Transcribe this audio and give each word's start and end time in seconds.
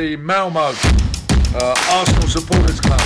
the 0.00 0.16
Malmo 0.16 0.60
uh, 0.60 1.74
Arsenal 1.90 2.26
Supporters 2.26 2.80
Club. 2.80 3.00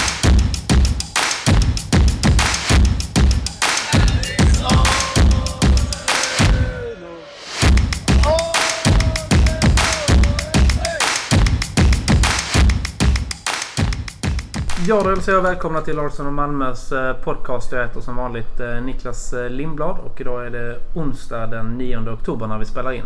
Ja, 14.86 15.02
då 15.02 15.10
hälsar 15.10 15.32
jag 15.32 15.42
välkomna 15.42 15.80
till 15.80 15.98
Arsenal 15.98 16.32
Malmös 16.32 16.92
eh, 16.92 17.12
podcast. 17.12 17.72
Jag 17.72 17.86
heter 17.86 18.00
som 18.00 18.16
vanligt 18.16 18.60
eh, 18.60 18.82
Niklas 18.82 19.32
eh, 19.32 19.50
Lindblad 19.50 19.98
och 19.98 20.20
idag 20.20 20.46
är 20.46 20.50
det 20.50 20.78
onsdag 20.94 21.46
den 21.46 21.78
9 21.78 21.98
oktober 21.98 22.46
när 22.46 22.58
vi 22.58 22.64
spelar 22.64 22.92
in. 22.92 23.04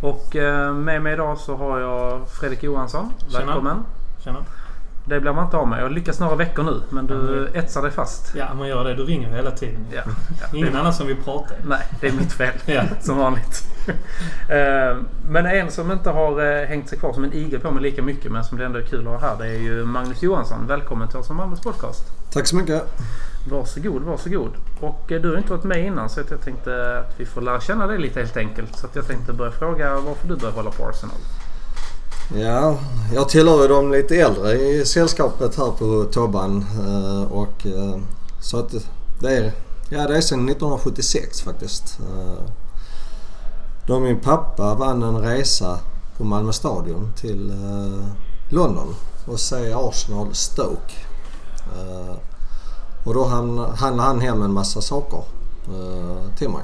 Och 0.00 0.34
med 0.74 1.02
mig 1.02 1.12
idag 1.12 1.38
så 1.38 1.56
har 1.56 1.80
jag 1.80 2.28
Fredrik 2.28 2.62
Johansson. 2.62 3.12
Välkommen! 3.32 3.84
Tjena! 4.24 4.44
Det 5.06 5.20
blir 5.20 5.32
man 5.32 5.44
inte 5.44 5.56
av 5.56 5.68
med. 5.68 5.78
Jag 5.78 5.84
har 5.84 5.90
lyckats 5.90 6.20
några 6.20 6.36
veckor 6.36 6.62
nu 6.62 6.82
men 6.90 7.06
du 7.06 7.38
mm. 7.38 7.54
etsar 7.54 7.82
dig 7.82 7.90
fast. 7.90 8.32
Ja, 8.36 8.54
man 8.54 8.68
gör 8.68 8.84
det. 8.84 8.94
Du 8.94 9.04
ringer 9.04 9.28
hela 9.28 9.50
tiden. 9.50 9.86
Ja. 9.94 10.02
ja 10.40 10.58
Ingen 10.58 10.76
annan 10.76 10.94
som 10.94 11.06
vill 11.06 11.16
prata. 11.16 11.54
Nej, 11.64 11.82
det 12.00 12.08
är 12.08 12.12
mitt 12.12 12.32
fel. 12.32 12.54
ja. 12.66 12.82
Som 13.00 13.18
vanligt. 13.18 13.64
Eh, 14.48 14.96
men 15.28 15.46
en 15.46 15.70
som 15.70 15.92
inte 15.92 16.10
har 16.10 16.60
eh, 16.60 16.66
hängt 16.66 16.88
sig 16.88 16.98
kvar 16.98 17.12
som 17.12 17.24
en 17.24 17.32
igel 17.32 17.60
på 17.60 17.70
mig 17.70 17.82
lika 17.82 18.02
mycket 18.02 18.32
men 18.32 18.44
som 18.44 18.58
det 18.58 18.64
ändå 18.64 18.78
är 18.78 18.82
kul 18.82 19.08
att 19.08 19.20
ha 19.20 19.28
här. 19.28 19.36
Det 19.38 19.46
är 19.46 19.58
ju 19.58 19.84
Magnus 19.84 20.22
Johansson. 20.22 20.66
Välkommen 20.66 21.08
till 21.08 21.18
oss 21.18 21.26
som 21.26 21.36
Malmös 21.36 21.60
podcast. 21.60 22.04
Tack 22.32 22.46
så 22.46 22.56
mycket. 22.56 23.00
Varsågod, 23.46 24.02
varsågod. 24.02 24.50
Och 24.80 25.12
eh, 25.12 25.20
du 25.20 25.30
har 25.30 25.36
inte 25.36 25.50
varit 25.50 25.64
med 25.64 25.86
innan 25.86 26.10
så 26.10 26.20
jag 26.30 26.40
tänkte 26.40 26.98
att 26.98 27.20
vi 27.20 27.26
får 27.26 27.40
lära 27.40 27.60
känna 27.60 27.86
dig 27.86 27.98
lite 27.98 28.20
helt 28.20 28.36
enkelt. 28.36 28.78
Så 28.78 28.86
jag 28.92 29.06
tänkte 29.06 29.32
börja 29.32 29.52
fråga 29.52 30.00
varför 30.00 30.28
du 30.28 30.36
började 30.36 30.56
hålla 30.56 30.70
på 30.70 30.86
Arsenal. 30.86 31.16
Ja, 32.34 32.78
jag 33.14 33.28
tillhör 33.28 33.62
ju 33.62 33.68
de 33.68 33.92
lite 33.92 34.16
äldre 34.16 34.52
i 34.52 34.84
sällskapet 34.86 35.56
här 35.56 35.70
på 35.70 36.04
Tobban. 36.12 36.66
Eh, 36.86 37.32
och, 37.32 37.66
eh, 37.66 38.00
så 38.40 38.58
att 38.58 38.74
det 39.20 39.36
är, 39.36 39.52
ja, 39.88 40.06
det 40.08 40.16
är 40.16 40.20
sedan 40.20 40.48
1976 40.48 41.42
faktiskt. 41.42 41.98
Då 43.86 44.00
min 44.00 44.20
pappa 44.20 44.74
vann 44.74 45.02
en 45.02 45.18
resa 45.18 45.78
på 46.16 46.24
Malmö 46.24 46.52
Stadion 46.52 47.12
till 47.16 47.52
London 48.48 48.94
och 49.26 49.40
se 49.40 49.72
Arsenal 49.72 50.34
Stoke. 50.34 50.94
Och 53.04 53.14
då 53.14 53.24
handlade 53.24 54.02
han 54.02 54.20
hem 54.20 54.42
en 54.42 54.52
massa 54.52 54.80
saker 54.80 55.22
till 56.38 56.48
mig. 56.48 56.62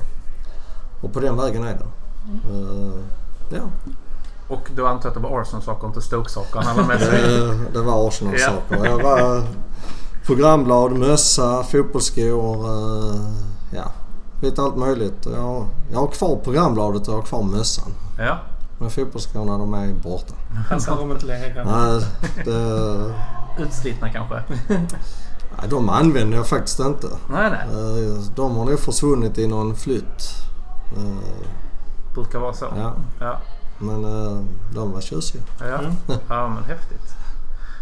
Och 1.02 1.12
på 1.12 1.20
den 1.20 1.36
vägen 1.36 1.64
är 1.64 1.74
det. 1.74 1.86
Ja. 3.56 3.62
Och 4.48 4.70
du 4.77 4.86
antar 4.86 5.08
att 5.08 5.14
det 5.14 5.20
var 5.20 5.41
Arsenal-saker 5.41 5.86
inte 5.86 6.00
Stoke-saker 6.00 6.61
han 6.61 6.66
hade 6.66 6.88
med 6.88 7.00
sig? 7.00 7.22
det, 7.22 7.56
det 7.72 7.83
var 7.83 8.08
Arsenal-saker. 8.08 8.84
Jag 8.84 9.02
var 9.02 9.42
programblad, 10.27 10.92
mössa, 10.92 11.62
fotbollsskor. 11.62 12.66
Uh, 12.66 13.27
ja, 13.70 13.92
lite 14.42 14.62
allt 14.62 14.77
möjligt. 14.77 15.27
Jag, 15.27 15.66
jag 15.92 16.00
har 16.00 16.06
kvar 16.06 16.36
programbladet 16.36 17.08
och 17.08 17.14
jag 17.14 17.18
har 17.18 17.27
kvar 17.27 17.42
mössan. 17.42 17.94
Ja. 18.18 18.38
Men 18.78 18.91
fotbollsskorna 18.91 19.58
de 19.58 19.74
är 19.74 19.94
borta. 19.94 20.34
Passar 20.68 20.96
de 20.96 21.11
inte 21.11 21.27
längre? 21.27 21.64
Nej, 21.64 22.00
det... 22.44 23.14
Utslitna 23.62 24.12
kanske? 24.12 24.42
Nej, 25.61 25.70
de 25.70 25.89
använder 25.89 26.36
jag 26.36 26.47
faktiskt 26.47 26.80
inte. 26.80 27.06
Nej, 27.30 27.50
nej. 27.50 27.61
Eh, 27.61 28.20
de 28.36 28.56
har 28.56 28.64
nog 28.64 28.78
försvunnit 28.78 29.39
i 29.39 29.47
någon 29.47 29.77
flytt. 29.77 30.22
Eh, 30.97 31.41
Brukar 32.14 32.39
vara 32.39 32.52
så. 32.52 32.67
Ja. 32.77 32.94
ja. 33.20 33.41
Men 33.78 34.05
uh, 34.05 34.41
de 34.75 34.92
var 34.92 35.01
tjusiga. 35.01 35.42
Ja, 35.61 35.79
mm. 35.79 35.95
ja 36.29 36.48
men 36.48 36.64
häftigt. 36.64 37.14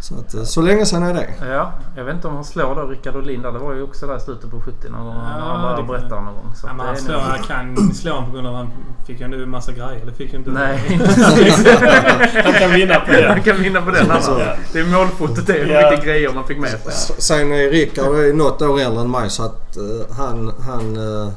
Så, 0.00 0.14
att, 0.14 0.34
eh, 0.34 0.42
så 0.42 0.62
länge 0.62 0.86
sedan 0.86 1.02
är 1.02 1.14
det. 1.14 1.28
Ja, 1.46 1.72
jag 1.96 2.04
vet 2.04 2.14
inte 2.14 2.28
om 2.28 2.34
han 2.34 2.44
slår 2.44 2.74
då 2.74 2.82
Rickard 2.86 3.16
Olin 3.16 3.42
där. 3.42 3.52
Det 3.52 3.58
var 3.58 3.74
ju 3.74 3.82
också 3.82 4.06
där 4.06 4.16
i 4.16 4.20
slutet 4.20 4.50
på 4.50 4.60
70 4.60 4.88
någon 4.88 5.04
gång. 5.04 5.14
Ja, 5.14 5.20
han 5.20 5.62
bara 5.62 5.82
berättade 5.82 6.20
någon 6.20 6.34
gång. 6.34 6.52
Så 6.56 6.66
ja, 6.66 6.74
men 6.74 6.86
han, 6.86 6.96
slår, 6.96 7.18
han 7.18 7.42
kan 7.42 7.94
slå 7.94 8.12
honom 8.12 8.30
på 8.30 8.34
grund 8.34 8.46
av 8.46 8.54
att 8.54 8.60
han 8.60 8.72
fick 9.06 9.20
ju 9.20 9.42
en 9.42 9.50
massa 9.50 9.72
grejer. 9.72 10.06
Det 10.06 10.12
fick 10.12 10.32
ju 10.32 10.38
inte... 10.38 10.50
Nej. 10.50 11.00
han 12.44 12.52
kan 12.52 12.70
vinna 12.70 13.00
på 13.00 13.12
det. 13.12 13.28
Han 13.28 13.42
kan 13.42 13.62
vinna 13.62 13.82
på 13.82 13.90
den. 13.90 14.10
Alltså. 14.10 14.40
Det 14.72 14.80
är 14.80 14.84
målfotot 14.84 15.46
det. 15.46 15.52
Hur 15.52 15.66
ja. 15.66 15.90
mycket 15.90 16.04
grejer 16.04 16.32
man 16.34 16.46
fick 16.46 16.58
med 16.58 16.70
sig. 16.70 17.16
Sen 17.18 17.52
är 17.52 17.70
Rickard 17.70 18.34
något 18.34 18.62
år 18.62 18.80
äldre 18.80 19.00
än 19.00 19.10
mig 19.10 19.30
så 19.30 19.44
att 19.44 19.76
uh, 19.78 20.16
han... 20.16 20.52
han 20.66 20.96
uh, 20.96 21.28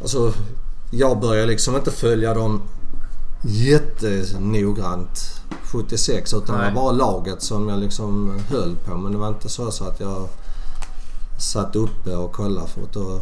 alltså 0.00 0.32
jag 0.94 1.20
började 1.20 1.46
liksom 1.46 1.76
inte 1.76 1.90
följa 1.90 2.34
dem 2.34 2.62
jättenoggrant 3.42 5.42
76 5.64 6.34
utan 6.34 6.58
Nej. 6.58 6.70
det 6.70 6.74
var 6.74 6.82
bara 6.82 6.92
laget 6.92 7.42
som 7.42 7.68
jag 7.68 7.78
liksom 7.78 8.38
höll 8.48 8.76
på. 8.76 8.96
Men 8.96 9.12
det 9.12 9.18
var 9.18 9.28
inte 9.28 9.48
så, 9.48 9.70
så 9.70 9.84
att 9.84 10.00
jag 10.00 10.28
satt 11.38 11.76
uppe 11.76 12.16
och 12.16 12.32
kollade 12.32 12.66
för 12.66 12.82
att 12.82 12.92
då 12.92 13.20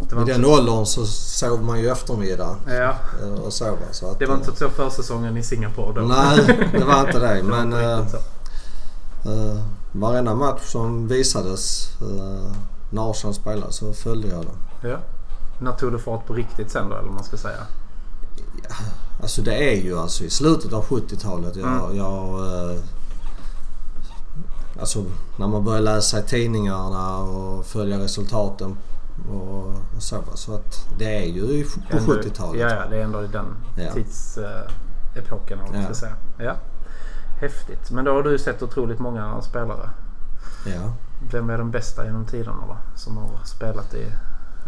i 0.00 0.24
den 0.24 0.42
så... 0.42 0.58
åldern 0.58 0.86
så 0.86 1.06
sov 1.06 1.62
man 1.62 1.80
ju 1.80 1.88
eftermiddag 1.88 2.56
ja. 2.66 2.94
Eh, 3.22 3.32
och 3.32 3.52
sov. 3.52 3.78
Så 3.90 4.10
att, 4.10 4.18
det 4.18 4.26
var 4.26 4.34
inte 4.34 4.56
så 4.56 4.68
försäsongen 4.68 5.36
i 5.36 5.42
Singapore 5.42 6.00
då? 6.00 6.06
Nej, 6.06 6.68
det 6.72 6.84
var 6.84 7.00
inte 7.00 7.18
det. 7.18 7.42
men 7.42 7.72
äh, 7.72 7.98
äh, 7.98 9.60
varenda 9.92 10.34
match 10.34 10.62
som 10.62 11.08
visades 11.08 11.90
äh, 12.00 12.52
när 12.90 13.10
Arsenal 13.10 13.34
spelade 13.34 13.72
så 13.72 13.92
följde 13.92 14.28
jag 14.28 14.44
den. 14.44 14.90
Ja. 14.90 14.98
När 15.60 15.72
tog 15.72 15.92
det 15.92 15.98
fart 15.98 16.26
på 16.26 16.34
riktigt 16.34 16.70
sen 16.70 16.88
då 16.88 16.94
eller 16.94 17.06
vad 17.06 17.14
man 17.14 17.24
ska 17.24 17.36
säga? 17.36 17.66
Ja, 18.68 18.74
alltså 19.22 19.42
det 19.42 19.54
är 19.54 19.82
ju 19.82 19.98
alltså 19.98 20.24
i 20.24 20.30
slutet 20.30 20.72
av 20.72 20.84
70-talet. 20.84 21.56
Jag, 21.56 21.84
mm. 21.84 21.96
jag 21.96 22.46
eh, 22.70 22.80
alltså 24.80 25.04
när 25.36 25.46
man 25.48 25.64
börjar 25.64 25.80
läsa 25.80 26.18
i 26.18 26.22
tidningarna 26.22 27.18
och 27.18 27.66
följa 27.66 27.98
resultaten 27.98 28.76
och, 29.30 29.66
och 29.96 30.02
så. 30.02 30.16
Så 30.34 30.54
att 30.54 30.88
det 30.98 31.16
är 31.16 31.26
ju 31.26 31.64
på 31.90 31.96
70-talet. 31.96 32.60
Ja, 32.60 32.68
ja, 32.68 32.86
det 32.90 32.96
är 32.96 33.04
ändå 33.04 33.24
i 33.24 33.26
den 33.26 33.46
ja. 33.76 33.92
tidsepoken 33.92 35.60
om 35.60 35.72
man 35.72 35.84
ska 35.84 35.94
säga. 35.94 36.16
Ja. 36.38 36.56
Häftigt. 37.40 37.90
Men 37.90 38.04
då 38.04 38.12
har 38.12 38.22
du 38.22 38.38
sett 38.38 38.62
otroligt 38.62 38.98
många 38.98 39.42
spelare. 39.42 39.90
Ja. 40.66 40.92
Vem 41.30 41.50
är 41.50 41.58
den 41.58 41.70
bästa 41.70 42.04
genom 42.04 42.26
tiderna 42.26 42.64
då? 42.68 42.76
Som 42.96 43.16
har 43.16 43.44
spelat 43.44 43.94
i 43.94 44.06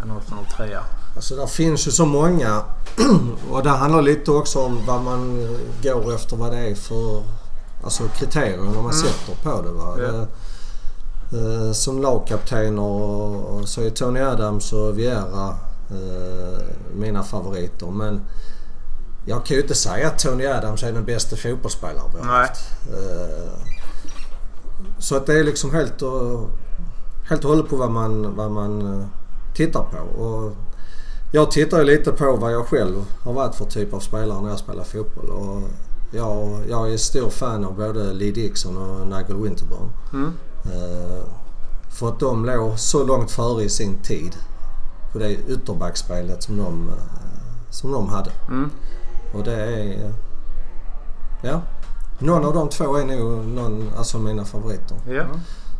en 0.03 0.11
Arsenal-tröja? 0.11 0.81
Alltså 1.17 1.37
där 1.37 1.47
finns 1.47 1.87
ju 1.87 1.91
så 1.91 2.07
många 2.07 2.63
och 3.51 3.63
det 3.63 3.71
handlar 3.71 4.03
lite 4.03 4.31
också 4.31 4.63
om 4.63 4.87
vad 4.87 5.03
man 5.03 5.49
går 5.83 6.15
efter 6.15 6.37
vad 6.37 6.53
det 6.53 6.59
är 6.59 6.75
för 6.75 7.23
alltså 7.85 8.09
kriterier 8.09 8.57
när 8.57 8.65
man 8.65 8.79
mm. 8.79 8.93
sätter 8.93 9.43
på 9.43 9.63
det. 9.63 9.71
Va? 9.71 9.97
Ja. 9.99 10.27
Eh, 11.39 11.73
som 11.73 12.03
lagkaptener 12.03 13.67
så 13.67 13.83
är 13.83 13.91
Tony 13.91 14.21
Adams 14.21 14.73
och 14.73 14.99
Vieira 14.99 15.49
eh, 15.91 16.65
mina 16.95 17.23
favoriter. 17.23 17.87
Men 17.87 18.21
jag 19.27 19.45
kan 19.45 19.57
ju 19.57 19.63
inte 19.63 19.75
säga 19.75 20.07
att 20.07 20.19
Tony 20.19 20.47
Adams 20.47 20.83
är 20.83 20.93
den 20.93 21.05
bästa 21.05 21.37
fotbollsspelaren 21.37 22.11
vi 22.15 22.21
har 22.21 22.39
haft. 22.39 22.61
Eh, 22.89 23.53
så 24.99 25.17
att 25.17 25.27
det 25.27 25.39
är 25.39 25.45
liksom 25.45 25.75
helt 25.75 26.03
och, 26.03 26.49
helt 27.29 27.45
och 27.45 27.51
hållet 27.51 27.69
på 27.69 27.77
vad 27.77 27.91
man, 27.91 28.37
vad 28.37 28.51
man 28.51 29.07
tittar 29.67 29.83
på. 29.83 30.23
Och 30.23 30.53
jag 31.33 31.51
tittar 31.51 31.79
ju 31.79 31.85
lite 31.85 32.13
på 32.13 32.37
vad 32.37 32.53
jag 32.53 32.67
själv 32.67 33.05
har 33.23 33.33
varit 33.33 33.55
för 33.55 33.65
typ 33.65 33.95
av 33.95 34.01
spelare 34.01 34.43
när 34.43 34.49
jag 34.49 34.59
spelar 34.59 34.85
fotboll. 34.85 35.31
Och 35.31 35.63
jag, 36.11 36.61
jag 36.69 36.93
är 36.93 36.97
stor 36.97 37.31
fan 37.31 37.65
av 37.65 37.77
både 37.77 38.13
Lee 38.13 38.33
Dixon 38.33 38.77
och 38.77 39.07
Nigel 39.07 39.37
Winterburn. 39.37 39.91
Mm. 40.13 40.33
Uh, 40.67 41.25
för 41.91 42.09
att 42.09 42.21
de 42.21 42.45
låg 42.45 42.79
så 42.79 43.05
långt 43.05 43.31
före 43.31 43.63
i 43.65 43.69
sin 43.69 43.99
tid 44.03 44.37
på 45.13 45.19
det 45.19 45.33
ytterbackspelet 45.33 46.43
som 46.43 46.57
de, 46.57 46.89
uh, 46.89 46.95
som 47.71 47.93
de 47.93 48.09
hade. 48.09 48.31
Mm. 48.49 48.71
Och 49.35 49.45
det 49.45 49.55
är... 49.55 50.13
Ja. 51.43 51.63
Någon 52.19 52.45
av 52.45 52.55
de 52.55 52.69
två 52.69 52.97
är 52.97 53.05
nog 53.05 53.47
någon, 53.47 53.91
alltså 53.97 54.19
mina 54.19 54.45
favoriter. 54.45 54.97
Ja. 55.09 55.25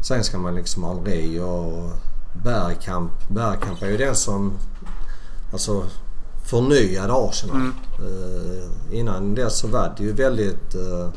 Sen 0.03 0.25
ska 0.25 0.39
man 0.39 0.55
liksom 0.55 0.85
Henri 0.85 1.41
och 1.41 1.93
Bergkamp. 2.45 3.29
Bergkamp 3.29 3.83
är 3.83 3.87
ju 3.87 3.97
den 3.97 4.17
som 4.17 4.53
alltså, 5.53 5.85
förnyade 6.45 7.13
Arsenal. 7.13 7.57
Mm. 7.57 7.75
Uh, 8.01 8.71
innan 8.91 9.35
dess 9.35 9.59
så 9.59 9.69
var 9.69 9.95
det 9.97 10.03
ju 10.03 10.13
väldigt 10.13 10.75
uh, 10.75 11.09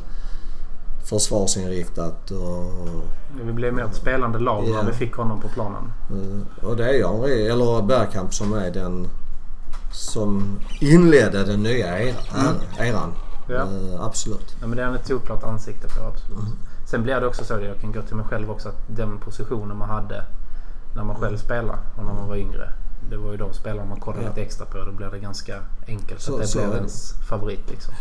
försvarsinriktat. 1.06 2.32
Och, 2.32 3.04
vi 3.46 3.54
blev 3.54 3.74
mer 3.74 3.84
ett 3.84 3.96
spelande 3.96 4.40
lag 4.40 4.68
yeah. 4.68 4.84
när 4.84 4.92
vi 4.92 4.98
fick 4.98 5.14
honom 5.14 5.42
på 5.42 5.48
planen. 5.48 5.94
Uh, 6.12 6.66
och 6.70 6.78
det 6.78 6.90
är 6.90 6.94
ju 6.94 7.08
Henri, 7.08 7.48
eller 7.48 7.82
Bergkamp 7.82 8.34
som 8.34 8.54
är 8.54 8.72
den 8.72 9.08
som 9.92 10.60
inledde 10.82 11.44
den 11.44 11.64
nya 11.64 12.00
eran. 12.00 12.16
Mm. 12.36 12.90
eran. 12.90 13.14
Ja. 13.48 13.56
Uh, 13.56 14.02
absolut. 14.02 14.56
Ja, 14.62 14.68
men 14.68 14.78
det 14.78 14.84
är 14.84 14.96
ett 14.96 15.08
solklart 15.08 15.44
ansikte 15.44 15.88
på, 15.88 16.04
absolut. 16.04 16.40
Mm. 16.40 16.58
Sen 16.86 17.04
blir 17.04 17.20
det 17.20 17.28
också 17.28 17.44
så, 17.44 17.54
jag 17.54 17.80
kan 17.82 17.92
gå 17.92 18.02
till 18.02 18.16
mig 18.16 18.26
själv 18.26 18.52
också, 18.52 18.70
att 18.70 18.82
den 18.88 19.18
positionen 19.18 19.78
man 19.78 19.90
hade 19.90 20.26
när 20.96 21.04
man 21.04 21.16
själv 21.16 21.38
spelade 21.38 21.78
och 21.98 22.04
när 22.06 22.14
man 22.14 22.28
var 22.28 22.36
yngre. 22.36 22.70
det 23.10 23.18
var 23.18 23.32
ju 23.32 23.38
de 23.38 23.54
spelarna 23.54 23.90
man 23.90 24.00
kollade 24.00 24.24
Ja. 24.24 24.30
lite 24.30 24.42
extra 24.42 24.66
på. 24.66 24.78
Då 24.78 24.92
blir 24.92 25.08
det 25.08 25.20
ganska 25.20 25.60
enkelt 25.88 26.22
Så- 26.22 26.34
att 26.36 26.42
det 26.42 26.48
så 26.48 26.58
blev 26.60 26.74
ens 26.76 27.14
favorit 27.30 27.70
liksom. 27.70 27.94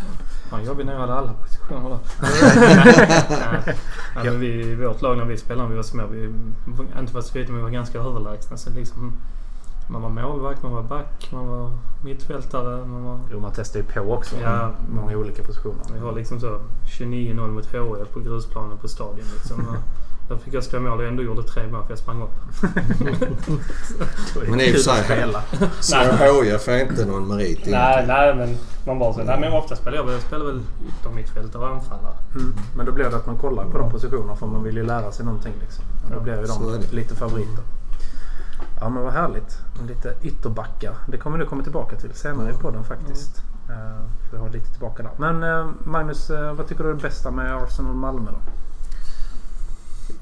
Fan 0.50 0.64
jobbigt 0.64 0.86
när 0.86 0.92
jag 0.92 1.00
hade 1.00 1.14
alla 1.14 1.32
positioner 1.32 1.88
där. 1.90 3.74
Men 4.24 4.40
vi, 4.40 4.46
i 4.46 4.74
vårt 4.74 5.02
lag 5.02 5.16
när 5.18 5.24
vi 5.24 5.36
spelade 5.36 5.62
när 5.62 5.70
vi 5.70 5.76
var 5.76 5.82
små, 5.82 6.06
vi, 6.06 6.24
inte 7.00 7.12
för 7.12 7.18
att 7.18 7.26
skryta 7.26 7.48
men 7.52 7.56
vi 7.56 7.62
var 7.62 7.70
ganska 7.70 7.98
överlägsna. 7.98 8.56
Så 8.56 8.70
liksom, 8.70 9.12
man 9.88 10.02
var 10.02 10.08
målvakt, 10.10 10.62
man 10.62 10.72
var 10.72 10.82
back, 10.82 11.28
man 11.32 11.46
var 11.46 11.70
mittfältare. 12.04 12.86
Man 12.86 13.04
var, 13.04 13.18
Jo, 13.32 13.40
man 13.40 13.52
testar 13.54 13.80
ju 13.80 13.84
på 13.86 14.00
också. 14.14 14.36
Ja. 14.42 14.70
Många 14.94 15.16
olika 15.16 15.42
positioner. 15.42 15.84
vi 15.94 15.98
har 15.98 16.12
liksom 16.12 16.40
så 16.40 16.60
29-0 16.84 17.48
mot 17.48 17.66
HIF 17.66 18.12
på 18.14 18.20
grusplanen 18.20 18.78
på 18.78 18.88
stadion. 18.88 19.26
Liksom. 19.34 19.66
Där 20.28 20.36
fick 20.36 20.54
jag 20.54 20.64
skriva 20.64 20.90
mål 20.90 20.98
och 21.00 21.06
ändå 21.06 21.22
gjorde 21.22 21.42
tre 21.42 21.66
mål 21.66 21.82
för 21.82 21.90
jag 21.90 21.98
sprang 21.98 22.22
upp. 22.22 22.30
Men 24.48 24.60
i 24.60 24.70
och 24.70 24.74
för 24.74 24.78
sig-. 24.78 25.34
Så 25.80 26.42
HIF 26.42 26.68
är 26.68 26.80
inte 26.80 27.04
någon 27.04 27.28
merit. 27.28 27.66
Nej, 27.66 28.04
nej 28.06 28.34
men 28.34 28.56
man 28.86 28.98
bara 28.98 29.12
så. 29.12 29.22
Nej 29.22 29.40
men 29.40 29.52
ofta 29.52 29.76
spelar 29.76 29.96
jag, 29.96 30.12
jag 30.12 30.20
spelar 30.20 30.44
väl 30.44 30.62
yttermittfältare 30.88 31.62
och 31.62 31.68
anfallare. 31.68 32.14
Mm. 32.34 32.54
Men 32.76 32.86
då 32.86 32.92
blir 32.92 33.04
det 33.04 33.16
att 33.16 33.26
man 33.26 33.36
kollar 33.36 33.64
på 33.64 33.78
de 33.78 33.90
positionerna 33.90 34.36
för 34.36 34.46
man 34.46 34.62
vill 34.62 34.76
ju 34.76 34.82
lära 34.82 35.12
sig 35.12 35.24
någonting. 35.24 35.52
Liksom. 35.60 35.84
Och 36.04 36.10
då 36.10 36.20
blir 36.20 36.40
ju 36.40 36.46
de 36.46 36.72
det. 36.72 36.92
lite 36.92 37.14
favoriter. 37.14 37.64
Ja 38.80 38.88
men 38.88 39.02
vad 39.02 39.12
härligt. 39.12 39.58
Lite 39.88 40.14
ytterbackar. 40.22 40.94
Det 41.06 41.18
kommer 41.18 41.38
du 41.38 41.46
komma 41.46 41.62
tillbaka 41.62 41.96
till 41.96 42.14
senare 42.14 42.50
i 42.50 42.54
podden 42.54 42.84
faktiskt. 42.84 43.42
Uh, 43.70 44.06
vi 44.32 44.38
har 44.38 44.50
lite 44.50 44.70
tillbaka 44.70 45.02
där. 45.02 45.12
Men 45.16 45.42
eh, 45.42 45.66
Magnus, 45.84 46.30
eh, 46.30 46.52
vad 46.52 46.68
tycker 46.68 46.84
du 46.84 46.90
är 46.90 46.94
det 46.94 47.02
bästa 47.02 47.30
med 47.30 47.56
Arsenal 47.56 47.94
Malmö 47.94 48.30
då? 48.30 48.38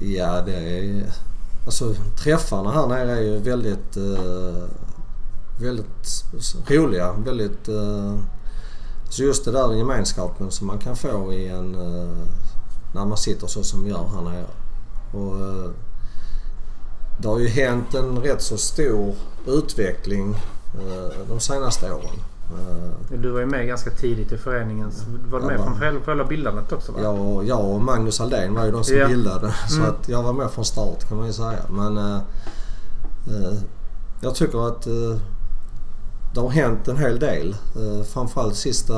Ja, 0.01 0.41
det 0.41 0.53
är... 0.53 1.03
Alltså 1.65 1.95
träffarna 2.23 2.71
här 2.71 2.87
nere 2.87 3.11
är 3.11 3.21
ju 3.21 3.37
väldigt... 3.37 3.97
eh, 3.97 4.63
väldigt 5.61 6.25
roliga. 6.67 7.13
Väldigt... 7.13 7.67
Eh, 7.67 8.15
så 9.09 9.23
just 9.23 9.45
det 9.45 9.51
där 9.51 9.73
gemenskapen 9.73 10.51
som 10.51 10.67
man 10.67 10.79
kan 10.79 10.95
få 10.95 11.33
i 11.33 11.47
en... 11.47 11.75
eh, 11.75 12.17
när 12.93 13.05
man 13.05 13.17
sitter 13.17 13.47
så 13.47 13.63
som 13.63 13.83
vi 13.83 13.89
gör 13.89 14.07
här 14.15 14.21
nere. 14.21 14.45
Och, 15.13 15.39
eh, 15.39 15.69
det 17.17 17.27
har 17.27 17.39
ju 17.39 17.47
hänt 17.47 17.93
en 17.93 18.17
rätt 18.19 18.41
så 18.41 18.57
stor 18.57 19.15
utveckling 19.47 20.35
eh, 20.73 21.27
de 21.29 21.39
senaste 21.39 21.91
åren. 21.93 22.15
Eh, 22.59 23.17
Du 23.19 23.29
var 23.29 23.39
ju 23.39 23.45
med 23.45 23.67
ganska 23.67 23.89
tidigt 23.91 24.31
i 24.31 24.37
föreningens... 24.37 25.05
Var 25.31 25.39
du 25.39 25.45
med 25.45 25.55
Ja, 25.59 25.63
från 25.63 25.73
va. 25.73 25.99
själva, 26.05 26.23
bildandet 26.25 26.71
också 26.71 26.91
va? 26.91 26.99
Jag, 27.01 27.45
jag 27.45 27.65
och 27.65 27.81
Magnus 27.81 28.21
Aldén 28.21 28.53
var 28.53 28.65
ju 28.65 28.71
de 28.71 28.83
som 28.83 28.97
Ja. 28.97 29.07
bildade. 29.07 29.53
Så 29.69 29.77
Mm. 29.81 29.89
att 29.89 30.09
jag 30.09 30.23
var 30.23 30.33
med 30.33 30.51
från 30.51 30.65
start 30.65 31.07
kan 31.09 31.17
man 31.17 31.27
ju 31.27 31.33
säga. 31.33 31.59
Men 31.69 31.97
eh, 31.97 32.15
eh, 33.27 33.57
jag 34.21 34.35
tycker 34.35 34.67
att 34.67 34.87
eh, 34.87 35.17
det 36.33 36.39
har 36.41 36.49
hänt 36.49 36.87
en 36.87 36.97
hel 36.97 37.19
del. 37.19 37.55
Eh, 37.75 38.03
framförallt 38.03 38.55
sista 38.55 38.97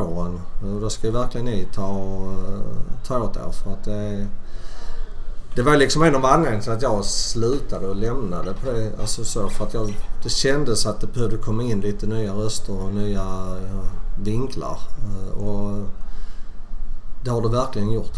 åren. 0.00 0.40
Och 0.62 0.80
då 0.80 0.90
ska 0.90 1.06
ju 1.06 1.12
verkligen 1.12 1.44
ni 1.46 1.68
ta, 1.74 1.90
eh, 1.90 3.04
ta 3.06 3.18
åt 3.22 3.36
er. 3.36 3.50
För 3.64 3.70
att 3.72 3.84
det, 3.84 4.26
det 5.54 5.62
var 5.62 5.76
liksom 5.76 6.02
en 6.02 6.14
av 6.14 6.24
anledningarna 6.24 6.62
till 6.62 6.72
att 6.72 6.82
jag 6.82 7.04
slutade 7.04 7.86
och 7.86 7.96
lämnade. 7.96 8.54
På 8.54 8.72
det, 8.72 8.92
alltså 9.00 9.24
så, 9.24 9.48
för 9.48 9.66
att 9.66 9.74
jag, 9.74 9.96
det 10.22 10.28
kändes 10.28 10.86
att 10.86 11.00
det 11.00 11.06
behövde 11.06 11.36
komma 11.36 11.62
in 11.62 11.80
lite 11.80 12.06
nya 12.06 12.32
röster 12.32 12.82
och 12.82 12.94
nya 12.94 13.56
vinklar. 14.22 14.78
Eh, 14.98 15.38
och 15.38 15.86
det 17.24 17.30
har 17.30 17.42
det 17.42 17.48
verkligen 17.48 17.90
gjort. 17.92 18.16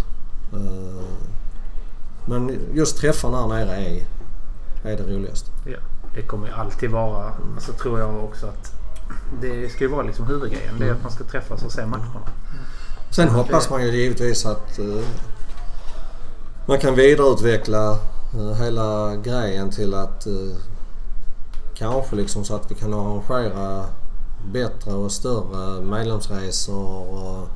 Eh, 0.53 1.05
Men 2.29 2.59
just 2.75 2.97
träffarna 2.97 3.41
här 3.41 3.49
nere 3.49 3.77
är, 3.77 4.06
är 4.85 4.97
det 4.97 5.15
roligaste. 5.15 5.50
Ja, 5.65 5.79
det 6.15 6.23
kommer 6.23 6.47
ju 6.47 6.53
alltid 6.53 6.91
vara, 6.91 7.33
alltså 7.55 7.73
tror 7.73 8.00
jag 8.00 8.25
också 8.25 8.47
att 8.47 8.73
det 9.41 9.69
ska 9.73 9.85
ju 9.85 9.91
vara 9.91 10.03
liksom 10.03 10.27
huvudgrejen. 10.27 10.75
Det 10.79 10.88
är 10.88 10.93
att 10.93 11.03
man 11.03 11.12
ska 11.12 11.25
träffas 11.25 11.65
och 11.65 11.73
se 11.73 11.87
matcherna. 11.87 12.21
Sen 13.11 13.29
hoppas 13.29 13.71
man 13.71 13.83
ju 13.83 13.91
givetvis 13.97 14.47
att 14.47 14.79
eh, 14.79 15.05
man 16.66 16.78
kan 16.78 16.94
vidareutveckla 16.94 17.98
eh, 18.34 18.54
hela 18.62 19.16
grejen 19.16 19.70
till 19.70 19.94
att 19.94 20.26
eh, 20.26 20.56
kanske 21.74 22.16
liksom 22.16 22.44
så 22.44 22.54
att 22.54 22.70
vi 22.70 22.74
kan 22.74 22.94
arrangera 22.94 23.84
bättre 24.52 24.92
och 24.92 25.12
större 25.12 25.80
medlemsresor. 25.80 27.08
Och, 27.10 27.48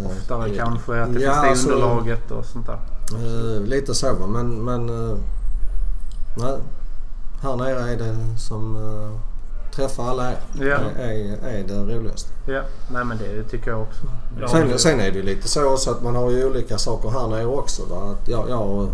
eh, 0.00 0.06
Oftare 0.06 0.54
kanske, 0.56 1.02
att 1.02 1.14
det 1.14 1.20
Ja, 1.20 1.32
finns 1.32 1.42
det 1.42 1.48
alltså- 1.50 1.68
underlaget 1.72 2.30
och 2.30 2.44
sånt 2.44 2.66
där. 2.66 2.78
Eh, 3.14 3.60
lite 3.62 3.94
så. 3.94 4.12
Men, 4.28 4.64
men 4.64 4.88
eh, 5.10 5.16
nej. 6.36 6.58
Här 7.42 7.56
nere 7.56 7.92
är 7.92 7.96
det 7.96 8.16
som 8.38 8.76
träffar 9.76 10.08
alla 10.08 10.30
er. 10.30 10.36
Ja. 10.60 10.76
Är, 10.98 11.02
är, 11.02 11.48
är 11.48 11.64
det 11.68 11.94
roligast. 11.96 12.26
Ja, 12.46 12.62
nej 12.92 13.04
men 13.04 13.18
det 13.18 13.42
tycker 13.50 13.70
jag 13.70 13.82
också. 13.82 14.00
Ja, 14.40 14.48
Sen, 14.48 14.68
det- 14.68 14.78
sen 14.78 15.00
är 15.00 15.10
det 15.10 15.16
ju 15.16 15.22
lite 15.22 15.48
så 15.48 15.72
också 15.72 15.90
att 15.90 16.02
man 16.02 16.16
har 16.16 16.30
ju 16.30 16.44
olika 16.44 16.78
saker 16.78 17.08
här 17.10 17.28
nere 17.28 17.46
också. 17.46 17.82
Va? 17.84 17.96
Att 18.20 18.28
jag, 18.28 18.50
jag, 18.50 18.88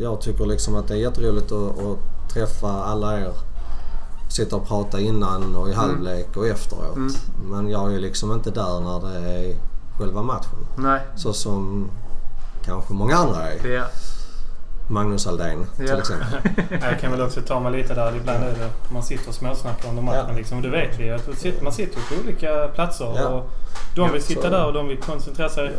jag 0.00 0.20
tycker 0.20 0.46
liksom 0.46 0.76
att 0.76 0.88
det 0.88 0.94
är 0.94 0.98
jätteroligt 0.98 1.52
att, 1.52 1.78
att 1.78 1.98
träffa 2.32 2.68
alla 2.68 3.20
er. 3.20 3.32
Sitta 4.30 4.56
och 4.56 4.68
prata 4.68 5.00
innan 5.00 5.56
och 5.56 5.68
i 5.68 5.72
halvlek 5.72 6.36
och 6.36 6.46
efteråt. 6.46 6.96
Mm. 6.96 7.12
Men 7.50 7.68
jag 7.68 7.94
är 7.94 7.98
liksom 7.98 8.32
inte 8.32 8.50
där 8.50 8.80
när 8.80 9.00
det 9.10 9.18
är 9.30 9.56
själva 9.98 10.22
matchen. 10.22 10.66
Nej, 10.76 11.00
Så 11.16 11.32
som 11.32 11.90
kanske 12.64 12.92
många 12.92 13.16
andra 13.16 13.48
är. 13.52 13.58
det, 13.62 13.84
Magnus 14.90 15.26
Aldén 15.26 15.66
till 15.76 15.86
Ja. 15.88 15.98
exempel. 15.98 16.26
Jag 16.82 17.00
kan 17.00 17.10
väl 17.12 17.20
också 17.20 17.40
ta 17.40 17.60
mig 17.60 17.72
lite 17.72 17.94
där. 17.94 18.16
Ibland 18.16 18.44
är 18.44 18.48
det 18.50 18.70
man 18.92 19.02
sitter 19.02 19.28
och 19.28 19.34
småsnackar 19.34 19.88
under 19.88 20.02
matchen. 20.02 20.24
Ja. 20.28 20.36
Liksom. 20.36 20.62
Det 20.62 20.68
vet 20.68 20.98
vi. 20.98 21.10
Att 21.10 21.62
man 21.62 21.72
sitter- 21.72 22.00
på 22.00 22.22
olika 22.24 22.68
platser. 22.74 23.12
Ja. 23.16 23.28
Och 23.28 23.50
de 23.96 24.12
vill 24.12 24.22
sitta 24.22 24.42
så- 24.42 24.48
där 24.48 24.66
och 24.66 24.72
de 24.72 24.88
vill 24.88 24.98
koncentrera 24.98 25.48
sig 25.48 25.70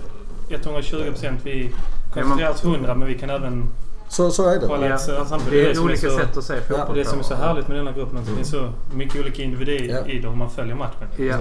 120%. 0.49 1.39
Vi 1.43 1.71
koncentrerar 2.13 2.49
oss 2.49 2.63
100 2.63 2.95
men 2.95 3.07
vi 3.07 3.19
kan 3.19 3.29
även 3.29 3.69
Så, 4.11 4.31
så 4.31 4.49
är 4.49 4.59
det. 4.59 4.87
ja. 4.89 4.97
samtidigt. 4.97 5.51
det 5.51 5.61
det 5.63 5.69
är 5.69 5.73
som 5.73 5.83
är 5.83 5.87
olika 5.89 6.09
så- 6.09 6.17
sätt 6.17 6.37
att 6.37 6.43
se 6.43 6.61
fotboll 6.61 6.87
Och 6.89 6.95
det 6.95 7.05
som 7.05 7.19
är 7.19 7.23
så 7.23 7.35
härligt 7.35 7.67
med 7.67 7.77
denna 7.77 7.91
gruppen 7.91 8.17
är 8.17 8.21
att 8.21 8.27
det 8.27 8.33
finns 8.35 8.49
så 8.49 8.69
mycket 8.93 9.21
olika 9.21 9.43
individer 9.43 9.95
Ja. 9.95 10.05
i 10.05 10.19
det 10.19 10.29
hur 10.29 10.35
man 10.35 10.49
följer 10.49 10.75
matchen. 10.75 11.07
Ja. 11.17 11.37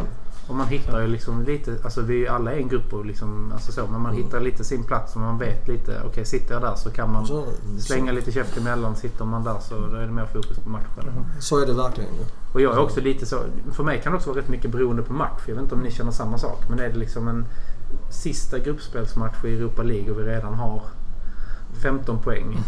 Och 0.49 0.57
man 0.57 0.67
hittar 0.69 1.01
ju 1.01 1.07
liksom 1.07 1.43
lite, 1.43 1.77
alltså 1.85 2.01
vi 2.01 2.27
är 2.27 2.31
alla 2.31 2.53
en 2.53 2.69
grupp 2.69 2.93
och 2.93 3.05
liksom, 3.07 3.53
alltså 3.53 3.73
så, 3.73 3.81
men 3.87 4.01
man 4.01 4.13
Mm. 4.13 4.25
hittar 4.25 4.41
lite 4.41 4.65
sin 4.65 4.85
plats 4.85 5.15
och 5.15 5.21
man 5.21 5.39
vet 5.39 5.69
lite, 5.69 6.01
okej 6.07 6.25
sitter 6.25 6.55
jag 6.55 6.63
där 6.63 6.75
så 6.75 6.91
kan 6.91 7.13
man 7.13 7.27
Så, 7.27 7.45
slänga 7.79 8.13
lite 8.13 8.33
käft 8.33 8.57
emellan. 8.57 8.97
Sitter 8.97 9.25
man 9.25 9.45
där 9.45 9.57
så 9.61 9.75
då 9.75 9.97
är 9.97 10.01
det 10.07 10.13
mer 10.13 10.27
fokus 10.27 10.59
på 10.59 10.69
matchen. 10.71 11.05
så, 11.39 11.43
så 11.43 11.63
är 11.63 11.67
det 11.67 11.73
verkligen. 11.73 12.11
Och 12.55 12.61
jag 12.61 12.73
är 12.75 12.79
också 12.81 13.01
lite 13.01 13.27
så, 13.27 13.37
för 13.73 13.85
mig 13.85 14.01
kan 14.03 14.13
det 14.13 14.17
också 14.17 14.31
vara 14.31 14.41
rätt 14.41 14.49
mycket 14.49 14.71
beroende 14.71 15.03
på 15.03 15.13
match. 15.13 15.43
Jag 15.47 15.55
vet 15.55 15.63
inte 15.63 15.75
om 15.75 15.81
ni 15.81 15.91
känner 15.91 16.11
samma 16.13 16.39
sak. 16.39 16.65
Men 16.69 16.79
är 16.79 16.89
det 16.89 16.99
liksom 16.99 17.29
en 17.29 17.47
sista 18.11 18.59
gruppspelsmatch 18.59 19.45
i 19.45 19.55
Europa 19.57 19.83
League 19.83 20.11
och 20.11 20.19
vi 20.21 20.23
redan 20.23 20.55
har 20.55 20.83
15 21.83 22.19
poäng. 22.19 22.59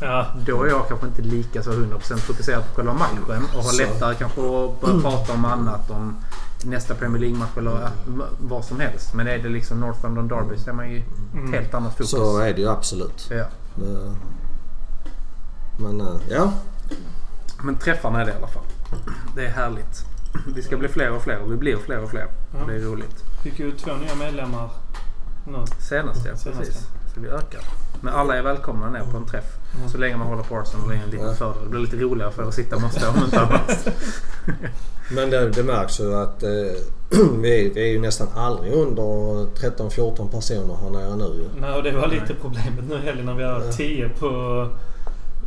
Ja. 0.00 0.26
Då 0.46 0.62
är 0.62 0.68
jag 0.68 0.88
kanske 0.88 1.06
inte 1.06 1.22
lika 1.22 1.62
så 1.62 1.70
100% 1.72 2.16
fokuserad 2.16 2.62
på 2.68 2.74
själva 2.74 2.92
matchen 2.94 3.42
och 3.56 3.62
har 3.64 3.70
Så. 3.70 3.82
lättare 3.82 4.14
kanske 4.14 4.40
att 4.40 4.80
börja 4.80 5.00
prata 5.00 5.32
om 5.32 5.44
annat. 5.44 5.90
Om 5.90 6.16
nästa 6.64 6.94
Premier 6.94 7.20
League-match 7.20 7.56
eller 7.56 7.88
vad 8.40 8.64
som 8.64 8.80
helst. 8.80 9.14
Men 9.14 9.26
är 9.26 9.38
det 9.38 9.48
liksom 9.48 9.80
North 9.80 10.02
London 10.02 10.28
Derby 10.28 10.58
så 10.58 10.70
är 10.70 10.74
man 10.74 10.90
ju 10.90 11.02
Mm. 11.34 11.52
helt 11.52 11.74
annat 11.74 11.92
fokus. 11.92 12.10
Så 12.10 12.38
är 12.38 12.54
det 12.54 12.60
ju 12.60 12.68
absolut. 12.68 13.30
Ja. 13.30 13.44
Men 15.78 16.00
eh, 16.00 16.16
ja, 16.30 16.52
Men 17.62 17.76
träffarna 17.76 18.20
är 18.20 18.24
det 18.24 18.32
i 18.32 18.34
alla 18.36 18.46
fall. 18.46 18.62
Det 19.36 19.46
är 19.46 19.50
härligt. 19.50 20.04
Vi 20.54 20.62
ska 20.62 20.76
bli 20.76 20.88
fler 20.88 21.10
och 21.12 21.22
fler 21.22 21.38
och 21.38 21.52
vi 21.52 21.56
blir 21.56 21.76
fler 21.76 22.02
och 22.02 22.10
fler. 22.10 22.26
Ja. 22.54 22.60
Och 22.62 22.68
det 22.68 22.74
är 22.74 22.80
roligt. 22.80 23.22
Fick 23.42 23.58
ju 23.58 23.72
två 23.72 23.90
nya 23.94 24.14
medlemmar 24.14 24.70
nu. 25.46 25.64
Senast 25.78 26.26
ja, 26.26 26.32
precis. 26.52 26.86
Så 27.14 27.20
vi 27.20 27.28
ökar. 27.28 27.60
Men 28.04 28.14
alla 28.14 28.36
är 28.36 28.42
välkomna 28.42 28.90
ner 28.90 29.04
på 29.10 29.16
en 29.16 29.26
träff. 29.26 29.44
Mm. 29.76 29.88
Så 29.88 29.98
länge 29.98 30.16
man 30.16 30.26
håller 30.26 30.42
på 30.42 30.58
Arsenal 30.58 30.90
är 30.90 30.94
en 30.94 31.10
liten 31.10 31.34
fördel. 31.34 31.62
Det 31.62 31.70
blir 31.70 31.80
lite 31.80 31.96
roligare 31.96 32.30
för 32.30 32.42
att 32.42 32.54
sitta 32.54 32.78
måste 32.78 33.08
om 33.08 33.24
inte 33.24 33.40
annat. 33.40 33.88
men 35.10 35.30
det, 35.30 35.50
det 35.50 35.62
märks 35.62 36.00
ju 36.00 36.14
att 36.14 36.42
eh, 36.42 36.50
vi, 37.40 37.72
vi 37.74 37.88
är 37.88 37.92
ju 37.92 38.00
nästan 38.00 38.28
aldrig 38.34 38.72
under 38.72 39.02
13-14 39.02 40.30
personer 40.30 40.76
här 40.82 40.90
nere 40.90 41.16
nu. 41.16 41.48
Nej, 41.60 41.74
och 41.76 41.82
det 41.82 41.92
var 41.92 42.08
lite 42.08 42.34
problemet 42.34 42.88
nu 42.88 42.94
i 42.94 42.98
helgen 42.98 43.26
när 43.26 43.34
vi 43.34 43.44
har 43.44 43.60
Ja. 43.60 43.72
10 43.72 44.08
på... 44.08 44.28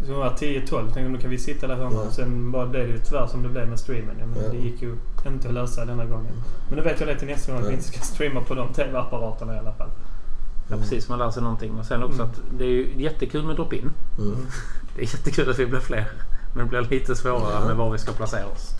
Så 0.07 0.13
var 0.13 0.29
10-12. 0.29 0.67
Tänkte 0.69 1.01
nu 1.01 1.17
kan 1.17 1.29
vi 1.29 1.37
sitta 1.37 1.67
där 1.67 1.75
hemma. 1.75 2.01
Ja. 2.05 2.11
Sen 2.11 2.51
bara 2.51 2.65
blev 2.65 2.87
det 2.87 2.93
ju 2.93 2.99
tyvärr 2.99 3.27
som 3.27 3.43
det 3.43 3.49
blev 3.49 3.67
med 3.69 3.79
streamen. 3.79 4.15
Ja, 4.19 4.25
men 4.25 4.43
Ja. 4.43 4.49
Det 4.51 4.57
gick 4.57 4.81
ju 4.81 4.95
inte 5.27 5.47
att 5.47 5.53
lösa 5.53 5.85
denna 5.85 6.05
gången. 6.05 6.33
Men 6.69 6.77
då 6.77 6.83
vet 6.83 6.99
jag 6.99 7.09
det 7.09 7.19
till 7.19 7.27
nästa 7.27 7.51
gång 7.51 7.61
att 7.61 7.69
vi 7.69 7.73
inte 7.73 7.87
ska 7.87 7.99
streama 7.99 8.41
på 8.41 8.53
de 8.55 8.73
TV-apparaterna 8.73 9.55
i 9.55 9.59
alla 9.59 9.73
fall. 9.73 9.89
Ja 10.69 10.77
precis, 10.77 11.09
man 11.09 11.19
lär 11.19 11.29
sig 11.31 11.43
någonting. 11.43 11.79
Och 11.79 11.85
sen 11.85 12.03
också 12.03 12.21
Mm. 12.21 12.31
att 12.31 12.39
det 12.57 12.63
är 12.63 12.69
ju 12.69 12.93
jättekul 13.01 13.43
med 13.45 13.55
drop-in. 13.55 13.91
Mm. 14.19 14.35
Det 14.95 15.01
är 15.01 15.05
jättekul 15.05 15.49
att 15.49 15.59
vi 15.59 15.65
blir 15.65 15.79
fler. 15.79 16.07
Men 16.55 16.65
det 16.65 16.69
blir 16.69 16.81
lite 16.81 17.15
svårare 17.15 17.53
Ja. 17.61 17.67
med 17.67 17.75
var 17.75 17.91
vi 17.91 17.97
ska 17.97 18.11
placera 18.11 18.45
oss. 18.47 18.71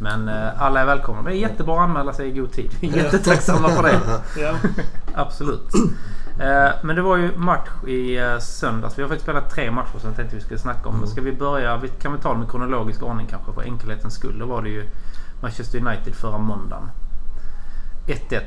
Men 0.00 0.28
eh, 0.28 0.62
alla 0.62 0.80
är 0.80 0.86
välkomna. 0.86 1.22
Det 1.22 1.30
är 1.36 1.38
jättebra 1.38 1.74
att 1.74 1.88
anmäla 1.88 2.12
sig 2.12 2.28
i 2.28 2.32
god 2.32 2.52
tid. 2.52 2.70
Vi 2.80 2.88
är 2.88 2.96
jättetacksamma 3.04 3.68
för 3.68 3.82
det. 3.82 4.00
Ja. 4.40 4.54
Absolut. 5.14 5.74
Eh, 6.40 6.70
men 6.82 6.96
det 6.96 7.02
var 7.02 7.16
ju 7.16 7.36
match 7.36 7.68
i 7.86 8.16
eh, 8.18 8.38
söndags. 8.38 8.98
Vi 8.98 9.02
har 9.02 9.08
faktiskt 9.08 9.24
spelat 9.24 9.50
tre 9.50 9.70
matcher 9.70 9.98
som 9.98 10.08
jag 10.08 10.16
tänkte 10.16 10.36
vi 10.36 10.42
skulle 10.42 10.58
snacka 10.60 10.88
om. 10.88 10.94
Mm. 10.94 11.06
Ska 11.06 11.20
vi 11.20 11.32
börja? 11.32 11.76
Vi 11.76 11.88
kan 11.88 12.12
vi 12.12 12.18
ta 12.18 12.28
dem 12.32 12.42
i 12.42 12.46
kronologisk 12.50 13.02
ordning 13.02 13.26
kanske 13.26 13.52
för 13.52 13.62
enkelhetens 13.62 14.14
skull. 14.14 14.38
Då 14.38 14.46
var 14.46 14.62
det 14.62 14.68
ju 14.68 14.84
Manchester 15.42 15.78
United 15.86 16.14
förra 16.14 16.38
måndagen. 16.38 16.90
1-1. 18.06 18.40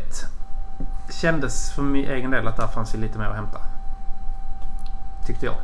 Kändes 1.10 1.72
för 1.72 1.82
min 1.82 2.10
egen 2.10 2.32
del 2.32 2.48
att 2.48 2.58
där 2.58 2.68
fanns 2.68 2.96
ju 2.96 3.00
lite 3.00 3.18
mer 3.18 3.26
att 3.26 3.36
hämta. 3.36 3.60
Tyckte 5.26 5.46
jag. 5.46 5.56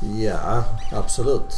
Ja, 0.00 0.64
absolut. 0.92 1.54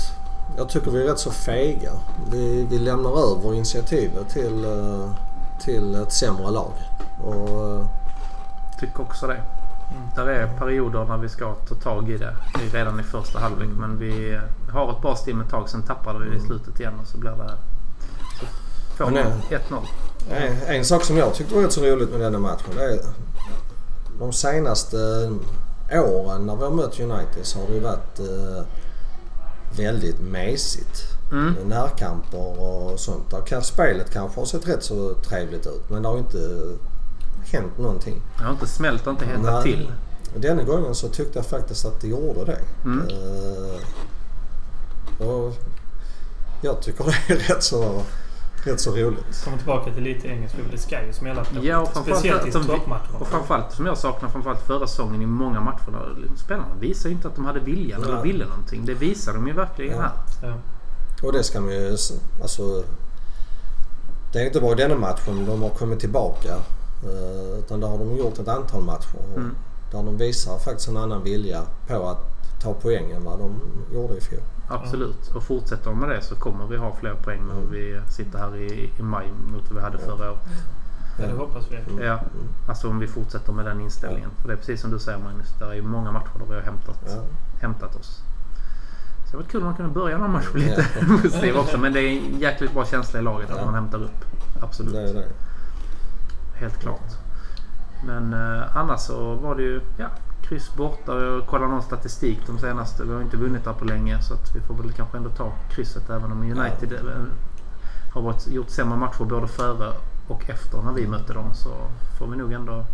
Jag 0.56 0.68
tycker 0.68 0.90
vi 0.90 1.02
är 1.02 1.06
rätt 1.06 1.18
så 1.18 1.30
fega. 1.30 1.92
Vi, 2.30 2.66
vi 2.70 2.78
lämnar 2.78 3.10
över 3.10 3.54
initiativet 3.54 4.28
till, 4.28 4.64
eh, 4.64 5.10
till 5.60 5.94
ett 5.94 6.12
sämre 6.12 6.50
lag. 6.50 6.72
Och, 7.24 7.78
eh, 7.78 7.86
Tycker 8.80 9.02
också 9.02 9.26
det. 9.26 9.34
Mm. 9.34 10.08
Där 10.16 10.26
är 10.26 10.58
perioder 10.58 11.04
när 11.04 11.18
vi 11.18 11.28
ska 11.28 11.54
ta 11.54 11.74
tag 11.74 12.10
i 12.10 12.16
det. 12.18 12.36
Det 12.54 12.66
är 12.66 12.70
redan 12.70 13.00
i 13.00 13.02
första 13.02 13.38
halvlek. 13.38 13.68
Men 13.68 13.98
vi 13.98 14.40
har 14.72 14.92
ett 14.92 15.02
bra 15.02 15.16
stim 15.16 15.40
ett 15.40 15.50
tag. 15.50 15.68
Sen 15.68 15.82
tappar 15.82 16.18
vi 16.18 16.30
det 16.30 16.36
i 16.36 16.40
slutet 16.40 16.80
igen 16.80 17.00
och 17.00 17.06
så 17.06 17.18
blir 17.18 17.30
det... 17.30 17.58
Så 18.40 18.46
får 18.96 19.18
eh, 19.18 19.26
1-0. 19.50 19.86
En, 20.30 20.76
en 20.76 20.84
sak 20.84 21.04
som 21.04 21.16
jag 21.16 21.34
tyckte 21.34 21.54
var 21.54 21.62
rätt 21.62 21.72
så 21.72 21.84
roligt 21.84 22.10
med 22.10 22.20
denna 22.20 22.38
matchen 22.38 22.74
det 22.76 22.82
är 22.84 22.98
de 24.18 24.32
senaste 24.32 24.96
åren 25.92 26.46
när 26.46 26.56
vi 26.56 26.62
har 26.62 26.70
mött 26.70 27.00
United 27.00 27.46
så 27.46 27.58
har 27.58 27.66
det 27.66 27.74
ju 27.74 27.80
varit 27.80 28.18
eh, 28.18 28.64
väldigt 29.76 30.20
mesigt. 30.20 31.02
Mm. 31.32 31.54
Närkamper 31.64 32.60
och 32.60 33.00
sånt. 33.00 33.30
Där 33.30 33.40
kan, 33.40 33.62
spelet 33.62 34.10
kanske 34.10 34.40
har 34.40 34.46
sett 34.46 34.68
rätt 34.68 34.82
så 34.82 35.14
trevligt 35.14 35.66
ut 35.66 35.90
men 35.90 36.02
det 36.02 36.08
har 36.08 36.18
inte 36.18 36.60
hänt 37.44 37.78
någonting. 37.78 38.22
Det 38.38 38.44
har 38.44 38.52
inte 38.52 38.66
smält 38.66 39.06
och 39.06 39.12
inte 39.12 39.24
hettat 39.24 39.62
till. 39.62 39.92
Denna 40.36 40.62
gången 40.62 40.94
så 40.94 41.08
tyckte 41.08 41.38
jag 41.38 41.46
faktiskt 41.46 41.84
att 41.84 42.00
det 42.00 42.08
gjorde 42.08 42.44
det. 42.44 42.58
Mm. 42.84 43.08
Eh, 43.08 43.80
och 45.28 45.56
jag 46.62 46.80
tycker 46.80 47.04
det 47.28 47.34
är 47.34 47.38
rätt 47.38 47.62
så, 47.62 48.02
rätt 48.66 48.80
så 48.80 48.90
roligt. 48.90 49.44
Kommer 49.44 49.56
tillbaka 49.58 49.92
till 49.92 50.02
lite 50.02 50.28
engelsk 50.28 50.54
fotboll. 50.56 50.72
Det 50.72 50.78
ska 50.78 51.06
ju 51.06 51.12
smälla 51.12 51.44
på 51.44 51.50
Ja, 51.64 51.78
och 51.80 51.88
Speciellt 51.88 52.44
i 52.46 52.48
att 52.48 52.52
de- 52.54 52.64
toppmatcher. 52.66 53.20
Och 53.20 53.26
framförallt 53.26 53.72
som 53.72 53.86
jag 53.86 53.98
saknar 53.98 54.28
framförallt 54.28 54.60
förra 54.60 54.86
säsongen 54.86 55.22
i 55.22 55.26
många 55.26 55.60
matcher. 55.60 55.90
där 55.92 56.36
Spelarna 56.36 56.74
visar 56.80 57.08
ju 57.08 57.14
inte 57.14 57.28
att 57.28 57.34
de 57.36 57.44
hade 57.44 57.60
viljan 57.60 58.02
eller 58.02 58.22
ville 58.22 58.44
någonting. 58.46 58.84
Det 58.86 58.94
visar 58.94 59.34
de 59.34 59.46
ju 59.46 59.52
verkligen 59.52 59.96
Ja. 59.96 60.02
här. 60.02 60.12
Ja. 60.42 60.54
Och 61.26 61.32
det 61.32 61.42
ska 61.44 61.60
man 61.60 61.72
ju... 61.72 61.96
Alltså, 62.42 62.84
det 64.32 64.38
är 64.40 64.46
inte 64.46 64.60
bara 64.60 64.74
denna 64.74 64.94
matchen 64.96 65.46
de 65.46 65.62
har 65.62 65.70
kommit 65.70 66.00
tillbaka. 66.00 66.54
eh, 67.04 67.58
Utan 67.58 67.80
det 67.80 67.86
har 67.86 67.98
de 67.98 68.16
gjort 68.16 68.38
ett 68.38 68.48
antal 68.48 68.82
matcher. 68.82 69.18
Mm. 69.36 69.54
Där 69.92 70.02
de 70.02 70.16
visar 70.16 70.58
faktiskt 70.58 70.88
en 70.88 70.96
annan 70.96 71.22
vilja 71.22 71.62
på 71.88 72.08
att 72.08 72.20
ta 72.62 72.72
poäng 72.74 73.10
än 73.10 73.24
vad 73.24 73.38
de 73.38 73.60
gjorde 73.94 74.16
i 74.16 74.20
fjol. 74.20 74.40
Absolut. 74.68 75.28
Och 75.34 75.42
fortsätter 75.42 75.90
de 75.90 75.98
med 76.00 76.08
det 76.08 76.20
så 76.20 76.34
kommer 76.36 76.66
vi 76.66 76.76
ha 76.76 76.94
fler 76.94 77.14
poäng 77.14 77.40
när 77.48 77.70
vi 77.70 78.00
sitter 78.08 78.38
här 78.38 78.56
i, 78.56 78.90
i 78.98 79.02
maj 79.02 79.26
mot 79.52 79.62
vad 79.70 79.74
vi 79.76 79.80
hade 79.82 79.98
förra 79.98 80.30
året. 80.30 80.40
ja, 81.18 81.26
det 81.26 81.32
hoppas 81.32 81.64
vi. 81.70 81.76
Mm. 81.76 82.04
Ja, 82.04 82.20
alltså 82.68 82.88
om 82.88 82.98
vi 82.98 83.06
fortsätter 83.06 83.52
med 83.52 83.64
den 83.64 83.80
inställningen. 83.80 84.30
För 84.40 84.48
det 84.48 84.54
är 84.54 84.58
precis 84.58 84.80
som 84.80 84.90
du 84.90 84.98
säger 84.98 85.18
Magnus. 85.18 85.48
Det 85.58 85.64
är 85.64 85.74
ju 85.74 85.82
många 85.82 86.12
matcher 86.12 86.38
där 86.38 86.46
vi 86.48 86.54
har 86.54 86.62
hämtat, 86.62 87.00
Ja. 87.06 87.22
hämtat 87.60 87.96
oss. 87.96 88.22
Så 89.26 89.30
det 89.30 89.36
var 89.36 89.44
kul 89.44 89.60
om 89.60 89.66
man 89.66 89.74
kunde 89.76 89.92
börja 89.92 90.18
någon 90.18 90.32
match 90.32 90.46
lite 90.54 90.86
positiv 91.22 91.56
också. 91.56 91.78
Men 91.78 91.92
det 91.92 92.00
är 92.00 92.18
en 92.18 92.38
jäkligt 92.40 92.72
bra 92.74 92.84
känsla 92.86 93.18
i 93.18 93.22
laget 93.22 93.50
att 93.50 93.58
Ja. 93.58 93.64
man 93.64 93.74
hämtar 93.74 93.98
upp. 94.02 94.24
Absolut. 94.62 94.92
Det 94.92 95.12
det. 95.12 95.28
Helt 96.54 96.76
klart. 96.80 97.10
Men 98.06 98.32
eh, 98.32 98.76
annars 98.76 99.00
så 99.00 99.34
var 99.34 99.54
det 99.54 99.62
ju 99.62 99.80
ja, 99.96 100.06
kryss 100.48 100.74
borta. 100.74 101.20
Jag 101.20 101.46
kollade 101.46 101.70
någon 101.72 101.82
statistik 101.82 102.38
de 102.46 102.58
senaste. 102.58 103.04
Vi 103.04 103.12
har 103.12 103.22
inte 103.22 103.36
vunnit 103.36 103.64
där 103.64 103.72
på 103.72 103.84
länge 103.84 104.22
så 104.22 104.34
att 104.34 104.56
vi 104.56 104.60
får 104.60 104.74
väl 104.74 104.92
kanske 104.92 105.16
ändå 105.16 105.30
ta 105.30 105.52
krysset 105.70 106.10
även 106.10 106.32
om 106.32 106.42
United 106.42 106.92
eh, 106.92 106.98
har 108.14 108.22
varit, 108.22 108.46
gjort 108.46 108.70
sämre 108.70 108.98
matcher 108.98 109.24
både 109.24 109.48
före 109.48 109.92
och 110.28 110.50
efter 110.50 110.82
när 110.82 110.92
vi 110.92 111.06
mötte 111.06 111.32
dem 111.32 111.54
så 111.54 111.70
får 112.18 112.26
vi 112.26 112.36
nog 112.36 112.52
ändå 112.52 112.84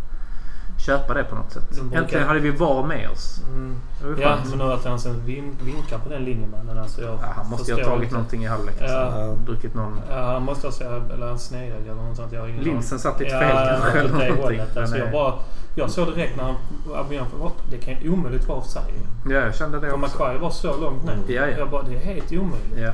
köpa 0.87 1.15
det 1.15 1.25
på 1.25 1.35
något 1.35 1.53
sätt. 1.53 1.71
Brukar- 1.81 1.99
Äntligen 1.99 2.27
hade 2.27 2.41
vi 2.41 2.51
VAR 2.51 2.87
med 2.87 3.11
oss. 3.11 3.41
Mm. 3.49 3.77
Ja, 4.21 4.37
men 4.51 4.59
nu 4.59 4.65
att 4.73 4.85
han 4.85 4.99
sen 5.01 5.25
vin, 5.27 5.57
vinkar 5.63 5.99
på 5.99 6.09
den 6.09 6.25
linjemannen. 6.25 6.79
Alltså 6.79 7.03
jag 7.03 7.11
Ja, 7.23 7.27
han 7.37 7.51
måste 7.51 7.71
ju 7.73 7.79
ha 7.79 7.85
tagit 7.85 8.03
inte. 8.03 8.15
någonting 8.15 8.45
i 8.45 8.47
halvlek. 8.47 8.75
Ja. 8.81 8.87
Alltså. 8.99 9.35
Druckit 9.47 9.75
någon... 9.75 10.01
Ja, 10.11 10.33
han 10.33 10.43
måste 10.43 10.67
ha 10.67 10.73
eller 11.15 11.27
han 11.27 11.39
eller 11.55 11.95
något 11.95 12.17
sånt. 12.17 12.33
Jag 12.33 12.41
har 12.41 12.49
ingen 12.49 12.65
Linsen 12.65 12.99
satt 12.99 13.21
lite 13.21 13.33
ja, 13.35 13.41
fel 13.41 13.81
kanske, 13.81 13.99
eller 13.99 14.15
åt 14.15 14.21
det 14.21 14.43
hållet. 14.43 14.77
Alltså, 14.77 14.97
jag, 14.97 15.07
eh, 15.07 15.13
bara, 15.13 15.35
jag 15.75 15.91
såg 15.91 16.07
direkt 16.15 16.37
när 16.37 16.55
Aubameyang, 16.97 17.27
vad- 17.41 17.53
det 17.71 17.77
kan 17.79 17.95
ju 18.03 18.11
omöjligt 18.11 18.49
vara 18.49 18.59
offside. 18.59 18.85
Ja, 19.25 19.31
jag 19.33 19.55
kände 19.55 19.81
det 19.81 19.91
För 19.91 20.03
också. 20.05 20.19
Maguire 20.19 20.39
var 20.39 20.51
så 20.51 20.77
långt 20.81 21.05
ner. 21.05 21.17
Ja, 21.27 21.47
ja. 21.47 21.59
Jag 21.59 21.71
bara, 21.71 21.83
det 21.83 21.95
är 21.97 22.01
helt 22.15 22.33
omöjligt. 22.33 22.79
Ja. 22.79 22.93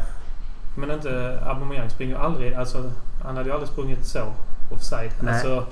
Men 0.79 0.91
inte 0.91 1.39
Aubameyang 1.47 1.91
springer 1.91 2.17
aldrig, 2.17 2.55
alltså 2.55 2.91
han 3.25 3.37
hade 3.37 3.49
ju 3.49 3.53
aldrig 3.55 3.69
sprungit 3.69 4.07
så 4.07 4.21
offside. 4.71 5.11
Nej. 5.21 5.35
Alltså, 5.35 5.65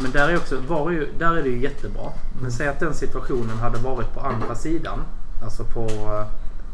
Men 0.00 0.10
där 0.10 0.28
är, 0.28 0.36
också, 0.36 0.54
ju, 0.90 1.08
där 1.18 1.36
är 1.36 1.42
det 1.42 1.48
ju 1.48 1.58
jättebra. 1.58 2.12
Men 2.42 2.52
säg 2.52 2.68
att 2.68 2.80
den 2.80 2.94
situationen 2.94 3.58
hade 3.58 3.78
varit 3.78 4.14
på 4.14 4.20
andra 4.20 4.54
sidan. 4.54 4.98
Alltså 5.44 5.64
på... 5.64 5.80
eh, 5.80 6.26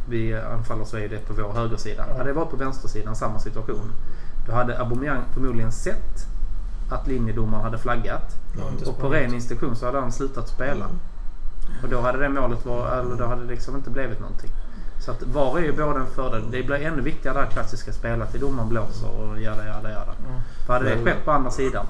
Vi 0.08 0.34
anfaller 0.34 0.84
så 0.84 0.96
är 0.96 1.08
det 1.08 1.18
på 1.18 1.34
vår 1.34 1.52
högersida. 1.52 2.02
Hade 2.16 2.24
det 2.24 2.32
varit 2.32 2.50
på 2.50 2.56
vänstersidan 2.56 3.16
samma 3.16 3.38
situation. 3.38 3.92
Då 4.46 4.52
hade 4.52 4.78
Aubameyang 4.80 5.22
förmodligen 5.34 5.72
sett 5.72 6.26
att 6.90 7.06
linjedomaren 7.06 7.64
hade 7.64 7.78
flaggat. 7.78 8.36
inte 8.72 8.90
Och 8.90 8.98
på 8.98 9.08
ren 9.08 9.34
instruktion 9.34 9.76
så 9.76 9.86
hade 9.86 10.00
han 10.00 10.12
slutat 10.12 10.48
spela. 10.48 10.86
Och 11.82 11.88
då 11.88 12.00
hade 12.00 12.18
det 12.18 12.28
målet 12.28 12.66
varit, 12.66 12.92
eller 12.92 13.16
då 13.16 13.26
hade 13.26 13.42
det 13.42 13.48
liksom 13.48 13.76
inte 13.76 13.90
blivit 13.90 14.20
någonting. 14.20 14.50
Så 15.00 15.11
att 15.11 15.23
VAR 15.23 15.59
är 15.59 15.62
ju 15.62 15.73
både 15.73 16.00
en 16.00 16.07
fördel. 16.07 16.50
Det 16.50 16.62
blir 16.62 16.76
ännu 16.76 17.02
viktigare 17.02 17.38
det 17.38 17.45
här 17.45 17.50
klassiska 17.50 17.92
spelet 17.92 18.30
till 18.30 18.40
domaren 18.40 18.69
blåser 18.69 19.09
och 19.21 19.40
jada 19.40 19.66
jada 19.66 19.90
jada. 19.90 20.14
Mm. 20.28 20.40
För 20.66 20.73
hade 20.73 20.85
det 20.95 21.04
skett 21.04 21.25
på 21.25 21.30
andra 21.30 21.50
sidan 21.50 21.87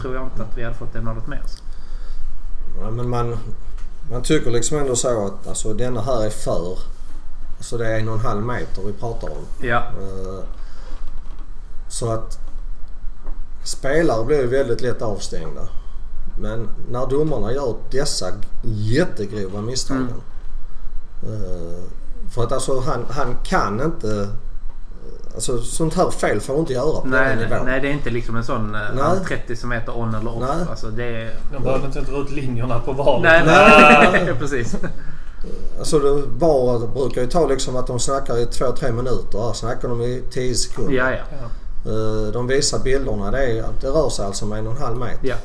tror 0.00 0.14
jag 0.14 0.24
inte 0.24 0.42
att 0.42 0.58
vi 0.58 0.62
hade 0.62 0.74
fått 0.74 0.92
det 0.92 1.00
målet 1.00 1.26
med 1.26 1.44
oss. 1.44 1.62
Ja, 2.80 2.90
men 2.90 3.08
man, 3.08 3.36
man 4.10 4.22
tycker 4.22 4.50
liksom 4.50 4.78
ändå 4.78 4.96
så 4.96 5.26
att 5.26 5.46
alltså, 5.46 5.72
denna 5.74 6.00
här 6.02 6.26
är 6.26 6.30
för. 6.30 6.78
Alltså 7.56 7.78
det 7.78 7.86
är 7.94 7.98
en 8.00 8.08
och 8.08 8.14
en 8.14 8.20
halv 8.20 8.42
meter 8.42 8.82
vi 8.86 8.92
pratar 8.92 9.28
om. 9.28 9.44
Ja, 9.66 9.78
Eh, 9.78 10.44
Så 11.88 12.12
att 12.12 12.38
spelare 13.64 14.24
blir 14.24 14.40
ju 14.40 14.46
väldigt 14.46 14.80
lätt 14.80 15.02
avstängda. 15.02 15.62
Men 16.40 16.68
när 16.90 17.06
domarna 17.06 17.52
gör 17.52 17.74
dessa 17.90 18.26
jättegrova 18.62 19.60
misstagen. 19.60 20.08
eh, 21.22 21.84
För 22.34 22.42
att 22.42 22.52
alltså 22.52 22.80
han, 22.80 23.04
han 23.10 23.36
kan 23.44 23.80
inte... 23.82 24.08
eh, 24.20 24.28
Alltså 25.34 25.58
sånt 25.62 25.94
här 25.94 26.10
fel 26.10 26.40
får 26.40 26.58
inte 26.58 26.72
göra 26.72 27.00
på 27.00 27.06
nej, 27.08 27.36
den 27.36 27.50
nivån. 27.50 27.66
nej, 27.66 27.80
det 27.80 27.88
är 27.88 27.92
inte 27.92 28.10
liksom 28.10 28.36
en 28.36 28.44
sån 28.44 28.74
eh, 28.74 28.80
Nej. 28.96 29.18
30 29.28 29.56
som 29.56 29.72
heter 29.72 29.98
on 29.98 30.14
eller 30.14 30.30
off. 30.36 30.40
Nej. 30.40 30.66
Alltså 30.70 30.86
det 30.86 31.04
är... 31.04 31.34
De 31.52 31.62
behövde 31.62 31.86
inte 31.86 32.00
dra 32.00 32.16
ut 32.20 32.30
linjerna 32.30 32.78
på 32.80 32.92
valet. 32.92 33.22
Nej, 33.46 34.12
nej, 34.12 34.34
precis. 34.38 34.76
Alltså 35.78 35.98
det 35.98 36.22
var, 36.38 36.78
brukar 36.86 37.20
ju 37.20 37.26
ta 37.26 37.46
liksom 37.48 37.76
att 37.76 37.86
de 37.86 37.98
snackar 38.00 38.38
i 38.38 38.46
två, 38.46 38.64
tre 38.78 38.92
minuter. 38.92 39.38
Här 39.46 39.52
snackar 39.52 39.88
de 39.88 40.02
i 40.02 40.22
10 40.30 40.54
sekunder. 40.54 40.92
Ja, 40.92 41.10
ja. 41.10 41.16
Eh, 41.92 42.32
De 42.32 42.46
visar 42.46 42.78
bilderna. 42.78 43.30
Det, 43.30 43.44
är, 43.58 43.64
det 43.80 43.86
rör 43.88 44.08
sig 44.08 44.26
alltså 44.26 44.44
om 44.44 44.52
en 44.52 44.66
och 44.66 44.76
en 44.76 44.82
halv 44.82 44.96
meter. 44.96 45.18
ja. 45.28 45.36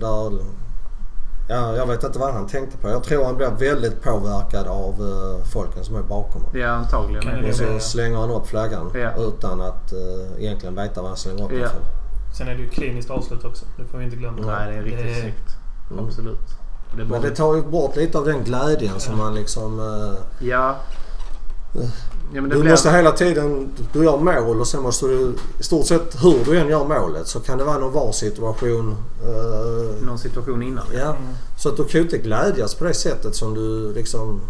Där, 0.00 0.38
ja, 1.48 1.76
jag 1.76 1.86
vet 1.86 2.02
inte 2.04 2.18
vad 2.18 2.32
han 2.34 2.46
tänkte 2.46 2.76
på. 2.78 2.88
Jag 2.88 3.02
tror 3.04 3.24
han 3.24 3.36
blir 3.36 3.50
väldigt 3.50 4.02
påverkad 4.02 4.66
av 4.66 4.94
eh, 4.94 5.44
folken 5.52 5.84
som 5.84 5.96
är 5.96 6.02
bakom 6.02 6.42
honom. 6.42 6.60
Ja, 6.60 6.68
antagligen. 6.68 7.42
Det 7.42 7.48
Och 7.48 7.54
så 7.54 7.78
slänger 7.78 8.18
han 8.18 8.30
upp 8.30 8.46
flaggan 8.46 8.90
Ja. 8.94 9.10
utan 9.16 9.60
att 9.60 9.92
uh, 9.92 10.42
egentligen 10.44 10.74
veta 10.74 11.00
vad 11.00 11.10
han 11.10 11.16
slänger 11.16 11.44
upp 11.44 11.52
Ja. 11.52 11.68
för. 11.68 11.78
Sen 12.38 12.48
är 12.48 12.54
det 12.54 12.60
ju 12.62 12.68
kliniskt 12.68 13.10
avslut 13.10 13.44
också. 13.44 13.64
Det 13.78 13.84
får 13.84 13.98
vi 13.98 14.04
inte 14.04 14.16
glömma. 14.16 14.42
Nej, 14.46 14.72
det 14.72 14.78
är 14.78 14.82
riktigt 14.82 15.06
Det- 15.06 15.20
snyggt. 15.20 15.56
Mm. 15.90 16.04
Absolut. 16.04 16.40
Det. 16.96 17.04
Men 17.04 17.20
det 17.22 17.30
tar 17.30 17.54
ju 17.54 17.62
bort 17.62 17.96
lite 17.96 18.18
av 18.18 18.24
den 18.24 18.44
glädjen 18.44 19.00
som 19.00 19.18
man 19.18 19.34
liksom... 19.34 19.80
eh, 19.80 20.46
Ja. 20.48 20.76
Ja 22.32 22.40
men 22.40 22.50
det 22.50 22.56
du 22.56 22.60
blir... 22.60 22.70
måste 22.70 22.90
hela 22.90 23.12
tiden... 23.12 23.72
Du 23.92 24.04
gör 24.04 24.16
mål 24.18 24.60
och 24.60 24.66
sen 24.66 24.82
måste 24.82 25.06
du... 25.06 25.34
I 25.58 25.62
stort 25.62 25.86
sett 25.86 26.24
hur 26.24 26.44
du 26.44 26.58
än 26.58 26.68
gör 26.68 26.84
målet 26.88 27.26
så 27.26 27.40
kan 27.40 27.58
det 27.58 27.64
vara 27.64 27.78
någon 27.78 27.92
VAR-situation. 27.92 28.96
eh, 29.22 30.06
Någon 30.06 30.18
situation 30.18 30.62
innan. 30.62 30.84
ja. 30.94 31.10
Mm. 31.10 31.22
Så 31.58 31.68
att 31.68 31.76
du 31.76 31.84
kan 31.84 31.98
ju 32.00 32.02
inte 32.04 32.18
glädjas 32.18 32.74
på 32.74 32.84
det 32.84 32.94
sättet 32.94 33.34
som 33.34 33.54
du 33.54 33.92
liksom 33.92 34.40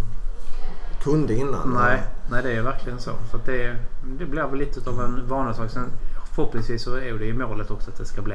kunde 1.03 1.35
innan. 1.35 1.75
Nej, 1.81 2.03
nej, 2.31 2.43
det 2.43 2.53
är 2.53 2.63
verkligen 2.63 3.01
så. 3.01 3.11
För 3.31 3.39
att 3.39 3.47
det, 3.47 3.77
det 4.19 4.27
blir 4.27 4.43
väl 4.43 4.59
lite 4.59 4.91
av 4.91 5.01
en 5.01 5.29
vanesak. 5.29 5.71
Sen 5.71 5.91
förhoppningsvis 6.35 6.83
så 6.83 6.95
är 6.95 7.13
det 7.19 7.25
ju 7.27 7.35
målet 7.35 7.71
också 7.71 7.91
att 7.91 7.99
det 7.99 8.05
ska 8.07 8.23
bli 8.23 8.35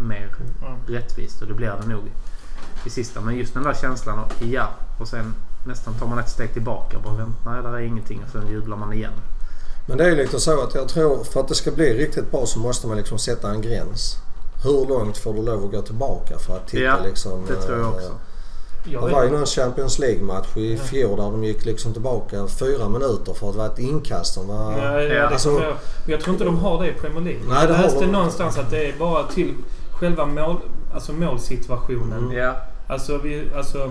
mer 0.00 0.34
Mm. 0.62 0.78
rättvist 0.86 1.42
och 1.42 1.48
det 1.48 1.54
blir 1.54 1.72
det 1.82 1.88
nog 1.88 2.02
i 2.84 2.90
sista. 2.90 3.20
Men 3.20 3.36
just 3.36 3.54
den 3.54 3.62
där 3.62 3.74
känslan 3.74 4.18
av 4.18 4.32
ja 4.40 4.68
och 5.00 5.08
sen 5.08 5.34
nästan 5.64 5.94
tar 5.94 6.06
man 6.06 6.18
ett 6.18 6.28
steg 6.28 6.52
tillbaka 6.52 6.96
och 6.96 7.02
bara 7.02 7.14
vänta, 7.14 7.50
nej 7.50 7.62
där 7.62 7.72
är 7.72 7.78
ingenting 7.80 8.22
och 8.24 8.30
sen 8.32 8.52
jublar 8.52 8.76
man 8.76 8.92
igen. 8.92 9.12
Men 9.86 9.98
det 9.98 10.04
är 10.04 10.16
lite 10.16 10.40
så 10.40 10.62
att 10.62 10.74
jag 10.74 10.88
tror 10.88 11.24
för 11.24 11.40
att 11.40 11.48
det 11.48 11.54
ska 11.54 11.70
bli 11.70 11.94
riktigt 11.94 12.30
bra 12.30 12.46
så 12.46 12.58
måste 12.58 12.86
man 12.86 12.96
liksom 12.96 13.18
sätta 13.18 13.50
en 13.50 13.60
gräns. 13.62 14.16
hur 14.62 14.86
långt 14.86 15.18
får 15.18 15.34
du 15.34 15.42
lov 15.42 15.64
att 15.64 15.70
gå 15.70 15.82
tillbaka 15.82 16.38
för 16.38 16.56
att 16.56 16.66
titta 16.68 16.82
Ja, 16.82 16.96
liksom. 17.04 17.46
Det 17.48 17.56
tror 17.56 17.78
jag 17.78 17.86
eh, 17.86 17.94
också. 17.94 18.12
Jag 18.84 19.02
Det 19.08 19.12
var 19.12 19.24
ju 19.24 19.30
någon 19.30 19.46
Champions 19.46 19.98
League-match 19.98 20.56
i 20.56 20.76
fjol 20.76 21.16
där 21.16 21.24
de 21.24 21.44
gick 21.44 21.64
liksom 21.64 21.92
tillbaka 21.92 22.46
fyra 22.46 22.88
minuter 22.88 23.34
för 23.34 23.46
att 23.46 23.52
det 23.52 23.58
var 23.58 23.66
ett 23.66 23.78
inkast 23.78 24.34
som 24.34 24.48
var... 24.48 24.70
Nej, 24.70 24.80
Ja, 24.82 25.02
ja, 25.02 25.08
det 25.08 25.28
alltså- 25.28 25.62
jag, 25.62 25.76
jag 26.06 26.20
tror 26.20 26.32
inte 26.34 26.44
de 26.44 26.58
har 26.58 26.82
det 26.82 26.88
i 26.88 26.92
Premier 26.92 27.24
League. 27.24 27.40
Nej, 27.48 27.66
det 27.66 27.72
jag 27.72 27.82
läste 27.82 28.00
de. 28.00 28.06
någonstans 28.06 28.58
att 28.58 28.70
det 28.70 28.88
är 28.88 28.98
bara 28.98 29.22
till 29.28 29.54
själva 29.92 30.26
mål, 30.26 30.56
alltså 30.94 31.12
målsituationen. 31.12 32.18
Mm. 32.18 32.36
Ja, 32.36 32.54
Alltså, 32.88 33.18
vi, 33.18 33.50
alltså 33.56 33.90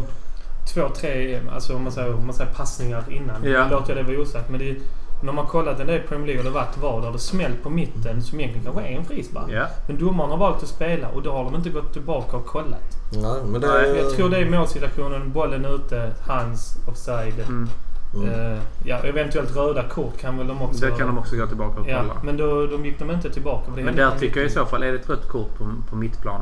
två, 0.65 0.89
tre 0.89 1.39
alltså, 1.53 1.75
om 1.75 1.83
man 1.83 1.91
säger, 1.91 2.15
om 2.15 2.25
man 2.25 2.35
säger 2.35 2.51
passningar 2.51 3.03
innan. 3.09 3.43
Ja. 3.43 3.67
Låter 3.71 3.95
jag 3.95 4.05
det 4.05 4.11
vara 4.11 4.21
osagt. 4.21 4.49
Men 4.49 4.59
det 4.59 4.69
är, 4.69 4.75
när 5.21 5.33
man 5.33 5.45
kollat 5.47 5.79
en 5.79 5.87
del 5.87 6.01
Premier 6.01 6.27
League 6.27 6.39
och 6.39 6.45
det 6.45 6.51
varit 6.59 6.77
VAR 6.77 7.01
där 7.01 7.11
det 7.11 7.19
smällt 7.19 7.63
på 7.63 7.69
mitten 7.69 8.21
som 8.21 8.39
egentligen 8.39 8.65
kanske 8.65 8.91
är 8.91 8.97
en 8.97 9.05
frispark. 9.05 9.51
ja. 9.51 9.67
Men 9.87 9.97
domaren 9.99 10.29
har 10.31 10.37
valt 10.37 10.63
att 10.63 10.69
spela 10.69 11.07
och 11.07 11.21
då 11.21 11.31
har 11.31 11.43
de 11.43 11.55
inte 11.55 11.69
gått 11.69 11.93
tillbaka 11.93 12.37
och 12.37 12.45
kollat. 12.45 12.97
Nej, 13.13 13.41
men 13.45 13.61
det... 13.61 13.97
Jag 13.97 14.11
tror 14.11 14.29
det 14.29 14.37
är 14.37 14.49
målsituationen, 14.49 15.31
bollen 15.31 15.65
ute, 15.65 16.11
hands, 16.27 16.77
offside. 16.87 17.39
Mm. 17.39 17.69
Mm. 18.15 18.29
Eh, 18.29 18.59
ja, 18.83 18.97
eventuellt 18.97 19.55
röda 19.55 19.83
kort 19.83 20.17
kan 20.17 20.37
väl 20.37 20.47
de 20.47 20.61
också... 20.61 20.85
Det 20.85 20.91
kan 20.91 21.07
de 21.07 21.17
också 21.17 21.35
gå 21.35 21.47
tillbaka 21.47 21.81
och 21.81 21.89
Ja, 21.89 22.01
kolla. 22.01 22.19
men 22.23 22.37
då, 22.37 22.67
då 22.67 22.85
gick 22.85 22.99
de 22.99 23.11
inte 23.11 23.29
tillbaka. 23.29 23.71
Men 23.75 23.95
där 23.95 24.11
tycker 24.19 24.39
jag 24.39 24.47
i 24.47 24.53
så 24.53 24.65
fall, 24.65 24.83
är 24.83 24.91
det 24.91 24.97
ett 24.99 25.09
rött 25.09 25.27
kort 25.27 25.57
på, 25.57 25.65
på 25.89 25.95
mittplan 25.95 26.41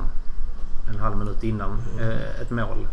en 0.89 0.99
halv 0.99 1.17
minut 1.17 1.43
innan 1.43 1.81
eh, 1.99 2.41
ett 2.41 2.49
mål 2.49 2.87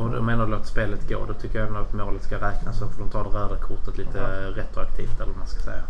och 0.00 0.10
de 0.10 0.28
ändå 0.28 0.44
låter 0.46 0.66
spelet 0.66 1.08
gå, 1.08 1.24
då 1.26 1.34
tycker 1.34 1.58
jag 1.58 1.68
ändå 1.68 1.80
att 1.80 1.92
målet 1.92 2.22
ska 2.22 2.36
räknas 2.40 2.78
så 2.78 2.88
får 2.88 3.02
de 3.02 3.10
ta 3.10 3.22
det 3.22 3.28
röda 3.38 3.56
kortet 3.56 3.98
lite 3.98 4.18
Ja. 4.18 4.62
retroaktivt 4.62 5.16
eller 5.20 5.26
vad 5.32 5.36
man 5.38 5.46
ska 5.46 5.60
säga. 5.60 5.82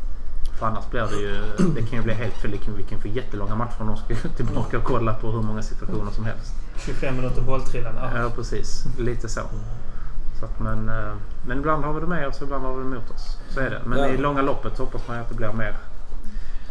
För 0.58 0.66
annars 0.66 0.90
blir 0.90 1.00
det 1.10 1.16
ju, 1.16 1.34
det 1.74 1.82
kan 1.82 1.98
ju 1.98 2.02
bli 2.02 2.14
helt 2.14 2.34
fel. 2.34 2.58
Vi 2.76 2.82
kan 2.82 3.00
få 3.00 3.08
jättelånga 3.08 3.54
matcher 3.54 3.80
om 3.80 3.86
de 3.86 3.96
ska 3.96 4.28
tillbaka 4.28 4.78
och 4.78 4.84
kolla 4.84 5.14
på 5.14 5.30
hur 5.30 5.42
många 5.42 5.62
situationer 5.62 6.10
som 6.10 6.24
helst. 6.24 6.52
25 6.78 7.16
minuter 7.16 7.42
bolltrillan. 7.42 7.94
Ja. 7.96 8.18
Ja, 8.22 8.30
precis. 8.36 8.84
Lite 8.98 9.28
så. 9.28 9.40
så 10.40 10.44
att, 10.44 10.60
men, 10.60 10.88
eh, 10.88 11.12
men 11.46 11.58
ibland 11.58 11.84
har 11.84 11.92
vi 11.92 12.00
det 12.00 12.06
med 12.06 12.28
oss 12.28 12.36
och 12.36 12.42
ibland 12.42 12.64
har 12.64 12.72
vi 12.72 12.78
det 12.82 12.86
emot 12.86 13.10
oss. 13.10 13.36
Så 13.50 13.60
är 13.60 13.70
det. 13.70 13.80
Men 13.86 13.98
Ja. 13.98 14.06
i 14.08 14.16
långa 14.16 14.42
loppet 14.42 14.78
hoppas 14.78 15.08
man 15.08 15.18
att 15.18 15.28
det 15.28 15.34
blir 15.34 15.52
mer 15.52 15.76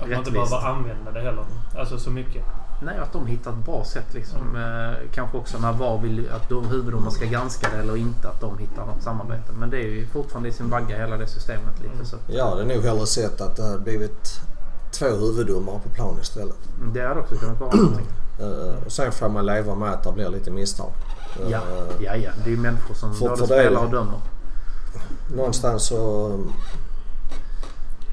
Att 0.02 0.10
man 0.10 0.18
inte 0.20 0.32
behöver 0.32 0.68
använda 0.68 1.12
det 1.12 1.20
heller. 1.22 1.46
Alltså 1.80 1.98
så 2.00 2.10
mycket. 2.12 2.44
Nej, 2.82 2.98
att 2.98 3.14
de 3.14 3.28
hittar 3.28 3.52
ett 3.52 3.66
bra 3.66 3.84
sätt 3.86 4.14
liksom. 4.14 4.56
Eh, 4.56 4.98
kanske 5.14 5.38
också 5.38 5.58
när 5.58 5.72
VAR 5.74 5.98
vill 6.02 6.30
att 6.36 6.50
de 6.50 6.66
huvuddomar 6.68 7.12
ska 7.12 7.26
granska 7.26 7.68
det 7.76 7.78
eller 7.82 7.98
inte. 7.98 8.30
Att 8.30 8.42
de 8.42 8.58
hittar 8.58 8.86
något 8.86 9.04
samarbete. 9.04 9.52
Men 9.60 9.70
det 9.70 9.78
är 9.78 9.88
ju 9.88 10.08
fortfarande 10.08 10.50
i 10.50 10.52
sin 10.52 10.70
vagga 10.70 10.98
hela 10.98 11.18
det 11.18 11.28
systemet 11.28 11.80
lite. 11.80 12.06
Så 12.10 12.16
att, 12.16 12.22
Ja, 12.28 12.56
det 12.56 12.62
är 12.62 12.66
nog 12.76 12.84
hellre 12.84 13.06
sett 13.08 13.42
att 13.42 13.56
det 13.56 13.64
hade 13.64 13.80
blivit 13.80 14.40
två 14.92 15.06
huvuddomare 15.06 15.80
på 15.84 15.90
plan 15.90 16.18
istället. 16.22 16.56
det 16.94 17.08
hade 17.08 17.20
också 17.20 17.36
kunnat 17.36 17.60
vara 17.60 17.76
någonting. 17.76 18.06
Eh, 18.42 18.86
och 18.86 18.92
sen 18.92 19.12
får 19.12 19.30
man 19.30 19.46
leva 19.46 19.76
med 19.76 19.90
att 19.94 20.04
det 20.04 20.12
blir 20.12 20.30
lite 20.30 20.52
misstag. 20.52 20.92
Eh, 21.42 21.50
Ja, 21.52 21.60
ja, 22.00 22.16
ja. 22.16 22.32
Det 22.44 22.50
är 22.50 22.56
ju 22.56 22.58
människor 22.58 22.94
som 22.96 23.14
För- 23.14 23.30
både 23.30 23.46
spelar 23.46 23.84
och 23.86 23.92
dömer. 23.92 24.20
Någonstans 25.36 25.84
så 25.84 26.32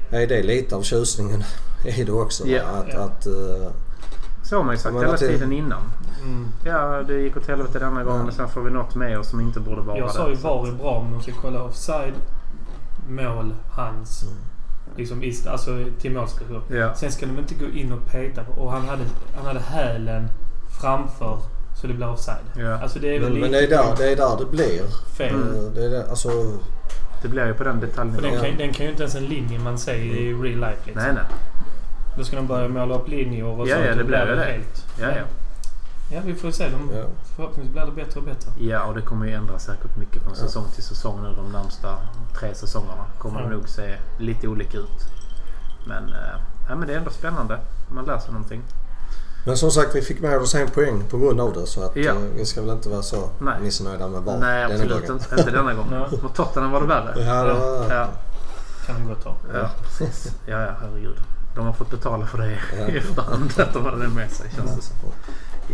är 0.09 0.27
det 0.27 0.43
lite 0.43 0.75
av 0.75 0.81
tjusningen 0.81 1.43
i 1.85 2.03
det 2.03 2.11
också. 2.11 2.47
Ja. 2.47 2.61
Att, 2.63 2.87
Ja. 2.93 2.99
att, 2.99 3.25
eh, 3.25 3.71
Så 4.49 4.57
har 4.57 4.63
man 4.63 4.73
ju 4.73 4.79
sagt 4.79 4.93
Men 4.95 5.05
hela 5.05 5.17
tiden 5.17 5.53
innan. 5.53 5.81
Mm. 6.21 6.47
Ja, 6.65 7.03
det 7.07 7.13
gick 7.13 7.37
åt 7.37 7.47
helvete 7.47 7.79
denna 7.79 8.03
gången. 8.03 8.23
Men 8.25 8.33
sen 8.33 8.49
får 8.49 8.61
vi 8.61 8.71
något 8.71 8.95
med 8.95 9.19
oss 9.19 9.29
som 9.29 9.41
inte 9.41 9.59
borde 9.59 9.81
vara 9.81 9.97
Jag 9.97 10.11
sa 10.11 10.23
där. 10.23 10.29
ju 10.29 10.35
VAR 10.35 10.67
är 10.67 10.71
bra 10.71 10.89
om 10.89 11.11
de 11.11 11.21
ska 11.21 11.31
kolla 11.41 11.63
offside, 11.63 12.13
mål, 13.09 13.53
hands. 13.71 14.23
Liksom 14.95 15.23
i, 15.23 15.33
alltså 15.47 15.85
till 15.99 16.11
målsituation. 16.11 16.61
Ja. 16.69 16.95
Sen 16.95 17.11
ska 17.11 17.25
de 17.25 17.37
inte 17.37 17.55
gå 17.55 17.65
in 17.65 17.91
och 17.91 18.05
peta 18.11 18.43
på... 18.43 18.61
Och 18.61 18.71
han 18.71 18.81
hade, 18.87 19.03
han 19.35 19.45
hade 19.45 19.59
hälen 19.59 20.27
framför 20.81 21.39
så 21.81 21.87
det 21.87 21.93
blir 21.93 22.09
offside. 22.09 22.45
Ja. 22.55 22.79
Alltså 22.81 22.99
det 22.99 23.15
är 23.15 23.19
väl 23.19 23.31
men, 23.31 23.41
men 23.41 23.51
det, 23.51 23.59
är 23.59 23.67
där, 23.67 23.95
det 23.97 24.11
är 24.11 24.15
där 24.15 24.37
det 24.39 24.45
blir. 24.45 24.81
fel. 25.17 25.35
Mm. 25.35 25.73
Det 25.73 25.85
är 25.85 25.89
det, 25.89 26.09
alltså, 26.09 26.29
Det 27.21 27.27
blir 27.27 27.45
ju 27.47 27.53
på 27.53 27.63
den 27.63 27.79
detaljnivån. 27.79 28.31
den 28.31 28.41
kan, 28.41 28.57
den 28.57 28.73
kan 28.73 28.85
ju 28.85 28.91
inte 28.91 29.03
ens 29.03 29.15
en 29.15 29.25
linje 29.25 29.59
man 29.59 29.77
ser 29.77 29.95
i 29.95 30.33
real 30.33 30.59
life 30.59 30.81
liksom. 30.85 31.03
Nej, 31.03 31.13
nej. 31.13 31.23
Då 32.17 32.23
ska 32.23 32.35
de 32.35 32.47
börja 32.47 32.67
måla 32.67 32.95
upp 32.95 33.07
linjer 33.07 33.45
och 33.45 33.67
Ja, 33.67 33.75
sånt. 33.75 33.87
ja, 33.87 33.95
det 33.95 34.03
blir 34.03 34.17
det. 34.25 34.43
Helt. 34.43 34.85
Ja, 34.99 35.07
ja. 35.07 35.23
Ja, 36.11 36.21
vi 36.25 36.35
får 36.35 36.51
se. 36.51 36.69
De, 36.69 36.97
Ja. 36.97 37.03
Förhoppningsvis 37.35 37.73
blir 37.73 37.85
det 37.85 37.91
bättre 37.91 38.19
och 38.19 38.25
bättre. 38.25 38.51
Ja, 38.59 38.83
och 38.83 38.95
det 38.95 39.01
kommer 39.01 39.25
ju 39.25 39.33
ändras 39.33 39.65
säkert 39.65 39.97
mycket 39.97 40.21
från 40.23 40.33
Ja. 40.37 40.43
säsong 40.45 40.65
till 40.75 40.83
säsong 40.83 41.19
nu 41.23 41.29
de 41.35 41.51
närmsta 41.51 41.97
tre 42.39 42.55
säsongerna. 42.55 43.05
Kommer 43.19 43.39
Ja. 43.41 43.45
det 43.47 43.53
nog 43.55 43.69
se 43.69 43.97
lite 44.19 44.47
olika 44.47 44.77
ut. 44.77 44.99
Men, 45.87 46.03
eh, 46.09 46.39
ja, 46.69 46.75
men 46.75 46.87
det 46.87 46.93
är 46.93 46.97
ändå 46.97 47.11
spännande. 47.11 47.59
Man 47.93 48.05
lär 48.05 48.19
sig 48.19 48.31
någonting. 48.31 48.61
men 49.45 49.57
som 49.57 49.71
sagt, 49.71 49.95
vi 49.95 50.01
fick 50.01 50.19
med 50.19 50.37
oss 50.37 50.55
en 50.55 50.67
poäng 50.69 51.03
på 51.09 51.17
grund 51.17 51.41
av 51.41 51.53
det. 51.53 51.65
Så 51.67 51.83
att, 51.85 51.95
Ja. 51.95 52.11
eh, 52.11 52.17
vi 52.35 52.45
ska 52.45 52.61
väl 52.61 52.69
inte 52.69 52.89
vara 52.89 53.01
så 53.01 53.29
Nej. 53.39 53.53
missnöjda 53.61 54.07
med 54.07 54.21
VAR 54.21 54.37
Nej, 54.39 54.61
denna 54.61 54.73
absolut 54.73 55.07
gången. 55.07 55.21
inte. 55.23 55.35
Inte 55.41 55.51
denna 55.51 55.73
gången. 55.73 55.99
Mot 56.23 56.35
Tottenham 56.35 56.71
var 56.71 56.81
det 56.81 56.87
värre. 56.87 57.13
Ja, 57.25 57.43
det 57.43 57.53
var, 57.53 57.95
Ja, 57.95 58.07
Kan 58.85 58.95
de 58.95 59.07
gott 59.07 59.23
ha. 59.23 59.35
ja, 59.53 59.69
precis. 59.83 60.31
Ja, 60.45 60.61
ja, 60.61 60.71
herregud. 60.81 61.17
De 61.57 61.65
har 61.65 61.73
fått 61.73 61.91
betala 61.91 62.25
för 62.25 62.37
det 62.37 62.59
Ja. 62.79 62.87
i 62.87 62.97
efterhand. 62.97 63.53
Att 63.57 63.73
de 63.73 63.85
hade 63.85 64.01
det 64.03 64.09
med 64.09 64.31
sig 64.31 64.51
känns 64.55 64.75
det 64.75 64.81
som. 64.81 64.95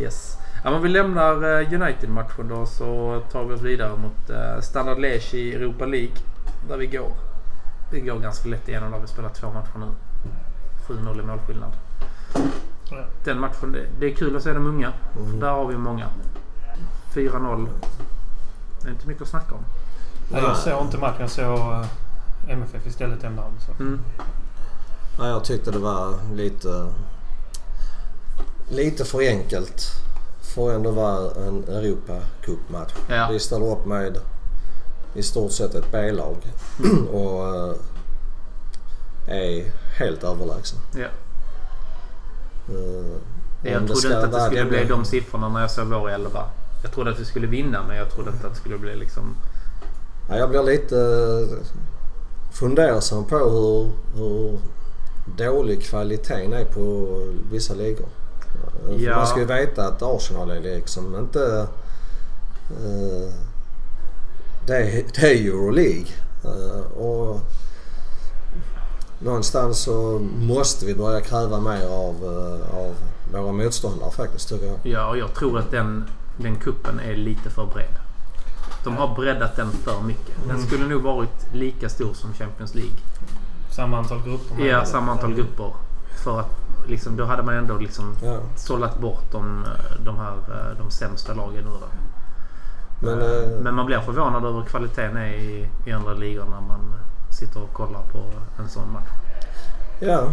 Yes. 0.02 0.38
Ja, 0.64 0.72
men 0.72 0.82
vi 0.82 0.90
lämnar 0.90 1.62
eh, 1.62 1.74
United-matchen 1.74 2.48
då 2.48 2.66
så 2.66 3.22
tar 3.32 3.46
vi 3.46 3.54
oss 3.54 3.62
vidare 3.62 3.98
mot 3.98 4.30
eh, 4.30 4.62
Standard 4.62 4.98
Liège 4.98 5.36
i 5.36 5.54
Europa 5.56 5.86
League. 5.86 6.16
Där 6.68 6.78
vi 6.78 6.88
går. 6.88 7.12
Det 7.92 8.00
går 8.00 8.20
ganska 8.20 8.50
lätt 8.50 8.70
igenom 8.70 8.92
där 8.92 9.00
vi 9.00 9.08
spelar 9.08 9.30
två 9.30 9.48
matcher 9.52 9.78
nu. 9.80 9.86
7-0 10.88 11.20
i 11.20 11.24
målskillnad. 11.24 11.72
Ja. 12.90 13.04
Den 13.24 13.40
matchen, 13.40 13.78
det, 14.00 14.06
är 14.06 14.16
kul 14.16 14.36
att 14.36 14.44
se 14.44 14.54
de 14.54 14.68
unga. 14.68 14.94
Mm. 15.18 15.32
För 15.32 15.38
där 15.38 15.52
har 15.52 15.68
vi 15.68 15.78
många. 15.78 16.08
4-0. 17.14 17.68
Det 18.82 18.88
är 18.88 18.92
inte 18.92 19.08
mycket 19.08 19.24
att 19.24 19.30
snacka 19.30 19.56
om. 19.56 19.64
Nej, 20.32 20.42
jag 20.42 20.58
såg 20.58 20.82
inte 20.82 20.98
matchen. 20.98 21.22
Jag 21.22 21.30
såg 21.30 21.60
eh, 21.60 21.86
MFF 22.48 22.88
istället 22.88 23.22
den 23.22 23.36
dagen. 23.36 23.54
Så. 23.60 23.84
Mm. 23.84 24.00
Nej, 25.20 25.30
jag 25.30 25.44
tyckte 25.44 25.72
det 25.72 25.80
var 25.80 26.14
lite, 26.34 26.88
lite 28.70 29.06
för 29.06 29.20
enkelt 29.20 29.92
att 30.58 30.58
ändå 30.58 30.92
vara 30.92 31.46
en 31.48 31.64
Europacupmatch. 31.64 32.94
Ja. 33.10 33.28
Vi 33.32 33.40
ställer 33.40 33.72
upp 33.72 33.86
med 33.86 34.18
i 35.14 35.24
stort 35.24 35.52
sett 35.52 35.76
ett 35.76 35.92
B-lag 35.92 36.36
och 37.14 37.56
eh, 37.56 37.76
är 39.28 39.72
helt 40.00 40.24
överlägsna. 40.24 40.80
Ja. 40.96 41.08
Eh, 42.76 43.72
Jag 43.72 43.88
trodde 43.88 44.08
inte 44.08 44.24
att 44.24 44.32
det 44.32 44.46
skulle 44.46 44.66
bli 44.66 44.86
de 44.86 45.06
siffrorna 45.06 45.50
när 45.50 45.62
jag 45.62 45.72
såg 45.72 45.88
vår 45.88 46.10
elva. 46.10 46.46
Jag 46.84 46.92
trodde 46.92 47.12
att 47.12 47.20
vi 47.20 47.26
skulle 47.26 47.48
vinna 47.48 47.84
men 47.88 47.98
jag 47.98 48.10
trodde 48.10 48.30
inte 48.32 48.48
att 48.48 48.54
det 48.54 48.60
skulle 48.60 48.78
bli 48.78 48.96
liksom... 48.96 49.36
Ja, 50.30 50.38
jag 50.38 50.50
blir 50.50 50.64
lite 50.64 50.96
fundersam 52.52 53.26
på 53.26 53.38
hur, 53.38 53.92
hur 54.16 54.60
dålig 55.26 55.84
kvaliteten 55.84 56.54
är 56.54 56.66
på 56.66 57.08
vissa 57.52 57.74
ligor. 57.74 58.06
Ja. 58.98 59.16
Man 59.16 59.28
ska 59.28 59.40
ju 59.40 59.46
veta 59.46 59.88
att 59.88 60.02
Arsenal 60.02 60.52
är 60.52 60.62
liksom 60.62 61.16
inte... 61.20 61.68
eh, 62.70 63.34
det, 64.68 64.76
är, 64.78 65.04
det 65.16 65.22
är 65.28 65.48
Euroleague. 65.48 66.08
Eh, 66.44 66.92
och 66.98 67.40
någonstans 69.20 69.78
så 69.80 70.20
måste 70.40 70.86
vi 70.86 70.96
börja 70.96 71.22
kräva 71.22 71.60
mer 71.60 71.86
av, 71.88 72.16
eh, 72.24 72.78
av 72.78 72.96
våra 73.44 73.52
motståndare 73.52 74.12
faktiskt 74.12 74.50
tycker 74.50 74.66
jag. 74.66 74.80
Ja, 74.84 75.10
och 75.10 75.18
jag 75.18 75.34
tror 75.36 75.60
att 75.60 75.72
den, 75.72 76.06
den 76.38 76.56
kuppen 76.56 77.00
är 77.00 77.16
lite 77.16 77.50
för 77.50 77.66
bred. 77.66 77.94
De 78.84 78.98
har 78.98 79.16
breddat 79.16 79.56
den 79.56 79.72
för 79.72 80.02
mycket. 80.02 80.36
Den 80.48 80.56
Mm. 80.56 80.68
skulle 80.68 80.88
nog 80.88 81.02
varit 81.02 81.54
lika 81.54 81.90
stor 81.90 82.14
som 82.14 82.34
Champions 82.34 82.76
League. 82.76 82.92
Samma 83.76 83.98
antal 83.98 84.22
grupper. 84.26 84.66
Ja, 84.66 84.86
samma 84.86 85.12
antal 85.12 85.34
grupper. 85.34 85.72
För 86.24 86.40
att 86.40 86.50
liksom, 86.88 87.16
då 87.18 87.26
hade 87.26 87.44
man 87.44 87.56
ändå 87.56 87.78
liksom 87.78 88.16
Ja. 88.24 88.40
sållat 88.56 89.00
bort 89.00 89.32
de, 89.32 89.66
de 90.06 90.18
här 90.18 90.34
eh, 90.34 90.78
de 90.78 90.92
sämsta 90.92 91.34
lagen 91.34 91.58
ur 91.68 91.80
det. 91.80 91.96
Men, 93.06 93.22
Eh, 93.22 93.28
eh, 93.28 93.60
Men 93.62 93.76
man 93.76 93.86
blir 93.86 94.00
förvånad 94.00 94.46
över 94.46 94.62
kvaliteten 94.66 95.18
är 95.18 95.34
i, 95.34 95.70
i 95.86 95.92
andra 95.92 96.14
ligor 96.14 96.46
när 96.46 96.62
man 96.62 96.94
sitter 97.40 97.64
och 97.64 97.74
kollar 97.74 98.02
på 98.12 98.24
en 98.60 98.70
sån 98.70 98.92
match. 98.94 99.10
ja, 100.00 100.28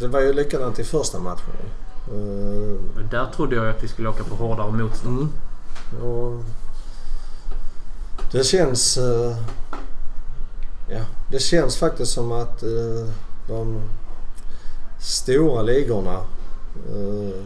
det 0.00 0.08
var 0.08 0.20
ju 0.20 0.32
likadant 0.32 0.78
i 0.78 0.84
första 0.84 1.18
matchen. 1.18 1.54
Där 3.10 3.26
trodde 3.36 3.56
jag 3.56 3.68
att 3.68 3.84
vi 3.84 3.88
skulle 3.88 4.08
åka 4.08 4.24
på 4.24 4.34
hårdare 4.34 4.72
motstånd. 4.72 5.28
Mm. 5.92 6.02
Och 6.06 6.42
det 8.32 8.44
känns... 8.44 8.98
ja, 10.88 11.00
det 11.30 11.38
känns 11.38 11.76
faktiskt 11.76 12.12
som 12.12 12.32
att 12.32 12.62
eh, 12.62 13.12
de 13.48 13.82
stora 15.00 15.62
ligorna 15.62 16.14
eh, 16.88 17.44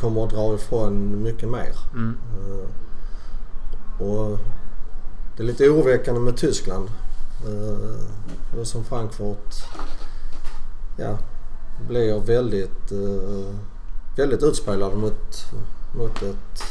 kommer 0.00 0.24
att 0.24 0.30
dra 0.30 0.54
ifrån 0.54 1.22
mycket 1.22 1.48
mer. 1.48 1.72
Mm. 1.94 2.16
Eh, 2.38 2.68
och 4.06 4.38
det 5.36 5.42
är 5.42 5.46
lite 5.46 5.68
oroväckande 5.68 6.20
med 6.20 6.36
Tyskland. 6.36 6.88
Eh, 7.46 8.62
som 8.62 8.84
Frankfurt. 8.84 9.54
Ja, 10.96 11.18
blir 11.88 12.20
väldigt, 12.20 12.92
eh, 12.92 13.54
väldigt 14.16 14.42
utspelade 14.42 14.96
mot, 14.96 15.44
mot 15.96 16.22
ett... 16.22 16.62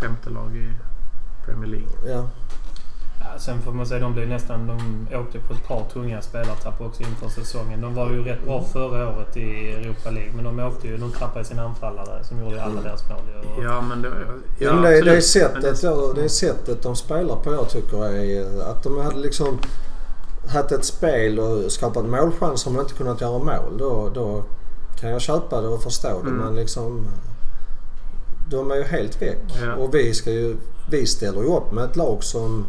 Femte 0.00 0.30
lag 0.30 0.56
i 0.56 0.72
Premier 1.46 1.70
League. 1.70 1.88
Ja, 2.06 2.28
sen 3.38 3.62
får 3.62 3.72
man 3.72 3.86
säga 3.86 4.00
de 4.00 4.12
blev 4.14 4.28
nästan... 4.28 4.66
De 4.66 5.08
åkte 5.16 5.38
på 5.38 5.54
ett 5.54 5.66
par 5.68 5.84
tunga 5.92 6.22
spelartapp 6.22 6.80
också 6.80 7.02
inför 7.02 7.28
säsongen. 7.28 7.80
De 7.80 7.94
var 7.94 8.10
ju 8.10 8.24
rätt 8.24 8.44
bra 8.44 8.64
förra 8.72 9.08
året 9.08 9.36
i 9.36 9.70
Europa 9.72 10.10
League. 10.10 10.32
Men 10.34 10.44
de 10.44 10.60
åkte 10.60 10.88
ju... 10.88 10.96
De 10.96 11.12
tappade 11.12 11.44
sina 11.44 11.62
anfallare 11.62 12.24
som 12.24 12.40
gjorde 12.44 12.62
alla 12.62 12.80
deras 12.80 13.08
mål. 13.08 13.18
Och- 13.56 13.64
Ja, 13.64 13.80
men 13.80 14.02
det... 14.02 14.08
Ja, 14.58 14.72
men 14.74 14.82
det, 14.82 15.00
det, 15.02 15.16
är 15.16 15.20
sättet, 15.20 15.82
det 16.14 16.24
är 16.24 16.28
sättet 16.28 16.82
de 16.82 16.96
spelar 16.96 17.36
på 17.36 17.52
jag 17.52 17.68
tycker 17.68 18.04
är 18.04 18.60
att 18.70 18.82
de 18.82 19.00
hade 19.00 19.18
liksom 19.18 19.58
haft 20.54 20.72
ett 20.72 20.84
spel 20.84 21.38
och 21.38 21.72
skapat 21.72 22.04
målchanser 22.04 22.70
men 22.70 22.80
inte 22.80 22.94
kunnat 22.94 23.20
göra 23.20 23.38
mål. 23.38 23.78
Då, 23.78 24.10
då 24.14 24.44
kan 25.00 25.10
jag 25.10 25.20
köpa 25.20 25.60
det 25.60 25.68
och 25.68 25.82
förstå 25.82 26.08
det. 26.22 26.30
Mm. 26.30 26.36
Men 26.36 26.56
liksom 26.56 27.06
de 28.50 28.70
är 28.70 28.74
ju 28.76 28.82
helt 28.82 29.22
väck. 29.22 29.38
Ja. 29.62 29.74
Och 29.74 29.94
vi, 29.94 30.14
ska 30.14 30.30
ju, 30.30 30.56
vi 30.90 31.06
ställer 31.06 31.40
ju 31.42 31.56
upp 31.56 31.72
med 31.72 31.84
ett 31.84 31.96
lag 31.96 32.24
som 32.24 32.66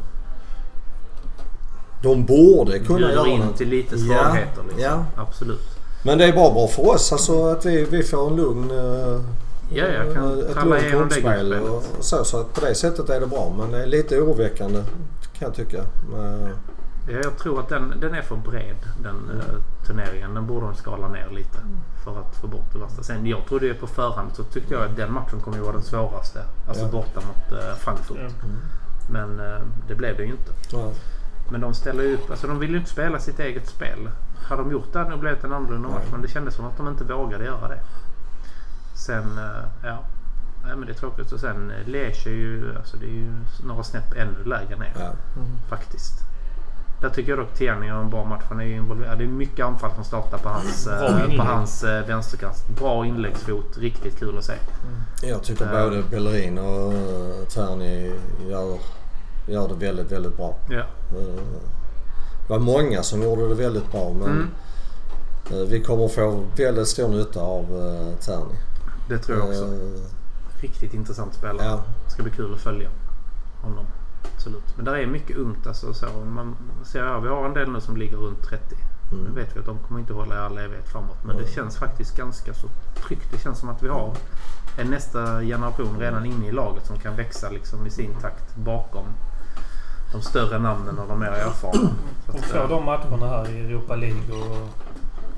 de 2.09 2.25
borde 2.25 2.79
kunna 2.79 3.11
göra 3.11 3.27
in 3.27 3.39
något. 3.39 3.57
till 3.57 3.69
lite 3.69 3.95
Ja, 3.95 4.01
svagheter 4.23 4.61
liksom. 4.63 4.81
ja. 4.83 5.05
Absolut. 5.17 5.67
Men 6.03 6.17
det 6.17 6.25
är 6.25 6.33
bara 6.33 6.53
bra 6.53 6.67
för 6.67 6.89
oss 6.89 7.11
alltså 7.11 7.45
att 7.47 7.65
vi, 7.65 7.83
vi 7.85 8.03
får 8.03 8.27
en 8.29 8.35
lugn 8.35 8.71
eh, 8.71 9.19
Ja, 9.73 9.85
jag 9.85 10.13
kan 10.13 10.39
ett 10.39 10.65
lugnt 10.65 10.91
gruppspelet. 10.91 11.61
och 11.61 11.83
så. 11.99 12.23
Så 12.25 12.39
att 12.39 12.53
på 12.53 12.61
det 12.61 12.75
sättet 12.75 13.09
är 13.09 13.19
det 13.19 13.27
bra. 13.27 13.53
Men 13.57 13.71
det 13.71 13.83
är 13.83 13.87
lite 13.87 14.19
oroväckande 14.21 14.79
kan 15.39 15.47
jag 15.47 15.55
tycka. 15.55 15.83
Men, 16.11 16.49
Ja, 17.09 17.17
jag 17.23 17.37
tror 17.37 17.59
att 17.59 17.69
den, 17.69 17.93
den 18.01 18.13
är 18.13 18.21
för 18.21 18.35
bred 18.35 18.75
den 19.03 19.15
eh, 19.39 19.85
turneringen. 19.87 20.33
Den 20.33 20.47
borde 20.47 20.65
de 20.65 20.75
skala 20.75 21.07
ner 21.07 21.29
lite 21.35 21.57
för 22.03 22.19
att 22.19 22.35
få 22.41 22.47
bort 22.47 22.73
det 22.73 22.79
värsta. 22.79 23.03
Sen 23.03 23.25
jag 23.25 23.45
trodde 23.47 23.65
ju 23.65 23.73
på 23.73 23.87
förhand 23.87 24.29
så 24.35 24.43
tyckte 24.43 24.73
jag 24.73 24.83
att 24.83 24.95
den 24.97 25.13
matchen 25.13 25.39
kommer 25.39 25.57
ju 25.57 25.63
vara 25.63 25.73
den 25.73 25.83
svåraste. 25.83 26.39
Alltså 26.67 26.83
Ja. 26.83 26.89
borta 26.91 27.19
mot 27.27 27.61
eh, 27.61 27.75
Frankfurt. 27.77 28.17
Ja. 28.21 28.29
Men 29.11 29.37
det 29.87 29.95
blev 29.95 30.17
det 30.17 30.23
ju 30.23 30.31
inte. 30.31 30.51
ja. 30.71 30.91
Men 31.49 31.61
de 31.61 31.73
ställer 31.73 32.03
ju 32.03 32.13
upp, 32.13 32.29
alltså 32.29 32.47
de 32.47 32.59
vill 32.59 32.71
ju 32.71 32.77
inte 32.77 32.89
spela 32.89 33.19
sitt 33.19 33.39
eget 33.39 33.67
spel. 33.69 34.09
Hade 34.49 34.61
de 34.61 34.71
gjort 34.71 34.93
det 34.93 34.99
hade 34.99 35.11
det 35.11 35.17
blivit 35.17 35.43
en 35.43 35.53
annorlunda 35.53 35.89
match. 35.89 36.07
Men 36.11 36.21
det 36.21 36.27
kändes 36.27 36.55
som 36.55 36.65
att 36.65 36.77
de 36.77 36.87
inte 36.87 37.03
vågade 37.03 37.45
göra 37.45 37.67
det. 37.67 37.79
Sen, 38.95 39.37
eh, 39.37 39.65
ja. 39.83 39.99
Nej 40.65 40.75
men 40.75 40.85
det 40.85 40.91
är 40.91 40.97
tråkigt. 40.97 41.31
Och 41.31 41.39
sen 41.39 41.71
eh, 41.71 41.87
Liège 41.87 42.27
är 42.27 42.31
ju, 42.31 42.75
alltså 42.77 42.97
det 42.97 43.05
är 43.05 43.09
ju 43.09 43.31
några 43.67 43.83
snäpp 43.83 44.13
ännu 44.17 44.43
lägre 44.45 44.75
ner. 44.75 44.93
Ja. 44.99 45.11
Faktiskt. 45.69 46.13
Där 47.01 47.09
tycker 47.09 47.29
jag 47.29 47.39
dock 47.39 47.53
Tierney 47.53 47.89
har 47.89 48.01
en 48.01 48.09
bra 48.09 48.23
match. 48.25 48.43
Han 48.49 48.59
är 48.59 48.65
ju 48.65 48.75
involverad. 48.75 49.17
Det 49.17 49.23
är 49.23 49.27
mycket 49.27 49.65
anfall 49.65 49.91
som 49.95 50.03
startar 50.03 50.37
på 50.37 50.49
hans, 50.49 50.87
eh, 50.87 51.37
på 51.37 51.43
hans 51.43 51.83
vänsterkast. 51.83 52.69
Bra 52.69 53.05
inläggsfot. 53.05 53.77
Riktigt 53.77 54.19
kul 54.19 54.37
att 54.37 54.43
se. 54.43 54.53
Jag 55.21 55.43
tycker 55.43 55.65
Ja. 55.73 55.83
både 55.83 56.03
Bellerin 56.03 56.57
och 56.57 56.93
uh, 56.93 57.45
Terni 57.47 58.11
gör, 58.49 58.77
gör 59.47 59.67
det 59.67 59.85
väldigt, 59.85 60.11
väldigt 60.11 60.37
bra. 60.37 60.55
Ja. 60.69 60.83
Eh, 61.19 61.43
Det 62.47 62.53
var 62.53 62.59
många 62.59 63.03
som 63.03 63.21
gjorde 63.23 63.47
det 63.49 63.55
väldigt 63.55 63.91
bra 63.91 64.13
men 64.13 64.29
Mm. 64.29 64.47
eh, 65.51 65.67
vi 65.69 65.83
kommer 65.83 66.07
få 66.07 66.43
väldigt 66.57 66.87
stor 66.87 67.07
nytta 67.09 67.41
av 67.41 67.63
uh, 67.75 68.15
Terni. 68.15 68.55
Det 69.09 69.17
tror 69.17 69.37
jag 69.37 69.47
också. 69.47 69.63
Eh, 69.63 70.01
Riktigt 70.61 70.93
intressant 70.93 71.33
spelare. 71.33 71.67
Ja. 71.67 71.83
Ska 72.07 72.23
bli 72.23 72.31
kul 72.31 72.53
att 72.53 72.59
följa 72.61 72.89
honom. 73.61 73.85
Absolut. 74.35 74.63
Men 74.75 74.85
där 74.85 74.95
är 74.95 75.05
mycket 75.07 75.37
ungt 75.37 75.67
alltså. 75.67 75.93
Så 75.93 76.05
man 76.35 76.55
ser 76.85 77.03
här, 77.03 77.19
vi 77.19 77.27
har 77.27 77.45
en 77.45 77.53
del 77.53 77.71
nu 77.71 77.81
som 77.81 77.97
ligger 77.97 78.17
runt 78.17 78.43
30. 78.43 78.75
Nu 79.11 79.19
Mm. 79.19 79.35
vet 79.35 79.55
vi 79.55 79.59
att 79.59 79.65
de 79.65 79.77
kommer 79.87 79.99
inte 79.99 80.13
hålla 80.13 80.35
i 80.35 80.37
all 80.37 80.57
evighet 80.57 80.87
framåt. 80.89 81.17
Men 81.25 81.35
det 81.37 81.43
Nej. 81.43 81.51
känns 81.53 81.77
faktiskt 81.77 82.17
ganska 82.17 82.53
så 82.53 82.67
tryggt. 83.07 83.31
Det 83.31 83.37
känns 83.37 83.59
som 83.59 83.69
att 83.69 83.83
vi 83.83 83.87
har 83.87 84.13
en 84.77 84.87
nästa 84.89 85.41
generation 85.41 85.99
redan 85.99 86.25
inne 86.25 86.47
i 86.47 86.51
laget 86.51 86.85
som 86.85 86.99
kan 86.99 87.15
växa 87.15 87.49
liksom 87.49 87.87
i 87.87 87.89
sin 87.89 88.11
takt 88.21 88.55
bakom 88.55 89.05
de 90.15 90.21
större 90.21 90.59
namnen 90.59 90.99
och 90.99 91.07
de 91.07 91.19
mer 91.19 91.27
erfarna. 91.27 91.89
Och 92.27 92.39
få 92.45 92.57
eh, 92.57 92.69
de 92.69 92.85
matcherna 92.85 93.27
här 93.29 93.49
i 93.49 93.59
Europa 93.59 93.95
League 93.95 94.19
och... 94.31 94.67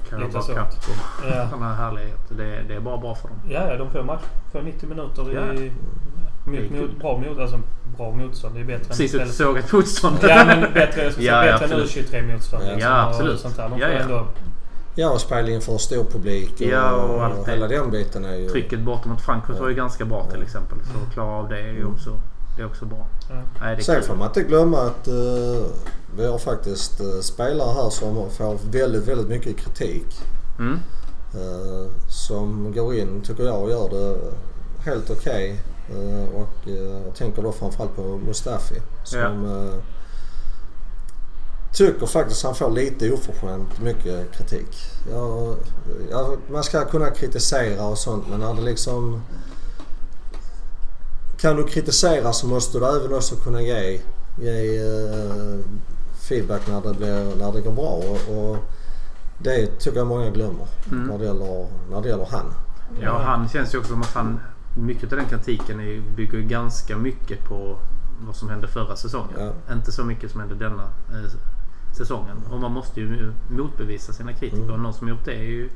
kan 0.10 0.20
lite 0.20 0.32
bara 0.34 0.44
så. 0.44 0.54
kapp 0.54 0.70
på 0.86 0.92
Ja, 1.30 1.48
sådana 1.52 1.74
härligheter. 1.76 2.36
Det, 2.36 2.63
det 2.68 2.74
är 2.76 2.80
bara 2.80 2.98
bra 2.98 3.16
för 3.16 3.28
dem. 3.28 3.38
ja 3.50 3.68
ja, 3.72 3.78
de 3.78 3.90
får 3.92 4.04
match. 4.04 4.24
Får 4.52 4.62
90 4.62 4.90
minuter 4.90 5.32
Ja. 5.34 5.54
i... 5.54 5.72
Mot, 6.46 6.72
mot, 6.82 7.00
bra 7.00 7.18
mot, 7.18 7.40
alltså 7.40 7.60
bra 7.98 8.12
motstånd. 8.12 8.56
Det 8.56 8.62
är 8.62 8.66
bättre 8.66 8.86
Precis 8.88 9.13
än... 9.13 9.22
ut 9.22 9.34
såg 9.34 9.58
ett 9.58 9.72
motstånd. 9.74 10.18
Ja 10.22 10.44
men 10.46 10.74
bättre, 10.74 11.04
jag 11.04 11.13
ska 11.13 11.22
Ja, 11.22 11.42
säga, 11.42 11.46
ja, 11.46 11.60
bättre 11.60 11.76
än 11.76 11.82
absolut. 11.82 12.12
U23-motstånd. 12.12 12.63
Ja. 12.68 12.72
liksom, 12.74 12.92
Ja, 12.92 13.04
och 13.04 13.10
absolut. 13.10 13.40
Sånt 13.40 13.56
där. 13.58 13.70
De 13.70 13.80
Ja, 13.80 13.88
ja. 13.88 14.00
ändå... 14.00 14.28
Ja 14.96 15.10
och 15.10 15.22
spela 15.22 15.50
inför 15.50 15.78
stor 15.78 16.04
publik 16.04 16.54
och, 16.54 16.62
Ja, 16.62 16.92
och 16.92 17.24
allt 17.26 17.46
det. 17.46 17.52
hela 17.52 17.68
den 17.68 17.92
biten 17.92 18.26
är 18.26 18.36
ju... 18.36 18.50
Trycket 18.50 18.80
borta 18.80 19.10
mot 19.10 19.22
Frankfurt 19.22 19.60
var 19.60 19.70
ju 19.70 19.76
ganska 19.76 20.06
bra 20.06 20.26
till 20.26 20.40
Ja. 20.40 20.44
exempel. 20.46 20.78
Så 20.84 21.08
att 21.08 21.13
klara 21.13 21.28
av 21.32 21.50
det 21.50 21.60
är 21.60 21.63
ju 21.72 21.80
Mm. 21.82 21.94
också, 21.94 22.10
det 22.58 22.63
är 22.63 22.67
också 22.67 22.86
bra. 22.86 23.08
Ja. 23.30 23.36
Nej, 23.62 23.76
det 23.76 23.82
är 23.82 23.84
Sen 23.84 24.04
får 24.04 24.15
man 24.15 24.28
inte 24.28 24.43
glömma 24.43 24.82
att 24.82 25.08
eh, 25.08 25.65
vi 26.17 26.26
har 26.26 26.38
faktiskt 26.38 27.02
uh, 27.02 27.22
spelare 27.22 27.74
här 27.74 27.89
som 27.89 28.30
får 28.30 28.72
väldigt, 28.72 29.08
väldigt 29.08 29.28
mycket 29.28 29.58
kritik. 29.58 30.22
Mm. 30.60 30.80
eh, 31.34 31.91
som 32.10 32.74
går 32.76 32.96
in, 32.96 33.22
tycker 33.22 33.43
jag, 33.43 33.63
och 33.63 33.70
gör 33.70 33.89
det 33.89 34.17
helt 34.89 35.10
okej. 35.10 35.62
Eh, 35.89 36.36
och 36.36 36.67
jag 37.06 37.15
tänker 37.15 37.41
då 37.41 37.52
framförallt 37.52 37.96
på 37.96 38.02
Mustafi 38.02 38.82
som 39.04 39.46
eh, 39.46 39.80
tycker 41.74 42.06
faktiskt 42.06 42.43
han 42.43 42.56
får 42.56 42.72
lite 42.72 43.12
oförskämt 43.12 43.82
mycket 43.82 44.32
kritik. 44.32 44.78
Ja, 45.12 45.56
ja, 46.12 46.36
man 46.52 46.63
ska 46.63 46.86
kunna 46.86 47.10
kritisera 47.10 47.86
och 47.86 47.98
sånt 47.98 48.26
men 48.30 48.39
när 48.39 48.54
det 48.54 48.62
liksom... 48.62 49.22
Kan 51.38 51.56
du 51.56 51.63
kritisera 51.63 52.34
så 52.34 52.47
måste 52.47 52.80
du 52.80 52.86
även 52.86 53.13
också 53.13 53.36
kunna 53.36 53.62
ge, 53.62 54.02
ge 54.39 54.78
eh, 54.78 55.60
feedback 56.30 56.67
när 56.67 56.82
det, 56.82 56.93
blir, 56.93 57.36
när 57.36 57.52
det 57.52 57.62
går 57.62 57.71
bra. 57.71 57.89
Och, 57.91 58.38
och 58.38 58.58
det 59.38 59.80
tycker 59.80 59.97
jag 59.97 60.08
många 60.08 60.30
glömmer 60.30 60.67
Mm. 60.91 61.08
när, 61.08 61.17
det 61.17 61.26
gäller, 61.26 61.67
när 61.89 62.02
det 62.02 62.10
gäller 62.10 62.28
han. 62.32 62.54
Ja, 63.02 63.21
han 63.26 63.50
känns 63.50 63.73
ju 63.73 63.78
också 63.78 63.91
som 63.91 64.02
att 64.02 64.13
han... 64.13 64.39
Mycket 64.80 65.12
av 65.13 65.17
den 65.17 65.28
kritiken 65.28 65.80
är, 65.80 66.02
bygger 66.15 66.39
ganska 66.39 66.97
mycket 66.97 67.43
på 67.43 67.78
vad 68.26 68.36
som 68.36 68.50
hände 68.50 68.67
förra 68.67 68.95
säsongen. 68.95 69.54
Inte 69.71 69.91
så 69.91 70.04
mycket 70.04 70.32
som 70.32 70.39
hände 70.39 70.56
denna 70.56 70.84
eh, 70.84 71.32
säsongen. 71.97 72.38
Och 72.52 72.60
man 72.60 72.71
måste 72.71 73.00
ju 73.00 73.34
motbevisa 73.50 74.13
sina 74.13 74.34
kritiker. 74.34 74.63
Mm. 74.63 74.73
Och 74.73 74.80
någon 74.80 74.93
som 74.93 75.08
gjort 75.08 75.26
det 75.26 75.34
är 75.34 75.43
ju 75.43 75.69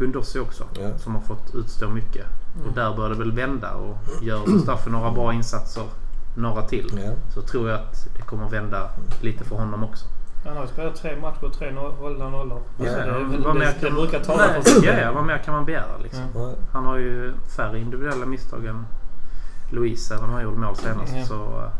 Gundossi 0.00 0.38
också. 0.38 0.64
Ja. 0.80 0.98
Som 0.98 1.14
har 1.14 1.22
fått 1.22 1.54
utstå 1.54 1.88
mycket. 1.88 2.26
Och 2.66 2.72
där 2.74 2.96
börjar 2.96 3.10
det 3.10 3.16
väl 3.18 3.32
vända. 3.32 3.74
Och 3.74 3.96
gör 4.22 4.46
Mustafi 4.46 4.90
några 4.90 5.10
bra 5.12 5.32
insatser, 5.32 5.84
några 6.36 6.62
till. 6.62 7.00
Ja. 7.04 7.12
Så 7.34 7.42
tror 7.42 7.70
jag 7.70 7.78
att 7.80 8.06
det 8.16 8.22
kommer 8.22 8.48
vända 8.48 8.88
lite 9.20 9.44
för 9.44 9.56
honom 9.56 9.84
också. 9.84 10.04
Han 10.44 10.56
har 10.56 10.62
ju 10.62 10.68
spelat 10.68 10.94
tre 10.96 11.16
matcher, 11.20 11.50
tre 11.58 11.70
no- 11.70 11.96
hållna 12.00 12.28
nollor. 12.28 12.62
Ja, 12.78 12.84
Alltså, 12.86 13.00
det, 13.00 13.38
vad 13.44 13.56
mer 13.56 13.72
kan- 13.80 13.94
brukar 13.94 14.20
tala 14.20 14.46
Nej, 14.46 14.62
för 14.62 14.70
sig 14.70 14.84
ja, 14.88 15.00
ja, 15.00 15.12
vad 15.12 15.24
mer 15.24 15.38
kan 15.38 15.54
man 15.54 15.64
begära 15.64 15.96
liksom? 16.02 16.22
Ja. 16.34 16.50
Han 16.72 16.84
har 16.84 16.96
ju 16.96 17.32
färre 17.56 17.78
individuella 17.80 18.26
misstag 18.26 18.66
än 18.66 18.86
Louise 19.70 20.14
när 20.20 20.26
han 20.26 20.42
gjorde 20.42 20.56
mål 20.56 20.76
senast. 20.76 21.12
Ja. 21.16 21.24
Så, 21.24 21.34
eh, 21.34 21.70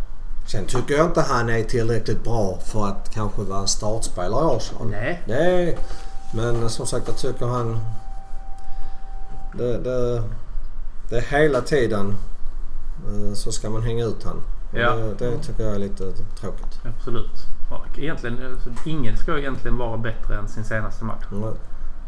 Sen 0.46 0.64
tycker 0.66 0.94
jag 0.94 1.06
inte 1.06 1.20
han 1.20 1.48
är 1.50 1.62
tillräckligt 1.64 2.24
bra 2.24 2.59
för 2.64 2.87
att 2.87 3.11
kanske 3.14 3.42
vara 3.42 3.61
en 3.61 3.68
startspelare 3.68 4.52
i 4.52 4.56
Arsenal. 4.56 4.87
nej. 4.90 5.22
Är, 5.28 5.78
men 6.37 6.70
som 6.70 6.87
sagt 6.87 7.09
jag 7.09 7.16
tycker 7.16 7.46
han... 7.46 7.78
Det, 9.52 9.78
det, 9.78 10.22
det 11.10 11.16
är 11.16 11.40
hela 11.40 11.60
tiden 11.60 12.14
eh, 13.06 13.34
så 13.34 13.52
ska 13.52 13.70
man 13.70 13.82
hänga 13.82 14.04
ut 14.04 14.24
han. 14.24 14.42
Ja. 14.74 14.94
Det, 14.94 15.14
det 15.14 15.38
tycker 15.38 15.64
jag 15.64 15.74
är 15.74 15.78
lite 15.78 16.12
tråkigt. 16.40 16.80
Absolut. 16.96 17.46
Ja, 17.70 17.84
Egentligen, 17.96 18.38
alltså, 18.52 18.70
ingen 18.88 19.16
ska 19.16 19.38
egentligen 19.38 19.78
vara 19.78 19.96
bättre 19.96 20.38
än 20.38 20.48
sin 20.48 20.64
senaste 20.64 21.04
match. 21.04 21.24
Ja. 21.30 21.52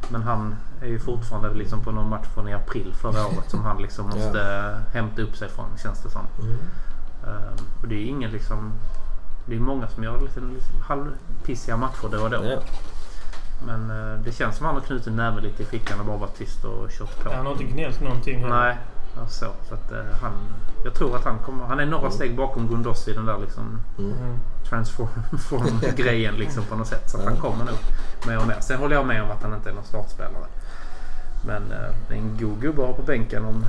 Men 0.08 0.22
han 0.22 0.56
är 0.80 0.86
ju 0.86 0.98
fortfarande 0.98 1.54
liksom 1.54 1.84
på 1.84 1.90
någon 1.90 2.08
match 2.08 2.26
från 2.34 2.48
i 2.48 2.52
april 2.52 2.94
förra 2.94 3.26
året 3.26 3.50
som 3.50 3.60
han 3.60 3.82
liksom 3.82 4.04
måste 4.04 4.40
eh, 4.40 4.94
hämta 4.94 5.22
upp 5.22 5.36
sig 5.36 5.48
från 5.48 5.66
känns 5.82 6.02
det 6.02 6.10
som. 6.10 6.26
Mm. 6.42 6.56
Ehm, 7.26 7.56
och 7.82 7.88
det 7.88 7.94
är 7.94 8.04
ingen 8.06 8.30
liksom... 8.30 8.72
Det 9.46 9.56
är 9.56 9.60
många 9.60 9.88
som 9.88 10.04
gör 10.04 10.20
lite 10.20 10.40
liksom 10.40 10.80
halvpissiga 10.82 11.76
matcher 11.76 12.08
då 12.12 12.18
och 12.18 12.30
då. 12.30 12.44
Ja. 12.44 12.62
Men 13.66 13.90
eh, 13.90 14.20
det 14.24 14.32
känns 14.32 14.56
som 14.56 14.66
att 14.66 14.72
han 14.72 14.80
har 14.80 14.86
knutit 14.86 15.12
näven 15.12 15.42
lite 15.42 15.62
i 15.62 15.66
fickan 15.66 16.00
och 16.00 16.06
bara 16.06 16.16
varit 16.16 16.34
tyst 16.36 16.64
och 16.64 16.90
kört 16.90 17.24
på. 17.24 17.30
Han 17.32 17.46
har 17.46 17.52
inte 17.52 17.64
gnällt 17.64 18.00
någonting 18.00 18.40
heller. 18.40 18.56
Nej, 18.56 18.76
ja, 19.16 19.26
så. 19.26 19.46
så 19.68 19.74
att, 19.74 19.92
eh, 19.92 19.98
han, 20.22 20.32
jag 20.84 20.94
tror 20.94 21.16
att 21.16 21.24
han 21.24 21.38
kommer... 21.38 21.64
Han 21.64 21.80
är 21.80 21.86
några 21.86 22.10
steg 22.10 22.36
bakom 22.36 22.68
Gundossi 22.68 23.10
i 23.10 23.14
den 23.14 23.26
där 23.26 23.38
liksom 23.38 23.80
Mm. 23.98 24.12
Mm. 24.12 24.38
transform-grejen 24.68 26.34
liksom 26.34 26.64
på 26.64 26.76
något 26.76 26.86
sätt. 26.86 27.10
Så 27.10 27.18
att 27.18 27.24
han 27.24 27.36
kommer 27.36 27.64
nog 27.64 27.78
mer 28.26 28.38
och 28.40 28.46
mer. 28.46 28.60
Sen 28.60 28.78
håller 28.78 28.96
jag 28.96 29.06
med 29.06 29.22
om 29.22 29.30
att 29.30 29.42
han 29.42 29.54
inte 29.54 29.70
är 29.70 29.74
någon 29.74 29.84
startspelare. 29.84 30.46
Men 31.46 31.62
eh, 31.72 31.94
det 32.08 32.14
är 32.14 32.18
en 32.18 32.36
god 32.40 32.60
gubbe 32.60 32.82
att 32.82 32.88
ha 32.88 32.94
på 32.96 33.02
bänken 33.02 33.44
om, 33.44 33.66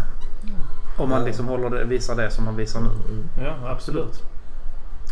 om 0.97 1.09
man 1.09 1.23
liksom 1.25 1.47
håller 1.47 1.69
det, 1.69 1.85
visar 1.85 2.15
det 2.15 2.31
som 2.31 2.45
han 2.45 2.55
visar 2.55 2.81
nu. 2.81 2.89
Mm. 2.89 3.29
Ja, 3.39 3.69
absolut. 3.71 4.23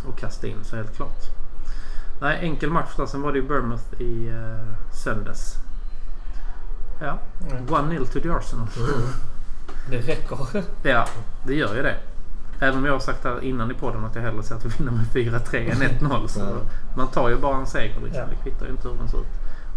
Och 0.08 0.18
kasta 0.20 0.48
in 0.48 0.64
så 0.64 0.76
helt 0.76 0.96
klart. 0.96 1.41
Nej, 2.22 2.40
enkel 2.42 2.70
match 2.70 2.90
där. 2.98 3.06
Sen 3.06 3.22
var 3.22 3.32
det 3.32 3.40
ju 3.40 3.48
Bournemouth 3.48 4.02
i 4.02 4.28
eh, 4.30 4.94
söndags. 4.94 5.56
Ja. 7.02 7.18
Mm. 7.52 7.66
1-0 7.68 8.06
till 8.06 8.22
the 8.22 8.30
Arsenal. 8.30 8.68
Det 9.90 9.98
räcker. 9.98 10.38
Ja, 10.84 11.06
det 11.46 11.54
gör 11.54 11.76
ju 11.76 11.82
det. 11.82 11.96
Även 12.60 12.78
om 12.80 12.86
jag 12.86 12.94
har 12.94 13.00
sagt 13.00 13.24
här 13.24 13.44
innan 13.44 13.72
i 13.72 13.74
podden 13.74 14.06
att 14.06 14.16
jag 14.16 14.22
hellre 14.22 14.44
ser 14.44 14.56
att 14.56 14.66
vi 14.66 14.70
vinner 14.70 14.92
med 14.92 15.06
4-3 15.06 15.72
än 15.72 15.82
1-0. 15.82 16.28
Så 16.28 16.40
Ja. 16.40 16.46
man 16.98 17.08
tar 17.08 17.30
ju 17.30 17.36
bara 17.38 17.58
en 17.58 17.66
seger 17.68 18.00
liksom. 18.04 18.22
Ja. 18.22 18.26
Det 18.30 18.36
kvittar 18.44 18.66
ju 18.66 18.72
inte 18.72 18.88
hur 18.88 18.96
den 18.98 19.08
ser 19.10 19.18
ut. 19.18 19.26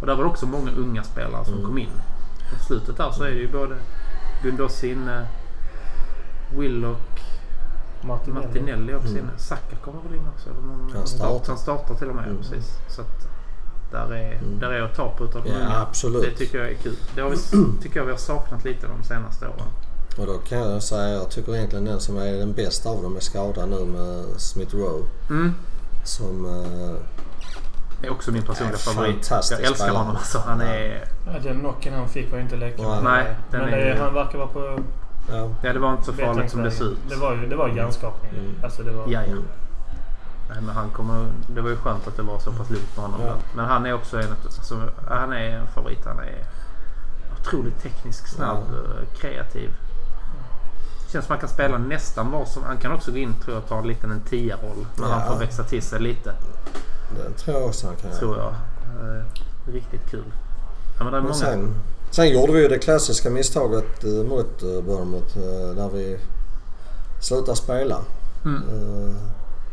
Och 0.01 0.07
där 0.07 0.15
var 0.15 0.25
det 0.25 0.31
också 0.31 0.47
många 0.47 0.71
unga 0.71 1.03
spelare 1.03 1.45
som 1.45 1.55
Mm. 1.55 1.67
kom 1.67 1.79
in. 1.79 1.91
På 2.53 2.65
slutet 2.65 2.97
där 2.97 3.11
så 3.11 3.23
är 3.25 3.29
det 3.31 3.37
ju 3.37 3.53
både 3.53 3.75
Gundossi 4.43 4.91
inne, 4.93 5.27
Willock, 6.59 7.21
Martinelli. 8.07 8.47
Martinelli 8.47 8.95
också 8.95 9.09
Mm. 9.09 9.19
inne. 9.19 9.31
Saka 9.39 9.77
kommer 9.85 10.01
väl 10.03 10.15
in 10.15 10.29
också? 10.35 10.51
Eller 10.51 10.61
någon, 10.61 10.93
Han 10.97 11.07
startar. 11.07 11.49
Han 11.49 11.59
startar 11.59 11.95
till 11.95 12.09
och 12.09 12.15
med, 12.17 12.25
Mm. 12.25 12.37
precis. 12.39 12.73
Så 12.89 13.01
att 13.01 13.29
där 13.93 14.13
är, 14.15 14.33
Mm. 14.33 14.59
där 14.61 14.71
är 14.71 14.83
att 14.83 14.95
ta 14.95 15.11
på 15.11 15.25
utav 15.25 15.43
Ja, 15.47 15.55
unga. 15.55 15.77
absolut. 15.89 16.23
Det 16.23 16.31
tycker 16.37 16.59
jag 16.59 16.69
är 16.71 16.75
kul. 16.75 16.97
Det 17.15 17.21
har 17.21 17.31
vi, 17.31 17.37
tycker 17.83 17.97
jag 18.01 18.05
vi 18.07 18.11
har 18.13 18.19
saknat 18.19 18.65
lite 18.65 18.87
de 18.87 19.05
senaste 19.05 19.47
åren. 19.49 19.69
Och 20.19 20.27
då 20.27 20.39
kan 20.39 20.59
jag 20.59 20.83
säga, 20.83 21.09
jag 21.09 21.31
tycker 21.31 21.57
egentligen 21.57 21.85
den 21.85 22.01
som 22.01 22.17
är 22.17 22.33
den 22.33 22.53
bästa 22.53 22.89
av 22.91 23.03
dem 23.03 23.17
är 23.17 23.21
skadad 23.21 23.69
nu 23.69 23.85
med 23.85 24.25
Smith 24.41 24.77
Rowe. 24.77 25.07
Mm. 25.31 25.55
Som... 26.05 26.43
Det 28.01 28.07
är 28.09 28.13
också 28.13 28.33
min 28.33 28.43
personliga 28.43 28.79
Ja, 28.87 28.93
favorit. 28.93 29.29
Jag 29.31 29.39
älskar 29.39 29.75
spelare. 29.75 29.97
honom 29.97 30.17
alltså. 30.17 30.39
Han 30.39 30.61
är... 30.61 31.05
Ja, 31.27 31.33
den 31.43 31.61
knocken 31.61 31.95
han 31.95 32.09
fick 32.09 32.31
var 32.31 32.39
ju 32.39 32.45
inte 32.45 32.57
leka 32.57 32.83
Nej. 32.83 33.01
Nej, 33.03 33.37
den 33.51 33.61
Men 33.61 33.75
är 33.75 33.97
han 33.97 34.15
verkar 34.15 34.39
vara 34.39 34.49
på 34.49 34.79
ja. 35.29 35.51
Ja, 35.63 35.73
det 35.73 35.79
var 35.79 35.93
inte 35.93 36.05
så 36.05 36.13
farligt 36.13 36.51
som 36.51 36.63
det 36.63 36.71
såg 36.71 36.87
ut. 36.87 36.99
Det 37.09 37.17
var 37.17 37.35
ju, 37.35 37.47
det 37.47 37.57
var 37.57 37.69
hjärnskakning. 37.69 38.31
Mm. 38.39 38.55
Alltså 38.65 38.83
det 38.83 38.93
var... 38.93 39.05
Ja, 39.09 39.21
ja. 39.29 39.37
Nej, 40.49 40.63
men 40.63 40.75
han 40.75 40.91
kommer, 40.91 41.27
det 41.47 41.61
var 41.61 41.71
ju 41.71 41.77
skönt 41.77 42.09
att 42.09 42.17
det 42.17 42.23
var 42.23 42.39
så 42.39 42.53
pass 42.53 42.71
lugnt 42.71 42.97
med 42.97 43.05
honom. 43.05 43.21
Ja. 43.27 43.35
Men 43.57 43.65
han 43.65 43.87
är 43.87 43.93
också 43.93 44.17
en, 44.21 44.29
alltså, 44.45 44.89
han 45.09 45.33
är 45.33 45.51
en 45.59 45.67
favorit. 45.67 46.05
Han 46.05 46.19
är 46.19 46.45
otroligt 47.41 47.83
teknisk, 47.83 48.27
snabb, 48.27 48.59
Ja. 48.71 48.77
eh, 49.01 49.19
kreativ. 49.21 49.71
Känns 51.13 51.25
som 51.27 51.33
han 51.33 51.41
kan 51.41 51.49
spela 51.49 51.79
nästan 51.79 52.31
vad 52.31 52.49
som... 52.49 52.63
Han 52.63 52.77
kan 52.77 52.93
också 52.93 53.11
gå 53.11 53.17
in 53.19 53.35
tror 53.45 53.55
jag 53.55 53.63
och 53.63 53.69
ta 53.69 53.79
en 53.79 53.87
liten 53.87 54.11
en 54.11 54.21
tia-roll. 54.21 54.87
När 54.97 55.09
Ja. 55.09 55.15
han 55.15 55.33
får 55.33 55.39
växa 55.41 55.63
till 55.65 55.83
sig 55.83 56.01
lite. 56.01 56.35
Det 57.17 57.31
tror 57.39 57.57
jag 57.57 57.67
också 57.67 57.87
han 57.87 57.97
kan 57.97 58.11
Tror 58.19 58.37
jag. 58.39 58.49
Eh, 58.49 59.25
riktigt 59.73 60.11
kul. 60.11 60.25
Ja, 60.99 61.05
men 61.05 61.13
det 61.13 61.19
är 61.19 61.23
Men 61.23 61.23
många... 61.23 61.35
sen, 61.35 61.75
sen 62.15 62.29
gjorde 62.29 62.53
vi 62.53 62.63
ju 62.63 62.69
det 62.69 62.79
klassiska 62.79 63.31
misstaget 63.31 64.05
eh, 64.05 64.11
mot 64.11 64.63
eh, 64.63 64.83
Bournemouth 64.83 65.39
eh, 65.39 65.77
där 65.77 65.89
vi 65.89 66.19
slutade 67.21 67.57
spela. 67.57 67.99
Mm. 68.45 68.63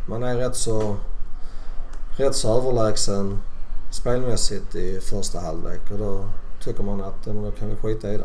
Man 0.08 0.24
är 0.24 0.36
rätt 0.38 0.56
så, 0.56 0.96
rätt 2.18 2.36
så 2.36 2.58
överlägsen 2.58 3.42
spelmässigt 3.92 4.76
i 4.76 5.00
första 5.02 5.40
halvlek 5.40 5.92
och 5.92 5.98
då 5.98 6.26
tycker 6.64 6.84
man 6.84 7.02
att 7.02 7.26
men 7.26 7.44
då 7.44 7.52
kan 7.52 7.70
vi 7.70 7.76
skita 7.76 8.14
i 8.14 8.18
det. 8.18 8.24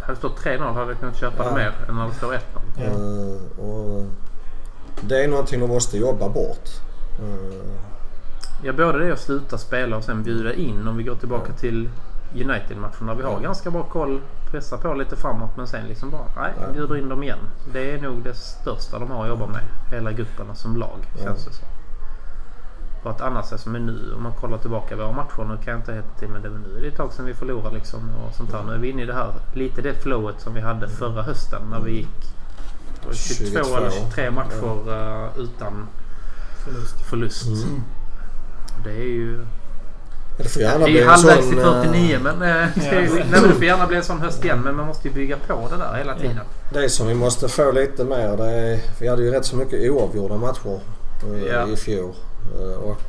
Hade 0.00 0.12
det 0.12 0.16
stått 0.16 0.38
3-0 0.38 0.72
hade 0.72 0.90
jag 0.90 1.00
kunnat 1.00 1.16
köpa 1.16 1.44
Ja. 1.44 1.50
det 1.50 1.54
mer 1.54 1.74
än 1.88 1.96
när 1.96 2.08
det 2.08 2.14
står 2.14 2.32
1-0. 2.32 2.40
Ja. 2.76 3.64
Och 3.64 4.04
det 5.00 5.24
är 5.24 5.28
någonting 5.28 5.60
de 5.60 5.66
måste 5.66 5.98
jobba 5.98 6.28
bort. 6.28 6.68
Ja, 8.62 8.72
både 8.72 8.98
det 8.98 9.12
att 9.12 9.20
sluta 9.20 9.58
spela 9.58 9.96
och 9.96 10.04
sen 10.04 10.22
bjuda 10.22 10.54
in 10.54 10.88
om 10.88 10.96
vi 10.96 11.02
går 11.02 11.16
tillbaka 11.16 11.52
till 11.52 11.90
United-matchen 12.34 13.06
där 13.06 13.14
vi 13.14 13.22
har 13.22 13.32
Ja. 13.32 13.38
ganska 13.38 13.70
bra 13.70 13.82
koll. 13.82 14.20
Pressa 14.50 14.78
på 14.78 14.94
lite 14.94 15.16
framåt 15.16 15.50
men 15.56 15.66
sen 15.66 15.86
liksom 15.86 16.10
bara 16.10 16.24
nej, 16.36 16.52
Ja. 16.60 16.72
bjuder 16.72 16.96
in 16.96 17.08
dem 17.08 17.22
igen. 17.22 17.38
Det 17.72 17.90
är 17.94 18.00
nog 18.02 18.22
det 18.22 18.34
största 18.34 18.98
de 18.98 19.10
har 19.10 19.22
att 19.22 19.28
jobba 19.28 19.46
med. 19.46 19.60
Hela 19.90 20.12
grupperna 20.12 20.54
som 20.54 20.76
lag 20.76 20.98
Ja. 21.18 21.24
känns 21.24 21.44
det 21.44 21.52
som. 21.52 21.64
För 23.02 23.10
att 23.10 23.20
annars 23.20 23.52
är 23.52 23.56
som 23.56 23.74
är 23.74 23.78
nu 23.78 24.12
om 24.16 24.22
man 24.22 24.32
kollar 24.32 24.58
tillbaka 24.58 24.96
våra 24.96 25.12
matcher. 25.12 25.44
Nu 25.48 25.56
kan 25.56 25.72
jag 25.72 25.80
inte 25.80 25.92
heta 25.92 26.08
till 26.18 26.28
men 26.28 26.42
det 26.42 26.48
var 26.48 26.58
nu 26.58 26.76
är 26.78 26.80
det 26.82 26.88
ett 26.88 26.96
tag 26.96 27.12
sedan 27.12 27.26
vi 27.26 27.34
förlorade 27.34 27.74
liksom 27.74 28.00
och 28.28 28.34
sånt 28.34 28.52
här. 28.52 28.62
Nu 28.62 28.74
är 28.74 28.78
vi 28.78 28.88
inne 28.90 29.02
i 29.02 29.06
det 29.06 29.14
här 29.14 29.32
lite 29.52 29.82
det 29.82 29.94
flowet 29.94 30.40
som 30.40 30.54
vi 30.54 30.60
hade 30.60 30.88
förra 30.88 31.22
hösten 31.22 31.62
när 31.70 31.80
vi 31.80 31.90
gick 31.92 32.34
det 33.02 33.06
var 33.06 33.12
22, 33.14 33.58
22, 33.64 33.76
eller 33.76 33.90
23 33.90 34.30
matcher 34.30 34.92
eh, 34.92 35.38
utan 35.42 35.86
Förlust. 36.64 37.00
förlust. 37.00 37.46
Mm. 37.68 37.82
Det 38.84 38.90
är 38.90 39.04
ju... 39.12 39.46
det 40.38 40.48
får 40.48 40.60
Det 40.60 40.64
gärna 40.66 40.84
är 40.86 40.90
bli 40.90 40.98
ju 40.98 41.06
halvvägs 41.06 41.48
till 41.48 41.58
eh, 41.58 41.64
49 41.82 42.18
men, 42.22 42.34
eh, 42.34 42.66
det, 42.74 42.86
är 42.86 43.00
ju- 43.00 43.08
nej, 43.14 43.26
men 43.30 43.42
det 43.42 43.54
får 43.54 43.64
gärna 43.64 43.86
bli 43.86 43.96
en 43.96 44.02
sån 44.04 44.20
höst 44.20 44.44
igen. 44.44 44.60
Men 44.64 44.76
man 44.76 44.86
måste 44.86 45.08
ju 45.08 45.14
bygga 45.14 45.36
på 45.48 45.68
det 45.70 45.76
där 45.76 45.94
hela 45.94 46.14
tiden. 46.18 46.40
Det 46.72 46.88
som 46.88 47.06
vi 47.06 47.14
måste 47.14 47.48
få 47.48 47.72
lite 47.72 48.04
mer 48.04 48.36
det 48.36 48.50
är, 48.50 48.80
vi 49.00 49.08
hade 49.08 49.22
ju 49.22 49.30
rätt 49.30 49.44
så 49.44 49.56
mycket 49.56 49.90
oavgjorda 49.90 50.36
matcher 50.36 50.80
eh, 51.24 51.46
Ja. 51.52 51.66
i 51.68 51.76
fjol. 51.76 52.14
Eh, 52.60 52.76
och 52.78 53.00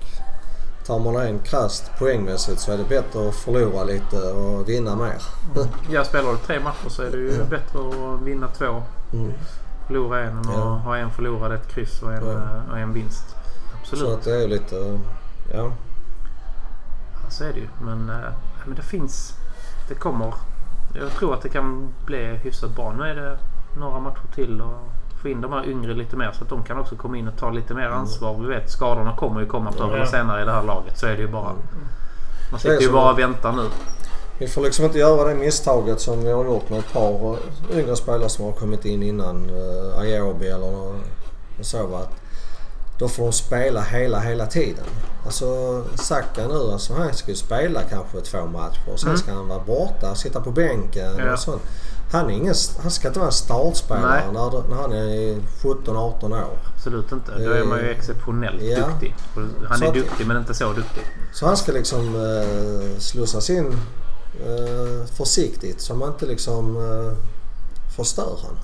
tar 0.86 1.00
man 1.00 1.15
en 1.15 1.39
krasst 1.39 1.92
poängmässigt 2.00 2.60
så 2.60 2.72
är 2.72 2.78
det 2.78 2.84
bättre 2.89 3.30
att 3.30 3.36
förlora 3.36 3.84
lite 3.84 4.18
och 4.18 4.70
vinna 4.70 4.96
mer. 4.96 5.22
Jag 5.92 6.06
spelar 6.06 6.32
du 6.32 6.38
tre 6.38 6.60
matcher 6.60 6.89
så 6.89 7.02
är 7.02 7.12
det 7.12 7.18
ju 7.18 7.34
Ja. 7.38 7.44
bättre 7.50 7.80
att 7.80 8.22
vinna 8.28 8.48
två. 8.58 8.84
Mm. 9.13 9.32
Förlora 9.88 10.20
en 10.20 10.39
att 10.39 10.46
Ja. 10.54 10.60
ha 10.62 10.98
en 10.98 11.12
förlorad, 11.12 11.52
ett 11.52 11.68
kryss 11.68 12.02
och 12.04 12.13
en, 12.13 12.26
Ja. 12.26 12.32
eh, 12.34 12.72
och 12.72 12.78
en 12.80 12.94
vinst. 12.94 13.26
Så 13.30 13.36
Absolut. 13.96 14.18
att 14.18 14.24
det 14.24 14.44
är 14.44 14.48
lite, 14.48 15.00
ja. 15.54 15.72
Så 17.30 17.44
är 17.44 17.54
det 17.54 17.60
ju. 17.60 17.68
Men, 17.82 18.10
eh, 18.10 18.32
men 18.65 18.76
det 18.76 18.82
finns... 18.82 19.34
Det 19.88 19.96
kommer. 19.96 20.34
Jag 20.96 21.12
tror 21.12 21.34
att 21.34 21.42
det 21.42 21.50
kan 21.50 21.94
bli 22.06 22.18
hyfsat 22.18 22.76
bra. 22.76 22.94
Nu 22.98 23.04
är 23.04 23.15
det 23.15 23.38
några 23.80 24.00
matcher 24.00 24.36
till 24.36 24.62
och 24.62 24.89
få 25.22 25.28
in 25.28 25.42
de 25.42 25.54
här 25.54 25.70
yngre 25.70 25.94
lite 25.94 26.15
mer 26.15 26.32
så 26.32 26.44
att 26.44 26.50
de 26.50 26.63
kan 26.63 26.80
också 26.80 26.96
komma 26.96 27.18
in 27.18 27.28
och 27.28 27.38
ta 27.38 27.50
lite 27.50 27.74
mer 27.74 27.88
ansvar. 27.88 28.38
Vi 28.39 28.48
vet 28.48 28.72
skadorna 28.72 29.15
kommer 29.15 29.42
ju 29.42 29.48
komma 29.48 29.72
förr 29.72 29.96
eller 29.96 30.06
senare 30.06 30.42
i 30.42 30.46
det 30.46 30.52
här 30.52 30.63
laget. 30.63 30.98
Så 30.98 31.06
är 31.06 31.15
det 31.15 31.22
ju 31.22 31.28
bara. 31.28 31.54
Man 32.52 32.60
sitter 32.60 32.82
ju 32.82 32.92
bara 32.92 33.12
och 33.12 33.20
väntar 33.20 33.52
nu. 33.52 33.65
Vi 34.38 34.48
får 34.48 34.62
liksom 34.62 34.86
inte 34.86 34.98
göra 34.98 35.30
det 35.30 35.36
misstaget 35.36 36.02
som 36.02 36.24
vi 36.24 36.32
har 36.32 36.46
gjort 36.46 36.70
med 36.70 36.80
ett 36.80 36.94
par 36.94 37.38
yngre 37.74 37.96
spelare 37.96 38.30
som 38.30 38.46
har 38.46 38.52
kommit 38.52 38.86
in 38.86 39.04
innan. 39.04 39.50
Uh, 39.50 40.00
Ayobi 40.00 40.48
eller 40.48 40.94
så. 41.62 41.96
Att 41.96 42.22
då 43.00 43.08
får 43.08 43.24
de 43.24 43.32
spela 43.34 43.82
hela, 43.82 44.20
hela 44.20 44.46
tiden. 44.46 44.86
Alltså 45.26 45.84
Saka 45.96 46.48
nu, 46.48 46.72
alltså, 46.72 46.94
han 46.94 47.14
ska 47.14 47.32
ju 47.32 47.36
spela 47.38 47.82
kanske 47.82 48.22
två 48.22 48.46
matcher. 48.46 48.96
Sen 48.98 49.10
Mm. 49.10 49.18
ska 49.22 49.34
han 49.34 49.48
vara 49.48 49.64
borta, 49.64 50.16
sitta 50.16 50.42
på 50.42 50.52
bänken 50.52 51.18
Ja. 51.18 51.34
och 51.34 51.40
sånt. 51.40 51.62
Han, 52.12 52.26
är 52.30 52.34
ingen, 52.34 52.56
han 52.82 52.92
ska 52.92 53.08
inte 53.08 53.20
vara 53.20 53.28
en 53.30 53.34
startspelare 53.34 54.24
när, 54.34 54.70
när 54.70 54.76
han 54.76 54.92
är 54.94 55.38
17-18 55.62 56.34
år. 56.34 56.58
Absolut 56.76 57.12
inte. 57.12 57.32
Då 57.44 57.52
är 57.52 57.64
man 57.64 57.78
ju 57.80 57.86
Eh, 57.92 57.98
exceptionellt 57.98 58.62
ja. 58.62 58.88
duktig. 58.88 59.16
Han 59.70 59.78
Så 59.78 59.84
är 59.84 59.88
att- 59.88 59.94
duktig 59.94 60.28
men 60.28 60.38
inte 60.38 60.54
så 60.54 60.74
duktig. 60.74 61.04
Så 61.34 61.46
han 61.46 61.58
ska 61.58 61.72
liksom 61.72 62.16
eh, 62.16 63.00
slussas 63.00 63.50
in 63.50 63.78
eh, 64.46 65.06
försiktigt 65.18 65.82
så 65.82 65.96
man 65.96 66.10
inte 66.12 66.26
liksom 66.26 66.76
eh, 66.78 67.14
förstör 67.96 68.38
han. 68.44 68.58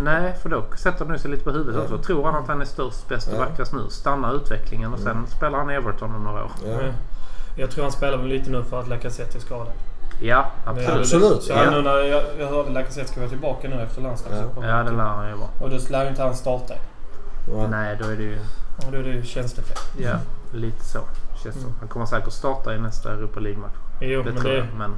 Nej, 0.00 0.34
för 0.42 0.48
då 0.48 0.64
sätter 0.76 1.04
han 1.06 1.18
sig 1.18 1.30
lite 1.30 1.44
på 1.44 1.50
huvudet 1.50 1.74
Ja. 1.76 1.82
också. 1.82 1.98
Tror 2.06 2.24
han 2.24 2.34
att 2.42 2.48
han 2.48 2.60
är 2.60 2.64
störst, 2.64 3.08
bäst 3.08 3.28
och 3.28 3.34
Ja. 3.34 3.38
vackrast 3.38 3.72
nu. 3.72 3.80
Stannar 3.90 4.34
utvecklingen 4.36 4.92
och 4.94 4.98
sen 5.00 5.26
spelar 5.26 5.58
han 5.58 5.70
i 5.70 5.74
Everton 5.74 6.14
om 6.14 6.24
några 6.24 6.44
år. 6.44 6.50
Ja. 6.66 6.76
Men 6.76 6.92
Jag 7.56 7.70
tror 7.70 7.82
han 7.82 7.92
spelar 7.92 8.18
väl 8.18 8.26
lite 8.26 8.50
nu 8.50 8.62
för 8.64 8.80
att 8.80 8.88
Lacazette 8.88 9.38
är 9.38 9.40
skadad. 9.40 9.72
Ja, 10.20 10.46
absolut. 10.66 10.90
Absolut. 11.00 11.42
Så 11.42 11.52
Ja. 11.52 11.70
nu 11.70 11.82
när 11.82 11.96
jag, 11.98 12.22
jag 12.38 12.46
hörde 12.46 12.70
Lacazette 12.70 13.08
ska 13.08 13.20
vara 13.20 13.30
tillbaka 13.30 13.68
nu 13.68 13.80
efter 13.82 14.02
landslagsuppehållet. 14.02 14.70
Ja, 14.70 14.82
det 14.82 14.90
lär 14.90 15.04
han 15.04 15.28
ju 15.28 15.34
vara. 15.34 15.48
Och 15.60 15.70
då 15.70 15.76
lär 15.90 16.02
ju 16.04 16.08
inte 16.10 16.22
han 16.22 16.34
starta. 16.34 16.74
Ja. 17.52 17.66
Nej, 17.70 17.96
då 18.02 18.08
är 18.08 18.16
det 18.16 18.22
ju... 18.22 18.38
Och 18.86 18.92
då 18.92 18.98
är 18.98 19.02
det 19.02 19.10
ju 19.10 19.22
tjänstefel. 19.24 19.76
Ja, 19.98 20.12
lite 20.52 20.84
så. 20.84 20.98
Känns 21.42 21.56
det. 21.56 21.72
Han 21.80 21.88
kommer 21.88 22.06
säkert 22.06 22.32
starta 22.32 22.74
i 22.74 22.78
nästa 22.78 23.12
Europa 23.12 23.40
League-match. 23.40 23.74
Jo, 24.00 24.22
Det 24.22 24.32
men 24.32 24.40
tror 24.42 24.50
det... 24.52 24.56
jag. 24.58 24.66
Men 24.78 24.90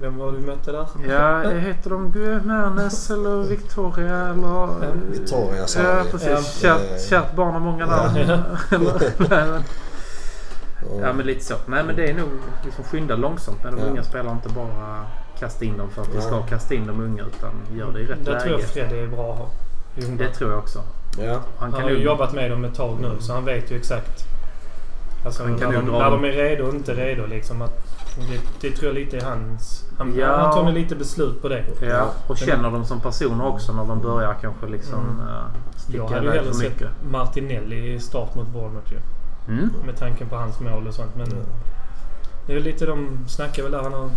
Vem 0.00 0.18
var 0.18 0.32
du 0.32 0.38
mötte 0.38 0.72
där? 0.72 0.86
ja, 1.08 1.38
heter 1.50 1.90
de 1.90 2.12
Guernes 2.12 3.10
eller 3.10 3.42
Victoria 3.48 4.18
eller... 4.28 4.92
Victoria 5.10 5.66
sa 5.66 5.80
Ja, 5.82 6.02
vi. 6.04 6.10
precis. 6.10 6.60
Ja. 6.62 6.78
Kärt, 6.78 7.08
kärt 7.08 7.36
barn 7.36 7.52
har 7.52 7.60
många 7.60 7.86
namn. 7.86 8.16
Och, 10.86 11.02
ja, 11.02 11.12
men 11.12 11.26
lite 11.26 11.44
så. 11.44 11.54
Nej, 11.66 11.84
men 11.84 11.96
det 11.96 12.10
är 12.10 12.14
nog 12.14 12.28
liksom 12.64 12.84
skynda 12.84 13.16
långsamt 13.16 13.64
med 13.64 13.72
de 13.72 13.78
Ja. 13.80 13.86
unga 13.86 14.02
spelarna. 14.02 14.32
Inte 14.32 14.48
bara 14.48 15.06
kasta 15.38 15.64
in 15.64 15.78
dem 15.78 15.90
för 15.90 16.02
att 16.02 16.08
vi 16.08 16.14
Ja. 16.14 16.20
ska 16.20 16.42
kasta 16.42 16.74
in 16.74 16.86
de 16.86 17.00
unga 17.00 17.22
utan 17.22 17.50
gör 17.78 17.92
det 17.92 18.00
i 18.00 18.06
rätt 18.06 18.24
Där 18.24 18.32
läge. 18.32 18.44
tror 18.44 18.60
jag 18.60 18.68
Fred 18.68 18.92
är 18.92 19.06
bra 19.06 19.32
att 19.32 19.38
ha. 19.38 19.46
Det 20.18 20.28
tror 20.28 20.50
jag 20.50 20.58
också. 20.58 20.78
ja. 21.18 21.32
Han 21.32 21.40
Han 21.58 21.72
kan 21.72 21.82
har 21.82 21.88
ju 21.90 21.94
nog... 21.96 22.04
jobbat 22.04 22.32
med 22.32 22.50
dem 22.50 22.64
ett 22.64 22.74
tag 22.74 22.96
nu 23.00 23.10
så 23.20 23.32
han 23.32 23.44
vet 23.44 23.70
ju 23.70 23.76
exakt. 23.76 24.24
Alltså 25.24 25.42
Han 25.42 25.58
kan 25.58 25.68
när, 25.72 25.76
de, 25.80 25.86
dra 25.86 25.98
när 25.98 26.10
de 26.10 26.24
är 26.24 26.32
redo 26.32 26.64
och 26.64 26.74
inte 26.74 26.94
redo 26.94 27.26
liksom. 27.26 27.62
Att 27.62 27.89
det, 28.16 28.40
det 28.60 28.76
tror 28.76 28.86
jag 28.86 28.94
lite 28.94 29.16
är 29.16 29.20
hans... 29.24 29.84
Han, 29.98 30.14
Ja. 30.18 30.36
han 30.36 30.52
tar 30.54 30.64
nog 30.64 30.74
lite 30.74 30.94
beslut 30.96 31.42
på 31.42 31.48
det. 31.48 31.64
Ja, 31.82 32.10
och 32.26 32.36
känner 32.38 32.70
dem 32.70 32.84
som 32.84 33.00
personer 33.00 33.46
också 33.46 33.72
när 33.72 33.84
de 33.84 34.00
börjar 34.00 34.34
kanske 34.42 34.66
liksom 34.66 34.98
Mm. 35.00 35.20
uh, 35.28 35.34
Jag 35.72 35.80
sticka 35.80 36.02
hade 36.02 36.14
ju 36.16 36.22
iväg 36.24 36.34
hellre 36.36 36.52
för 36.52 36.60
sett 36.60 36.70
mycket. 36.72 36.88
Martinelli 37.10 37.92
i 37.94 38.00
start 38.00 38.34
mot 38.34 38.48
Bournemouth 38.48 38.92
ju. 38.92 38.98
Mm. 39.48 39.70
Med 39.86 39.96
tanken 39.98 40.28
på 40.28 40.36
hans 40.36 40.60
mål 40.60 40.86
och 40.86 40.94
sånt. 40.94 41.16
Men 41.16 41.26
Ja. 41.26 41.36
det 42.46 42.52
är 42.54 42.60
lite 42.60 42.86
de 42.86 43.18
snackar 43.28 43.62
väl 43.62 43.72
där. 43.72 43.82
Han 43.82 43.92
har, 43.92 44.10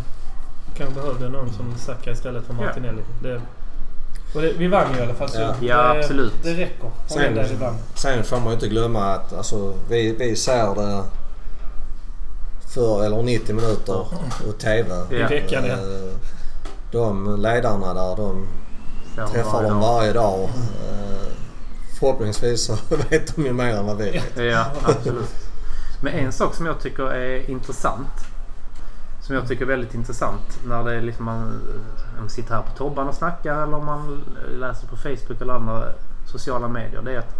kanske 0.77 0.95
behövde 1.01 1.29
någon 1.29 1.49
som 1.49 1.75
Saka 1.77 2.11
istället 2.11 2.43
för 2.45 2.53
Ja. 2.53 2.61
Martinelli. 2.61 3.01
Det, 3.23 3.41
och 4.35 4.41
det, 4.41 4.53
vi 4.57 4.67
vann 4.67 4.91
ju 4.93 4.99
i 4.99 5.03
alla 5.03 5.13
fall. 5.13 5.29
Så 5.29 5.41
Ja. 5.41 5.55
det, 5.59 5.65
Ja, 5.65 5.97
absolut. 5.99 6.33
Det 6.43 6.53
räcker. 6.53 6.89
Sen- 7.07 7.21
den 7.21 7.35
där 7.35 7.53
ibland. 7.53 7.77
Sen 7.95 8.23
får 8.23 8.37
man 8.37 8.47
ju 8.47 8.53
inte 8.53 8.67
glömma 8.67 9.05
att 9.13 9.33
alltså, 9.33 9.73
vi, 9.89 10.15
vi 10.19 10.35
ser 10.35 10.75
det 10.75 11.03
för, 12.73 13.03
eller 13.05 13.23
90 13.23 13.55
minuter 13.55 14.05
och 14.47 14.57
TV. 14.59 14.89
I 15.11 15.23
veckan 15.23 15.65
ja. 15.65 15.73
Eh, 15.73 16.13
De 16.91 17.41
ledarna 17.41 17.93
där 17.93 18.15
de 18.15 18.47
Ja, 19.17 19.27
träffar 19.27 19.63
dem 19.63 19.79
varje 19.79 20.13
dag. 20.13 20.39
Eh, 20.43 21.27
Förhoppningsvis 21.99 22.65
så 22.65 22.73
vet 23.09 23.35
de 23.35 23.45
ju 23.45 23.53
mer 23.53 23.75
än 23.75 23.85
vad 23.85 23.97
vi 23.97 24.11
vet. 24.11 24.37
Ja, 24.37 24.65
absolut. 24.83 25.29
Men 26.01 26.13
en 26.13 26.31
sak 26.31 26.55
som 26.55 26.65
jag 26.65 26.79
tycker 26.79 27.03
är 27.03 27.49
intressant. 27.49 28.07
Som 29.21 29.35
jag 29.35 29.47
tycker 29.47 29.63
är 29.63 29.67
väldigt 29.67 29.93
intressant 29.93 30.59
när 30.65 30.83
det 30.83 30.95
är 30.95 31.01
liksom 31.01 31.25
man, 31.25 31.61
man 32.19 32.29
sitter 32.29 32.55
här 32.55 32.61
på 32.61 32.77
Tobban 32.77 33.07
och 33.07 33.15
snackar 33.15 33.63
eller 33.63 33.77
om 33.77 33.85
man 33.85 34.23
läser 34.59 34.87
på 34.87 34.95
Facebook 34.95 35.41
eller 35.41 35.53
andra 35.53 35.83
sociala 36.31 36.67
medier. 36.67 37.01
Det 37.01 37.11
är 37.13 37.19
att 37.19 37.35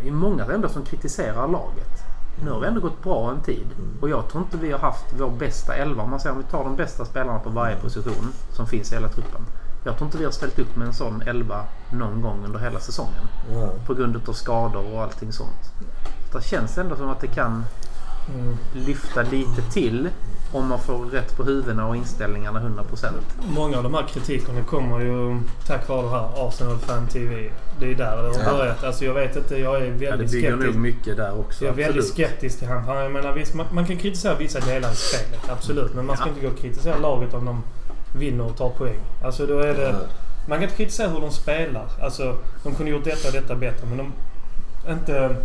det 0.00 0.08
är 0.08 0.12
många 0.12 0.44
ändå 0.44 0.68
som 0.68 0.84
kritiserar 0.84 1.48
laget. 1.48 2.04
Nu 2.44 2.50
har 2.50 2.60
vi 2.60 2.66
ändå 2.66 2.80
gått 2.80 3.02
bra 3.02 3.30
en 3.30 3.40
tid 3.42 3.66
och 4.00 4.08
jag 4.08 4.28
tror 4.28 4.42
inte 4.44 4.56
vi 4.56 4.72
har 4.72 4.78
haft 4.78 5.04
vår 5.18 5.30
bästa 5.30 5.74
elva. 5.74 6.02
Om 6.02 6.10
man 6.10 6.20
säger 6.20 6.36
om 6.36 6.42
vi 6.42 6.50
tar 6.50 6.64
de 6.64 6.76
bästa 6.76 7.04
spelarna 7.04 7.38
på 7.38 7.50
varje 7.50 7.76
position 7.76 8.32
som 8.52 8.66
finns 8.66 8.92
i 8.92 8.94
hela 8.94 9.08
truppen. 9.08 9.40
Jag 9.84 9.96
tror 9.96 10.06
inte 10.06 10.18
vi 10.18 10.24
har 10.24 10.32
ställt 10.32 10.58
upp 10.58 10.76
med 10.76 10.86
en 10.86 10.94
sån 10.94 11.22
elva 11.22 11.64
någon 11.92 12.22
gång 12.22 12.44
under 12.44 12.58
hela 12.58 12.80
säsongen. 12.80 13.28
Ja. 13.52 13.70
På 13.86 13.94
grund 13.94 14.28
av 14.28 14.32
skador 14.32 14.94
och 14.94 15.02
allting 15.02 15.32
sånt. 15.32 15.72
Det 16.32 16.44
känns 16.44 16.78
ändå 16.78 16.96
som 16.96 17.08
att 17.08 17.20
det 17.20 17.26
kan 17.26 17.64
Mm. 18.34 18.56
lyfta 18.72 19.22
lite 19.22 19.62
till 19.72 20.08
om 20.52 20.68
man 20.68 20.78
får 20.80 21.04
rätt 21.06 21.36
på 21.36 21.44
huvudena 21.44 21.86
och 21.86 21.96
inställningarna 21.96 22.60
100%. 22.60 23.06
Många 23.48 23.76
av 23.76 23.82
de 23.82 23.94
här 23.94 24.02
kritikerna 24.08 24.62
kommer 24.62 25.00
ju 25.00 25.38
tack 25.66 25.88
vare 25.88 26.02
det 26.02 26.08
här 26.10 26.48
Arsenal 26.48 26.78
Fan 26.78 27.06
TV. 27.06 27.50
Det 27.80 27.90
är 27.90 27.94
där 27.94 28.16
det 28.22 28.28
har 28.28 28.52
Ja. 28.52 28.58
börjat. 28.58 28.84
Alltså 28.84 29.04
jag 29.04 29.14
vet 29.14 29.36
inte, 29.36 29.56
jag 29.56 29.76
är 29.76 29.80
Ja, 29.86 29.90
det 29.92 30.06
väldigt 30.10 30.32
bygger 30.32 30.50
nog 30.50 30.58
skeptisk. 30.60 30.78
mycket 30.78 31.16
där 31.16 31.38
också. 31.40 31.64
Jag 31.64 31.72
är 31.72 31.76
väldigt 31.76 32.04
absolut. 32.04 32.28
skeptisk 32.28 32.58
till 32.58 32.68
han. 32.68 32.96
jag 32.96 33.12
menar, 33.12 33.32
visst, 33.32 33.54
man, 33.54 33.66
man 33.72 33.86
kan 33.86 33.96
kritisera 33.96 34.34
vissa 34.34 34.60
delar 34.60 34.92
i 34.92 34.94
spelet, 34.94 35.50
absolut. 35.50 35.94
Men 35.94 36.06
man 36.06 36.16
ska 36.16 36.24
Ja. 36.26 36.28
inte 36.28 36.40
gå 36.46 36.48
och 36.52 36.58
kritisera 36.58 36.98
laget 36.98 37.34
om 37.34 37.44
de 37.44 37.62
vinner 38.18 38.44
och 38.44 38.56
tar 38.56 38.68
poäng. 38.70 38.98
Alltså 39.24 39.46
då 39.46 39.58
är 39.60 39.74
det... 39.74 39.94
Man 40.48 40.58
kan 40.58 40.62
inte 40.62 40.76
kritisera 40.76 41.08
hur 41.08 41.20
de 41.20 41.30
spelar. 41.30 41.86
Alltså, 42.02 42.36
de 42.64 42.74
kunde 42.74 42.92
gjort 42.92 43.04
detta 43.04 43.28
och 43.28 43.34
detta 43.34 43.54
bättre, 43.54 43.86
men 43.86 43.98
de... 43.98 44.12
Inte... 44.92 45.36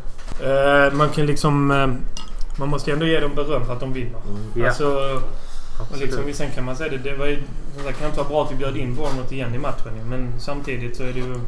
Eh, 0.43 0.93
man 0.93 1.09
kan 1.09 1.25
liksom... 1.25 1.71
Eh, 1.71 1.87
man 2.59 2.69
måste 2.69 2.89
ju 2.89 2.93
ändå 2.93 3.05
ge 3.05 3.19
dem 3.19 3.35
beröm 3.35 3.65
för 3.65 3.73
att 3.73 3.79
de 3.79 3.93
vinner. 3.93 4.19
Ja, 4.55 4.67
Alltså, 4.67 5.21
och 5.91 5.97
liksom, 5.97 6.33
sen 6.33 6.51
kan 6.51 6.63
man 6.65 6.75
säga 6.75 6.89
det, 6.89 6.97
det 6.97 7.15
var 7.15 7.25
ju... 7.25 7.43
som 7.75 7.83
sagt, 7.83 7.99
kan 7.99 8.07
inte 8.07 8.19
vara 8.19 8.29
bra 8.29 8.43
att 8.45 8.51
vi 8.51 8.55
bjöd 8.55 8.77
in 8.77 8.95
Bournemouth 8.95 9.33
igen 9.33 9.55
i 9.55 9.57
matchen 9.57 10.09
Men 10.09 10.33
samtidigt 10.39 10.97
så 10.97 11.03
är 11.03 11.13
det 11.13 11.19
ju... 11.19 11.39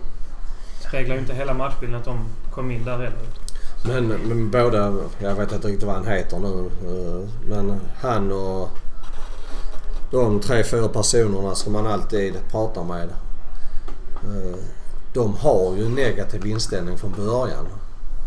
Speglar 0.87 1.15
ju 1.15 1.21
inte 1.21 1.33
hela 1.33 1.53
matchbilden 1.53 1.99
att 1.99 2.05
de 2.05 2.19
kom 2.51 2.71
in 2.71 2.85
där 2.85 2.91
heller. 2.97 3.13
Men, 3.87 4.07
men 4.07 4.51
båda, 4.51 4.95
jag 5.19 5.35
vet 5.35 5.51
inte 5.51 5.67
riktigt 5.67 5.83
vad 5.87 5.95
han 5.95 6.07
heter 6.07 6.39
nu, 6.39 6.69
eh, 6.85 7.29
men 7.49 7.79
han 8.01 8.31
och 8.31 8.69
de 10.11 10.39
tre, 10.39 10.63
fyra 10.63 10.87
personerna 10.87 11.55
som 11.55 11.73
man 11.73 11.87
alltid 11.87 12.33
pratar 12.51 12.83
med. 12.83 13.09
eh, 14.23 14.57
De 15.13 15.35
har 15.35 15.75
ju 15.75 15.85
en 15.85 15.95
negativ 15.95 16.45
inställning 16.45 16.97
från 16.97 17.11
början. 17.11 17.65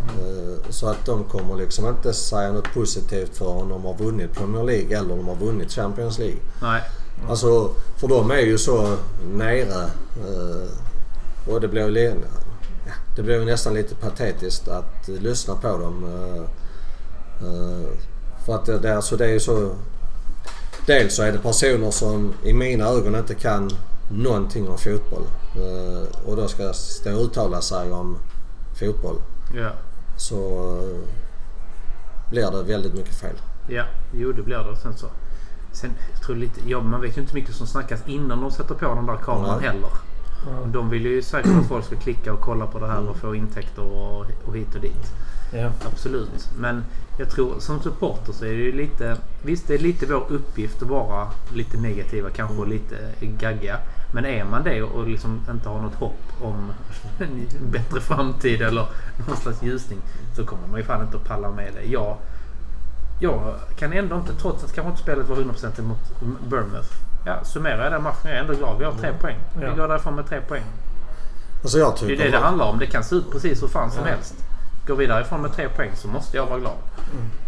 Eh, 0.09 0.71
Så 0.71 0.89
att 0.89 1.05
de 1.07 1.25
kommer 1.25 1.57
liksom 1.57 1.87
inte 1.89 2.13
säga 2.13 2.53
något 2.53 2.75
positivt 2.75 3.37
förrän 3.37 3.69
de 3.69 3.85
har 3.85 3.95
vunnit 3.95 4.35
Premier 4.35 4.65
League 4.65 4.99
eller 4.99 5.09
de 5.17 5.29
har 5.29 5.35
vunnit 5.37 5.73
Champions 5.73 6.19
League. 6.19 6.39
Nej. 6.63 6.83
Alltså, 7.29 7.71
för 7.97 8.09
de 8.09 8.31
är 8.31 8.39
ju 8.41 8.59
så 8.59 8.97
nere. 9.35 9.83
eh, 10.27 10.69
Och 11.53 11.61
det 11.61 11.69
li- 11.91 12.15
ja, 12.87 12.93
det 13.17 13.23
ju 13.39 13.45
nästan 13.45 13.75
lite 13.75 13.95
patetiskt 13.95 14.69
att 14.69 15.09
lyssna 15.09 15.55
på 15.55 15.69
dem. 15.69 16.05
eh, 17.41 17.91
För 18.47 18.55
att 18.55 18.83
det, 18.83 18.97
alltså 18.97 19.17
det 19.17 19.25
är 19.25 19.33
ju 19.33 19.41
så... 19.41 19.71
Dels 20.87 21.15
så 21.15 21.23
är 21.23 21.33
det 21.33 21.39
personer 21.39 21.91
som 21.91 22.33
i 22.45 22.53
mina 22.53 22.85
ögon 22.89 23.15
inte 23.15 23.35
kan 23.35 23.71
någonting 24.11 24.69
om 24.69 24.79
fotboll. 24.79 25.25
Och 26.27 26.37
då 26.37 26.49
ska 26.49 26.73
stå 26.73 27.15
och 27.17 27.25
uttala 27.25 27.61
sig 27.61 27.93
om 27.93 28.19
fotboll. 28.81 29.17
Ja. 29.55 29.71
Så 30.19 30.37
eh, 30.79 30.99
blir 32.31 32.51
det 32.51 32.63
väldigt 32.63 32.95
mycket 32.95 33.15
fel. 33.15 33.37
ja, 33.69 33.85
jo 34.13 34.33
det 34.33 34.43
blir 34.43 34.59
det. 34.59 34.77
Sen 34.77 34.97
så. 34.97 35.07
Sen, 35.73 35.91
jag 36.13 36.23
tror 36.23 36.37
lite, 36.37 36.61
ja, 36.67 36.81
man 36.81 37.01
vet 37.01 37.17
ju 37.17 37.21
inte 37.21 37.35
mycket 37.35 37.55
som 37.55 37.67
snackas 37.67 38.01
innan 38.07 38.41
de 38.41 38.51
sätter 38.51 38.75
på 38.75 38.95
den 38.95 39.07
där 39.07 39.17
kameran 39.17 39.59
Nej. 39.61 39.69
heller. 39.69 39.91
De 40.67 40.91
vill 40.91 41.07
ju 41.07 41.23
säkert 41.23 41.53
att 41.61 41.69
folk 41.69 41.85
ska 41.85 41.97
klicka 41.97 42.33
och 42.33 42.41
kolla 42.41 42.67
på 42.67 42.79
det 42.79 42.87
här 42.87 43.09
och 43.09 43.17
få 43.17 43.35
intäkter 43.35 43.83
och, 43.83 44.27
och 44.47 44.57
hit 44.57 44.75
och 44.75 44.81
dit. 44.81 45.13
Ja. 45.53 45.71
Absolut. 45.93 46.51
Men 46.59 46.85
jag 47.19 47.31
tror 47.31 47.61
som 47.61 47.81
supporter 47.83 48.33
så 48.33 48.45
är 48.45 48.49
det 48.49 48.63
ju 48.63 48.73
lite... 48.73 49.17
Visst 49.43 49.69
det 49.69 49.75
är 49.75 49.79
lite 49.79 50.07
vår 50.07 50.27
uppgift 50.29 50.83
att 50.83 50.89
vara 50.89 51.29
lite 51.55 51.77
negativa 51.77 52.31
kanske 52.31 52.57
och 52.57 52.69
lite 52.69 52.97
gagga. 53.21 53.79
Men 54.13 54.27
är 54.27 54.45
man 54.45 54.63
det 54.65 54.83
och 54.83 55.07
liksom 55.07 55.41
inte 55.51 55.69
har 55.69 55.81
något 55.81 55.95
hopp 55.95 56.19
om 56.43 56.73
en 57.19 57.47
bättre 57.71 58.01
framtid 58.01 58.63
eller 58.63 58.87
någon 59.29 59.37
slags 59.37 59.63
ljusning. 59.63 59.99
Så 60.37 60.45
kommer 60.47 60.67
man 60.69 60.77
ju 60.81 60.85
fan 60.87 61.03
inte 61.03 61.17
att 61.17 61.25
palla 61.25 61.51
med 61.51 61.73
det. 61.75 61.85
Jag, 61.93 62.17
jag 63.21 63.55
kan 63.79 63.93
ändå 63.93 64.17
inte, 64.17 64.33
trots 64.35 64.65
att 64.65 64.73
kanske 64.73 64.91
inte 64.91 65.03
spelet 65.03 65.29
var 65.29 65.37
100% 65.37 65.83
mot 65.83 65.99
Bournemouth. 66.49 66.89
Ja, 67.27 67.45
summerar 67.45 67.83
jag 67.85 67.93
den 67.93 68.03
matchen 68.03 68.21
jag 68.25 68.33
är 68.37 68.41
ändå 68.41 68.55
glad. 68.55 68.79
Vi 68.79 68.85
har 68.85 68.93
tre 68.93 69.13
poäng. 69.21 69.37
Vi 69.59 69.65
Ja. 69.65 69.75
går 69.75 69.89
därifrån 69.89 70.15
med 70.15 70.29
tre 70.29 70.41
poäng. 70.41 70.63
Alltså 71.63 71.79
jag 71.79 71.93
Det 71.93 71.99
tycker... 71.99 72.13
är 72.23 72.31
det 72.31 72.31
det 72.39 72.45
handlar 72.45 72.65
om. 72.67 72.79
Det 72.79 72.87
kan 72.87 73.05
se 73.05 73.15
ut 73.17 73.31
precis 73.33 73.63
hur 73.63 73.69
fan 73.69 73.91
som 73.91 74.03
Ja. 74.07 74.11
helst. 74.11 74.35
Går 74.87 74.97
vi 74.97 75.07
därifrån 75.07 75.43
med 75.43 75.53
tre 75.53 75.69
poäng 75.69 75.91
så 75.95 76.09
måste 76.09 76.37
jag 76.37 76.47
vara 76.47 76.59
glad. 76.59 76.77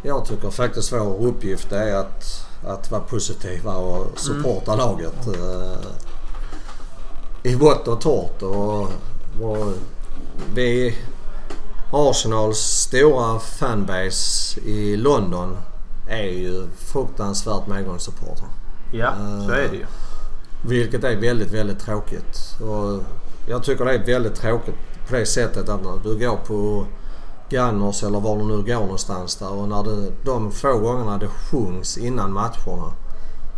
Jag 0.03 0.25
tycker 0.25 0.51
faktiskt 0.51 0.93
vår 0.93 1.27
uppgift 1.27 1.73
är 1.73 1.95
att, 1.95 2.49
att 2.67 2.91
vara 2.91 3.01
positiva 3.03 3.73
och 3.75 4.19
supporta 4.19 4.77
laget. 4.77 5.27
eh, 5.27 5.87
I 7.43 7.55
vått 7.55 7.89
och 7.89 8.01
torrt. 8.01 8.43
Och, 8.43 8.83
och 9.43 9.73
vi, 10.55 10.99
Arsenals 11.93 12.59
stora 12.59 13.39
fanbase 13.39 14.61
i 14.61 14.97
London 14.97 15.57
är 16.09 16.23
ju 16.23 16.67
fruktansvärt 16.77 17.67
medgångssupportrar. 17.67 18.49
Ja, 18.93 19.15
så 19.47 19.53
är 19.53 19.69
det 19.71 19.77
ju. 19.77 19.87
Vilket 20.67 21.05
är 21.05 21.17
väldigt, 21.17 21.53
väldigt 21.53 21.81
tråkigt. 21.81 22.39
Och 22.61 23.03
jag 23.49 23.63
tycker 23.63 23.85
det 23.85 23.95
är 23.95 24.07
väldigt 24.07 24.35
tråkigt 24.35 24.75
på 25.09 25.17
det 25.17 25.27
sättet 25.27 25.69
att 25.69 25.83
när 25.83 25.99
du 26.03 26.19
går 26.19 26.37
på 26.37 26.87
Gunners 27.49 28.03
eller 28.03 28.21
var 28.21 28.37
du 28.37 28.45
nu 28.45 28.63
går 28.63 28.81
någonstans 28.81 29.37
där 29.37 29.53
och 29.53 29.69
när 29.69 29.83
det, 29.83 30.13
de 30.25 30.53
få 30.53 30.79
gångerna 30.79 31.19
det 31.19 31.29
sjungs 31.29 31.99
innan 31.99 32.33
matcherna 32.33 32.93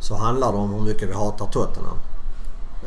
så 0.00 0.14
handlar 0.16 0.52
det 0.52 0.58
om 0.58 0.74
hur 0.74 0.80
mycket 0.80 1.08
vi 1.08 1.12
hatar 1.12 1.46
Tottenham. 1.46 1.98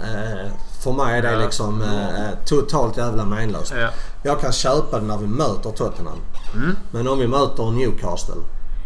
Eh, 0.04 0.52
för 0.86 0.92
mig 0.92 1.18
är 1.18 1.22
det 1.22 1.40
liksom 1.40 1.82
eh, 1.82 2.46
totalt 2.46 2.98
jävla 2.98 3.26
menlöst. 3.26 3.74
Ja. 3.78 3.90
Jag 4.24 4.42
kan 4.42 4.52
köpa 4.52 5.00
det 5.00 5.06
när 5.06 5.18
vi 5.18 5.28
möter 5.28 5.72
Tottenham. 5.72 6.18
Mm. 6.56 6.76
Men 6.92 7.08
om 7.08 7.20
vi 7.20 7.28
möter 7.28 7.72
Newcastle. 7.72 8.36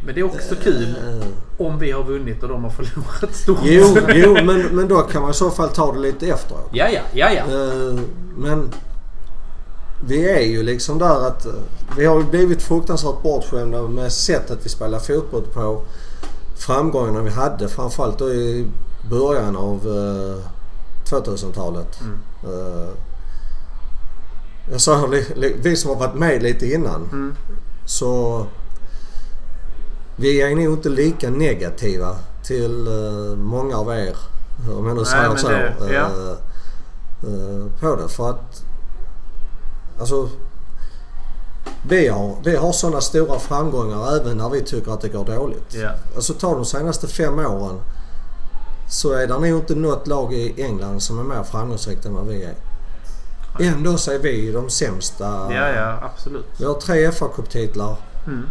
Men 0.05 0.15
det 0.15 0.21
är 0.21 0.25
också 0.25 0.55
kul 0.63 0.95
Eh, 0.97 1.65
om 1.67 1.79
vi 1.79 1.91
har 1.91 2.03
vunnit 2.03 2.43
och 2.43 2.49
de 2.49 2.63
har 2.63 2.71
förlorat 2.71 3.35
stort. 3.35 3.59
jo, 3.63 3.97
jo 4.13 4.33
men, 4.45 4.61
men 4.61 4.87
då 4.87 4.97
kan 5.01 5.21
man 5.21 5.31
i 5.31 5.33
så 5.33 5.49
fall 5.49 5.69
ta 5.69 5.93
det 5.93 5.99
lite 5.99 6.27
efteråt. 6.27 6.69
Ja, 6.71 6.89
ja, 6.89 7.01
ja, 7.13 7.29
ja. 7.31 7.43
Eh, 7.43 7.99
Men 8.37 8.71
vi 10.07 10.29
är 10.29 10.41
ju 10.41 10.63
liksom 10.63 10.99
där 10.99 11.27
att 11.27 11.45
eh, 11.45 11.51
vi 11.97 12.05
har 12.05 12.23
blivit 12.23 12.61
fruktansvärt 12.61 13.23
bortskämda 13.23 13.81
med 13.81 14.11
sättet 14.11 14.59
vi 14.63 14.69
spelar 14.69 14.99
fotboll 14.99 15.43
på. 15.53 15.81
Framgångarna 16.57 17.21
vi 17.21 17.29
hade 17.29 17.69
framförallt 17.69 18.19
då 18.19 18.29
i 18.29 18.67
början 19.09 19.55
av 19.55 19.75
eh, 19.87 20.58
2000-talet. 21.09 21.99
Mm. 22.01 22.19
Eh, 22.43 22.89
Jag 24.71 24.81
sa 24.81 25.07
vi 25.61 25.75
som 25.75 25.89
har 25.89 25.97
varit 25.97 26.15
med 26.15 26.43
lite 26.43 26.65
innan. 26.73 27.01
Mm. 27.11 27.35
Så 27.85 28.45
vi 30.15 30.41
är 30.41 30.55
nog 30.55 30.73
inte 30.73 30.89
lika 30.89 31.29
negativa 31.29 32.15
till 32.43 32.87
eh, 32.87 33.35
många 33.37 33.77
av 33.77 33.89
er. 33.89 34.15
Om 34.77 34.87
jag 34.87 34.97
nu 34.97 35.05
säger 35.05 35.35
så. 35.35 35.47
det- 35.47 35.93
ja. 35.93 36.01
eh, 36.01 37.33
eh, 37.33 37.65
på 37.79 37.95
det. 37.95 38.07
För 38.09 38.29
att 38.29 38.63
alltså 39.99 40.29
vi 41.87 42.07
har, 42.07 42.35
vi 42.43 42.55
har 42.55 42.71
sådana 42.71 43.01
stora 43.01 43.39
framgångar 43.39 44.15
även 44.21 44.37
när 44.37 44.49
vi 44.49 44.61
tycker 44.61 44.91
att 44.93 45.01
det 45.01 45.09
går 45.09 45.25
dåligt. 45.25 45.73
Ja. 45.75 45.89
Alltså 46.15 46.33
ta 46.33 46.55
de 46.55 46.65
senaste 46.65 47.07
fem 47.07 47.39
åren 47.39 47.79
så 48.89 49.13
är 49.13 49.27
det 49.27 49.33
nog 49.33 49.45
inte 49.45 49.75
något 49.75 50.07
lag 50.07 50.33
i 50.33 50.63
England 50.63 51.03
som 51.03 51.19
är 51.19 51.23
mer 51.23 51.43
framgångsrikt 51.43 52.05
än 52.05 52.13
vad 52.13 52.27
vi 52.27 52.43
är. 52.43 52.53
Ändå 53.59 53.97
så 53.97 54.11
är 54.11 54.19
vi 54.19 54.51
de 54.51 54.69
sämsta. 54.69 55.25
Ja, 55.53 55.69
ja, 55.69 55.99
absolut. 56.01 56.45
Vi 56.57 56.65
har 56.65 56.73
tre 56.73 57.11
fa 57.11 57.29
titlar 57.49 57.95
Mm. 58.27 58.45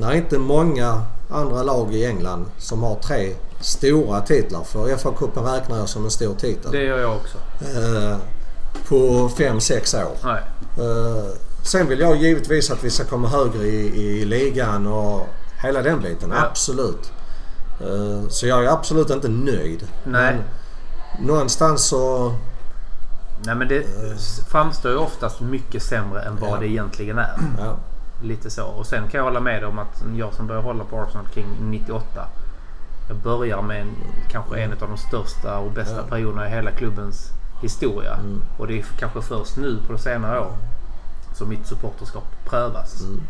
Det 0.00 0.06
är 0.06 0.12
inte 0.12 0.38
många 0.38 1.02
andra 1.30 1.62
lag 1.62 1.94
i 1.94 2.04
England 2.04 2.46
som 2.58 2.82
har 2.82 2.94
tre 2.94 3.34
stora 3.60 4.20
titlar. 4.20 4.64
För 4.64 4.96
FA-cupen 4.96 5.54
räknar 5.54 5.78
jag 5.78 5.88
som 5.88 6.04
en 6.04 6.10
stor 6.10 6.34
titel. 6.34 6.72
Det 6.72 6.82
gör 6.82 6.98
jag 6.98 7.16
också. 7.16 7.38
Eh, 7.60 8.16
på 8.88 9.28
5-6 9.36 10.04
år. 10.04 10.16
Nej. 10.24 10.42
Eh, 10.78 11.24
sen 11.62 11.88
vill 11.88 12.00
jag 12.00 12.16
givetvis 12.16 12.70
att 12.70 12.84
vi 12.84 12.90
ska 12.90 13.04
komma 13.04 13.28
högre 13.28 13.66
i, 13.66 14.20
i 14.20 14.24
ligan 14.24 14.86
och 14.86 15.26
hela 15.62 15.82
den 15.82 16.00
biten. 16.00 16.32
Ja. 16.34 16.46
Absolut. 16.46 17.12
Eh, 17.80 18.28
Så 18.28 18.46
jag 18.46 18.64
är 18.64 18.68
absolut 18.72 19.10
inte 19.10 19.28
nöjd. 19.28 19.88
Nej. 20.04 20.34
Men 20.36 21.26
någonstans 21.26 21.84
så... 21.84 22.32
Nej 23.44 23.54
men 23.54 23.68
det 23.68 23.86
framstår 24.48 24.90
ju 24.92 24.96
oftast 24.98 25.40
mycket 25.40 25.82
sämre 25.82 26.22
än 26.22 26.36
vad 26.40 26.50
Ja. 26.50 26.56
det 26.56 26.66
egentligen 26.66 27.18
är. 27.18 27.36
Ja, 27.58 27.76
Lite 28.22 28.50
så. 28.50 28.64
Och 28.64 28.86
sen 28.86 29.08
kan 29.08 29.18
jag 29.18 29.24
hålla 29.24 29.40
med 29.40 29.64
om 29.64 29.78
att 29.78 30.02
jag 30.16 30.34
som 30.34 30.46
började 30.46 30.66
hålla 30.66 30.84
på 30.84 31.00
Arsenal 31.00 31.26
kring 31.28 31.46
98. 31.60 32.04
Jag 33.08 33.16
börjar 33.16 33.62
med 33.62 33.80
en, 33.80 33.90
kanske 34.30 34.58
en 34.60 34.72
av 34.72 34.78
de 34.78 34.96
största 34.96 35.58
och 35.58 35.72
bästa 35.72 35.96
Ja. 35.96 36.02
perioderna 36.08 36.46
i 36.48 36.50
hela 36.50 36.70
klubbens 36.70 37.30
historia. 37.62 38.14
Mm. 38.14 38.42
Och 38.58 38.66
det 38.66 38.78
är 38.78 38.84
kanske 38.98 39.22
först 39.22 39.56
nu 39.56 39.78
på 39.88 39.98
senare 39.98 40.40
år 40.40 40.52
som 41.34 41.48
mitt 41.48 41.66
supporterskap 41.66 42.24
prövas. 42.44 43.00
Mm. 43.00 43.22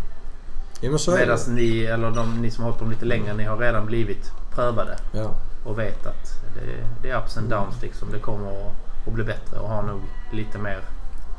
Ja 0.81 0.99
Medan 1.09 1.39
ni, 1.49 1.85
eller 1.85 2.11
de, 2.11 2.43
ni 2.43 2.51
som 2.51 2.64
har 2.64 2.70
hållit 2.70 2.85
på 2.85 2.91
lite 2.91 3.05
längre, 3.05 3.35
ni 3.35 3.45
har 3.45 3.57
redan 3.57 3.87
blivit 3.87 4.31
prövade. 4.55 4.99
Ja. 5.12 5.31
Och 5.64 5.79
vet 5.79 6.07
att 6.07 6.43
det, 6.55 6.87
det 7.03 7.11
är 7.11 7.18
ups 7.18 7.37
and 7.37 7.51
downs 7.51 7.83
liksom. 7.83 8.09
Det 8.12 8.18
kommer 8.18 8.49
att, 8.49 8.72
att 9.07 9.12
bli 9.12 9.24
bättre 9.24 9.59
och 9.59 9.68
har 9.68 9.83
nog 9.83 10.01
lite 10.33 10.59
mer 10.59 10.81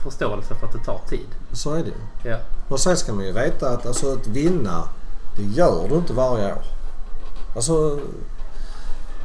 förståelse 0.04 0.56
för 0.56 0.68
att 0.68 0.74
det 0.74 0.84
tar 0.84 1.02
tid. 1.10 1.28
Så 1.52 1.74
är 1.74 1.84
det. 1.84 2.30
Ja. 2.30 2.38
Och 2.68 2.80
sen 2.80 2.98
ska 2.98 3.14
man 3.14 3.26
ju 3.26 3.32
veta 3.32 3.70
att 3.70 3.86
alltså, 3.86 4.14
att 4.14 4.28
vinna, 4.28 4.84
det 5.36 5.44
gör 5.44 5.88
du 5.90 5.96
inte 5.96 6.14
varje 6.14 6.54
år. 6.54 6.64
Alltså, 7.56 8.00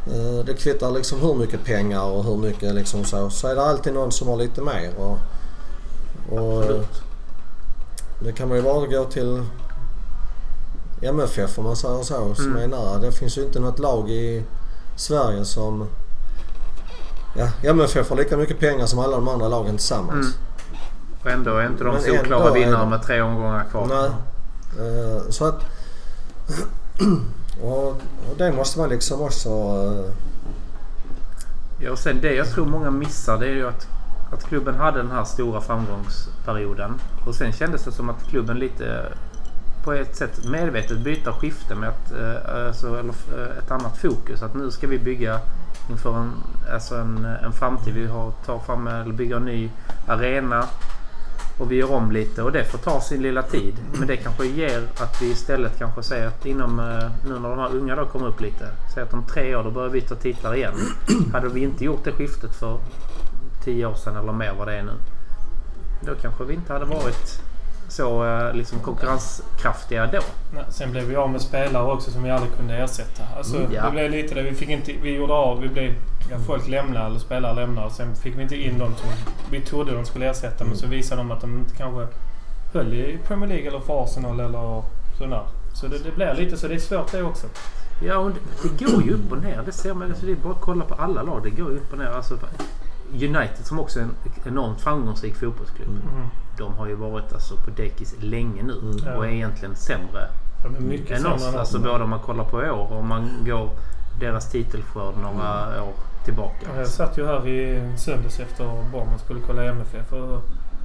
eh, 0.06 0.44
det 0.46 0.54
kvittar 0.54 0.90
liksom 0.90 1.20
hur 1.20 1.34
mycket 1.34 1.64
pengar 1.64 2.04
och 2.04 2.24
hur 2.24 2.36
mycket 2.36 2.74
liksom 2.74 3.04
så. 3.04 3.30
Så 3.30 3.48
är 3.48 3.54
det 3.54 3.62
alltid 3.62 3.94
någon 3.94 4.12
som 4.12 4.28
har 4.28 4.36
lite 4.36 4.60
mer. 4.60 4.94
Och, 4.96 5.18
och 6.38 6.58
Absolut. 6.58 7.02
det 8.20 8.32
kan 8.32 8.48
man 8.48 8.56
ju 8.56 8.62
bara 8.62 8.86
gå 8.86 9.04
till 9.04 9.42
MFF 11.02 11.58
om 11.58 11.64
man 11.64 11.76
säger 11.76 12.02
så, 12.02 12.34
som 12.34 12.46
Mm. 12.50 12.62
är 12.62 12.66
nära. 12.66 12.98
Det 12.98 13.12
finns 13.12 13.38
ju 13.38 13.42
inte 13.42 13.60
något 13.60 13.78
lag 13.78 14.10
i 14.10 14.44
Sverige 14.96 15.44
som... 15.44 15.88
Ja, 17.36 17.48
MFF 17.62 18.10
har 18.10 18.16
lika 18.16 18.36
mycket 18.36 18.58
pengar 18.60 18.86
som 18.86 18.98
alla 18.98 19.16
de 19.16 19.28
andra 19.28 19.48
lagen 19.48 19.76
tillsammans. 19.76 20.26
Mm. 20.26 20.80
Och 21.24 21.30
ändå 21.30 21.56
är 21.56 21.66
inte 21.66 21.84
de 21.84 22.00
solklara 22.00 22.52
vinnare 22.52 22.86
med 22.86 23.02
tre 23.02 23.20
omgångar 23.22 23.64
kvar. 23.70 23.86
Nej. 23.86 24.10
Eh, 24.86 25.22
så 25.30 25.44
att... 25.44 25.60
och, 27.62 27.88
och 27.88 28.36
det 28.38 28.52
måste 28.52 28.78
man 28.78 28.88
liksom 28.88 29.20
också... 29.22 29.48
eh, 29.48 30.14
Ja, 31.84 31.90
och 31.90 31.98
sen 31.98 32.20
det 32.20 32.34
jag 32.34 32.50
tror 32.50 32.66
många 32.66 32.90
missar 32.90 33.38
det 33.38 33.46
är 33.46 33.54
ju 33.54 33.68
att, 33.68 33.86
att 34.32 34.44
klubben 34.44 34.74
hade 34.74 34.98
den 34.98 35.10
här 35.10 35.24
stora 35.24 35.60
framgångsperioden. 35.60 37.00
Och 37.26 37.34
sen 37.34 37.52
kändes 37.52 37.84
det 37.84 37.92
som 37.92 38.10
att 38.10 38.24
klubben 38.28 38.58
lite 38.58 39.12
på 39.84 39.92
ett 39.92 40.16
sätt 40.16 40.44
medvetet 40.44 40.98
byta 40.98 41.32
skifte 41.32 41.74
med 41.74 41.88
ett, 41.88 42.12
eh, 42.12 42.66
alltså, 42.66 42.86
eller, 42.98 43.14
eh, 43.38 43.58
ett 43.58 43.70
annat 43.70 43.98
fokus. 43.98 44.42
Att 44.42 44.54
nu 44.54 44.70
ska 44.70 44.86
vi 44.86 44.98
bygga 44.98 45.40
inför 45.90 46.16
en, 46.16 46.32
alltså 46.72 46.94
en, 46.94 47.24
en 47.24 47.52
framtid. 47.52 47.94
Vi 47.94 48.06
har, 48.06 48.32
tar 48.46 48.58
fram 48.58 48.86
eller 48.86 49.12
bygger 49.12 49.36
en 49.36 49.44
ny 49.44 49.70
arena. 50.06 50.64
Och 51.58 51.72
vi 51.72 51.76
gör 51.76 51.92
om 51.92 52.12
lite 52.12 52.42
och 52.42 52.52
det 52.52 52.64
får 52.64 52.78
ta 52.78 53.00
sin 53.00 53.22
lilla 53.22 53.42
tid. 53.42 53.74
Men 53.98 54.08
det 54.08 54.16
kanske 54.16 54.46
ger 54.46 54.82
att 54.98 55.22
vi 55.22 55.30
istället 55.30 55.78
kanske 55.78 56.02
säger 56.02 56.26
att 56.26 56.46
inom, 56.46 56.78
eh, 56.78 57.10
nu 57.28 57.38
när 57.38 57.48
de 57.48 57.58
här 57.58 57.76
unga 57.76 57.96
då 57.96 58.06
kommer 58.06 58.26
upp 58.26 58.40
lite. 58.40 58.68
Säg 58.94 59.02
att 59.02 59.14
om 59.14 59.24
tre 59.26 59.56
år 59.56 59.64
då 59.64 59.70
börjar 59.70 59.90
vi 59.90 60.00
ta 60.00 60.14
titlar 60.14 60.54
igen. 60.54 60.74
Hade 61.32 61.48
vi 61.48 61.60
inte 61.62 61.84
gjort 61.84 62.04
det 62.04 62.12
skiftet 62.12 62.54
för 62.54 62.78
tio 63.64 63.86
år 63.86 63.94
sedan 63.94 64.16
eller 64.16 64.32
mer 64.32 64.52
vad 64.58 64.68
det 64.68 64.74
är 64.74 64.82
nu. 64.82 64.92
Då 66.00 66.14
kanske 66.14 66.44
vi 66.44 66.54
inte 66.54 66.72
hade 66.72 66.84
varit 66.84 67.42
så 67.92 68.24
eh, 68.26 68.54
liksom 68.54 68.78
konkurrenskraftiga 68.80 70.06
då. 70.06 70.18
Nej, 70.54 70.64
sen 70.70 70.90
blev 70.90 71.04
vi 71.04 71.16
av 71.16 71.30
med 71.30 71.40
spelare 71.40 71.92
också 71.92 72.10
som 72.10 72.22
vi 72.22 72.30
aldrig 72.30 72.52
kunde 72.56 72.76
ersätta. 72.76 73.22
Alltså, 73.36 73.56
Mm, 73.56 73.72
ja. 73.72 73.84
Det 73.84 73.90
blev 73.90 74.10
lite 74.10 74.34
det. 74.34 74.42
Vi, 74.42 74.54
fick 74.54 74.68
inte, 74.68 74.92
vi 75.02 75.14
gjorde 75.14 75.32
av. 75.32 75.60
Vi 75.60 75.68
blev, 75.68 75.94
ja, 76.30 76.36
folk 76.46 76.68
lämnade 76.68 77.06
eller 77.06 77.18
spelare 77.18 77.54
lämnade. 77.54 77.90
Sen 77.90 78.14
fick 78.16 78.38
vi 78.38 78.42
inte 78.42 78.56
in 78.56 78.78
dem 78.78 78.94
som 78.96 79.08
vi 79.50 79.60
trodde 79.60 79.92
de 79.94 80.04
skulle 80.04 80.30
ersätta. 80.30 80.64
Men 80.64 80.76
så 80.76 80.86
visade 80.86 81.20
de 81.20 81.30
att 81.30 81.40
de 81.40 81.58
inte 81.58 81.76
kanske 81.76 82.06
höll 82.72 82.94
i 82.94 83.18
Premier 83.26 83.48
League 83.48 83.68
eller 83.68 83.80
för 83.80 84.04
Arsenal 84.04 84.40
eller 84.40 84.82
sådär. 85.18 85.42
Så 85.74 85.86
det, 85.86 85.98
det 85.98 86.10
blir 86.16 86.34
lite 86.34 86.56
så. 86.56 86.68
Det 86.68 86.74
är 86.74 86.78
svårt 86.78 87.12
det 87.12 87.22
också. 87.22 87.46
Ja, 88.04 88.16
och 88.16 88.30
det, 88.30 88.68
det 88.78 88.84
går 88.84 89.02
ju 89.02 89.12
upp 89.12 89.32
och 89.32 89.38
ner. 89.42 89.62
Det 89.66 89.72
ser 89.72 89.94
man. 89.94 90.08
Alltså, 90.10 90.26
det 90.26 90.32
är 90.32 90.36
bara 90.36 90.52
att 90.52 90.60
kolla 90.60 90.84
på 90.84 90.94
alla 90.94 91.22
lag. 91.22 91.40
Det 91.42 91.50
går 91.50 91.70
ju 91.70 91.76
upp 91.76 91.92
och 91.92 91.98
ner. 91.98 92.06
Alltså, 92.06 92.38
United 93.12 93.66
som 93.66 93.78
också 93.80 93.98
är 93.98 94.02
en 94.02 94.14
enormt 94.44 94.80
framgångsrik 94.80 95.36
fotbollsklubb. 95.36 95.88
Mm. 95.88 96.26
De 96.58 96.72
har 96.74 96.86
ju 96.86 96.94
varit 96.94 97.32
alltså, 97.32 97.56
på 97.56 97.70
dekis 97.70 98.14
länge 98.20 98.62
nu 98.62 98.72
Mm. 99.02 99.16
och 99.16 99.26
är 99.26 99.30
egentligen 99.30 99.76
sämre 99.76 100.28
är 100.64 100.80
mycket 100.80 101.18
än 101.20 101.26
oss. 101.26 101.54
Alltså 101.54 101.78
både 101.78 102.04
om 102.04 102.10
man 102.10 102.18
kollar 102.20 102.44
på 102.44 102.56
år 102.56 102.70
och 102.92 102.96
om 102.98 103.08
man 103.08 103.30
går 103.46 103.70
deras 104.20 104.50
titelskörd 104.50 105.14
några 105.22 105.82
år 105.82 105.92
tillbaka. 106.24 106.66
Jag 106.76 106.86
satt 106.86 107.18
ju 107.18 107.26
här 107.26 107.48
i 107.48 107.92
söndags 107.98 108.40
efter 108.40 108.64
Bournemouth 108.92 109.24
skulle 109.24 109.40
kolla 109.46 109.64
MFF. 109.64 110.12
Och 110.12 110.42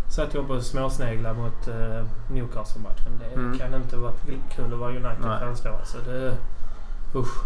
satt 0.09 0.34
jag 0.34 0.47
på 0.47 0.61
småsneglar 0.61 1.34
mot 1.34 1.67
eh, 1.67 2.05
Newcastle-matchen. 2.32 3.19
Det 3.19 3.36
Mm. 3.39 3.57
kan 3.59 3.73
inte 3.73 3.97
vara 3.97 4.11
kul 4.55 4.73
att 4.73 4.80
vara. 4.80 4.89
United-fans 4.89 5.61
då. 5.63 5.69
Alltså 5.69 5.97
det, 6.05 6.36
usch. 7.15 7.43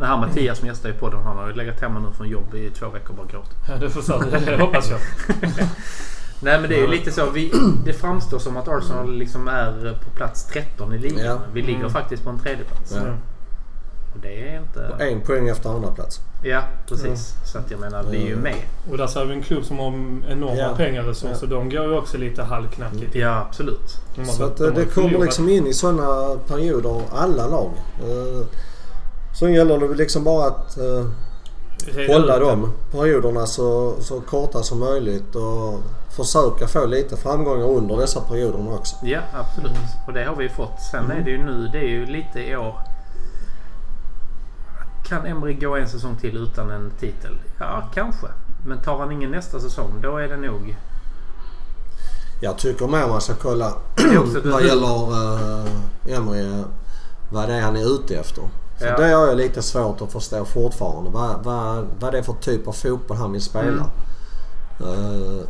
Den 0.00 0.08
här 0.08 0.16
Mattias 0.16 0.58
som 0.58 0.68
gästar 0.68 0.88
i 0.88 0.92
podden 0.92 1.20
han 1.22 1.36
har 1.36 1.46
ju 1.48 1.54
legat 1.54 1.80
hemma 1.80 2.00
nu 2.00 2.06
från 2.16 2.28
jobb 2.28 2.54
i 2.54 2.70
två 2.70 2.88
veckor 2.88 3.10
och 3.10 3.14
bara 3.16 3.26
gråtit. 3.26 3.56
Ja, 3.68 3.74
det 3.76 3.90
får 3.90 4.02
så, 4.02 4.18
det 4.46 4.56
hoppas 4.60 4.90
jag. 4.90 4.98
Nej 6.42 6.60
men 6.60 6.70
det 6.70 6.76
är 6.76 6.80
ju 6.80 6.86
lite 6.86 7.10
så. 7.12 7.30
Vi, 7.30 7.52
det 7.84 7.92
framstår 7.92 8.38
som 8.38 8.56
att 8.56 8.68
Arsenal 8.68 9.12
liksom 9.14 9.48
är 9.48 9.98
på 10.04 10.10
plats 10.10 10.44
13 10.44 10.94
i 10.94 10.98
ligan. 10.98 11.24
Ja. 11.26 11.38
Vi 11.52 11.62
ligger 11.62 11.78
Mm. 11.80 11.90
faktiskt 11.90 12.24
på 12.24 12.30
en 12.30 12.38
tredje 12.38 12.64
plats. 12.64 12.92
Ja. 12.94 13.00
Mm. 13.00 13.14
Och 14.14 14.20
det 14.22 14.48
är 14.50 14.60
inte... 14.60 14.88
Och 14.94 15.00
en 15.00 15.20
poäng 15.20 15.48
efter 15.48 15.70
andra 15.70 15.90
plats. 15.90 16.20
Ja 16.44 16.62
precis. 16.88 17.34
Så 17.44 17.58
att 17.58 17.70
jag 17.70 17.80
menar 17.80 18.02
vi 18.10 18.22
är 18.22 18.26
ju 18.26 18.36
med. 18.36 18.54
Och 18.90 18.98
där 18.98 19.06
ser 19.06 19.24
vi 19.24 19.34
en 19.34 19.42
klubb 19.42 19.64
som 19.64 19.78
har 19.78 19.86
enorma 20.32 20.56
Ja. 20.56 20.74
pengaresurser. 20.76 21.46
De 21.46 21.70
går 21.70 21.84
ju 21.84 21.98
också 21.98 22.18
lite 22.18 22.42
halvknackigt. 22.42 23.14
Ja 23.14 23.46
absolut. 23.48 23.96
De 24.14 24.20
har- 24.20 24.28
Så 24.28 24.44
att 24.44 24.56
de 24.56 24.64
eh, 24.68 24.74
det 24.74 24.84
kommer 24.84 25.18
liksom 25.18 25.48
in 25.48 25.66
i 25.66 25.72
sådana 25.74 26.36
perioder, 26.48 27.02
alla 27.12 27.46
lag. 27.46 27.70
Eh, 29.30 29.36
Sen 29.38 29.52
gäller 29.52 29.78
det 29.78 29.94
liksom 29.94 30.24
bara 30.24 30.46
att 30.46 30.78
eh, 30.78 31.06
hålla 32.08 32.38
de 32.38 32.72
perioderna 32.92 33.46
så, 33.46 33.94
så 34.00 34.20
korta 34.20 34.62
som 34.62 34.78
möjligt 34.78 35.36
och 35.36 35.80
försöka 36.10 36.68
få 36.68 36.86
lite 36.86 37.16
framgångar 37.16 37.66
under 37.66 37.96
dessa 37.96 38.20
perioderna 38.20 38.70
också. 38.70 38.96
Ja 39.02 39.20
absolut. 39.34 39.72
Och 40.06 40.12
det 40.12 40.24
har 40.24 40.36
vi 40.36 40.48
fått. 40.48 40.80
Sen 40.90 41.10
är 41.10 41.20
det 41.24 41.30
ju 41.30 41.44
nu, 41.44 41.68
det 41.72 41.78
är 41.78 41.88
ju 41.88 42.06
lite 42.06 42.40
i 42.40 42.56
år. 42.56 42.74
Kan 45.04 45.26
Emery 45.26 45.54
gå 45.54 45.76
en 45.76 45.88
säsong 45.88 46.16
till 46.16 46.36
utan 46.36 46.70
en 46.70 46.90
titel? 47.00 47.38
Ja 47.58 47.90
kanske. 47.94 48.26
Men 48.66 48.82
tar 48.82 48.98
han 48.98 49.12
ingen 49.12 49.30
nästa 49.30 49.60
säsong 49.60 50.00
då 50.02 50.16
är 50.16 50.28
det 50.28 50.36
nog... 50.36 50.76
Jag 52.42 52.58
tycker 52.58 52.86
mer 52.86 53.08
man 53.08 53.20
ska 53.20 53.34
kolla 53.34 53.72
vad 54.44 54.62
gäller 54.64 55.12
uh, 55.12 55.66
Emery, 56.06 56.58
eh, 56.58 56.64
vad 57.30 57.48
det 57.48 57.54
är 57.54 57.60
han 57.60 57.76
är 57.76 57.94
ute 57.94 58.16
efter. 58.16 58.44
För 58.80 58.86
Ja. 58.86 58.96
det 58.96 59.14
har 59.14 59.26
jag 59.26 59.36
lite 59.36 59.62
svårt 59.62 60.00
att 60.00 60.12
förstå 60.12 60.44
fortfarande. 60.44 61.10
Vad, 61.10 61.44
vad, 61.44 61.86
vad 62.00 62.12
det 62.12 62.18
är 62.18 62.22
för 62.22 62.32
typ 62.32 62.68
av 62.68 62.72
fotboll 62.72 63.16
han 63.16 63.32
vill 63.32 63.42
spela. 63.42 63.90
Mm. 64.80 65.46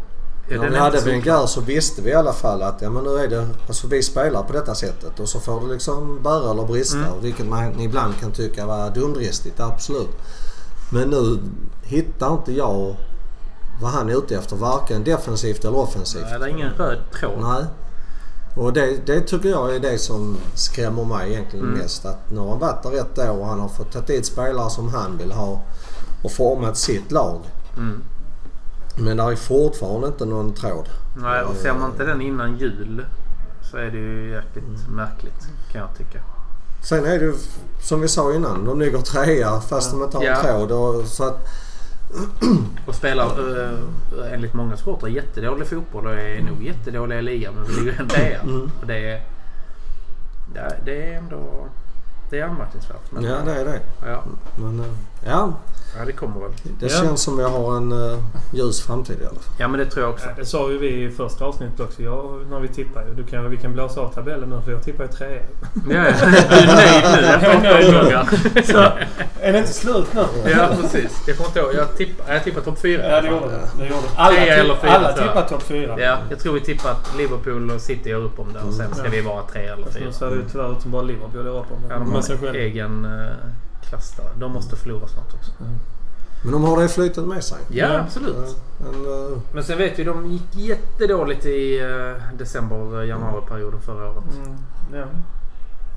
Ja, 0.50 0.60
när 0.62 0.70
vi 0.70 0.76
hade 0.76 1.00
så 1.00 1.06
Wenger 1.06 1.46
så 1.46 1.60
visste 1.60 2.02
vi 2.02 2.10
i 2.10 2.14
alla 2.14 2.32
fall 2.32 2.62
att 2.62 2.82
ja, 2.82 2.90
men 2.90 3.04
nu 3.04 3.10
är 3.18 3.28
det, 3.28 3.48
alltså 3.66 3.86
vi 3.86 4.02
spelar 4.02 4.42
på 4.42 4.52
detta 4.52 4.74
sättet 4.74 5.20
och 5.20 5.28
så 5.28 5.40
får 5.40 5.60
det 5.60 5.72
liksom 5.72 6.22
bära 6.22 6.50
eller 6.50 6.64
brista. 6.66 6.98
Mm. 6.98 7.20
Vilket 7.20 7.46
man 7.46 7.80
ibland 7.80 8.14
kan 8.20 8.30
tycka 8.30 8.66
var 8.66 8.90
dumdristigt, 8.90 9.60
absolut. 9.60 10.10
Men 10.92 11.08
nu 11.08 11.38
hittar 11.82 12.32
inte 12.32 12.52
jag 12.52 12.96
vad 13.82 13.90
han 13.90 14.10
är 14.10 14.18
ute 14.18 14.36
efter. 14.36 14.56
Varken 14.56 15.04
defensivt 15.04 15.64
eller 15.64 15.78
offensivt. 15.78 16.24
Nej, 16.30 16.38
det 16.38 16.44
är 16.44 16.48
ingen 16.48 16.72
röd 16.72 16.98
tråd. 17.20 17.38
Nej. 17.40 17.64
Och 18.56 18.72
det, 18.72 19.06
det 19.06 19.20
tycker 19.20 19.48
jag 19.48 19.74
är 19.76 19.80
det 19.80 19.98
som 19.98 20.36
skrämmer 20.54 21.04
mig 21.04 21.32
egentligen 21.32 21.66
Mm. 21.66 21.78
mest. 21.78 22.04
Att 22.06 22.30
nu 22.30 22.38
har 22.40 22.48
han 22.50 22.58
varit 22.58 22.82
där 22.82 22.92
ett 23.00 23.18
år 23.18 23.38
och 23.38 23.46
han 23.46 23.60
har 23.60 23.68
fått 23.68 23.92
ta 23.92 24.00
dit 24.00 24.26
spelare 24.26 24.70
som 24.70 24.88
han 24.88 25.16
vill 25.18 25.32
ha 25.32 25.60
och 26.22 26.32
format 26.32 26.76
sitt 26.76 27.12
lag. 27.12 27.40
Mm. 27.76 28.02
Men 28.96 29.16
det 29.16 29.22
är 29.22 29.36
fortfarande 29.36 30.06
inte 30.06 30.24
någon 30.24 30.54
tråd. 30.54 30.88
Nej, 31.16 31.42
och 31.42 31.54
ser 31.56 31.74
man 31.74 31.90
inte 31.90 32.04
den 32.04 32.20
innan 32.20 32.56
jul 32.58 33.06
så 33.70 33.76
är 33.76 33.90
det 33.90 33.98
ju 33.98 34.30
jäkligt 34.30 34.88
märkligt 34.88 35.48
kan 35.72 35.80
jag 35.80 35.96
tycka. 35.98 36.18
Sen 36.84 37.04
är 37.04 37.18
det 37.18 37.24
ju 37.24 37.34
som 37.82 38.00
vi 38.00 38.08
sa 38.08 38.34
innan, 38.34 38.64
de 38.64 38.80
ligger 38.80 38.98
trea 38.98 39.60
fast 39.60 39.90
de 39.90 40.02
inte 40.02 40.16
har 40.16 40.24
en 40.24 40.30
Ja. 40.30 40.42
tråd. 40.42 40.72
Och, 40.72 41.06
så 41.06 41.24
att, 41.24 41.46
Och 42.86 42.94
spelar 42.94 43.40
uh, 43.40 43.78
enligt 44.32 44.54
många 44.54 44.76
supportrar 44.76 45.08
jättedålig 45.08 45.66
fotboll 45.68 46.06
och 46.06 46.14
är 46.14 46.42
nog 46.42 46.62
jättedåliga 46.62 47.18
i 47.18 47.22
ligan 47.22 47.54
men 47.54 47.64
vi 47.64 47.72
ligger 47.72 48.00
en 48.00 48.08
trea. 48.08 48.40
Mm. 48.40 48.70
Och 48.80 48.86
det 48.86 49.10
är, 49.10 49.20
det 50.84 51.12
är 51.12 51.18
ändå... 51.18 51.66
Det 52.30 52.40
är 52.40 52.44
anmärkningsvärt. 52.44 53.12
Men, 53.12 53.24
Ja, 53.24 53.36
det 53.44 53.60
är 53.60 53.64
det. 53.64 53.80
ja. 54.06 54.22
Men, 54.56 54.80
eh, 54.80 54.86
ja, 55.24 55.52
ja, 55.98 56.04
det 56.06 56.12
kommer 56.12 56.40
väl. 56.40 56.50
det 56.80 56.86
Ja. 56.92 57.02
känns 57.02 57.22
som 57.22 57.36
vi 57.36 57.42
har 57.44 57.76
en 57.76 57.92
uh, 57.92 58.18
ljus 58.52 58.80
framtid 58.82 59.16
i 59.22 59.24
alla 59.24 59.34
fall. 59.40 59.54
Ja, 59.58 59.68
men 59.68 59.80
det 59.80 59.86
tror 59.86 60.04
jag 60.04 60.12
också. 60.14 60.26
Ja, 60.28 60.32
det 60.36 60.44
sa 60.46 60.70
ju 60.70 60.78
vi 60.78 61.04
i 61.04 61.10
första 61.10 61.44
avsnittet 61.44 61.80
också. 61.80 62.02
Jag, 62.02 62.40
när 62.50 62.60
vi 62.60 62.68
tippar 62.68 63.04
ju. 63.06 63.14
Du 63.14 63.24
kan, 63.24 63.50
vi 63.50 63.56
kan 63.56 63.72
blåsa 63.72 64.00
av 64.00 64.12
tabellen 64.14 64.48
nu 64.48 64.60
för 64.64 64.72
jag 64.72 64.82
tippar 64.84 65.04
ju 65.04 65.10
trea. 65.10 65.30
Ja, 65.30 65.42
ja. 65.90 66.12
Du 66.50 66.56
är 66.56 66.66
nöjd 66.76 67.04
nu 67.22 67.26
efter 67.26 67.56
omgångar. 68.00 68.28
Så, 68.72 68.78
är 69.40 69.52
det 69.52 69.58
inte 69.58 69.72
slut 69.72 70.06
nu? 70.14 70.24
Ja, 70.50 70.68
precis. 70.80 71.22
Jag 71.26 71.36
kommer 71.36 71.48
inte 71.48 71.58
ihåg. 71.60 71.74
Jag 71.74 71.96
tippar, 71.96 72.32
jag 72.34 72.44
tippar 72.44 72.60
topp 72.60 72.78
fyra. 72.80 73.08
Ja, 73.08 73.20
det 73.20 73.26
gjorde 73.28 73.46
du. 73.78 73.94
Alla, 74.16 74.36
tipp, 74.74 74.84
alla 74.84 75.08
jag. 75.10 75.16
tippar 75.18 75.48
topp 75.48 75.62
fyra. 75.62 76.00
Ja, 76.00 76.18
jag 76.30 76.38
tror 76.38 76.52
vi 76.54 76.60
tippar 76.60 76.90
att 76.90 77.16
Liverpool 77.18 77.70
och 77.70 77.80
City 77.80 78.10
gör 78.10 78.18
upp 78.24 78.38
om 78.38 78.52
det 78.52 78.60
och 78.60 78.74
sen 78.74 78.90
ska 78.94 79.00
Mm. 79.00 79.12
vi 79.12 79.20
vara 79.20 79.42
tre 79.52 79.66
eller 79.66 79.86
fyra. 79.90 80.04
nu 80.06 80.12
ser 80.12 80.26
det 80.26 80.34
ju 80.34 80.42
tyvärr 80.52 80.72
ut 80.76 80.82
som 80.82 80.90
bara 80.90 81.02
Liverpool 81.02 81.46
gör 81.46 81.58
upp 81.60 81.70
om 81.72 81.78
Ja, 81.88 81.94
det. 81.94 82.00
de 82.00 82.10
Med 82.12 82.24
sig 82.24 82.36
har 82.36 82.54
egen 82.54 83.04
uh, 83.04 83.28
klass 83.88 84.12
där. 84.16 84.30
De 84.38 84.52
måste 84.52 84.76
förlora 84.76 85.08
snart 85.08 85.34
också. 85.34 85.52
Men 86.42 86.52
de 86.52 86.62
har 86.64 86.82
det 86.82 86.88
flytet 86.88 87.24
med 87.24 87.44
sig. 87.44 87.58
Ja, 87.68 87.86
Ja. 87.92 88.00
absolut. 88.00 88.36
Eh, 88.36 88.52
Men, 88.78 88.94
eh, 89.32 89.38
Men 89.52 89.64
sen 89.64 89.78
vet 89.78 89.98
vi, 89.98 90.04
de 90.04 90.30
gick 90.32 90.56
jättedåligt 90.56 91.46
i 91.46 91.80
uh, 91.82 92.16
december, 92.38 93.02
januari-perioden 93.02 93.80
förra 93.80 94.10
året. 94.10 94.24
Mm, 94.36 94.56
ja. 94.94 95.04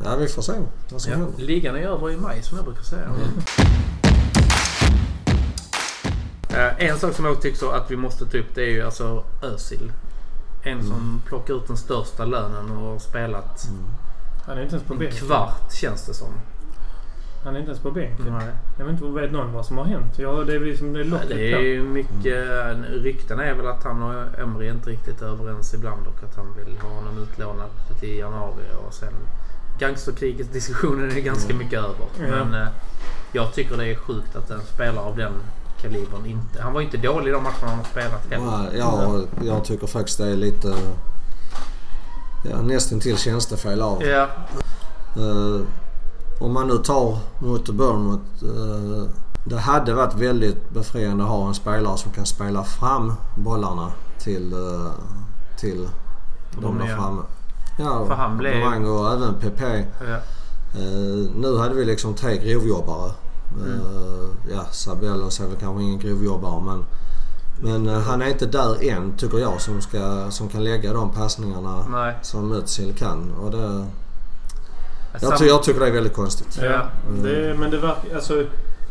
ja, 0.06 0.16
vi 0.16 0.28
får 0.28 0.42
se 0.42 0.54
vad 0.92 1.02
som 1.02 1.12
Ja. 1.12 1.18
händer. 1.18 1.44
Ligan 1.44 1.76
är 1.76 1.80
över 1.82 2.12
i 2.12 2.18
maj 2.18 2.42
som 2.44 2.58
jag 2.58 2.66
brukar 2.66 2.84
säga. 2.84 3.10
Eh, 6.50 6.86
en 6.90 7.00
sak 7.00 7.14
som 7.14 7.26
jag 7.26 7.42
tycker 7.42 7.74
att 7.76 7.92
vi 7.92 7.96
måste 7.96 8.26
ta 8.26 8.38
upp 8.38 8.56
det 8.56 8.62
är 8.62 8.70
ju 8.72 8.82
alltså 8.82 9.24
Özil. 9.42 9.92
En 10.64 10.84
som 10.84 11.22
plockar 11.28 11.54
ut 11.54 11.68
den 11.68 11.78
största 11.78 12.26
lönen 12.26 12.72
och 12.72 12.92
har 12.92 13.00
spelat 13.00 13.68
Han 14.46 14.58
är 14.58 14.62
inte 14.64 14.76
ens 14.76 14.88
på 14.88 14.94
en 14.94 15.00
bänken. 15.00 15.28
kvart 15.28 15.74
känns 15.74 16.06
det 16.06 16.14
som. 16.14 16.28
Han 17.44 17.56
är 17.56 17.60
inte 17.60 17.72
ens 17.72 17.84
på 17.84 17.92
bänken. 17.92 18.26
Nej. 18.40 18.48
Jag 18.78 18.86
vet 18.86 18.94
inte, 18.94 19.22
vet 19.22 19.32
någon 19.32 19.54
vad 19.54 19.66
som 19.66 19.78
har 19.78 19.86
hänt? 19.86 20.20
Ja, 20.20 20.32
det 20.32 20.56
är 20.56 20.60
vi 20.60 20.78
som 20.78 20.94
det 20.94 21.00
är 21.00 21.04
locket 21.04 21.30
Det 21.30 21.54
är 21.54 21.60
ju 21.60 21.84
mycket... 21.84 22.48
Rykten 22.90 23.40
är 23.40 23.54
väl 23.54 23.68
att 23.68 23.84
han 23.84 24.04
och 24.04 24.40
Emre 24.40 24.68
inte 24.68 24.90
riktigt 24.90 25.22
är 25.22 25.26
överens 25.26 25.74
ibland 25.74 26.08
och 26.08 26.24
att 26.24 26.36
han 26.36 26.46
vill 26.58 26.78
ha 26.82 26.90
honom 26.90 27.18
utlånad 27.18 27.70
till 28.00 28.18
januari 28.18 28.64
och 28.88 28.94
sen... 28.94 29.14
Gangsterkriget-diskussionen 29.80 31.12
är 31.12 31.22
ganska 31.22 31.54
mycket 31.54 31.80
över. 31.80 32.06
Ja. 32.20 32.28
Men 32.28 32.62
eh, 32.62 32.68
jag 33.32 33.54
tycker 33.54 33.78
det 33.78 33.86
är 33.86 33.96
sjukt 33.96 34.36
att 34.36 34.52
en 34.52 34.62
spelare 34.62 35.06
av 35.06 35.18
den 35.18 35.34
kalibern 35.82 36.26
inte... 36.26 36.62
Han 36.62 36.74
var 36.74 36.82
ju 36.82 36.86
inte 36.86 36.98
dålig 36.98 37.28
i 37.28 37.32
de 37.32 37.44
matcherna 37.44 37.68
han 37.68 37.78
har 37.78 37.86
spelat 37.86 38.32
heller. 38.32 38.46
Nej, 38.46 38.80
ja, 38.80 39.22
jag 39.42 39.66
tycker 39.66 39.88
faktiskt 39.88 40.18
det 40.18 40.28
är 40.28 40.36
lite... 40.36 40.76
Ja, 42.52 42.62
nästintill 42.62 43.18
tjänstefel 43.18 43.82
av 43.82 44.04
Ja, 44.04 44.28
Eh, 45.18 45.62
Om 46.40 46.54
man 46.54 46.68
nu 46.68 46.78
tar 46.78 47.18
mot 47.40 47.70
Bournemouth. 47.70 48.22
eh, 48.44 49.10
det 49.46 49.58
hade 49.58 49.94
varit 49.94 50.16
väldigt 50.16 50.70
befriande 50.70 51.24
att 51.24 51.30
ha 51.30 51.48
en 51.48 51.54
spelare 51.54 51.98
som 51.98 52.12
kan 52.12 52.26
spela 52.26 52.64
fram 52.64 53.14
bollarna 53.38 53.92
till, 54.20 54.54
uh, 54.54 54.92
till 55.60 55.90
de 56.62 56.78
där 56.78 56.96
framme. 56.96 57.22
Ja, 57.80 58.06
För 58.08 58.14
han 58.16 58.38
blev- 58.38 58.54
Aubameyang 58.54 58.88
och 58.90 59.12
även 59.14 59.34
PP. 59.34 59.62
ja. 60.08 60.16
Eh, 60.80 61.30
nu 61.36 61.58
hade 61.58 61.76
vi 61.76 61.86
liksom 61.86 62.14
tre 62.14 62.38
grovjobbare. 62.38 63.12
Uh, 63.66 64.30
ja, 64.52 64.66
Sabellos 64.72 65.40
är 65.40 65.48
väl 65.48 65.58
kanske 65.60 65.84
ingen 65.84 66.00
grovjobbare 66.00 66.62
men, 66.66 66.86
men 67.62 67.96
eh, 67.96 68.02
han 68.02 68.22
är 68.22 68.28
inte 68.28 68.46
där 68.46 68.90
än 68.90 69.14
tycker 69.18 69.38
jag 69.38 69.62
som, 69.62 69.82
ska, 69.82 70.32
som 70.32 70.50
kan 70.50 70.64
lägga 70.64 70.94
de 70.94 71.10
passningarna 71.10 71.86
Nej. 71.92 72.16
som 72.22 72.52
Özil 72.52 72.94
kan. 72.98 73.32
Och 73.32 73.52
det, 73.52 73.86
jag, 75.22 75.38
ty, 75.38 75.46
jag 75.46 75.64
tycker 75.64 75.80
det 75.80 75.88
är 75.88 75.92
väldigt 75.92 76.14
konstigt. 76.14 76.60
Ja, 76.64 76.82
Mm. 77.10 77.24
det, 77.24 77.56
men 77.60 77.72
det 77.72 77.78
verkar... 77.78 78.16
Alltså, 78.16 78.44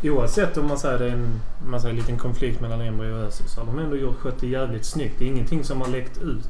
oavsett 0.02 0.56
om 0.56 0.66
man 0.68 0.78
säger 0.78 0.98
det 0.98 1.04
är 1.06 1.10
en, 1.12 1.40
man 1.66 1.80
säger, 1.80 1.90
en 1.94 2.00
liten 2.00 2.18
konflikt 2.18 2.60
mellan 2.60 2.80
Emre 2.80 3.12
och 3.12 3.18
Özil 3.20 3.48
så 3.48 3.60
har 3.60 3.66
de 3.66 3.78
ändå 3.78 3.96
gjort 3.96 4.20
skött 4.20 4.40
det 4.40 4.46
jävligt 4.46 4.84
snyggt. 4.84 5.14
Det 5.18 5.24
är 5.24 5.28
ingenting 5.28 5.64
som 5.64 5.80
har 5.80 5.88
läckt 5.88 6.18
ut. 6.22 6.48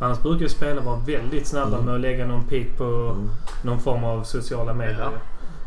Annars 0.00 0.18
brukar 0.22 0.42
ju 0.42 0.48
spelare 0.48 0.84
vara 0.84 0.96
väldigt 0.96 1.46
snabba 1.46 1.72
Mm. 1.74 1.84
med 1.84 1.94
att 1.94 2.00
lägga 2.00 2.26
någon 2.26 2.44
pik 2.44 2.76
på 2.78 2.84
Mm. 2.84 3.30
någon 3.62 3.80
form 3.80 4.04
av 4.04 4.24
sociala 4.24 4.74
medier. 4.74 4.98
Ja. 5.00 5.10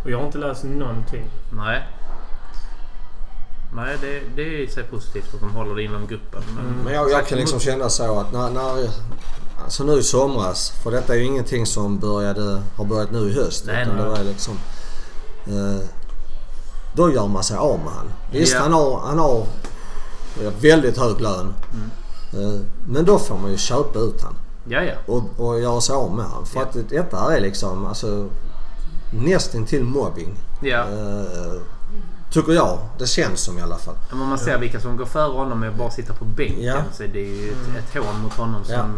Och 0.04 0.12
jag 0.12 0.18
har 0.18 0.26
inte 0.26 0.38
läst 0.38 0.64
någonting. 0.64 1.24
Nej. 1.58 1.82
Nej, 3.76 3.98
det, 4.02 4.22
det 4.36 4.42
är 4.42 4.60
i 4.64 4.68
sig 4.68 4.84
positivt 4.84 5.34
att 5.34 5.40
de 5.40 5.52
håller 5.52 5.76
det 5.76 5.84
inom 5.84 6.08
gruppen. 6.08 6.42
Men, 6.56 6.66
Mm. 6.66 6.78
Men 6.84 6.94
jag, 6.94 7.12
jag 7.12 7.28
kan 7.28 7.38
liksom 7.38 7.60
känna 7.60 7.90
så 7.90 8.20
att 8.20 8.32
när, 8.34 8.50
när 8.50 8.90
Alltså 9.64 9.84
nu 9.84 9.94
i 10.00 10.04
somras, 10.04 10.74
för 10.84 10.92
detta 10.92 11.14
är 11.14 11.18
ju 11.18 11.24
ingenting 11.26 11.66
som 11.66 12.00
började, 12.00 12.62
har 12.76 12.86
börjat 12.86 13.12
nu 13.12 13.20
i 13.30 13.34
höst. 13.34 13.64
Nej, 13.68 13.82
utan 13.84 13.96
nej. 13.96 14.04
det 14.06 14.10
var 14.10 14.24
liksom... 14.24 14.54
Eh, 15.48 15.88
då 16.96 17.12
gör 17.12 17.28
man 17.28 17.44
sig 17.44 17.58
av 17.58 17.80
med 17.80 17.94
han. 17.94 18.06
Visst, 18.32 18.54
Ja. 18.54 18.60
han 18.60 18.74
har, 18.74 19.00
han 19.00 19.20
har 19.20 19.46
ja, 20.44 20.52
väldigt 20.62 20.98
hög 20.98 21.22
lön. 21.22 21.54
Mm. 21.74 21.92
Eh, 22.56 22.62
men 22.88 23.06
då 23.06 23.20
får 23.20 23.38
man 23.38 23.52
ju 23.52 23.58
köpa 23.58 24.00
ut 24.00 24.22
han 24.22 24.34
Ja, 24.70 24.82
ja. 24.84 24.94
och, 25.08 25.24
och 25.38 25.60
göra 25.62 25.82
sig 25.82 25.96
av 25.96 26.16
med 26.16 26.26
han. 26.26 26.46
För 26.46 26.60
Ja. 26.60 26.66
att 26.66 26.90
detta 26.90 27.36
är 27.38 27.42
liksom 27.42 27.86
alltså 27.86 28.30
nästintill 29.14 29.84
mobbing. 29.84 30.38
ja. 30.62 30.80
Eh, 30.80 31.62
tycker 32.32 32.52
jag. 32.54 32.80
Det 32.98 33.08
känns 33.08 33.40
som 33.42 33.58
i 33.58 33.62
alla 33.62 33.78
fall. 33.78 33.96
Men 34.12 34.22
om 34.22 34.28
man 34.30 34.38
ser 34.40 34.58
vilka 34.58 34.80
som 34.80 34.98
går 34.98 35.06
före 35.06 35.32
honom 35.38 35.64
att 35.64 35.76
bara 35.76 35.92
sitta 35.92 36.14
på 36.14 36.26
bänken 36.26 36.64
Ja. 36.64 36.82
så 36.94 37.04
är 37.04 37.08
det 37.08 37.20
ju 37.20 37.50
ett, 37.52 37.58
ett 37.96 38.04
hån 38.04 38.22
mot 38.24 38.34
honom 38.34 38.64
som 38.66 38.92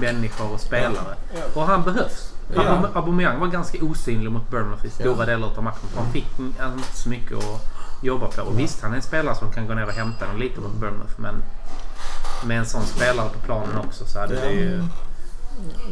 människa 0.00 0.44
och 0.44 0.60
spelare. 0.60 1.14
Och 1.54 1.62
han 1.62 1.82
behövs. 1.82 2.30
Ja. 2.54 2.62
Aubame- 2.62 2.88
Aubameyang 2.94 3.40
var 3.40 3.46
ganska 3.46 3.84
osynlig 3.84 4.30
mot 4.32 4.50
Bournemouth 4.50 4.86
i 4.86 4.90
stora 4.90 5.16
Ja. 5.18 5.24
delar 5.26 5.48
av 5.56 5.62
matchen. 5.64 5.88
Han 5.96 6.12
fick 6.12 6.38
inte 6.38 6.62
så 6.96 7.08
mycket 7.08 7.36
att 7.38 7.60
jobba 8.02 8.26
på. 8.26 8.42
Och 8.42 8.58
visst, 8.58 8.82
han 8.82 8.92
är 8.92 8.96
en 8.96 9.02
spelare 9.02 9.34
som 9.36 9.52
kan 9.52 9.66
gå 9.66 9.74
ner 9.74 9.86
och 9.86 9.92
hämta 9.92 10.26
den 10.26 10.38
lite 10.38 10.60
mot 10.60 10.72
Bournemouth. 10.74 11.12
Men 11.16 11.34
med 12.46 12.58
en 12.58 12.66
sån 12.66 12.82
spelare 12.82 13.28
på 13.28 13.38
planen 13.46 13.78
också 13.86 14.04
så 14.06 14.18
hade 14.18 14.34
Ja. 14.34 14.40
det 14.40 14.52
ju... 14.52 14.82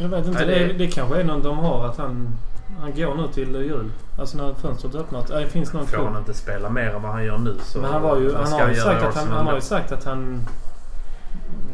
Jag 0.01 0.09
vet 0.09 0.27
inte. 0.27 0.45
Det- 0.45 0.67
det, 0.67 0.73
det 0.73 0.87
kanske 0.91 1.21
är 1.21 1.25
någon 1.25 1.43
de 1.43 1.59
har 1.59 1.87
att 1.89 1.97
han, 1.99 2.39
han 2.81 2.95
går 2.95 3.15
nu 3.15 3.29
till 3.29 3.55
jul. 3.55 3.91
Alltså 4.19 4.37
när 4.37 4.55
fönstret 4.55 4.95
öppnat. 4.95 5.27
Det 5.27 5.47
finns 5.47 5.73
någon 5.73 5.87
Får 5.87 6.05
han 6.05 6.19
inte 6.19 6.35
spela 6.35 6.71
mer 6.71 6.95
än 6.95 7.03
vad 7.03 7.13
han 7.13 7.25
gör 7.25 7.39
nu 7.39 7.57
så... 7.63 7.79
Men 7.79 7.93
han, 7.93 8.03
var 8.03 8.19
ju, 8.19 8.35
han, 8.35 8.53
har 8.53 8.69
ju 8.69 8.75
sagt 8.75 9.03
att 9.03 9.15
han, 9.15 9.29
han 9.29 9.47
har 9.47 9.55
ju 9.55 9.61
sagt 9.61 9.93
att 9.93 10.05
han 10.05 10.47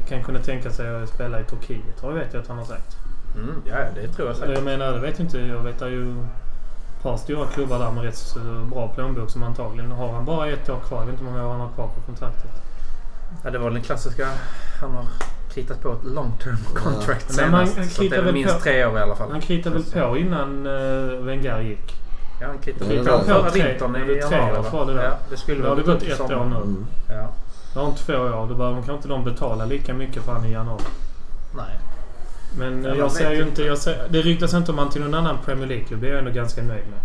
kan 0.09 0.25
kunna 0.25 0.39
tänka 0.39 0.71
sig 0.71 1.03
att 1.03 1.09
spela 1.09 1.41
i 1.41 1.45
Turkiet. 1.45 2.01
Det 2.01 2.13
vet 2.13 2.33
jag 2.33 2.43
att 2.43 2.49
han 2.49 2.59
har 2.59 2.65
sagt. 2.65 2.97
Mm, 3.35 3.55
ja, 3.65 3.77
det 3.95 4.09
tror 4.09 4.29
jag 4.29 4.37
säkert. 4.37 4.55
jag 4.55 4.65
menar, 4.65 4.93
det 4.93 5.01
vet 5.01 5.19
jag 5.19 5.27
inte. 5.27 5.39
Jag 5.39 5.63
vet 5.63 5.83
ju 5.83 6.21
ett 6.21 7.03
par 7.03 7.17
stora 7.17 7.47
klubbar 7.47 7.79
där 7.79 7.91
med 7.91 8.05
rätt 8.05 8.17
så 8.17 8.39
bra 8.71 8.89
plånbok 8.89 9.31
som 9.31 9.43
antagligen 9.43 9.91
har 9.91 10.13
han 10.13 10.25
bara 10.25 10.49
ett 10.49 10.69
år 10.69 10.81
kvar. 10.81 10.99
Jag 10.99 11.07
vet 11.07 11.13
inte 11.13 11.25
hur 11.25 11.31
många 11.31 11.47
år 11.47 11.53
han 11.53 11.61
har 11.61 11.69
kvar 11.69 11.87
på 11.87 12.01
kontraktet. 12.07 12.51
Ja, 13.45 13.51
det 13.51 13.59
var 13.59 13.71
den 13.71 13.83
klassiska... 13.83 14.27
Han 14.81 14.91
har 14.95 15.05
kritat 15.55 15.83
på 15.83 15.93
ett 15.93 16.05
long 16.05 16.33
term 16.43 16.57
contract 16.75 17.25
Men 17.29 17.37
senast. 17.37 17.77
man 17.77 17.87
så 17.87 18.05
att 18.05 18.11
det 18.11 18.17
är 18.17 18.33
minst 18.33 18.55
på- 18.55 18.61
tre 18.61 18.85
år 18.87 18.99
i 18.99 19.03
alla 19.03 19.17
fall. 19.17 19.31
Han 19.31 19.41
kritade 19.41 19.75
väl 19.79 19.85
på 20.11 20.19
innan 20.19 20.67
uh, 20.67 21.25
Wenger 21.25 21.61
gick. 21.61 21.95
Ja, 22.41 22.47
han 22.47 22.59
kritade 22.59 22.95
Ja, 22.95 23.19
på 23.19 23.25
förra 23.25 23.51
tre- 23.51 23.69
vintern 23.69 23.97
i 23.97 24.05
tre 24.05 24.15
januari. 24.39 24.95
det. 24.95 25.03
Ja, 25.05 25.11
det 25.31 25.37
skulle 25.37 25.63
Nu 25.63 25.69
har 25.69 25.77
det 25.77 25.83
gått 25.83 26.03
ett 26.03 26.17
sommaren. 26.17 26.41
år 26.41 26.47
nu. 26.47 26.57
Mm. 26.57 26.87
Ja. 27.09 27.29
Det 27.75 27.81
har 27.81 27.87
inte 27.89 28.03
två 28.05 28.13
år. 28.15 28.47
Då 28.49 28.55
behöver 28.55 28.75
kanske 28.77 28.93
inte 28.93 29.09
de 29.09 29.25
betala 29.25 29.65
lika 29.65 29.95
mycket 29.95 30.23
för 30.23 30.33
han 30.33 30.45
i 30.45 30.53
januari. 30.53 30.83
Nej. 31.57 31.79
Men 32.59 32.85
Ja, 32.85 32.91
eh, 32.91 32.97
jag 32.97 33.05
vet 33.05 33.13
säger 33.13 33.31
ju 33.31 33.37
inte. 33.37 33.49
inte... 33.49 33.63
Jag 33.63 33.79
säger, 33.79 34.09
det 34.09 34.23
ryktas 34.23 34.55
inte 34.55 34.73
om 34.73 34.79
han 34.79 34.91
till 34.91 35.03
någon 35.03 35.15
annan 35.15 35.37
Premier 35.45 35.67
League-klubb. 35.67 36.01
Det 36.01 36.07
är 36.07 36.11
jag 36.11 36.19
ändå 36.19 36.31
ganska 36.31 36.63
nöjd 36.63 36.85
med. 36.91 37.01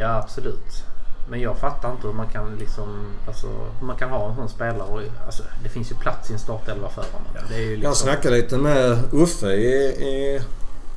Ja, 0.00 0.16
absolut. 0.18 0.84
Men 1.28 1.40
jag 1.40 1.58
fattar 1.58 1.90
inte 1.92 2.06
hur 2.06 2.14
man 2.14 2.28
kan 2.28 2.56
liksom... 2.56 3.06
Alltså, 3.26 3.46
hur 3.80 3.86
man 3.86 3.96
kan 3.96 4.10
ha 4.10 4.30
en 4.30 4.36
sån 4.36 4.48
spelare 4.48 4.88
och... 4.88 5.00
Alltså, 5.26 5.42
det 5.62 5.68
finns 5.68 5.90
ju 5.90 5.94
plats 5.94 6.30
i 6.30 6.32
en 6.32 6.38
startelva 6.38 6.88
för 6.88 7.02
honom. 7.12 7.28
Det 7.48 7.54
är 7.54 7.58
ju 7.60 7.70
liksom... 7.70 7.82
Jag 7.82 7.96
snackade 7.96 8.36
lite 8.36 8.58
med 8.58 8.98
Uffe 9.12 9.46
i, 9.52 9.74
i, 9.84 10.40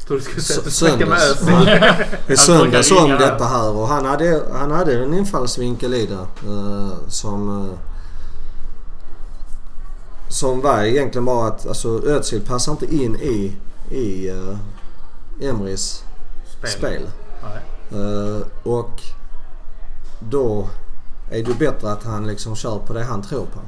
du 0.08 0.22
skulle 0.22 0.42
säga 0.42 0.58
att 0.60 0.64
du 0.64 0.70
S- 0.70 0.78
snackar 0.78 1.06
med 1.06 1.20
söndags. 1.20 2.00
Özil. 2.00 2.18
i 2.34 2.38
söndags 2.38 2.92
om 2.92 3.10
detta 3.10 3.46
här 3.46 3.70
och 3.76 3.88
han 3.88 4.06
hade, 4.06 4.42
han 4.54 4.72
hade 4.72 5.04
en 5.04 5.14
infallsvinkel 5.14 5.94
i 5.94 6.06
det 6.06 6.48
eh, 6.50 6.92
som 7.08 7.66
eh, 7.66 7.74
som 10.30 10.62
var 10.62 10.84
egentligen 10.84 11.26
bara 11.26 11.48
att 11.48 11.68
alltså, 11.68 12.02
Özil 12.06 12.42
passar 12.42 12.72
inte 12.72 12.96
in 12.96 13.16
i, 13.16 13.56
i 13.92 14.32
uh, 14.32 14.58
Emrys 15.42 16.04
Spel. 16.58 16.70
spel. 16.70 17.10
Nej. 17.44 18.44
Och 18.64 19.02
då 20.20 20.70
är 21.32 21.44
det 21.44 21.60
bättre 21.60 21.92
att 21.92 22.04
han 22.04 22.28
liksom 22.28 22.56
kör 22.56 22.80
på 22.80 22.94
det 22.94 23.04
han 23.04 23.22
tror 23.22 23.46
på. 23.46 23.60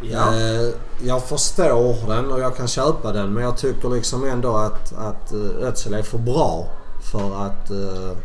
Ja. 0.00 0.34
Eh, 0.34 0.74
jag 1.04 1.24
förstår 1.24 2.08
den 2.08 2.32
och 2.32 2.40
jag 2.40 2.56
kan 2.56 2.68
köpa 2.68 3.12
den 3.12 3.32
men 3.32 3.42
jag 3.42 3.56
tycker 3.56 3.88
liksom 3.88 4.24
ändå 4.24 4.56
att, 4.56 4.92
att 4.92 5.32
eh, 5.32 5.68
Özil 5.68 5.94
är 5.94 6.02
för 6.02 6.18
bra 6.18 6.66
för 7.02 7.46
att 7.46 7.70
eh, 7.70 8.16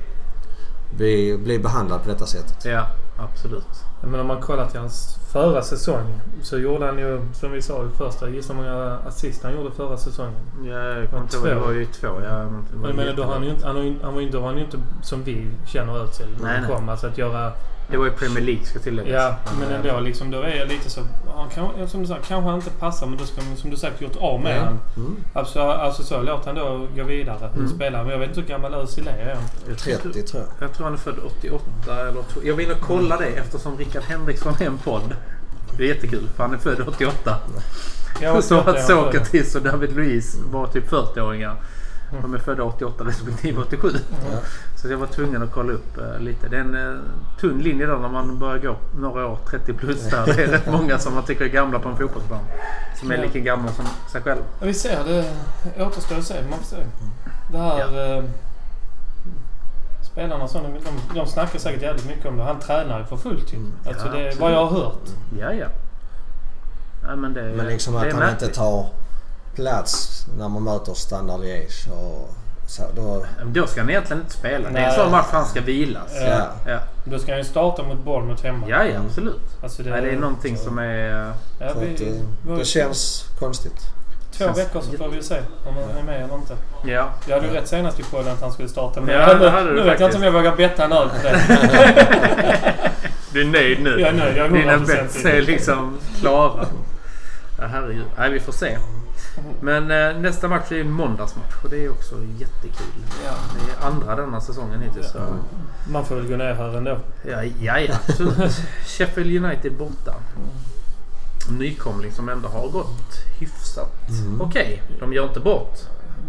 bli, 0.97 1.37
bli 1.37 1.59
behandlad 1.59 2.03
på 2.03 2.09
detta 2.09 2.25
sättet. 2.25 2.65
ja. 2.65 2.87
Absolut. 3.17 3.83
Men 4.11 4.19
om 4.19 4.27
man 4.27 4.41
kollar 4.41 4.67
till 4.67 4.79
hans 4.79 5.17
förra 5.31 5.61
säsong 5.61 6.19
så 6.41 6.57
gjorde 6.57 6.85
han 6.85 6.97
ju, 6.97 7.21
som 7.33 7.51
vi 7.51 7.61
sa 7.61 7.85
i 7.85 7.97
första, 7.97 8.29
gissa 8.29 8.53
hur 8.53 8.61
många 8.61 8.97
assist 9.07 9.43
han 9.43 9.55
gjorde 9.55 9.71
förra 9.71 9.97
säsongen. 9.97 10.39
Ja, 10.63 10.73
jag 10.73 11.09
kommer 11.09 11.23
inte 11.23 11.37
ihåg. 11.37 11.45
Det 11.45 11.55
var 11.55 11.71
ju 11.71 11.85
två. 11.85 12.07
Ja, 12.07 12.45
men 12.49 12.81
var 12.81 12.93
Men 12.93 13.15
då 13.15 13.23
har 13.23 13.33
han, 13.33 13.43
ju 13.43 13.49
inte, 13.49 13.67
han, 13.67 13.75
var 14.13 14.21
ju 14.21 14.25
inte, 14.25 14.37
var 14.37 14.47
han 14.47 14.57
ju 14.57 14.63
inte 14.63 14.77
som 15.01 15.23
vi 15.23 15.47
känner 15.65 15.97
Özil 15.97 16.27
Nej, 16.41 16.59
han 16.59 16.75
kom. 16.75 16.89
Alltså 16.89 17.07
att 17.07 17.17
göra... 17.17 17.51
Det 17.93 17.97
var 17.99 18.05
ju 18.05 18.11
Premier 18.11 18.43
League 18.43 18.65
ska 18.65 18.79
tilläggas. 18.79 19.11
Ja, 19.13 19.35
men 19.59 19.71
ändå 19.71 19.99
liksom, 19.99 20.31
då 20.31 20.41
är 20.41 20.55
jag 20.55 20.67
lite 20.67 20.89
så... 20.89 21.01
Han 21.35 21.49
kan, 21.49 21.87
som 21.87 22.01
du 22.01 22.07
sa, 22.07 22.17
kanske 22.27 22.49
han 22.49 22.55
inte 22.55 22.69
passar 22.69 23.07
men 23.07 23.17
då 23.17 23.25
ska 23.25 23.41
man 23.41 23.57
som 23.57 23.69
du 23.69 23.77
sagt 23.77 24.01
gjort 24.01 24.15
av 24.15 24.41
med 24.41 24.57
Ja. 24.57 24.63
han. 24.63 24.79
Mm. 24.97 25.15
Alltså, 25.33 25.59
alltså 25.61 26.03
så, 26.03 26.21
låt 26.21 26.45
han 26.45 26.55
då 26.55 26.87
gå 26.95 27.03
vidare 27.03 27.49
och 27.51 27.57
Mm. 27.57 27.69
spela. 27.69 28.03
Men 28.03 28.11
jag 28.11 28.19
vet 28.19 28.29
inte 28.29 28.41
hur 28.41 28.47
gammal 28.47 28.73
Özil 28.73 29.07
är 29.07 29.11
än. 29.31 29.37
jag 29.67 29.77
tror- 29.77 29.95
30 29.97 30.23
tror 30.23 30.43
jag. 30.59 30.67
Jag 30.69 30.75
tror 30.75 30.83
han 30.83 30.93
är 30.93 30.97
född 30.97 31.15
88 31.25 31.65
eller 32.01 32.23
Jag 32.43 32.55
vill 32.55 32.67
nog 32.67 32.77
kolla 32.81 33.17
det 33.17 33.25
eftersom 33.27 33.77
Rickard 33.77 34.03
Henriksson 34.03 34.53
är 34.59 34.65
en 34.65 34.77
podd. 34.77 35.15
Det 35.77 35.83
är 35.83 35.87
jättekul 35.87 36.27
för 36.35 36.43
han 36.43 36.53
är 36.53 36.57
född 36.57 36.87
88. 36.87 37.37
Jag 38.21 38.43
Så 38.43 38.59
att 38.59 38.85
Sokratis 38.87 39.55
och 39.55 39.61
David 39.61 39.95
Luiz 39.95 40.37
var 40.51 40.67
typ 40.67 40.89
40-åringar. 40.91 41.55
De 42.21 42.33
är 42.33 42.37
födda 42.37 42.63
88 42.63 43.03
respektive 43.03 43.61
87. 43.61 43.89
Ja. 44.31 44.39
Så 44.75 44.87
jag 44.91 44.97
var 44.97 45.07
tvungen 45.07 45.43
att 45.43 45.51
kolla 45.51 45.73
upp 45.73 45.97
eh, 45.97 46.19
lite. 46.19 46.47
Det 46.47 46.55
är 46.57 46.61
en 46.61 46.75
eh, 46.93 46.99
tunn 47.39 47.59
linje 47.59 47.85
då 47.85 47.93
när 47.97 48.09
man 48.09 48.39
börjar 48.39 48.57
gå 48.59 48.75
några 48.99 49.27
år 49.27 49.37
30 49.49 49.73
plus 49.73 50.09
där. 50.09 50.25
Det 50.25 50.43
är 50.43 50.47
rätt 50.47 50.67
många 50.71 50.99
som 50.99 51.13
man 51.15 51.23
tycker 51.23 51.45
är 51.45 51.49
gamla 51.49 51.79
på 51.79 51.89
en 51.89 51.97
fotbollsplan. 51.97 52.39
Som 52.99 53.11
är 53.11 53.15
Ja. 53.15 53.21
lika 53.21 53.39
gamla 53.39 53.71
som 53.71 53.85
sig 54.11 54.21
själv. 54.21 54.41
Ja, 54.59 54.65
vi 54.65 54.73
ser. 54.73 55.03
Det 55.05 55.83
återstår 55.83 56.17
att 56.17 56.23
se. 56.23 56.35
Man 56.49 56.59
får 56.59 56.65
se. 56.65 56.83
Det 57.51 57.57
här... 57.57 58.17
Eh, 58.17 58.23
spelarna 60.01 60.47
så, 60.47 60.57
de, 60.57 60.63
de, 60.73 61.19
de 61.19 61.27
snackar 61.27 61.59
säkert 61.59 61.81
jävligt 61.81 62.07
mycket 62.07 62.25
om 62.25 62.37
det. 62.37 62.43
Han 62.43 62.59
tränar 62.59 62.99
ju 62.99 63.05
för 63.05 63.17
fullt 63.17 63.53
ju. 63.53 63.57
Mm. 63.57 63.71
Alltså 63.87 64.07
Ja, 64.07 64.13
det 64.13 64.27
är 64.27 64.35
vad 64.39 64.51
jag 64.51 64.65
har 64.65 64.79
hört. 64.79 65.09
Ja, 65.39 65.53
ja. 65.53 65.67
Nej, 67.07 67.15
men 67.17 67.33
det, 67.33 67.41
Men 67.41 67.65
liksom 67.65 67.93
det 67.93 67.99
att 67.99 68.05
är 68.05 68.11
han 68.11 68.19
märkligt. 68.19 68.41
inte 68.41 68.55
tar 68.55 68.85
plats 69.55 70.25
när 70.37 70.49
man 70.49 70.63
möter 70.63 70.93
Standard 70.93 71.39
Liège 71.41 71.91
och 71.91 72.29
så. 72.67 72.83
Då, 72.95 73.25
Men 73.37 73.53
Då 73.53 73.67
ska 73.67 73.81
han 73.81 73.89
egentligen 73.89 74.21
inte 74.21 74.33
spela. 74.33 74.69
Det 74.69 74.79
är 74.79 74.83
en 74.83 74.87
Nej. 74.89 74.95
sån 74.97 75.11
match 75.11 75.27
han 75.31 75.45
ska 75.45 75.61
vilas. 75.61 76.11
Ja. 76.15 76.21
ja. 76.27 76.47
Ja, 76.71 76.79
Då 77.05 77.19
ska 77.19 77.31
han 77.31 77.39
ju 77.39 77.43
starta 77.45 77.83
mot 77.83 78.03
Bournemouth 78.05 78.43
hemma. 78.43 78.65
ja, 78.69 78.83
ja 78.85 78.99
absolut. 79.07 79.41
Alltså 79.63 79.83
Det, 79.83 79.89
Nej, 79.89 80.01
det 80.01 80.09
är 80.11 80.15
någonting 80.19 80.57
så- 80.57 80.63
som 80.63 80.77
är... 80.79 81.33
Ja, 81.59 81.67
vi, 81.79 81.93
att, 81.95 82.01
eh, 82.01 82.07
vi 82.47 82.55
det 82.59 82.65
känns 82.65 83.25
konstigt. 83.39 83.79
två 84.31 84.43
känns 84.45 84.57
veckor 84.57 84.81
så 84.81 84.97
får 84.97 85.07
vi 85.09 85.23
se 85.23 85.37
om 85.67 85.73
han 85.75 85.97
är 85.99 86.03
med 86.03 86.23
eller 86.23 86.35
inte. 86.35 86.53
Ja. 86.85 87.09
Jag 87.27 87.35
hade 87.35 87.47
ju 87.47 87.53
rätt 87.53 87.67
senast 87.67 87.99
i 87.99 88.03
podden 88.03 88.33
att 88.33 88.41
han 88.41 88.51
skulle 88.51 88.69
starta. 88.69 89.01
Men 89.01 89.15
Ja, 89.15 89.21
jag, 89.29 89.39
det 89.39 89.49
hade 89.49 89.69
du 89.69 89.75
nu 89.75 89.81
vet 89.83 89.85
jag 89.85 89.93
inte 89.93 89.99
faktiskt. 90.03 90.17
om 90.17 90.23
jag 90.23 90.31
vågar 90.31 90.55
betta 90.55 90.83
en 90.85 90.91
öl 90.91 91.09
på 91.09 91.15
det. 91.23 91.39
Du 93.33 93.41
är 93.41 93.45
nöjd 93.45 93.81
nu? 93.83 93.99
Jag 93.99 94.09
är 94.09 94.13
nöjd, 94.13 94.37
jag 94.37 94.45
är 94.45 94.49
Dina 94.49 94.77
100% 94.77 94.85
bets 94.87 95.25
är 95.25 95.41
liksom 95.41 95.97
klara. 96.19 96.65
Ja, 97.59 97.65
herregud. 97.71 98.05
Nej, 98.17 98.31
vi 98.31 98.39
får 98.39 98.51
se. 98.53 98.77
Men 99.61 99.91
eh, 99.91 100.21
nästa 100.21 100.47
match 100.47 100.71
är 100.71 100.75
ju 100.75 100.81
en 100.81 100.91
måndagsmatch 100.91 101.53
och 101.63 101.69
det 101.69 101.85
är 101.85 101.89
också 101.91 102.15
jättekul. 102.15 103.03
Ja. 103.25 103.33
Det 103.55 103.71
är 103.85 103.87
andra 103.87 104.15
denna 104.15 104.41
säsongen 104.41 104.81
hittills. 104.81 105.11
Så. 105.11 105.19
Man 105.91 106.05
får 106.05 106.15
väl 106.15 106.27
gå 106.27 106.35
ner 106.37 106.53
här 106.53 106.77
ändå. 106.77 106.97
Ja, 107.31 107.43
ja, 107.43 107.79
ja 107.79 107.95
absolut. 108.07 108.51
Sheffield 108.85 109.45
United 109.45 109.73
borta. 109.77 110.13
Nykomling 111.49 112.11
som 112.11 112.29
ändå 112.29 112.47
har 112.49 112.67
gått 112.69 113.25
hyfsat 113.39 114.09
Mm. 114.09 114.41
okej. 114.41 114.83
De 114.99 115.13
gör 115.13 115.23
inte 115.27 115.39
bort. 115.39 115.77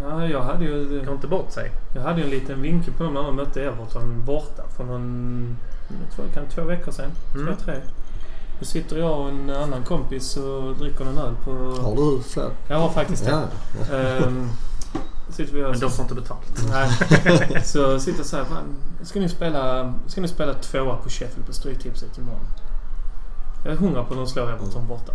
Ja, 0.02 0.26
jag 0.26 0.42
hade 0.42 0.64
ju... 0.64 1.02
Går 1.04 1.14
inte 1.14 1.26
bort 1.26 1.52
sig. 1.52 1.70
Jag 1.94 2.02
hade 2.02 2.18
ju 2.18 2.24
en 2.24 2.30
liten 2.30 2.62
vinkel 2.62 2.94
på 2.94 3.02
dem 3.04 3.14
när 3.14 3.22
de 3.22 3.36
mötte 3.36 3.62
Everton 3.62 4.24
borta 4.24 4.62
för 4.76 4.84
någon... 4.84 5.56
Jag 6.04 6.14
tror 6.16 6.26
det 6.26 6.32
kan 6.32 6.46
två 6.46 6.62
veckor 6.62 6.92
sedan. 6.92 7.10
Mm. 7.34 7.56
Två, 7.56 7.64
tre. 7.64 7.74
Då 8.58 8.64
sitter 8.64 8.98
jag 8.98 9.20
och 9.20 9.28
en 9.28 9.50
annan 9.50 9.84
kompis 9.84 10.36
och 10.36 10.76
dricker 10.76 11.04
en 11.04 11.18
öl 11.18 11.34
på... 11.44 11.50
Har 11.82 11.96
du 11.96 12.22
fler? 12.22 12.50
Jag 12.68 12.78
har 12.78 12.88
faktiskt 12.88 13.24
det. 13.24 13.30
Ja. 13.30 13.96
Ehm, 13.96 14.48
sitter 15.28 15.54
vi 15.54 15.64
och... 15.64 15.70
Men 15.70 15.80
de 15.80 15.90
får 15.90 16.02
inte 16.02 16.14
betalt. 16.14 16.64
Nej. 16.70 16.90
Så 17.64 18.00
sitter 18.00 18.18
jag 18.18 18.26
så 18.26 18.36
här. 18.36 18.46
Ska 19.02 19.20
ni 19.20 19.28
spela, 19.28 19.94
ska 20.06 20.20
ni 20.20 20.28
spela 20.28 20.54
tvåa 20.54 20.96
på 20.96 21.08
Sheffield 21.08 21.46
på 21.46 21.52
Stryktipset 21.52 22.18
imorgon? 22.18 22.46
Jag 23.64 23.72
är 23.72 23.76
hundra 23.76 24.04
på 24.04 24.14
att 24.14 24.18
de 24.18 24.26
slår 24.26 24.50
Everton 24.50 24.86
borta. 24.86 25.12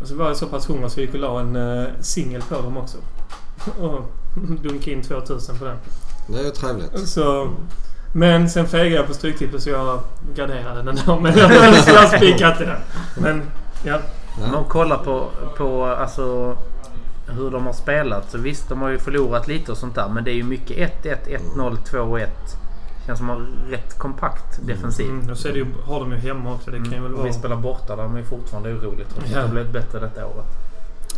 Och 0.00 0.08
så 0.08 0.14
var 0.14 0.26
jag 0.26 0.36
så 0.36 0.46
pass 0.46 0.68
hungrig 0.68 0.90
så 0.90 1.00
jag 1.00 1.06
gick 1.06 1.14
och 1.14 1.20
la 1.20 1.40
en 1.40 1.56
uh, 1.56 1.88
singel 2.00 2.42
på 2.42 2.54
dem 2.54 2.76
också. 2.76 2.98
Och 3.80 4.04
dunkade 4.62 4.90
in 4.90 5.02
2000 5.02 5.58
på 5.58 5.64
den. 5.64 5.76
Det 6.26 6.38
är 6.38 6.44
ju 6.44 6.50
trevligt. 6.50 7.08
Så, 7.08 7.50
men 8.12 8.50
sen 8.50 8.66
fegade 8.66 8.96
jag 8.96 9.06
på 9.06 9.14
Stryktipset 9.14 9.62
så 9.62 9.70
jag 9.70 10.00
garderade 10.34 10.82
den 10.82 10.98
då. 11.06 11.20
Men 11.20 11.38
jag 11.86 12.08
spikade 12.08 12.52
inte 12.52 12.64
den. 12.64 12.80
Men 13.16 13.42
ja. 13.84 13.98
Om 14.44 14.52
man 14.52 14.64
kollar 14.64 14.98
på, 14.98 15.28
på 15.56 15.84
alltså, 15.84 16.56
hur 17.26 17.50
de 17.50 17.66
har 17.66 17.72
spelat 17.72 18.30
så 18.30 18.38
visst, 18.38 18.68
de 18.68 18.82
har 18.82 18.88
ju 18.88 18.98
förlorat 18.98 19.48
lite 19.48 19.72
och 19.72 19.78
sånt 19.78 19.94
där. 19.94 20.08
Men 20.08 20.24
det 20.24 20.30
är 20.30 20.34
ju 20.34 20.44
mycket 20.44 21.02
1-1, 21.02 21.40
1-0, 21.56 21.76
2-1. 21.76 22.26
Känns 23.06 23.18
som 23.18 23.30
att 23.30 23.38
de 23.38 23.44
har 23.44 23.70
rätt 23.70 23.98
kompakt 23.98 24.66
defensivt. 24.66 25.08
Mm, 25.08 25.30
och 25.30 25.36
så 25.38 25.48
är 25.48 25.52
det 25.52 25.58
ju, 25.58 25.66
har 25.84 26.00
de 26.00 26.12
ju 26.12 26.18
hemma 26.18 26.52
också. 26.52 26.70
Det 26.70 26.76
kan 26.76 26.92
ju 26.92 27.00
väl 27.00 27.12
vara... 27.12 27.26
vi 27.26 27.32
spelar 27.32 27.56
borta 27.56 27.96
där, 27.96 28.08
men 28.08 28.16
är 28.16 28.26
fortfarande 28.26 28.72
oroligt. 28.72 29.08
Trots 29.14 29.26
att 29.26 29.34
det 29.34 29.40
har 29.40 29.48
blivit 29.48 29.72
bättre 29.72 30.00
detta 30.00 30.26
året. 30.26 30.46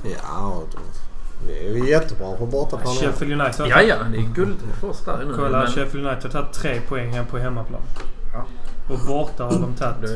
Ja, 0.03 0.63
då, 0.73 0.79
vi 1.47 1.67
är 1.67 1.75
ju 1.75 1.91
jättebra 1.91 2.37
på 2.37 2.47
bortaplan. 2.47 2.95
Sheffield 2.95 3.41
United. 3.41 3.67
Ja, 3.67 3.83
ja, 3.83 3.97
det 4.13 4.19
är 4.19 4.35
guld 4.35 4.57
för 4.81 4.89
oss 4.89 5.05
där 5.05 5.25
nu. 5.27 5.35
Kolla, 5.37 5.59
men 5.59 5.67
Sheffield 5.67 6.07
United 6.07 6.33
har 6.33 6.43
tagit 6.43 6.53
tre 6.53 6.81
poäng 6.81 7.13
hem 7.13 7.27
på 7.27 7.39
hemmaplan. 7.39 7.81
Ja. 8.33 8.45
Och 8.89 8.99
borta 9.07 9.45
har 9.45 9.53
de 9.53 9.73
det 9.73 9.79
tagit... 9.79 10.11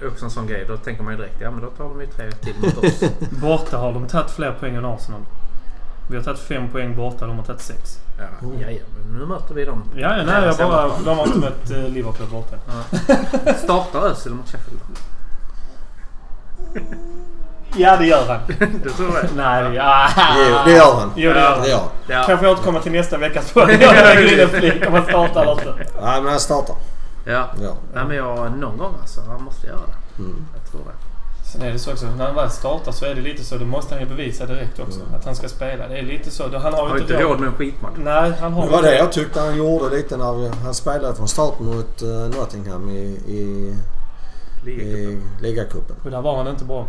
är 0.00 0.08
också 0.08 0.24
en 0.24 0.30
sån 0.30 0.46
grej. 0.46 0.64
Då 0.68 0.76
tänker 0.76 1.02
man 1.02 1.12
ju 1.12 1.18
direkt, 1.18 1.40
ja 1.40 1.50
men 1.50 1.60
då 1.60 1.70
tar 1.70 1.84
de 1.84 2.00
ju 2.00 2.06
tre 2.06 2.30
till 2.30 2.54
mot 2.62 2.78
oss. 2.78 3.02
Borta 3.42 3.78
har 3.78 3.92
de 3.92 4.06
tagit 4.06 4.30
fler 4.30 4.52
poäng 4.52 4.74
än 4.74 4.84
Arsenal. 4.84 5.20
Vi 6.10 6.16
har 6.16 6.24
tagit 6.24 6.40
fem 6.40 6.68
poäng 6.68 6.96
borta, 6.96 7.26
de 7.26 7.36
har 7.36 7.44
tagit 7.44 7.60
sex. 7.60 7.98
Ja, 8.18 8.24
ja, 8.60 8.70
ja 8.70 8.84
men 9.08 9.18
nu 9.18 9.26
möter 9.26 9.54
vi 9.54 9.64
dem. 9.64 9.84
Ja, 9.96 10.16
ja 10.16 10.24
nej, 10.24 10.44
jag 10.44 10.56
bara... 10.56 10.88
De 11.04 11.18
har 11.18 11.26
inte 11.26 11.38
mött 11.38 11.70
eh, 11.70 11.88
Liverpool 11.88 12.26
borta. 12.30 12.56
Startar 13.56 14.00
Özil 14.00 14.32
mot 14.32 14.48
Sheffield? 14.48 14.80
Ja, 17.76 17.96
det 17.96 18.06
gör 18.06 18.26
han. 18.26 18.40
Du 18.84 18.90
tror 18.90 19.12
det? 19.22 19.28
nej, 19.36 19.74
ja. 19.74 20.08
Jo, 20.50 20.56
det 20.64 20.72
gör 20.72 20.94
han. 20.94 21.10
Jo, 21.16 21.32
det 21.32 21.40
gör 21.40 21.50
Det 21.50 21.58
han. 21.60 21.68
gör 21.68 21.78
han. 21.78 21.88
Ja. 22.08 22.24
Kanske 22.26 22.48
återkomma 22.48 22.80
till 22.80 22.92
nästa 22.92 23.18
veckas 23.18 23.52
podd. 23.54 23.70
Jag 23.70 23.80
lägger 23.80 24.32
in 24.32 24.40
en 24.40 24.48
flik 24.48 24.86
om 24.86 24.92
han 24.94 25.02
startar 25.04 25.42
eller 25.42 25.52
inte. 25.52 25.72
Nej, 26.02 26.22
men 26.22 26.30
han 26.30 26.40
startar. 26.40 26.76
Ja. 27.26 27.44
Ja. 27.62 27.74
Nej 27.94 28.04
men 28.08 28.16
jag, 28.16 28.52
någon 28.58 28.78
gång 28.78 28.94
alltså. 29.00 29.20
Han 29.28 29.42
måste 29.42 29.66
göra 29.66 29.76
det. 29.86 30.22
Mm. 30.22 30.46
Jag 30.54 30.70
tror 30.70 30.80
det. 30.80 30.92
Sen 31.52 31.62
är 31.62 31.72
det 31.72 31.78
så 31.78 31.92
också, 31.92 32.06
när 32.06 32.26
han 32.26 32.34
väl 32.34 32.50
startar 32.50 32.92
så 32.92 33.04
är 33.04 33.14
det 33.14 33.20
lite 33.20 33.44
så, 33.44 33.56
då 33.56 33.64
måste 33.64 33.94
han 33.94 34.02
ju 34.02 34.08
bevisa 34.08 34.46
direkt 34.46 34.78
också 34.78 35.00
att 35.16 35.24
han 35.24 35.34
ska 35.36 35.48
spela. 35.48 35.88
Det 35.88 35.98
är 35.98 36.02
lite 36.02 36.30
så. 36.30 36.46
Då, 36.48 36.58
han 36.58 36.72
har 36.74 36.80
Han 36.82 36.90
har 36.90 36.98
inte 36.98 37.22
råd 37.22 37.40
med 37.40 37.46
en 37.48 37.54
skitmatch. 37.54 37.92
Nej, 37.96 38.32
han 38.40 38.52
har 38.52 38.64
Det 38.66 38.72
var 38.72 38.82
det 38.82 38.96
jag 38.98 39.12
tyckte 39.12 39.40
han 39.40 39.56
gjorde 39.56 39.96
lite 39.96 40.16
när 40.16 40.32
vi, 40.32 40.50
han 40.64 40.74
spelade 40.74 41.14
från 41.14 41.28
start 41.28 41.60
mot 41.60 42.02
uh, 42.02 42.08
Nottingham 42.38 42.88
i, 42.90 43.02
i, 43.26 43.74
i 44.70 45.18
ligacupen. 45.42 45.96
Och 46.04 46.10
där 46.10 46.22
var 46.22 46.36
han 46.36 46.48
inte 46.48 46.64
bra. 46.64 46.86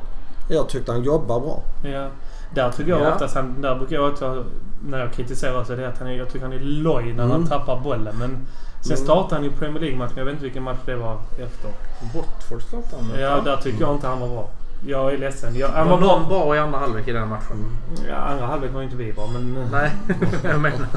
Jag 0.48 0.70
tyckte 0.70 0.92
han 0.92 1.04
jobbade 1.04 1.40
bra. 1.42 1.62
Ja. 1.84 2.08
Där 2.56 2.72
tycker 2.72 2.90
jag 2.92 3.02
Ja. 3.02 3.14
oftast 3.14 3.36
han... 3.36 3.62
Där 3.62 3.76
brukar 3.76 3.96
jag 3.96 4.10
också... 4.12 4.46
När 4.86 5.00
jag 5.00 5.14
kritiserar 5.14 5.64
så 5.64 5.76
det 5.76 5.84
är 5.86 5.88
att 5.90 5.98
han 6.00 6.08
är, 6.08 6.12
jag 6.14 6.28
tycker 6.30 6.46
han 6.46 6.54
är 6.56 6.60
loj 6.60 7.14
när 7.14 7.24
han 7.24 7.32
Mm. 7.32 7.48
tappar 7.48 7.80
bollen. 7.80 8.16
Men 8.20 8.48
sen 8.82 8.92
Mm. 8.92 9.06
startade 9.06 9.36
han 9.36 9.44
ju 9.44 9.52
Premier 9.52 9.80
League-matchen. 9.82 10.14
Jag 10.18 10.26
vet 10.26 10.32
inte 10.32 10.44
vilken 10.44 10.64
match 10.64 10.78
det 10.86 10.96
var 10.96 11.18
efter. 11.32 11.70
Watford 12.16 12.62
startar 12.62 12.98
han 12.98 13.20
Ja, 13.22 13.42
där 13.46 13.58
tycker 13.58 13.82
jag 13.82 13.94
inte 13.96 14.08
han 14.08 14.20
var 14.20 14.28
bra. 14.28 14.50
Jag 14.88 15.14
är 15.14 15.18
ledsen. 15.18 15.56
Jag, 15.56 15.68
han 15.70 15.90
var 15.90 15.98
var 15.98 16.08
någon 16.20 16.28
bra. 16.28 16.56
i 16.56 16.60
andra 16.60 16.80
halvlek 16.80 17.08
i 17.08 17.12
den 17.12 17.28
matchen. 17.30 17.78
Ja, 18.10 18.16
andra 18.16 18.46
halvlek 18.46 18.74
var 18.74 18.82
inte 18.82 18.96
vi 18.96 19.14
bra 19.14 19.28
men... 19.34 19.68
Nej, 19.72 19.92
jag 20.44 20.60
menar. 20.60 20.88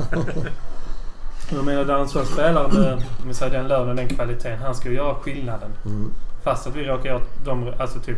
Jag 1.54 1.64
menar 1.64 1.84
där 1.84 1.98
en 1.98 2.08
sån 2.08 2.24
spelare 2.26 2.68
med, 2.72 3.02
med 3.24 3.52
den 3.52 3.68
lönen 3.68 3.88
och 3.88 3.96
den 3.96 4.08
kvaliteten. 4.08 4.58
Han 4.62 4.74
ska 4.74 4.88
ju 4.88 4.94
göra 4.94 5.14
skillnaden. 5.14 5.70
Mm. 5.84 6.12
Fast 6.44 6.66
att 6.66 6.76
vi 6.76 6.84
råkar 6.84 7.08
göra 7.10 7.20
de, 7.44 7.72
alltså 7.78 7.98
typ 7.98 8.16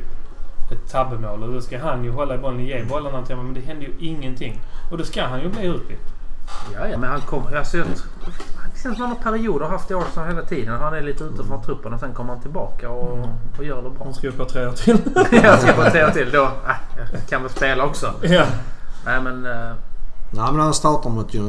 ett 0.72 0.90
tabbemål. 0.90 1.42
Och 1.42 1.52
då 1.52 1.60
ska 1.60 1.78
han 1.82 2.04
ju 2.04 2.10
hålla 2.12 2.34
i 2.34 2.38
bollen, 2.38 2.64
ge 2.64 2.84
bollarna 2.84 3.22
till 3.26 3.36
honom. 3.36 3.52
Men 3.52 3.62
det 3.62 3.68
händer 3.68 3.86
ju 3.86 3.92
ingenting. 3.98 4.60
Och 4.90 4.98
då 4.98 5.04
ska 5.04 5.24
han 5.24 5.40
ju 5.40 5.48
bli 5.48 5.66
utbytt. 5.66 6.00
Ja, 6.74 6.88
ja, 6.88 6.98
men 6.98 7.10
han 7.10 7.20
kom... 7.20 7.42
Alltså, 7.56 7.76
jag, 7.76 7.86
det 8.74 8.80
känns 8.82 8.96
som 8.96 9.06
han 9.06 9.08
har 9.08 9.32
perioder 9.32 9.66
haft 9.66 9.90
i 9.90 9.94
Arsenal 9.94 10.28
hela 10.28 10.42
tiden. 10.42 10.80
Han 10.80 10.94
är 10.94 11.00
lite 11.00 11.24
ute 11.24 11.44
från 11.44 11.62
truppen 11.62 11.92
och 11.92 12.00
sen 12.00 12.14
kommer 12.14 12.32
han 12.32 12.42
tillbaka 12.42 12.90
och, 12.90 13.16
Mm. 13.18 13.28
och 13.58 13.64
gör 13.64 13.76
det 13.82 13.90
bra. 13.90 14.04
Han 14.04 14.14
ska 14.14 14.26
ju 14.26 14.32
på 14.32 14.44
tre 14.44 14.66
år 14.66 14.72
till. 14.72 14.98
jag 15.42 15.58
ska 15.58 15.76
bara 15.76 15.90
säga 15.90 16.10
till 16.10 16.30
då. 16.32 16.42
Äh, 16.44 17.20
kan 17.28 17.42
väl 17.42 17.50
spela 17.50 17.84
också. 17.84 18.12
ja. 18.22 18.44
Nej 19.04 19.20
men... 19.22 19.46
eh, 19.46 19.72
Nej, 20.30 20.52
men 20.52 20.60
han 20.60 20.74
startar 20.74 21.10
mot 21.10 21.34
uh, 21.34 21.42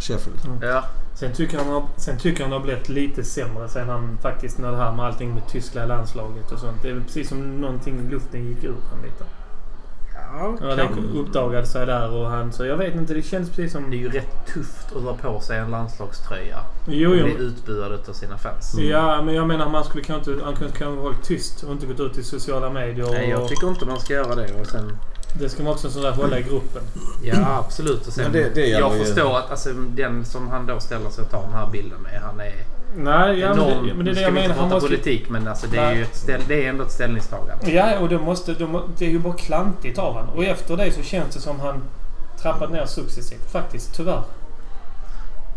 Sheffield. 0.00 0.38
ja. 0.62 0.84
Sen 1.14 1.32
tycker, 1.32 1.58
han 1.58 1.66
har, 1.68 1.82
sen 1.96 2.18
tycker 2.18 2.42
han 2.42 2.52
har 2.52 2.60
blivit 2.60 2.88
lite 2.88 3.24
sämre 3.24 3.68
sen 3.68 3.88
han 3.88 4.18
faktiskt 4.22 4.58
när 4.58 4.70
det 4.72 4.76
här 4.76 4.92
med 4.92 5.04
allting 5.04 5.34
med 5.34 5.48
tyska 5.48 5.86
landslaget 5.86 6.52
och 6.52 6.58
sånt. 6.58 6.82
Det 6.82 6.90
är 6.90 7.00
precis 7.00 7.28
som 7.28 7.60
någonting, 7.60 8.10
luften 8.10 8.46
gick 8.48 8.64
ur 8.64 8.68
honom 8.68 9.04
lite. 9.04 9.24
ja. 10.14 10.56
Ja, 10.60 10.84
han 10.84 11.08
uppdagade 11.16 11.66
sig 11.66 11.86
där 11.86 12.10
och 12.12 12.30
han... 12.30 12.52
Så 12.52 12.64
jag 12.66 12.76
vet 12.76 12.94
inte, 12.94 13.14
det 13.14 13.22
känns 13.22 13.48
precis 13.48 13.72
som... 13.72 13.90
Det 13.90 13.96
är 13.96 13.98
ju 13.98 14.08
rätt 14.08 14.46
tufft 14.54 14.96
att 14.96 15.02
dra 15.02 15.16
på 15.16 15.40
sig 15.40 15.58
en 15.58 15.70
landslagströja 15.70 16.58
Jo, 16.86 17.10
och 17.10 17.16
jo. 17.16 17.24
bli 17.24 17.34
utbuad 17.34 17.92
av 18.08 18.12
sina 18.12 18.38
fans. 18.38 18.74
Ja, 18.78 19.22
men 19.22 19.34
jag 19.34 19.46
menar 19.46 19.68
man 19.68 19.84
skulle 19.84 20.04
kanske 20.04 20.32
inte... 20.32 20.44
Han 20.44 20.54
kunde 20.56 20.72
kanske 20.72 20.96
ha 20.96 21.02
hållit 21.02 21.22
tyst 21.22 21.62
och 21.62 21.72
inte 21.72 21.86
gått 21.86 22.00
ut 22.00 22.18
i 22.18 22.22
sociala 22.22 22.70
medier. 22.70 23.06
Och, 23.06 23.12
Nej, 23.14 23.28
jag 23.30 23.48
tycker 23.48 23.68
inte 23.68 23.86
man 23.86 24.00
ska 24.00 24.14
göra 24.14 24.34
det. 24.34 24.60
Och 24.60 24.66
sen, 24.66 24.98
Det 25.38 25.48
ska 25.48 25.62
man 25.62 25.72
också 25.72 25.90
sådär 25.90 26.12
hålla 26.12 26.38
i 26.38 26.42
gruppen. 26.42 26.82
ja, 27.22 27.62
absolut. 27.66 28.06
Och 28.06 28.12
sen, 28.12 28.24
Men 28.24 28.32
det- 28.32 28.54
det 28.54 28.66
jag 28.66 28.92
förstår 28.96 29.38
att 29.38 29.50
alltså, 29.50 29.72
den 29.72 30.24
som 30.24 30.48
han 30.48 30.66
då 30.66 30.80
ställer 30.80 31.10
sig 31.10 31.24
och 31.24 31.30
tar 31.30 31.42
den 31.42 31.52
här 31.52 31.66
bilden 31.66 32.00
med, 32.02 32.20
han 32.22 32.40
är 32.40 32.52
Nej, 32.96 33.38
ja, 33.38 33.48
men, 33.54 33.58
enorm. 33.58 33.86
det, 33.86 33.94
men 33.94 34.04
det 34.04 34.10
är 34.10 34.14
det 34.14 34.14
ska 34.14 34.22
jag 34.22 34.30
vi 34.30 34.34
menar. 34.34 34.44
inte 34.48 34.60
Han 34.60 34.68
prata 34.68 34.74
måste, 34.74 34.88
politik, 34.88 35.30
men 35.30 35.48
alltså, 35.48 35.66
det, 35.66 35.78
är 35.78 35.94
ju 35.94 36.02
ett 36.02 36.16
ställ, 36.16 36.40
det 36.48 36.64
är 36.64 36.68
ändå 36.70 36.84
ett 36.84 36.92
ställningstagande. 36.92 37.70
Ja, 37.72 37.98
och 37.98 38.08
det, 38.08 38.18
måste, 38.18 38.54
det, 38.98 39.06
är 39.06 39.10
ju 39.10 39.18
bara 39.18 39.32
klantigt 39.32 39.98
av 39.98 40.14
han. 40.14 40.28
Och 40.28 40.44
efter 40.44 40.76
det 40.76 40.92
så 40.92 41.02
känns 41.02 41.34
det 41.34 41.40
som 41.40 41.60
han 41.60 41.82
trappat 42.42 42.70
ner 42.72 42.86
successivt. 42.86 43.50
Faktiskt, 43.52 43.94
tyvärr. 43.96 44.22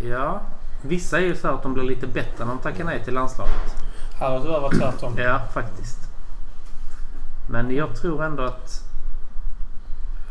Ja, 0.09 0.41
vissa 0.81 1.17
är 1.17 1.21
ju 1.21 1.35
så 1.35 1.47
att 1.47 1.63
de 1.63 1.73
blir 1.73 1.83
lite 1.83 2.07
bättre 2.07 2.45
när 2.45 2.45
de 2.45 2.57
tackar 2.57 2.83
nej 2.83 3.03
till 3.03 3.13
landslaget. 3.13 3.75
Här 4.19 4.29
har 4.29 4.39
det 4.39 4.59
varit 4.59 4.79
tvärtom. 4.79 5.13
Ja, 5.17 5.41
faktiskt. 5.53 5.97
Men 7.49 7.75
jag 7.75 7.95
tror 7.95 8.23
ändå 8.23 8.43
att... 8.43 8.83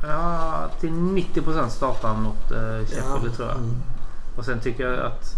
Ja, 0.03 0.69
till 0.81 0.91
90% 0.91 1.69
startar 1.69 2.09
han 2.09 2.23
mot 2.23 2.51
eh, 2.51 2.87
Sheffield, 2.87 3.25
det 3.25 3.31
tror 3.31 3.49
jag. 3.49 3.57
Mm. 3.59 3.75
Och 4.37 4.45
sen 4.45 4.61
tycker 4.61 4.85
jag 4.91 5.07
att... 5.07 5.37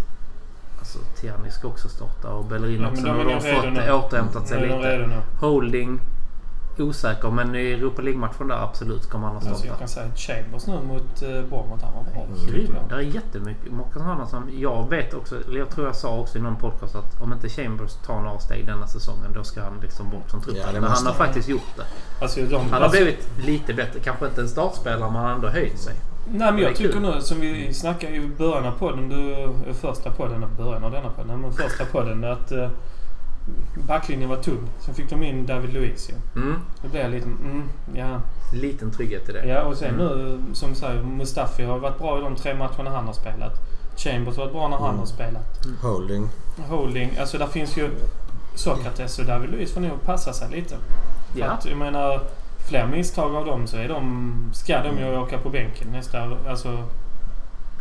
Alltså 0.78 0.98
Tierney 1.20 1.50
ska 1.50 1.68
också 1.68 1.88
starta 1.88 2.28
och 2.28 2.44
Bellerin 2.44 2.80
Ja, 2.82 2.90
också. 2.90 3.02
men 3.02 3.26
de 3.26 3.32
har 3.32 3.40
fått 3.40 4.04
återhämtat 4.04 4.48
sig 4.48 4.60
lite. 4.60 5.20
Holding. 5.40 6.00
Osäker, 6.80 7.30
men 7.30 7.54
i 7.54 7.72
Europa 7.72 8.02
League-matchen 8.02 8.48
där 8.48 8.56
absolut 8.56 9.10
kommer 9.10 9.26
han 9.26 9.36
att 9.36 9.46
Alltså, 9.46 9.66
jag 9.66 9.76
starta. 9.76 9.78
kan 9.78 9.88
säga 9.88 10.06
att 10.06 10.18
Chambers 10.18 10.66
nu 10.66 10.74
mot 10.74 11.22
uh, 11.22 11.28
Bournemouth, 11.28 11.84
han 11.84 11.94
var 11.94 12.04
bra. 12.12 12.26
Grym. 12.46 12.76
Det 12.88 12.94
är 12.94 13.00
jättemycket. 13.00 13.72
Man 13.72 13.84
kan 13.92 14.02
ha 14.02 14.14
någon 14.14 14.28
som... 14.28 14.50
Jag 14.58 14.90
vet 14.90 15.14
också, 15.14 15.36
eller 15.48 15.58
jag 15.58 15.70
tror 15.70 15.86
jag 15.86 15.96
sa 15.96 16.18
också 16.18 16.38
i 16.38 16.40
någon 16.40 16.56
podcast 16.56 16.94
att 16.94 17.22
om 17.22 17.32
inte 17.32 17.48
Chambers 17.48 17.94
tar 17.94 18.22
några 18.22 18.38
steg 18.38 18.66
denna 18.66 18.86
säsongen 18.86 19.32
då 19.34 19.44
ska 19.44 19.62
han 19.62 19.80
liksom 19.82 20.10
bort 20.10 20.30
från 20.30 20.40
truppen. 20.42 20.62
Ja, 20.74 20.80
men 20.80 20.90
han 20.90 21.06
har 21.06 21.14
faktiskt 21.14 21.48
gjort 21.48 21.76
det. 21.76 21.84
Alltså, 22.20 22.40
de, 22.40 22.54
Han 22.56 22.72
har 22.72 22.80
alltså, 22.80 22.96
blivit 22.96 23.28
lite 23.38 23.74
bättre. 23.74 24.00
Kanske 24.00 24.26
inte 24.26 24.40
en 24.40 24.48
startspelare 24.48 25.10
men 25.10 25.14
han 25.14 25.24
har 25.24 25.32
ändå 25.32 25.48
höjt 25.48 25.78
sig. 25.78 25.94
Nej 26.26 26.52
men 26.52 26.62
jag 26.62 26.76
tycker 26.76 26.92
kul. 26.92 27.02
nu 27.02 27.20
som 27.20 27.40
vi 27.40 27.74
snackade 27.74 28.16
i 28.16 28.28
början 28.38 28.64
av 28.66 28.78
podden, 28.78 29.08
du, 29.08 29.32
eh, 29.32 29.74
första 29.80 30.10
podden, 30.10 30.46
början 30.58 30.84
av 30.84 30.90
denna 30.90 31.10
podden, 31.10 31.40
men 31.40 31.52
första 31.52 31.84
podden 31.84 32.24
att 32.24 32.52
uh, 32.52 32.68
backlinjen 33.88 34.28
var 34.30 34.36
tung. 34.36 34.68
Sen 34.80 34.94
fick 34.94 35.10
de 35.10 35.22
in 35.22 35.46
David 35.46 35.72
Luiz 35.74 36.10
ju. 36.10 36.40
Mm. 36.42 36.56
Då 36.82 36.88
blev 36.88 37.10
lite, 37.10 37.26
mm, 37.26 37.62
ja. 37.94 38.20
Liten 38.52 38.90
trygghet 38.90 39.28
i 39.28 39.32
det. 39.32 39.46
Ja 39.46 39.62
och 39.62 39.76
sen 39.76 39.94
Mm. 39.94 40.06
nu 40.06 40.38
som 40.54 40.74
säger, 40.74 41.02
Mustafi 41.02 41.62
har 41.64 41.78
varit 41.78 41.98
bra 41.98 42.18
i 42.18 42.22
de 42.22 42.36
tre 42.36 42.54
matcherna 42.54 42.90
han 42.90 43.06
har 43.06 43.12
spelat. 43.12 43.52
Chambers 43.96 44.36
har 44.36 44.44
varit 44.44 44.52
bra 44.52 44.68
när 44.68 44.76
han 44.76 44.86
Mm. 44.88 44.98
har 44.98 45.06
spelat. 45.06 45.66
Holding. 45.82 46.28
Holding, 46.68 47.16
alltså 47.20 47.38
där 47.38 47.46
finns 47.46 47.76
ju 47.76 47.90
Sokrates 48.54 49.18
och 49.18 49.24
David 49.24 49.50
Luiz 49.50 49.72
får 49.74 49.80
nog 49.80 50.02
passa 50.04 50.32
sig 50.32 50.50
lite. 50.50 50.74
För 51.32 51.40
Ja. 51.40 51.46
att, 51.46 51.66
jag 51.66 51.78
menar, 51.78 52.20
fler 52.68 52.86
misstag 52.86 53.34
av 53.36 53.46
dem 53.46 53.66
så 53.66 53.76
är 53.76 53.88
de, 53.88 54.34
ska 54.54 54.82
de 54.82 54.98
ju 54.98 55.18
åka 55.18 55.38
på 55.38 55.50
bänken 55.50 55.88
nästa, 55.92 56.30
alltså 56.48 56.78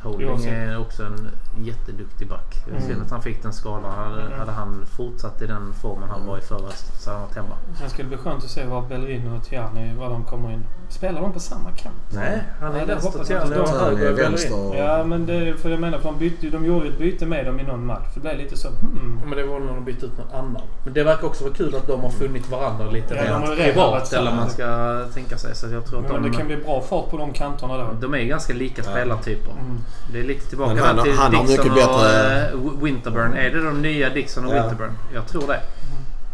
Holding 0.04 0.46
är 0.46 0.78
också 0.80 1.04
en 1.04 1.30
jätteduktig 1.58 2.28
back. 2.30 2.68
Mm. 2.70 2.82
Synd 2.82 3.02
att 3.02 3.12
han 3.12 3.22
fick 3.22 3.44
den 3.44 3.54
skadan. 3.54 3.92
Hade, 3.92 4.22
Mm. 4.22 4.40
hade 4.40 4.52
han 4.52 4.86
fortsatt 4.98 5.42
i 5.42 5.48
den 5.48 5.74
formen 5.82 6.10
han 6.10 6.26
var 6.28 6.38
i 6.38 6.42
förra 6.42 6.70
så 7.00 7.10
hade 7.10 7.20
han 7.20 7.22
varit 7.28 7.36
hemma. 7.36 7.56
Sen 7.80 7.90
ska 7.90 8.04
det 8.04 8.10
bli 8.10 8.18
skönt 8.18 8.44
att 8.44 8.50
se 8.50 8.66
var 8.66 8.82
Bellerin 8.82 9.32
och 9.32 9.44
Tierney, 9.44 9.96
var 9.96 10.10
de 10.10 10.24
kommer 10.24 10.52
in. 10.52 10.64
Spelar 10.90 11.22
de 11.22 11.34
på 11.34 11.40
samma 11.40 11.72
kant? 11.72 11.96
Nej, 12.10 12.44
han 12.60 12.76
är 12.76 12.80
Ja, 12.80 12.86
vänster. 12.86 13.24
Tierney 13.24 13.48
Tierney 13.48 13.80
höger 13.80 14.06
är 14.06 14.10
och 14.12 14.16
Bellerin. 14.16 14.74
Ja, 14.74 15.04
men 15.04 15.26
det, 15.26 15.58
för 15.58 15.70
jag 15.70 15.80
menar, 15.80 15.98
för 15.98 16.06
de, 16.10 16.20
bytte, 16.20 16.50
de 16.50 16.66
gjorde 16.66 16.88
ett 16.88 16.98
byte 16.98 17.26
med 17.26 17.46
dem 17.46 17.60
i 17.60 17.64
någon 17.64 17.86
match. 17.86 18.08
Det 18.14 18.20
blev 18.20 18.38
lite 18.38 18.58
så, 18.58 18.68
hmm. 18.70 19.20
Men 19.26 19.38
det 19.38 19.44
var 19.46 19.60
när 19.60 19.74
de 19.74 19.84
bytte 19.86 20.06
ut 20.06 20.18
någon 20.18 20.40
annan. 20.46 20.62
Men 20.84 20.94
det 20.94 21.04
verkar 21.04 21.28
också 21.28 21.44
vara 21.44 21.54
kul 21.54 21.76
att 21.76 21.88
de 21.88 22.02
har 22.02 22.10
funnit 22.10 22.50
varandra 22.52 22.90
lite 22.90 23.16
Ja, 23.16 23.24
de 23.40 23.48
rent 23.48 23.58
privat. 23.74 24.14
Eller 24.14 24.32
man 24.36 24.50
ska 24.50 25.00
tänka 25.14 25.38
sig. 25.38 25.56
Så 25.56 25.68
jag 25.70 25.86
tror 25.86 26.00
att 26.06 26.12
Men 26.12 26.22
de, 26.24 26.32
det 26.32 26.38
kan 26.38 26.48
bli 26.48 26.58
bra 26.58 26.82
fart 26.82 27.10
på 27.10 27.18
de 27.18 27.34
kanterna 27.34 27.78
då. 27.78 27.88
de 28.02 28.14
är 28.14 28.24
ganska 28.24 28.54
lika 28.54 28.84
spelartyper. 28.84 29.52
Mm. 29.52 29.78
Det 30.12 30.20
är 30.20 30.24
lite 30.24 30.50
tillbaka 30.50 30.74
Men 30.74 30.84
han 30.84 31.04
till 31.04 31.14
han 31.14 31.32
Dixon 31.48 31.66
mycket 31.74 31.88
och 31.88 31.94
bättre- 31.96 32.50
eh, 32.52 32.84
Winterburn. 32.84 33.34
Är 33.34 33.50
det 33.52 33.64
de 33.66 33.82
nya 33.82 34.10
Dixon 34.10 34.46
och 34.46 34.56
Ja. 34.56 34.62
Winterburn? 34.62 34.92
Jag 35.14 35.28
tror 35.28 35.48
det. 35.48 35.60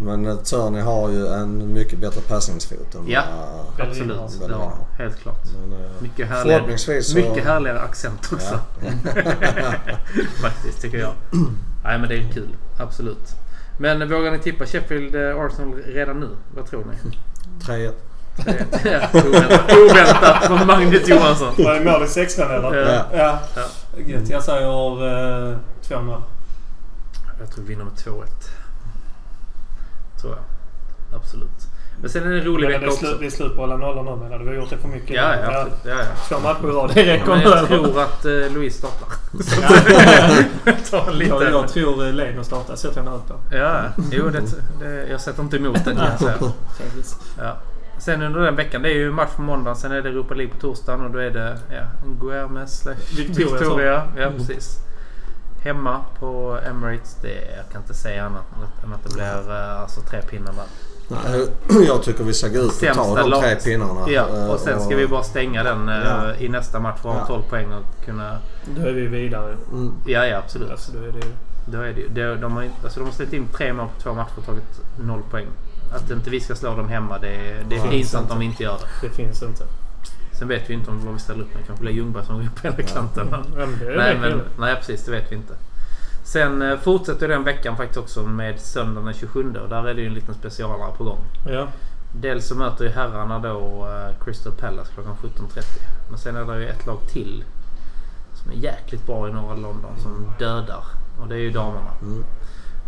Men 0.02 0.26
eh, 0.28 0.36
Turney 0.36 0.82
har 0.82 1.10
ju 1.10 1.28
en 1.28 1.74
mycket 1.74 2.00
bättre 2.00 2.22
passningsfot 2.22 2.96
än 2.96 3.08
Ja. 3.08 3.24
Bellerin 3.78 4.12
Absolut. 4.12 4.50
Det 4.50 4.54
har. 4.56 4.74
Helt 4.98 5.20
klart. 5.20 5.44
Men, 5.70 5.80
eh, 5.80 5.90
Mycket 6.02 6.28
härligare, 6.28 6.78
så... 7.04 7.16
mycket 7.18 7.44
härligare 7.46 7.80
accent 7.80 8.30
också. 8.34 8.60
Ja. 8.82 8.90
Faktiskt, 10.42 10.82
tycker 10.82 10.98
jag. 10.98 11.12
Nej, 11.84 12.00
men 12.00 12.10
det 12.10 12.16
är 12.16 12.32
kul. 12.34 12.50
Absolut. 12.80 13.28
Men 13.78 14.10
vågar 14.10 14.32
ni 14.32 14.40
tippa 14.40 14.66
Sheffield 14.66 15.16
Arsenal 15.16 15.76
redan 15.88 16.20
nu? 16.20 16.30
Vad 16.56 16.66
tror 16.66 16.86
ni? 16.86 17.12
3 17.66 17.78
Ja, 17.78 17.92
oväntat, 18.38 19.78
oväntat 19.78 20.46
från 20.46 20.68
Magnus 20.68 21.08
Johansson. 21.08 21.54
Var 21.58 21.74
det 21.74 21.92
mål 21.92 22.04
i 22.04 22.08
sexan 22.08 22.52
eller? 22.52 22.76
Ja. 22.76 23.06
Ja. 23.14 23.40
Ja. 23.56 23.62
Gött. 24.06 24.30
Jag 24.30 24.44
säger 24.44 24.68
uh, 24.68 25.58
2-0. 25.88 26.22
Jag 27.40 27.52
tror 27.52 27.64
vi 27.64 27.70
vinner 27.70 27.84
med 27.84 27.94
2-1. 27.94 28.26
Tror 30.22 30.36
jag. 30.36 31.20
Absolut. 31.20 31.70
Men 32.02 32.10
sen 32.10 32.24
är 32.24 32.30
det 32.30 32.40
en 32.40 32.46
rolig 32.46 32.68
vecka 32.68 32.88
också. 32.88 33.18
det 33.20 33.26
är 33.26 33.30
slut 33.30 33.56
på 33.56 33.64
alla 33.64 33.78
nollor 33.78 34.04
nu 34.04 34.24
menar 34.24 34.40
du? 34.40 34.44
Vi 34.44 34.50
har 34.50 34.56
gjort 34.56 34.70
det 34.70 34.78
för 34.78 34.88
mycket. 34.88 35.16
Ja, 35.16 35.36
ja. 35.36 35.68
Ja, 35.84 35.92
ja. 35.92 36.06
Två 36.30 36.40
matcher 36.40 36.70
i 36.70 36.72
rad, 36.72 36.92
det 36.94 37.06
räcker 37.06 37.36
nu 37.36 37.44
jag 37.44 37.68
tror 37.68 38.02
att 38.02 38.26
eh, 38.26 38.32
Louise 38.32 38.78
startar. 38.78 39.08
Ta 40.90 41.12
lite. 41.12 41.30
Jag, 41.44 41.52
jag 41.52 41.68
tror 41.68 42.06
eh, 42.06 42.14
Leno 42.14 42.44
startar. 42.44 42.76
Sätter 42.76 42.98
jag 42.98 43.08
en 43.08 43.14
öl 43.14 43.20
på. 43.28 43.56
Ja, 43.56 43.82
jo 44.12 44.30
det, 44.30 44.42
det, 44.80 45.08
jag 45.10 45.22
sätter 45.22 45.44
inte 45.44 45.58
emot 45.58 45.86
det 45.86 45.96
kan 45.96 46.06
jag 46.06 46.20
säga. 46.20 46.38
Ja. 47.38 47.58
Sen 48.00 48.22
under 48.22 48.40
den 48.40 48.56
veckan, 48.56 48.82
det 48.82 48.90
är 48.90 48.98
ju 48.98 49.12
match 49.12 49.30
på 49.36 49.42
måndagen. 49.42 49.76
Sen 49.76 49.92
är 49.92 50.02
det 50.02 50.10
Europa 50.10 50.34
League 50.34 50.54
på 50.54 50.60
torsdagen 50.60 51.06
och 51.06 51.12
då 51.12 51.20
är 51.20 51.30
det 51.32 51.58
ja, 51.72 51.82
Guermes 52.22 52.88
Victoria, 53.18 53.52
Victoria. 53.52 54.04
Ja, 54.18 54.32
precis. 54.38 54.78
Hemma 55.64 56.02
på 56.20 56.60
Emirates. 56.70 57.18
Det, 57.22 57.56
jag 57.58 57.72
kan 57.72 57.82
inte 57.82 57.94
säga 57.94 58.26
annat 58.26 58.44
än 58.84 58.94
att 58.94 59.04
det 59.04 59.14
blir 59.14 59.52
eh, 59.52 59.82
alltså, 59.82 60.02
tre 60.02 60.22
pinnar 60.22 60.54
där. 60.54 60.66
Nej, 61.10 61.48
jag 61.88 62.04
tycker 62.04 62.24
vi 62.24 62.34
ska 62.34 62.48
gå 62.48 62.60
ut 62.60 62.66
och 62.66 62.96
ta 62.96 63.30
de 63.30 63.42
tre 63.42 63.56
pinnarna. 63.56 64.10
Ja, 64.10 64.28
eh, 64.30 64.50
och 64.50 64.60
sen 64.60 64.82
ska 64.82 64.96
vi 64.96 65.08
bara 65.08 65.24
stänga 65.24 65.64
den 65.64 65.90
eh, 65.90 65.96
Ja. 65.96 66.36
i 66.36 66.50
nästa 66.50 66.80
match 66.80 67.00
för 67.02 67.10
att 67.10 67.16
ha 67.16 67.22
Ja. 67.22 67.28
12 67.28 67.42
poäng 67.50 67.74
och 67.74 68.06
kunna... 68.06 68.38
Då 68.76 68.82
är 68.82 68.92
vi 68.94 69.08
vidare. 69.08 69.58
Mm. 69.72 69.94
Ja, 70.06 70.26
ja 70.26 70.38
absolut. 70.38 70.72
Alltså, 70.72 70.92
då 70.92 71.00
är 71.00 71.12
det 71.12 71.20
ju... 71.20 71.32
Då 71.66 71.82
är 71.82 71.94
det 71.94 72.02
ju. 72.02 72.08
De, 72.08 72.42
de, 72.42 72.52
har, 72.52 72.70
alltså, 72.84 73.00
de 73.00 73.06
har 73.06 73.12
släppt 73.12 73.34
in 73.34 73.48
tre 73.48 73.74
mål 73.74 73.88
på 73.96 74.02
två 74.02 74.14
matcher 74.14 74.38
och 74.38 74.46
tagit 74.46 74.82
noll 75.00 75.22
poäng. 75.32 75.48
Att 75.94 76.12
inte 76.12 76.30
vi 76.30 76.40
ska 76.40 76.56
slå 76.56 76.76
dem 76.76 76.90
hemma, 76.90 77.20
det, 77.20 77.56
det 77.70 77.76
är 77.76 77.90
pinsamt 77.90 78.32
om 78.32 78.40
vi 78.40 78.46
inte 78.46 78.64
gör 78.64 78.78
det. 78.78 79.08
Det 79.08 79.14
finns 79.14 79.44
inte. 79.44 79.64
Sen 80.40 80.48
vet 80.48 80.70
vi 80.70 80.74
inte 80.74 80.92
om 80.92 81.06
vad 81.06 81.14
vi 81.14 81.20
ställer 81.20 81.42
upp 81.42 81.56
med. 81.56 81.66
kanske 81.66 81.84
blir 81.84 81.94
Ljungberg 81.94 82.26
som 82.26 82.36
går 82.36 82.46
upp 82.46 82.66
ena 82.66 82.88
kanten. 82.88 83.28
Ja, 83.32 83.38
är 83.62 83.98
Nej, 83.98 84.18
men, 84.22 84.42
nej, 84.60 84.76
precis. 84.76 85.06
Det 85.06 85.12
vet 85.12 85.32
vi 85.32 85.36
inte. 85.36 85.54
Sen 86.24 86.62
eh, 86.62 86.78
fortsätter 86.78 87.28
den 87.28 87.44
veckan 87.44 87.78
faktiskt 87.78 87.98
också 87.98 88.24
med 88.24 88.60
söndagen 88.60 89.06
den 89.06 89.14
27 89.14 89.56
och 89.64 89.70
där 89.70 89.88
är 89.88 89.94
det 89.94 90.02
ju 90.02 90.08
en 90.08 90.14
liten 90.14 90.34
specialare 90.34 90.92
på 90.98 91.04
gång. 91.04 91.20
Ja. 91.48 91.68
Dels 92.16 92.48
så 92.48 92.56
möter 92.56 92.86
ju 92.86 92.92
herrarna 92.92 93.40
då 93.40 93.88
eh, 93.88 94.26
Crystal 94.26 94.54
Palace 94.54 94.92
klockan 94.94 95.16
17.30. 95.24 95.64
Men 96.10 96.20
sen 96.20 96.36
är 96.36 96.46
det 96.46 96.60
ju 96.60 96.68
ett 96.68 96.86
lag 96.86 97.00
till 97.12 97.44
som 98.34 98.52
är 98.52 98.56
jäkligt 98.56 99.06
bra 99.06 99.30
i 99.30 99.34
norra 99.34 99.56
London 99.56 99.92
som 100.04 100.34
dödar. 100.40 100.84
Och 101.22 101.28
det 101.28 101.36
är 101.36 101.40
ju 101.40 101.52
damerna. 101.52 101.92
Mm. 102.02 102.24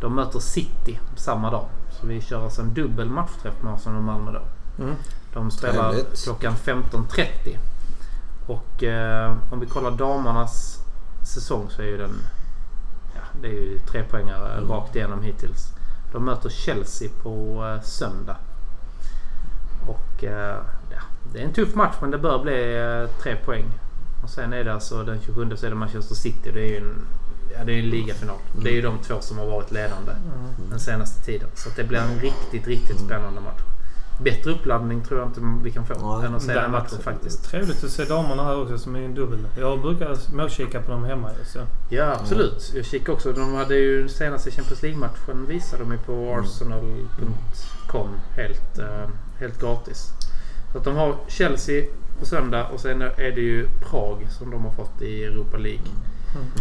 De 0.02 0.16
möter 0.16 0.40
City 0.40 1.00
samma 1.16 1.52
dag. 1.52 1.66
Vi 2.04 2.22
kör 2.22 2.44
alltså 2.44 2.62
en 2.62 2.74
dubbel 2.74 3.10
matchträff 3.10 3.54
med 3.62 3.74
Arsenal 3.74 3.98
och 3.98 4.04
Malmö 4.04 4.32
då. 4.32 4.42
Mm. 4.84 4.96
De 5.34 5.52
spelar 5.52 5.92
Trevligt. 5.94 6.24
klockan 6.24 6.54
15.30. 6.56 7.58
Och 8.48 8.84
eh, 8.84 9.34
om 9.52 9.60
vi 9.60 9.66
kollar 9.66 9.92
damernas 9.92 10.78
säsong 11.34 11.70
så 11.70 11.82
är 11.82 11.86
ju 11.86 11.98
den... 11.98 12.14
Ja, 13.16 13.22
det 13.42 13.48
är 13.48 13.52
ju 13.52 13.80
tre 13.80 14.04
poängare 14.04 14.54
Mm. 14.58 14.70
rakt 14.70 14.96
igenom 14.96 15.22
hittills. 15.22 15.68
De 16.12 16.26
möter 16.26 16.50
Chelsea 16.50 17.10
på 17.24 17.66
eh, 17.76 17.82
söndag. 17.84 18.38
Och 19.88 20.24
eh, 20.24 20.58
ja, 20.92 21.00
det 21.34 21.40
är 21.42 21.46
en 21.46 21.54
tuff 21.54 21.76
match 21.76 21.96
men 22.02 22.12
det 22.12 22.18
bör 22.18 22.40
bli 22.44 22.78
eh, 22.78 23.22
tre 23.22 23.36
poäng. 23.36 23.66
Och 24.24 24.30
sen 24.30 24.54
är 24.54 24.64
det 24.64 24.74
alltså 24.74 25.04
den 25.04 25.22
27 25.22 25.56
så 25.58 25.66
är 25.66 25.70
det 25.70 25.76
Manchester 25.76 26.16
City. 26.16 26.52
Det 26.54 26.60
är 26.62 26.68
ju 26.68 26.78
en, 26.78 26.96
ja, 27.58 27.64
det 27.66 27.74
är 27.74 27.80
en 27.80 27.90
ligafinal. 27.90 28.38
Det 28.62 28.70
är 28.70 28.74
ju 28.74 28.82
de 28.82 29.00
två 29.00 29.22
som 29.22 29.38
har 29.38 29.46
varit 29.46 29.72
ledande 29.72 30.12
den 30.70 30.80
senaste 30.80 31.26
tiden. 31.26 31.50
Så 31.56 31.70
det 31.76 31.84
blir 31.84 32.00
en 32.00 32.20
riktigt, 32.20 32.68
riktigt 32.68 33.00
spännande 33.00 33.42
match. 33.42 33.62
Bättre 34.24 34.52
uppladdning 34.52 35.04
tror 35.04 35.20
jag 35.20 35.30
inte 35.30 35.42
vi 35.64 35.72
kan 35.72 35.86
få 35.86 36.18
Nej. 36.18 36.28
än 36.28 36.36
att 36.36 36.42
se 36.42 36.54
den 36.54 36.72
matchen 36.72 37.00
faktiskt. 37.04 37.44
Trevligt 37.44 37.84
att 37.84 37.90
se 37.90 38.06
damerna 38.06 38.44
här 38.44 38.62
också 38.62 38.78
som 38.78 38.96
är 38.96 39.00
en 39.00 39.16
dubbel. 39.16 39.48
Jag 39.58 39.82
brukar 39.82 40.16
småkika 40.16 40.82
på 40.82 40.92
dem 40.92 41.04
hemma 41.04 41.30
så. 41.46 41.60
Ja, 41.90 42.18
absolut. 42.20 42.72
Jag 42.76 42.86
kikar 42.86 43.14
också. 43.14 43.34
De 43.34 43.54
hade 43.54 43.76
ju 43.76 44.10
senaste 44.10 44.52
Champions 44.52 44.82
League-matchen 44.82 45.46
visade 45.46 45.84
de 45.84 45.92
ju 45.92 45.98
på 45.98 46.36
arsenal.com 46.40 48.10
helt, 48.36 48.80
eh, 48.80 49.10
helt 49.40 49.62
gratis. 49.62 50.12
Så 50.72 50.78
att 50.78 50.84
de 50.84 50.96
har 50.96 51.16
Chelsea 51.28 51.86
på 52.20 52.26
söndag 52.26 52.68
och 52.68 52.80
sen 52.80 53.02
är 53.02 53.32
det 53.36 53.42
ju 53.42 53.68
Prag 53.90 54.28
som 54.40 54.52
de 54.52 54.66
har 54.66 54.72
fått 54.72 55.02
i 55.02 55.24
Europa 55.24 55.58
League. 55.58 55.88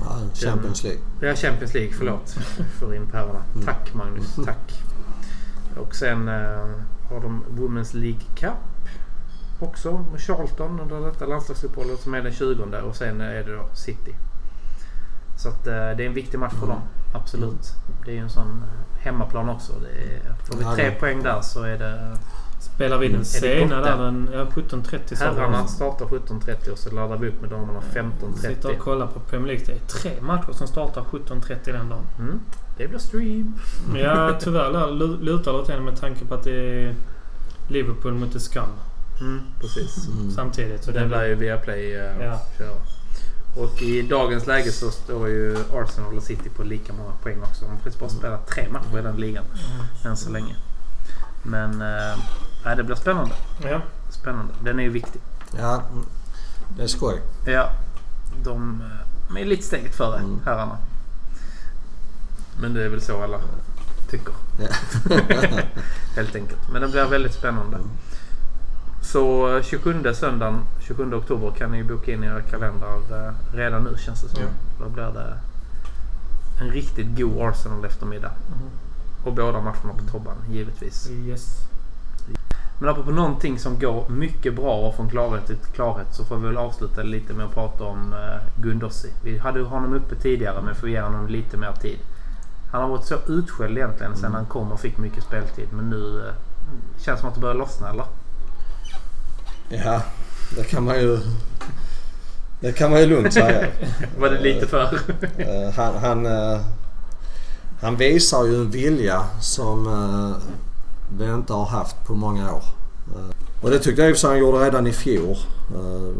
Ja, 0.00 0.18
Champions 0.34 0.84
League. 0.84 1.00
Ja, 1.20 1.34
Champions 1.34 1.74
League. 1.74 1.92
Förlåt. 1.92 2.30
För 2.78 2.94
in 2.94 3.06
pärvorna. 3.06 3.42
Mm. 3.54 3.66
Tack 3.66 3.94
Magnus. 3.94 4.36
Tack. 4.44 4.82
Och 5.76 5.94
sen 5.94 6.28
eh, 6.28 6.66
har 7.08 7.20
de 7.20 7.44
Women's 7.50 7.96
League 7.96 8.22
Cup 8.36 8.52
också 9.58 10.04
med 10.10 10.20
Charlton 10.20 10.80
under 10.80 11.00
detta 11.00 11.26
landslagsuppehållet 11.26 12.00
som 12.00 12.14
är 12.14 12.22
den 12.22 12.32
20 12.32 12.80
och 12.82 12.96
sen 12.96 13.20
är 13.20 13.44
det 13.44 13.56
då 13.56 13.68
City. 13.74 14.14
Så 15.36 15.48
att 15.48 15.66
eh, 15.66 15.72
det 15.72 16.02
är 16.02 16.06
en 16.06 16.14
viktig 16.14 16.38
match 16.38 16.54
för 16.60 16.66
dem. 16.66 16.80
Absolut. 17.14 17.74
Det 18.04 18.10
är 18.10 18.14
ju 18.14 18.20
en 18.20 18.30
sån 18.30 18.62
eh, 18.62 19.02
hemmaplan 19.02 19.48
också. 19.48 19.72
Det 19.80 20.14
är, 20.14 20.34
får 20.44 20.56
vi 20.56 20.64
tre 20.76 20.90
poäng 20.90 21.22
där 21.22 21.40
så 21.40 21.62
är 21.62 21.78
det... 21.78 22.18
Spelar 22.60 22.98
vi 22.98 23.08
den 23.08 23.18
det 23.18 23.24
sena 23.24 23.80
där 23.80 23.96
den... 23.96 24.28
Ja, 24.32 24.44
17.30 24.44 25.14
sa 25.14 25.30
vi. 25.32 25.40
Herrarna 25.40 25.66
startar 25.66 26.06
17.30 26.06 26.70
och 26.70 26.78
så 26.78 26.90
laddar 26.90 27.16
vi 27.16 27.28
upp 27.28 27.40
med 27.40 27.50
damerna 27.50 27.80
Sitter 27.82 28.68
15.30. 28.68 28.76
och 28.76 28.78
kollar 28.78 29.06
på 29.06 29.20
Premier 29.20 29.46
League. 29.46 29.64
Det 29.66 29.72
är 29.72 30.00
tre 30.00 30.20
matcher 30.20 30.52
som 30.52 30.66
startar 30.66 31.02
17.30 31.02 31.56
den 31.64 31.88
dagen. 31.88 32.06
Mm. 32.18 32.40
Det 32.76 32.88
blir 32.88 32.98
stream. 32.98 33.54
Ja, 33.96 34.36
tyvärr 34.40 34.72
där 34.72 34.90
lutar 35.22 35.52
det 35.52 35.58
åt 35.58 35.68
henne 35.68 35.82
med 35.82 36.00
tanke 36.00 36.24
på 36.24 36.34
att 36.34 36.44
det 36.44 36.84
är 36.84 36.94
Liverpool 37.68 38.14
mot 38.14 38.32
The 38.32 38.40
Scum 38.40 38.68
Mm, 39.20 39.40
precis. 39.60 40.08
Mm. 40.08 40.30
samtidigt. 40.30 40.84
Så 40.84 40.90
det 40.90 41.06
lär 41.06 41.24
ju 41.24 41.34
Viaplay 41.34 41.96
uh, 41.96 42.24
Ja. 42.24 42.40
köra. 42.58 42.70
Och 43.56 43.82
i 43.82 44.02
dagens 44.02 44.46
läge 44.46 44.72
så 44.72 44.90
står 44.90 45.28
ju 45.28 45.56
Arsenal 45.74 46.16
och 46.16 46.22
City 46.22 46.50
på 46.56 46.62
lika 46.62 46.92
många 46.92 47.12
poäng 47.22 47.42
också. 47.42 47.64
De 47.64 47.70
har 47.70 47.76
faktiskt 47.76 48.00
bara 48.00 48.10
spelat 48.10 48.46
tre 48.46 48.68
matcher 48.72 48.98
i 48.98 49.02
den 49.02 49.16
ligan 49.16 49.44
än 50.04 50.16
så 50.16 50.30
länge. 50.30 50.56
Men 51.42 51.82
uh, 51.82 52.18
nej, 52.64 52.76
det 52.76 52.82
blir 52.82 52.96
spännande. 52.96 53.34
Ja. 53.62 53.80
Spännande. 54.10 54.52
Den 54.64 54.78
är 54.78 54.82
ju 54.82 54.88
viktig. 54.90 55.20
Ja, 55.58 55.82
mm. 55.92 56.04
det 56.76 56.82
är 56.82 56.86
skoj. 56.86 57.22
Ja, 57.46 57.72
de, 58.44 58.80
eh, 58.80 59.06
de 59.28 59.36
är 59.36 59.44
lite 59.44 59.62
steget 59.62 59.94
före 59.94 60.18
Mm. 60.18 60.40
herrarna. 60.44 60.78
Men 62.60 62.74
det 62.74 62.84
är 62.84 62.88
väl 62.88 63.00
så 63.00 63.22
alla 63.22 63.40
tycker. 64.10 64.34
Ja. 64.60 64.68
Helt 66.16 66.34
enkelt. 66.34 66.70
Men 66.72 66.82
det 66.82 66.88
blir 66.88 67.04
väldigt 67.04 67.34
spännande. 67.34 67.78
Så 69.02 69.56
eh, 69.56 69.62
27 69.62 70.14
söndagen 70.14 70.60
27 70.80 71.14
oktober 71.14 71.50
kan 71.58 71.72
ni 71.72 71.84
boka 71.84 72.12
in 72.12 72.24
i 72.24 72.26
era 72.26 72.42
kalendrar 72.42 73.26
eh, 73.26 73.32
redan 73.56 73.84
nu 73.84 73.96
känns 73.98 74.22
det 74.22 74.28
som. 74.28 74.42
Ja. 74.42 74.48
Då 74.84 74.88
blir 74.88 75.02
det 75.04 75.38
en 76.60 76.70
riktigt 76.70 77.16
god 77.16 77.42
Arsenal 77.42 77.84
eftermiddag. 77.84 78.30
Och 79.24 79.32
båda 79.32 79.60
matcherna 79.60 79.92
på 79.98 80.12
Tobban 80.12 80.36
givetvis. 80.50 81.10
Yes. 81.10 81.69
Men 82.78 82.88
apropå 82.88 83.10
någonting 83.10 83.58
som 83.58 83.78
går 83.78 84.08
mycket 84.08 84.54
bra 84.54 84.74
och 84.74 84.96
från 84.96 85.10
klarhet 85.10 85.46
till 85.46 85.56
klarhet 85.56 86.06
så 86.14 86.24
får 86.24 86.36
vi 86.36 86.46
väl 86.46 86.56
avsluta 86.56 87.02
lite 87.02 87.32
med 87.32 87.46
att 87.46 87.54
prata 87.54 87.84
om 87.84 88.12
uh, 88.12 88.62
Gundossi. 88.62 89.08
Vi 89.24 89.38
hade 89.38 89.62
honom 89.62 89.94
uppe 89.94 90.14
tidigare 90.14 90.62
men 90.62 90.74
får 90.74 90.88
ge 90.88 91.00
honom 91.00 91.28
lite 91.28 91.56
mer 91.56 91.72
tid. 91.72 91.98
Han 92.72 92.82
har 92.82 92.88
varit 92.88 93.04
så 93.04 93.16
utskälld 93.28 93.78
egentligen 93.78 94.16
sen 94.16 94.32
han 94.32 94.46
kom 94.46 94.72
och 94.72 94.80
fick 94.80 94.98
mycket 94.98 95.24
speltid. 95.24 95.68
Men 95.72 95.90
nu 95.90 95.96
uh, 95.96 96.32
känns 97.04 97.20
som 97.20 97.28
att 97.28 97.34
det 97.34 97.40
börjar 97.40 97.54
lossna 97.54 97.90
eller? 97.90 98.04
Ja, 99.68 100.02
det 100.56 100.64
kan 100.64 100.84
man 100.84 101.00
ju... 101.00 101.18
Det 102.60 102.72
kan 102.72 102.90
man 102.90 103.00
ju 103.00 103.06
lugnt 103.06 103.34
säga. 103.34 103.66
Var 104.18 104.30
det 104.30 104.40
lite 104.40 104.66
för? 104.66 105.00
Eh, 105.38 105.74
han, 105.76 105.94
han, 105.96 106.26
eh, 106.26 106.60
han 107.80 107.96
visar 107.96 108.44
ju 108.44 108.54
en 108.54 108.70
vilja 108.70 109.24
som 109.40 109.86
eh, 109.86 110.42
vi 111.18 111.24
inte 111.24 111.52
har 111.52 111.64
haft 111.66 112.06
på 112.06 112.14
många 112.14 112.52
år. 112.54 112.62
Eh, 113.16 113.64
och 113.64 113.70
det 113.70 113.78
tyckte 113.78 114.02
jag 114.02 114.10
i 114.10 114.14
han 114.26 114.38
gjorde 114.38 114.58
redan 114.64 114.86
i 114.86 114.92
fjol. 114.92 115.36
Eh, 115.74 116.14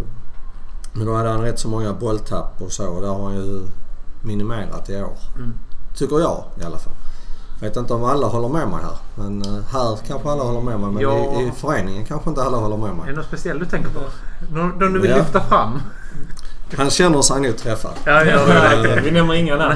Men 0.92 1.06
då 1.06 1.14
hade 1.14 1.28
han 1.28 1.42
rätt 1.42 1.58
så 1.58 1.68
många 1.68 1.92
bolltapp 1.92 2.62
och 2.62 2.72
så 2.72 2.86
och 2.88 3.02
det 3.02 3.08
har 3.08 3.24
han 3.24 3.34
ju 3.34 3.62
minimerat 4.24 4.88
i 4.90 5.02
år. 5.02 5.18
Mm. 5.36 5.52
Tycker 5.96 6.20
jag 6.20 6.44
i 6.60 6.64
alla 6.64 6.78
fall. 6.78 6.92
Jag 7.60 7.68
vet 7.68 7.76
inte 7.76 7.94
om 7.94 8.04
alla 8.04 8.26
håller 8.26 8.48
med 8.48 8.68
mig 8.68 8.78
här. 8.82 8.96
Men 9.14 9.42
eh, 9.42 9.62
här 9.72 9.98
kanske 10.08 10.30
alla 10.30 10.42
håller 10.44 10.60
med 10.60 10.80
mig. 10.80 10.90
Men 10.90 11.02
Ja. 11.02 11.40
i, 11.40 11.46
i 11.46 11.52
föreningen 11.56 12.04
kanske 12.04 12.30
inte 12.30 12.42
alla 12.42 12.56
håller 12.56 12.76
med 12.76 12.90
Är 12.90 12.94
mig. 12.94 13.06
det 13.06 13.12
något 13.16 13.26
speciellt 13.26 13.60
du 13.60 13.66
tänker 13.66 13.90
på? 13.90 14.00
Någon, 14.54 14.68
någon 14.68 14.92
du 14.92 15.00
vill 15.00 15.10
Ja. 15.10 15.16
lyfta 15.16 15.40
fram? 15.40 15.80
Han 16.76 16.90
känner 16.90 17.22
sig 17.22 17.40
nog 17.40 17.56
träffad. 17.56 17.92
Ja, 18.04 18.24
det. 18.24 18.44
Nej, 18.82 19.00
Vi 19.04 19.10
nämner 19.10 19.34
inga 19.34 19.56
namn. 19.56 19.74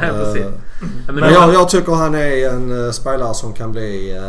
Ja, 1.06 1.12
men 1.12 1.32
jag, 1.32 1.54
jag 1.54 1.68
tycker 1.68 1.92
han 1.92 2.14
är 2.14 2.48
en 2.50 2.92
spelare 2.92 3.34
som 3.34 3.52
kan 3.52 3.72
bli 3.72 4.20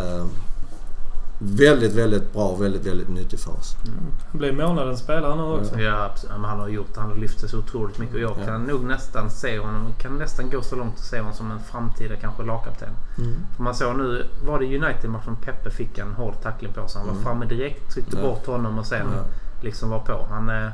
väldigt, 1.40 1.94
väldigt 1.94 2.34
bra 2.34 2.44
och 2.48 2.62
väldigt, 2.64 2.86
väldigt 2.86 3.10
nyttig 3.10 3.40
för 3.40 3.52
oss. 3.52 3.76
Han 4.32 4.40
blir 4.40 4.52
månadens 4.54 5.00
spelare 5.00 5.36
nu 5.36 5.42
också. 5.44 5.80
Ja, 5.80 6.04
absolut. 6.12 6.32
Ja, 6.34 6.38
men 6.42 6.50
han 6.50 6.60
har 6.60 6.68
gjort 6.68 6.98
Han 6.98 7.10
har 7.10 7.16
lyft 7.18 7.40
sig 7.40 7.50
så 7.50 7.58
otroligt 7.60 7.98
mycket. 8.00 8.16
Och 8.16 8.22
jag 8.22 8.36
Ja. 8.42 8.46
kan 8.46 8.64
nog 8.64 8.84
nästan 8.84 9.30
se 9.30 9.60
honom. 9.60 9.94
Kan 10.00 10.18
nästan 10.18 10.50
gå 10.50 10.62
så 10.62 10.76
långt 10.76 10.94
att 10.94 11.00
se 11.06 11.20
honom 11.20 11.34
som 11.34 11.52
en 11.52 11.60
framtida 11.60 12.16
kanske 12.16 12.44
lagkapten. 12.44 12.90
För 13.56 13.64
man 13.64 13.76
såg 13.76 13.98
nu, 13.98 14.26
var 14.46 14.60
det 14.60 14.66
United-matchen 14.66 15.36
Peppe 15.36 15.72
fick 15.72 15.98
en 15.98 16.14
hård 16.14 16.34
tackling 16.44 16.74
på 16.74 16.88
sig. 16.88 17.00
Han 17.00 17.08
var 17.08 17.14
Mm. 17.14 17.24
framme 17.24 17.46
direkt, 17.46 17.92
tryckte 17.94 18.18
Ja. 18.18 18.22
bort 18.28 18.46
honom 18.46 18.80
och 18.80 18.86
sen 18.86 19.08
Ja. 19.16 19.24
liksom 19.62 19.90
var 19.90 20.00
på. 20.00 20.28
Han, 20.30 20.50
eh, 20.50 20.70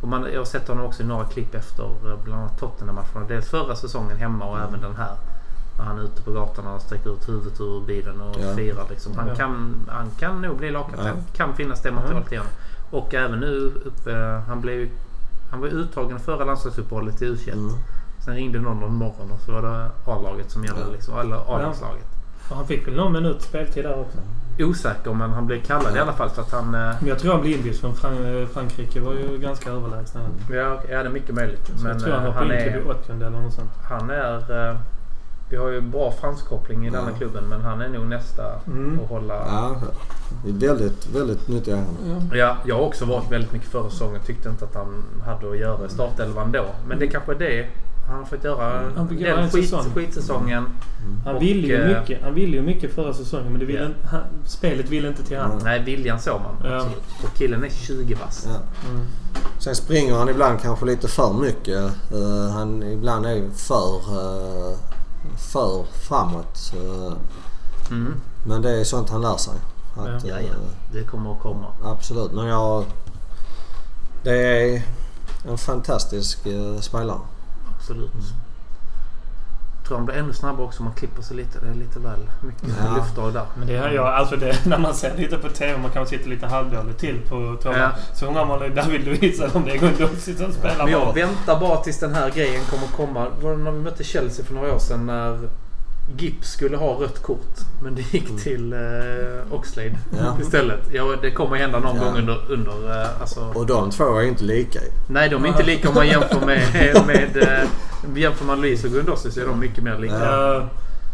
och 0.00 0.08
man, 0.08 0.26
jag 0.32 0.40
har 0.40 0.44
sett 0.44 0.68
honom 0.68 0.84
också 0.86 1.02
i 1.02 1.06
några 1.06 1.24
klipp 1.24 1.54
efter 1.54 1.84
eh, 1.84 2.24
bland 2.24 2.40
annat 2.40 2.58
Tottenham-matcherna. 2.58 3.28
Dels 3.28 3.48
förra 3.48 3.76
säsongen 3.76 4.16
hemma 4.16 4.44
och 4.44 4.56
Mm. 4.56 4.68
även 4.68 4.80
den 4.80 4.96
här. 4.96 5.16
När 5.82 5.88
han 5.88 5.98
är 5.98 6.02
ute 6.02 6.22
på 6.22 6.30
gatorna 6.32 6.74
och 6.74 6.82
sträcker 6.82 7.10
ut 7.12 7.28
huvudet 7.28 7.60
ur 7.60 7.80
bilen 7.86 8.20
och 8.20 8.36
Ja. 8.40 8.54
firar. 8.54 8.86
Liksom. 8.90 9.16
Han, 9.16 9.28
Ja. 9.28 9.34
kan, 9.34 9.74
han 9.88 10.10
kan 10.18 10.42
nog 10.42 10.56
bli 10.56 10.70
lagkapten. 10.70 11.06
Ja. 11.06 11.12
Kan 11.36 11.54
finnas 11.56 11.82
det 11.82 11.90
materialet 11.92 12.32
i 12.32 12.36
honom. 12.36 12.52
Och 12.90 13.14
även 13.14 13.40
nu 13.40 13.72
uppe, 13.84 14.42
han 14.48 14.60
blev 14.60 14.74
ju- 14.80 14.90
han 15.50 15.60
var 15.60 15.68
uttagen 15.68 16.18
förra 16.20 16.44
landslagsuppehållet 16.44 17.22
i 17.22 17.24
u 17.24 17.36
Mm. 17.52 17.70
Sen 18.24 18.34
ringde 18.34 18.58
någon 18.60 18.80
någon 18.80 18.94
morgon 18.94 19.30
och 19.32 19.40
så 19.40 19.52
var 19.52 19.62
det 19.62 19.90
A-laget 20.06 20.50
som 20.50 20.64
gällde. 20.64 20.80
Ja. 20.80 20.92
Liksom, 20.92 21.18
eller 21.18 21.36
A-landslaget. 21.36 22.06
Och 22.50 22.56
Han 22.56 22.66
fick 22.66 22.86
väl 22.88 22.94
någon 22.96 23.12
minut 23.12 23.42
speltid 23.42 23.84
där 23.84 24.00
också. 24.00 24.18
Osäker 24.58 25.12
men 25.14 25.30
han 25.30 25.46
blev 25.46 25.62
kallad 25.62 25.96
i 25.96 25.98
alla 25.98 26.12
fall 26.12 26.30
så 26.30 26.40
att 26.40 26.52
han... 26.52 26.64
eh, 26.74 26.80
Men 27.00 27.06
jag 27.08 27.18
tror 27.18 27.32
han 27.32 27.40
blev 27.40 27.52
inbjuden 27.56 27.80
från 27.80 27.94
Fran- 27.94 28.46
Frankrike. 28.46 29.00
var 29.00 29.12
ju 29.12 29.38
ganska 29.38 29.70
överlägsna. 29.70 30.20
Ja, 30.50 30.80
ja 30.90 31.02
det 31.02 31.08
är 31.08 31.10
mycket 31.10 31.34
möjligt. 31.34 31.66
Så 31.66 31.72
Men 31.84 31.92
jag 31.92 32.00
tror 32.02 32.12
han 32.12 32.22
eh, 32.22 32.26
hoppar 32.26 32.40
han 32.46 32.52
in 32.52 32.58
till 32.62 32.72
är... 32.72 32.78
vid 32.78 32.86
80 32.90 33.12
eller 33.12 33.30
något 33.30 33.52
sånt. 33.52 33.70
Han 33.88 34.10
är... 34.10 34.76
Vi 35.52 35.58
har 35.58 35.68
ju 35.68 35.78
en 35.78 35.90
bra 35.90 36.12
franskoppling 36.20 36.84
i 36.86 36.86
Ja. 36.86 36.92
denna 36.92 37.12
klubben 37.12 37.44
men 37.48 37.60
han 37.60 37.80
är 37.80 37.88
nog 37.88 38.06
nästa 38.06 38.42
Mm. 38.66 39.00
att 39.04 39.08
hålla... 39.10 39.34
Ja, 39.34 39.74
det 40.44 40.66
är 40.66 40.68
väldigt, 40.68 41.06
väldigt 41.14 41.48
nyttig 41.48 41.72
han. 41.72 41.84
Ja, 42.34 42.56
jag 42.66 42.74
har 42.76 42.82
också 42.82 43.04
varit 43.04 43.32
väldigt 43.32 43.52
mycket 43.52 43.68
förra 43.68 43.90
säsongen. 43.90 44.20
Tyckte 44.26 44.48
inte 44.48 44.64
att 44.64 44.74
han 44.74 45.04
hade 45.26 45.50
att 45.50 45.58
göra 45.58 45.86
i 45.86 45.88
startelvan 45.88 46.52
då. 46.52 46.64
Men 46.88 46.98
det 46.98 47.06
kanske 47.06 47.32
är 47.32 47.38
det 47.38 47.66
han 48.08 48.18
har 48.18 48.24
fått 48.24 48.44
göra. 48.44 48.82
Han 48.96 49.08
fick 49.08 49.20
göra 49.20 49.34
Den 49.36 49.44
en 49.44 49.50
skit, 49.50 49.64
säsong. 49.70 49.92
skitsäsongen. 49.94 50.64
Han 51.24 51.36
Och, 51.36 51.42
ville 51.42 51.66
ju 51.68 51.82
eh, 51.82 52.00
mycket. 52.00 52.22
Han 52.22 52.34
ville 52.34 52.56
ju 52.56 52.62
mycket 52.62 52.94
förra 52.94 53.12
säsongen 53.14 53.50
men 53.50 53.58
det 53.60 53.66
ville 53.66 53.78
Ja. 53.80 53.86
inte, 53.86 54.06
han, 54.06 54.20
spelet 54.44 54.88
ville 54.90 55.08
inte 55.08 55.22
till 55.22 55.38
han. 55.38 55.50
Mm. 55.52 55.64
Nej, 55.64 55.82
viljan 55.84 56.20
såg 56.20 56.40
man. 56.40 56.72
Ja. 56.72 56.86
Och 57.24 57.34
killen 57.38 57.64
är 57.64 57.68
20 57.68 58.14
bast. 58.14 58.48
Ja. 58.50 58.90
Mm. 58.90 59.06
Sen 59.58 59.74
springer 59.74 60.14
han 60.14 60.28
ibland 60.28 60.60
kanske 60.60 60.86
lite 60.86 61.08
för 61.08 61.32
mycket. 61.32 61.76
Eh, 62.12 62.52
han 62.52 62.82
ibland 62.82 63.26
är 63.26 63.50
för, 63.54 63.94
eh, 63.96 64.76
för 65.36 65.84
framåt. 65.92 66.72
Eh, 66.76 67.12
Mm. 67.90 68.14
men 68.46 68.62
det 68.62 68.80
är 68.80 68.84
sånt 68.84 69.10
han 69.10 69.20
lär 69.20 69.36
sig. 69.36 69.54
Att, 69.96 70.24
Ja, 70.24 70.38
eh, 70.38 70.46
ja. 70.46 70.52
Det 70.92 71.04
kommer 71.04 71.32
att 71.32 71.40
komma. 71.40 71.66
Absolut, 71.84 72.32
men 72.32 72.46
jag... 72.46 72.84
Det 74.22 74.36
är 74.36 74.82
en 75.48 75.58
fantastisk 75.58 76.46
eh, 76.46 76.80
spelare. 76.80 77.18
Absolut. 77.76 78.10
Tror 79.86 79.96
han 79.96 80.06
blir 80.06 80.16
ännu 80.16 80.32
snabbare 80.32 80.66
också 80.66 80.78
om 80.80 80.84
man 80.84 80.94
klipper 80.94 81.22
sig 81.22 81.36
lite. 81.36 81.58
Det 81.60 81.68
är 81.70 81.74
lite 81.74 81.98
väl 81.98 82.20
mycket 82.40 82.62
Ja. 82.84 82.96
luftdrag 82.96 83.32
där. 83.32 83.44
Men 83.58 83.66
det 83.68 83.76
är, 83.76 83.90
ja, 83.90 84.12
alltså 84.12 84.36
det, 84.36 84.56
när 84.66 84.78
man 84.78 84.94
ser 84.94 85.16
lite 85.16 85.36
på 85.38 85.48
TV 85.48 85.74
och 85.74 85.80
man 85.80 85.90
kanske 85.90 86.16
sitter 86.18 86.30
lite 86.30 86.46
halvdåligt 86.46 86.98
till 86.98 87.20
på 87.28 87.56
tåget. 87.62 87.78
Ja. 87.78 87.90
Så 88.14 88.26
undrar 88.26 88.44
man 88.46 88.74
David 88.74 89.04
Luiz 89.04 89.40
eller 89.40 89.56
om 89.56 89.64
det 89.64 89.72
är 89.72 89.78
Guendouzi 89.78 90.34
som 90.34 90.52
spelar 90.52 90.84
Men 90.84 90.92
jag 90.92 91.02
bra. 91.02 91.12
väntar 91.12 91.60
bara 91.60 91.76
tills 91.76 91.98
den 91.98 92.14
här 92.14 92.30
grejen 92.30 92.62
kommer 92.70 92.86
komma. 93.06 93.26
Var 93.42 93.50
det 93.50 93.56
när 93.56 93.70
vi 93.70 93.78
mötte 93.80 94.04
Chelsea 94.04 94.44
för 94.44 94.54
några 94.54 94.74
år 94.74 94.78
sedan 94.78 95.06
när 95.06 95.38
Gips 96.18 96.50
skulle 96.50 96.76
ha 96.76 97.00
rött 97.02 97.22
kort. 97.22 97.56
Men 97.82 97.94
det 97.94 98.12
gick 98.14 98.42
till 98.42 98.72
eh, 98.72 98.78
Oxlade 99.54 99.98
Ja. 100.20 100.36
istället. 100.40 100.80
Ja, 100.92 101.04
det 101.22 101.30
kommer 101.30 101.56
hända 101.56 101.78
någon 101.78 101.96
Ja. 101.96 102.04
gång 102.04 102.16
under... 102.18 102.38
under 102.48 103.00
eh, 103.02 103.20
alltså, 103.20 103.40
Och 103.54 103.66
de 103.66 103.90
två 103.90 104.18
är 104.18 104.22
inte 104.22 104.44
lika. 104.44 104.78
nej, 105.08 105.28
de 105.28 105.44
är 105.44 105.48
inte 105.48 105.62
lika 105.62 105.88
om 105.88 105.94
man 105.94 106.06
jämför 106.06 106.46
med... 106.46 106.60
med 107.06 107.36
eh, 107.42 107.68
jämför 108.14 108.44
man 108.44 108.60
Luis 108.60 108.84
och 108.84 108.90
Gundossi 108.90 109.30
så 109.30 109.40
är 109.40 109.46
de 109.46 109.60
mycket 109.60 109.84
mer 109.84 109.98
lika. 109.98 110.24
Ja. 110.24 110.68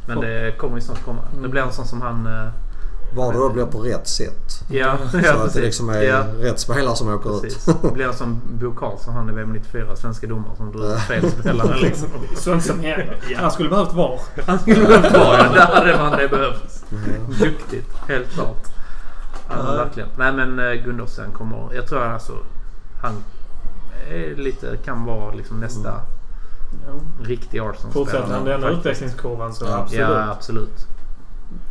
Men 0.08 0.20
det 0.20 0.58
kommer 0.58 0.74
ju 0.74 0.80
snart 0.80 1.04
komma. 1.04 1.20
Det 1.42 1.48
blir 1.48 1.62
en 1.62 1.72
sån 1.72 1.86
som 1.86 2.02
han... 2.02 2.26
Eh, 2.26 2.48
Bara 3.16 3.32
det 3.32 3.38
då 3.38 3.48
blir 3.48 3.64
på 3.64 3.78
rätt 3.78 4.08
sätt. 4.08 4.64
ja, 4.70 4.96
Så 5.10 5.18
ja, 5.24 5.44
att 5.44 5.54
det 5.54 5.60
liksom 5.60 5.88
är 5.88 6.02
ja, 6.02 6.24
rätt 6.40 6.60
spelare 6.60 6.96
som 6.96 7.14
åker 7.14 7.40
precis. 7.40 7.68
ut. 7.68 7.76
Det 7.82 7.92
blir 7.92 8.04
en 8.06 8.14
som 8.14 8.40
Bo 8.60 8.74
Karlsson, 8.74 9.14
han 9.14 9.28
i 9.28 9.32
VM 9.32 9.52
94, 9.52 9.96
svenska 9.96 10.26
domare 10.26 10.56
som 10.56 10.72
drog 10.72 10.84
ut 10.84 10.98
fel 11.00 11.30
spelare 11.30 11.76
liksom. 11.80 12.08
Sånt 12.36 12.64
som 12.64 12.80
händer. 12.80 13.18
Han 13.36 13.50
skulle 13.50 13.68
behövt 13.68 13.92
VAR. 13.92 14.20
Han 14.46 14.58
skulle 14.58 14.86
behövt 14.86 15.12
vara 15.12 15.38
ja. 15.38 15.52
Där 15.52 15.66
hade 15.66 15.98
man 15.98 16.18
det 16.18 16.28
behövts. 16.28 16.84
Duktigt. 17.40 17.96
Helt 18.08 18.30
klart. 18.30 18.66
Ja, 19.48 19.56
men 19.56 19.66
Nej. 19.66 19.76
verkligen. 19.76 20.08
Nej 20.18 20.32
men 20.32 20.58
uh, 20.58 20.84
Gundersen 20.84 21.32
kommer... 21.32 21.74
Jag 21.74 21.86
tror 21.86 22.02
alltså... 22.02 22.32
Han 23.02 23.12
är 24.10 24.36
lite, 24.36 24.76
kan 24.84 25.04
vara 25.04 25.34
liksom 25.34 25.60
nästa 25.60 26.00
Ja. 26.86 27.24
riktiga 27.26 27.62
Arsenal-spelare. 27.62 27.92
Fortsätter 27.92 28.34
han 28.34 28.46
faktiskt. 28.62 28.78
utvecklingskurvan 28.78 29.54
så 29.54 29.64
Ja. 29.64 29.76
absolut. 29.78 30.00
Ja, 30.08 30.30
absolut. 30.30 30.86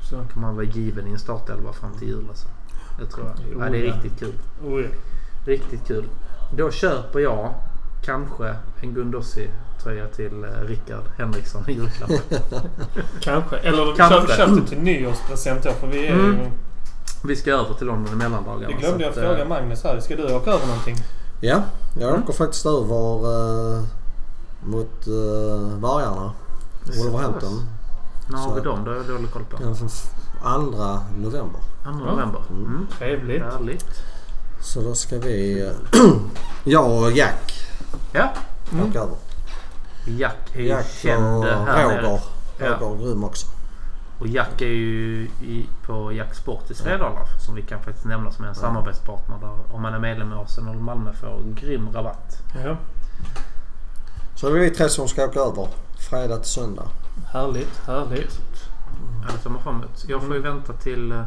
Så. 0.10 0.16
Kan 0.34 0.41
man 0.41 0.56
vara 0.56 0.66
given 0.66 1.08
i 1.08 1.12
en 1.12 1.20
startelva 1.20 1.74
fram 1.74 1.91
till 2.00 2.08
jul 2.08 2.26
alltså. 2.30 2.48
Det 3.00 3.06
tror 3.06 3.26
jag. 3.26 3.66
Ja, 3.66 3.72
det 3.72 3.78
är 3.78 3.84
ja. 3.86 3.93
riktigt 3.93 4.20
kul. 4.20 4.34
Oh, 4.66 4.82
ja. 4.82 4.88
Riktigt 5.45 5.88
kul. 5.88 6.06
Då 6.58 6.72
köper 6.72 7.20
jag 7.20 7.54
kanske 8.06 8.56
en 8.82 8.93
Gundossi-tröja 8.93 10.08
till 10.08 10.43
eh, 10.43 10.50
Rickard 10.68 11.04
Henriksson 11.18 11.70
i 11.70 11.74
julklapp. 11.74 12.12
Kanske. 13.22 13.58
Eller 13.58 13.95
Kanske. 13.95 14.36
köp, 14.36 14.50
det 14.56 14.68
till 14.68 14.78
nyårspresent 14.80 15.64
då 15.64 15.72
för 15.72 15.88
vi 15.88 16.08
är 16.08 16.14
Mm. 16.14 16.32
ju... 16.32 16.52
Vi 17.24 17.36
ska 17.36 17.52
över 17.52 17.74
till 17.74 17.88
London 17.88 18.14
i 18.14 18.16
mellandagarna. 18.16 18.68
Det 18.68 18.74
glömde 18.82 19.04
jag 19.04 19.10
att, 19.10 19.16
fråga 19.16 19.41
eh, 19.41 19.48
Magnus 19.48 19.84
här. 19.84 20.00
Ska 20.00 20.16
du 20.16 20.24
åka 20.36 20.52
över 20.52 20.68
någonting? 20.68 20.95
Ja, 21.41 21.62
jag 22.00 22.10
Mm. 22.10 22.24
åker 22.24 22.34
faktiskt 22.34 22.66
över 22.66 23.26
uh, 23.28 23.84
mot 24.68 25.07
uh, 25.07 25.80
Vargarna. 25.80 26.32
Wolverhampton. 27.03 27.65
När 28.30 28.38
har 28.38 28.55
vi 28.55 28.61
dem? 28.61 28.84
Det 28.84 28.89
har 28.89 28.97
jag 28.97 29.05
dålig 29.07 29.32
koll 29.32 29.43
på. 29.43 29.57
Den 29.57 29.76
f- 29.86 30.11
andra 30.43 31.01
november. 31.18 31.59
2 31.84 31.89
Ja. 31.89 31.91
november. 31.91 32.41
Mm. 32.49 32.88
Trevligt. 32.97 33.43
Härligt. 33.43 33.86
Så 34.61 34.82
då 34.82 34.95
ska 34.95 35.20
vi... 35.20 35.72
jag 36.63 36.91
och 37.03 37.11
Jack 37.11 37.53
Ja. 38.11 38.30
Mm. 38.72 38.89
åka 38.89 38.99
över. 38.99 39.15
Jack 40.07 40.55
är 40.55 40.59
ju 40.59 40.68
Jack 40.68 40.88
känd 40.88 41.38
och 41.38 41.43
här 41.45 41.88
nere. 41.88 42.01
Roger. 42.01 42.22
Ja. 42.59 42.78
Roger 42.80 43.03
är 43.03 43.07
grym 43.07 43.24
också. 43.24 43.47
Och 44.20 44.28
Jack 44.28 44.61
är 44.61 44.65
ju 44.65 45.22
i, 45.41 45.65
på 45.86 46.11
Jack 46.13 46.36
Sport 46.36 46.72
i 46.72 46.74
Svedala 46.74 47.20
som 47.45 47.55
vi 47.55 47.61
kan 47.61 47.80
faktiskt 47.84 48.05
nämna 48.05 48.32
som 48.32 48.45
en 48.45 48.55
samarbetspartner 48.55 49.38
där 49.41 49.76
om 49.76 49.82
man 49.82 49.93
är 49.93 49.99
medlem 49.99 50.34
i 50.34 50.36
Arsenal 50.36 50.76
Malmö 50.76 51.13
får 51.13 51.43
grym 51.55 51.89
rabatt. 51.93 52.38
Ja. 52.65 52.78
Så 54.40 54.50
det 54.50 54.60
är 54.60 54.62
vi 54.62 54.70
tre 54.70 54.90
som 54.90 55.08
ska 55.08 55.26
åka 55.26 55.40
över. 55.40 55.68
Fredag 56.10 56.38
till 56.38 56.52
söndag. 56.52 56.90
Härligt, 57.34 57.82
härligt. 57.86 58.40
Ja, 59.22 59.34
det 59.36 59.44
ser 59.44 59.50
man 59.50 59.64
fram 59.64 59.76
emot. 59.76 60.06
Jag 60.08 60.24
får 60.24 60.36
ju 60.36 60.42
vänta 60.42 60.74
till 60.74 61.12
eh, 61.12 61.22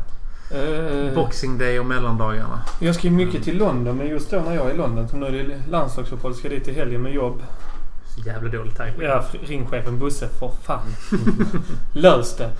Eh, 0.51 1.15
Boxing 1.15 1.59
Day 1.59 1.81
och 1.81 1.87
mellandagarna. 1.87 2.61
jag 2.81 2.95
ska 2.95 3.07
ju 3.07 3.13
mycket 3.13 3.45
till 3.45 3.59
London 3.59 3.97
men 3.97 4.07
just 4.07 4.31
då 4.31 4.41
när 4.41 4.55
jag 4.55 4.67
är 4.67 4.75
i 4.75 4.77
London, 4.77 5.09
som 5.09 5.21
nu 5.21 5.27
är 5.27 5.33
det 5.33 5.71
landslagsuppehåll, 5.71 6.35
ska 6.35 6.49
jag 6.49 6.59
dit 6.61 6.69
i 6.69 6.73
helgen 6.73 7.03
med 7.03 7.13
jobb. 7.13 7.43
Så 8.15 8.21
jävla 8.21 8.51
dålig 8.51 8.77
tajming. 8.77 9.03
Ja, 9.03 9.25
ring 9.43 9.67
chefen 9.67 9.99
Bosse 9.99 10.29
för 10.29 10.51
fan. 10.63 10.95
Lös 11.93 12.37
det. 12.37 12.51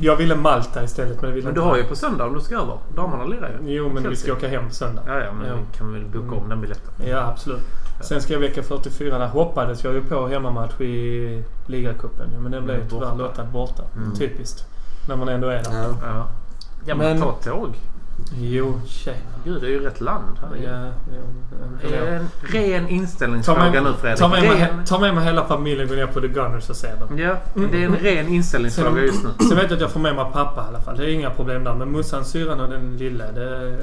Jag 0.00 0.16
ville 0.16 0.36
Malta 0.36 0.82
istället 0.84 1.22
men 1.22 1.32
ville 1.32 1.44
Men 1.46 1.54
du 1.54 1.60
har 1.60 1.76
ju 1.76 1.84
på 1.84 1.96
söndag 1.96 2.24
om 2.26 2.34
du 2.34 2.40
ska 2.40 2.54
över. 2.56 2.78
Damerna 2.96 3.24
lirar 3.24 3.48
ju. 3.62 3.72
Jo 3.74 3.88
men 3.94 4.08
vi 4.10 4.16
ska 4.16 4.32
åka 4.32 4.48
hem 4.48 4.68
på 4.68 4.74
söndag. 4.74 5.02
Ja, 5.06 5.18
ja, 5.18 5.32
men 5.32 5.46
Ja. 5.48 5.54
vi 5.54 5.78
kan 5.78 5.92
väl 5.92 6.04
boka 6.04 6.36
om 6.36 6.48
den 6.48 6.60
biljetten. 6.60 6.90
Ja 7.06 7.18
absolut. 7.26 7.60
Sen 8.00 8.20
ska 8.22 8.32
jag 8.32 8.40
vecka 8.40 8.62
44. 8.62 9.18
Där 9.18 9.26
hoppades 9.28 9.84
jag 9.84 9.94
ju 9.94 10.02
på 10.02 10.28
hemmamatch 10.28 10.80
i 10.80 11.44
ligacupen. 11.66 12.28
Ja, 12.34 12.40
men 12.40 12.52
den 12.52 12.64
blev 12.64 12.76
ju 12.76 12.82
Mm, 12.82 12.90
tyvärr 12.90 13.14
lottad 13.16 13.44
borta. 13.44 13.82
Mm. 13.96 14.14
Typiskt. 14.14 14.64
När 15.08 15.16
man 15.16 15.28
ändå 15.28 15.48
är 15.48 15.62
där. 15.62 15.72
Ja. 15.72 15.94
Ja. 16.02 16.26
Ja 16.86 16.94
men, 16.94 17.06
Men- 17.18 17.20
ta 17.20 17.32
tåg. 17.32 17.68
Jo, 18.40 18.80
tjej. 18.86 19.16
Gud, 19.44 19.60
det 19.60 19.66
är 19.66 19.70
ju 19.70 19.84
rätt 19.84 20.00
land. 20.00 20.24
Ja, 20.42 20.46
Herregud. 20.48 20.68
ja, 20.70 21.88
Det 21.90 21.96
är 21.96 22.06
ja. 22.12 22.18
en 22.18 22.28
ren 22.78 22.84
Ta 22.86 22.90
inställningsfråga 22.90 23.70
med, 23.70 23.82
nu 23.82 23.92
Fredrik. 24.00 24.18
ta, 24.20 24.28
med 24.28 24.42
mig, 24.42 24.50
ren... 24.60 24.84
ta 24.84 24.98
med 24.98 25.14
mig 25.14 25.24
hela 25.24 25.46
familjen 25.46 25.82
och 25.82 25.88
gå 25.88 25.94
ner 25.94 26.06
på 26.06 26.20
The 26.20 26.28
Gunners 26.28 26.70
och 26.70 26.76
se 26.76 26.88
dem. 26.94 27.18
Ja, 27.18 27.36
men 27.54 27.70
det 27.70 27.82
är 27.82 27.86
en 27.86 27.96
ren 27.96 28.28
inställningsfråga 28.28 28.90
Sen, 28.90 29.02
just 29.02 29.24
nu. 29.24 29.30
sen 29.48 29.56
vet 29.56 29.62
jag 29.70 29.72
att 29.72 29.80
jag 29.80 29.90
får 29.90 30.00
med 30.00 30.14
mig 30.16 30.24
pappa 30.32 30.64
i 30.64 30.68
alla 30.68 30.80
fall. 30.80 30.96
Det 30.96 31.04
är 31.04 31.08
inga 31.14 31.30
problem 31.30 31.64
där. 31.64 31.74
Men 31.74 31.92
morsan, 31.92 32.24
syrran 32.24 32.60
och 32.60 32.68
den 32.68 32.96
lilla. 32.96 33.32
Det, 33.32 33.76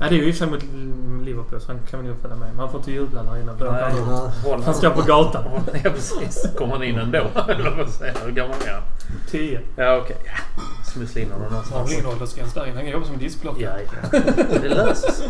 ja, 0.00 0.06
det 0.08 0.14
är 0.14 0.18
ju 0.18 0.26
i 0.28 0.30
och 0.30 0.34
för 0.34 0.38
sig 0.38 0.50
mot 0.50 0.62
Liverpool 1.26 1.60
så 1.60 1.72
han 1.72 1.80
kan 1.90 2.00
väl 2.00 2.08
nog 2.08 2.20
följa 2.20 2.36
med. 2.36 2.48
Men 2.48 2.58
han 2.58 2.70
får 2.70 2.80
inte 2.80 2.92
jubla 2.92 3.22
där 3.22 3.40
inne. 3.40 3.52
Åker 3.52 3.66
han, 3.66 4.62
Ja. 4.66 4.72
Står 4.72 4.90
på 4.90 5.02
gatan. 5.02 5.44
Ja 5.84 5.90
precis. 5.90 6.46
Kommer 6.58 6.72
han 6.74 6.82
in 6.82 6.98
ändå? 6.98 7.18
Eller 7.48 7.74
vad 7.78 7.88
säger 7.90 8.14
jag? 8.20 8.26
Hur 8.26 8.32
gammal 8.32 8.56
är 8.66 8.72
han? 8.72 8.82
10. 9.30 9.60
Ja 9.76 9.96
okej. 9.96 10.16
Ja. 10.26 10.62
Smussla 10.84 11.20
in 11.20 11.30
honom 11.32 11.42
Han 11.42 11.52
har 11.52 11.60
någonstans. 11.62 11.90
väl 11.90 11.98
ingen 11.98 12.06
åldersgräns 12.12 12.54
där 12.54 12.64
inne. 12.66 12.74
Han 12.74 12.82
kan 12.82 12.92
jobba 12.92 13.06
som 13.06 13.18
diskblockare. 13.18 13.80
Ja, 13.84 14.20
ja. 14.24 14.58
Det 14.62 14.68
löser 14.68 15.12
sig. 15.12 15.28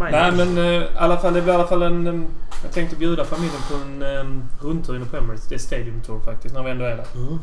Nej 0.00 0.32
men 0.32 0.58
eh, 0.58 0.64
i 0.64 0.88
alla 0.96 1.16
fall, 1.16 1.34
det 1.34 1.42
blir 1.42 1.52
i 1.52 1.56
alla 1.56 1.66
fall 1.66 1.82
en... 1.82 2.06
em, 2.06 2.26
jag 2.62 2.72
tänkte 2.72 2.96
bjuda 2.96 3.24
familjen 3.24 3.60
på 3.70 3.74
en 3.74 4.02
um, 4.02 4.42
rundtur 4.60 4.96
inne 4.96 5.04
på 5.04 5.16
Emirates. 5.16 5.46
Det 5.48 5.54
är 5.54 5.58
Stadium 5.58 6.00
Tour 6.00 6.20
faktiskt, 6.20 6.54
när 6.54 6.62
vi 6.62 6.70
ändå 6.70 6.84
är 6.84 6.96
där. 6.96 7.06
Mm. 7.14 7.38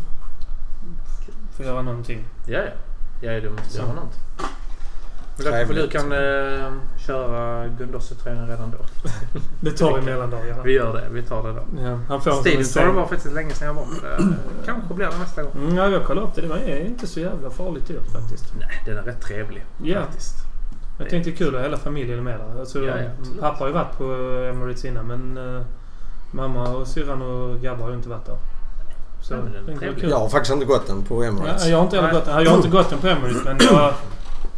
Får 1.58 1.66
göra 1.66 1.82
någonting. 1.82 2.26
Ja, 2.46 2.60
ja. 2.60 2.72
Ja, 3.22 3.40
du 3.40 3.50
måste 3.50 3.70
Så. 3.70 3.78
göra 3.82 3.94
något. 3.94 4.20
Kanske 5.44 5.74
du 5.74 5.88
Trevligt. 5.88 5.92
kan 5.92 6.12
eh, 6.12 6.72
köra 7.08 7.68
Gundossi-tröjan 7.68 8.48
redan 8.48 8.72
då. 8.72 8.78
Det 9.62 9.72
tar 9.72 9.96
vi 9.96 10.02
mellandagarna. 10.02 10.64
Vi 10.64 10.74
gör 10.74 10.94
det. 10.94 11.04
Vi 11.12 11.22
tar 11.22 11.44
det 11.44 11.50
då. 11.54 11.64
Ja, 11.84 12.00
han 12.08 12.22
får 12.22 12.32
Tour 12.74 12.94
var 12.94 13.06
faktiskt 13.06 13.34
länge 13.36 13.54
sedan 13.54 13.68
jag 13.68 13.74
var 13.74 13.84
på 13.84 13.92
det. 14.02 14.34
Kanske 14.66 14.94
blir 14.94 15.06
det 15.06 15.18
nästa 15.20 15.44
gång. 15.44 15.52
Mm, 15.58 15.76
ja, 15.76 15.90
jag 15.90 16.06
kollade 16.06 16.28
upp 16.28 16.36
det. 16.36 16.42
Det 16.42 16.48
var 16.48 16.58
inte 16.58 17.08
så 17.08 17.20
jävla 17.20 17.50
farligt 17.50 17.88
dyrt 17.88 18.12
faktiskt. 18.12 18.54
Nej, 18.60 18.84
den 18.86 18.98
är 18.98 19.02
rätt 19.02 19.22
trevlig. 19.22 19.66
Ja. 19.84 20.00
Faktiskt. 20.00 20.36
Jag 21.00 21.10
tänkte 21.10 21.32
kul 21.32 21.56
att 21.56 21.64
hela 21.64 21.78
familjen 21.78 22.20
är 22.20 22.24
med 22.24 22.40
där. 22.40 22.60
Alltså, 22.60 22.80
Ja, 22.80 22.94
ja, 22.98 23.10
pappa 23.40 23.58
har 23.60 23.68
ju 23.68 23.74
varit 23.74 23.98
på 23.98 24.04
Emirates 24.54 24.86
innan 24.86 25.06
men 25.08 25.38
eh, 25.56 25.62
mamma 26.32 26.70
och 26.70 26.88
syrran 26.88 27.22
och 27.22 27.62
grabbar 27.62 27.84
har 27.84 27.90
ju 27.90 27.96
inte 27.96 28.10
varit 28.10 28.26
där. 28.26 28.38
Så 29.22 29.34
Ja, 29.34 29.38
den 29.38 29.78
är 29.78 29.80
det 29.94 30.00
kul. 30.02 30.10
Jag 30.10 30.20
har 30.20 30.30
faktiskt 30.30 30.54
inte 30.54 30.66
gått 30.66 30.88
den 30.88 31.04
på 31.04 31.24
Emirates. 31.24 31.64
Ja, 31.66 31.70
jag 31.70 31.78
har 31.78 31.84
inte 31.84 31.96
heller 31.96 32.12
gått, 32.14 32.28
jag 32.28 32.34
har 32.34 32.58
inte 32.58 32.70
gått 32.70 32.90
den 32.90 33.00
på 33.00 33.08
Emirates 33.08 33.46
men 33.46 33.58
jag, 33.62 33.94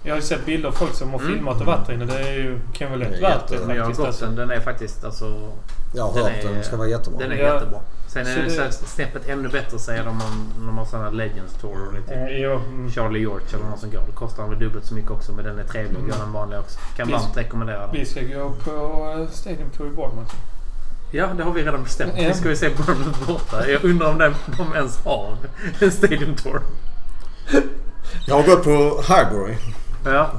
jag 0.04 0.12
har 0.12 0.16
ju 0.18 0.22
sett 0.22 0.46
bilder 0.46 0.70
av 0.70 0.74
folk 0.74 0.94
som 0.94 1.10
har 1.10 1.20
Mm. 1.20 1.34
filmat 1.34 1.60
och 1.62 1.66
varit 1.66 1.88
där 1.88 1.94
inne. 1.94 2.06
Det 2.06 2.20
är 2.30 2.34
ju, 2.34 2.60
kan 2.74 2.92
väl 2.92 3.00
lätt 3.00 3.14
är 3.14 3.22
värt 3.22 3.48
det 3.48 3.60
Men 3.68 3.76
jag 3.76 3.84
har 3.84 3.90
faktiskt. 3.90 3.98
gått 4.00 4.08
Alltså. 4.08 4.26
den. 4.26 4.36
Den 4.36 4.52
är 4.52 4.60
faktiskt 4.60 5.04
alltså... 5.04 5.52
Jag 5.96 6.04
har 6.04 6.14
Den 6.14 6.24
hört 6.24 6.34
är- 6.40 6.44
den. 6.44 6.54
Den 6.54 6.64
ska 6.64 6.78
vara 6.78 6.88
jättebra. 6.88 7.20
Den 7.20 7.32
är 7.32 7.36
Ja. 7.36 7.54
jättebra. 7.54 7.80
Sen 8.08 8.22
är 8.28 8.34
Så 8.34 8.40
den 8.40 8.66
det- 8.68 8.72
så 8.72 8.86
snäppet 8.86 9.30
ännu 9.30 9.50
bättre 9.50 9.80
säger 9.80 10.04
de 10.04 10.10
om 10.10 10.52
de 10.68 10.78
har 10.78 10.86
sådana 10.86 11.10
Legends 11.10 11.54
Tour 11.62 11.88
och 11.88 11.94
lite 11.94 12.14
Eh, 12.14 12.38
jo, 12.42 12.52
mm. 12.52 12.92
Charlie 12.92 13.20
George 13.20 13.46
eller 13.54 13.66
någon 13.66 13.78
som 13.78 13.92
går. 13.92 14.02
Det 14.08 14.12
kostar 14.16 14.48
väl 14.48 14.60
dubbelt 14.60 14.86
så 14.86 14.94
mycket 14.94 15.12
också 15.12 15.32
men 15.32 15.46
den 15.46 15.60
är 15.60 15.64
trevlig 15.64 15.92
att 15.92 15.98
Mm. 15.98 16.10
göra 16.10 16.20
den 16.20 16.32
vanliga 16.34 16.60
också. 16.60 16.80
Kan 16.98 17.08
Vi- 17.08 17.14
varmt 17.14 17.38
rekommendera 17.38 17.80
den. 17.88 17.92
Vi 17.92 18.06
ska 18.06 18.22
gå 18.22 18.52
på 18.64 18.72
eh, 19.20 19.28
Stadium 19.32 19.70
Tour 19.78 19.88
i 19.88 19.92
Bournemouth. 19.92 20.36
Ja, 21.12 21.28
det 21.38 21.44
har 21.44 21.52
vi 21.52 21.64
redan 21.64 21.84
bestämt. 21.84 22.14
Ja. 22.18 22.28
Vi 22.28 22.34
ska 22.34 22.50
ju 22.50 22.56
se 22.56 22.70
Bournemouth 22.70 23.28
borta. 23.28 23.68
Jag 23.70 23.84
undrar 23.84 24.10
om 24.10 24.18
den, 24.18 24.36
de 24.58 24.74
ens 24.76 24.98
har 25.06 25.38
en 25.80 25.92
Stadium 25.92 26.36
Tour. 26.36 26.62
Jag 28.28 28.36
har 28.36 28.44
gått 28.44 28.64
på 28.64 29.02
Highbury. 29.14 29.56
Ja, 30.04 30.32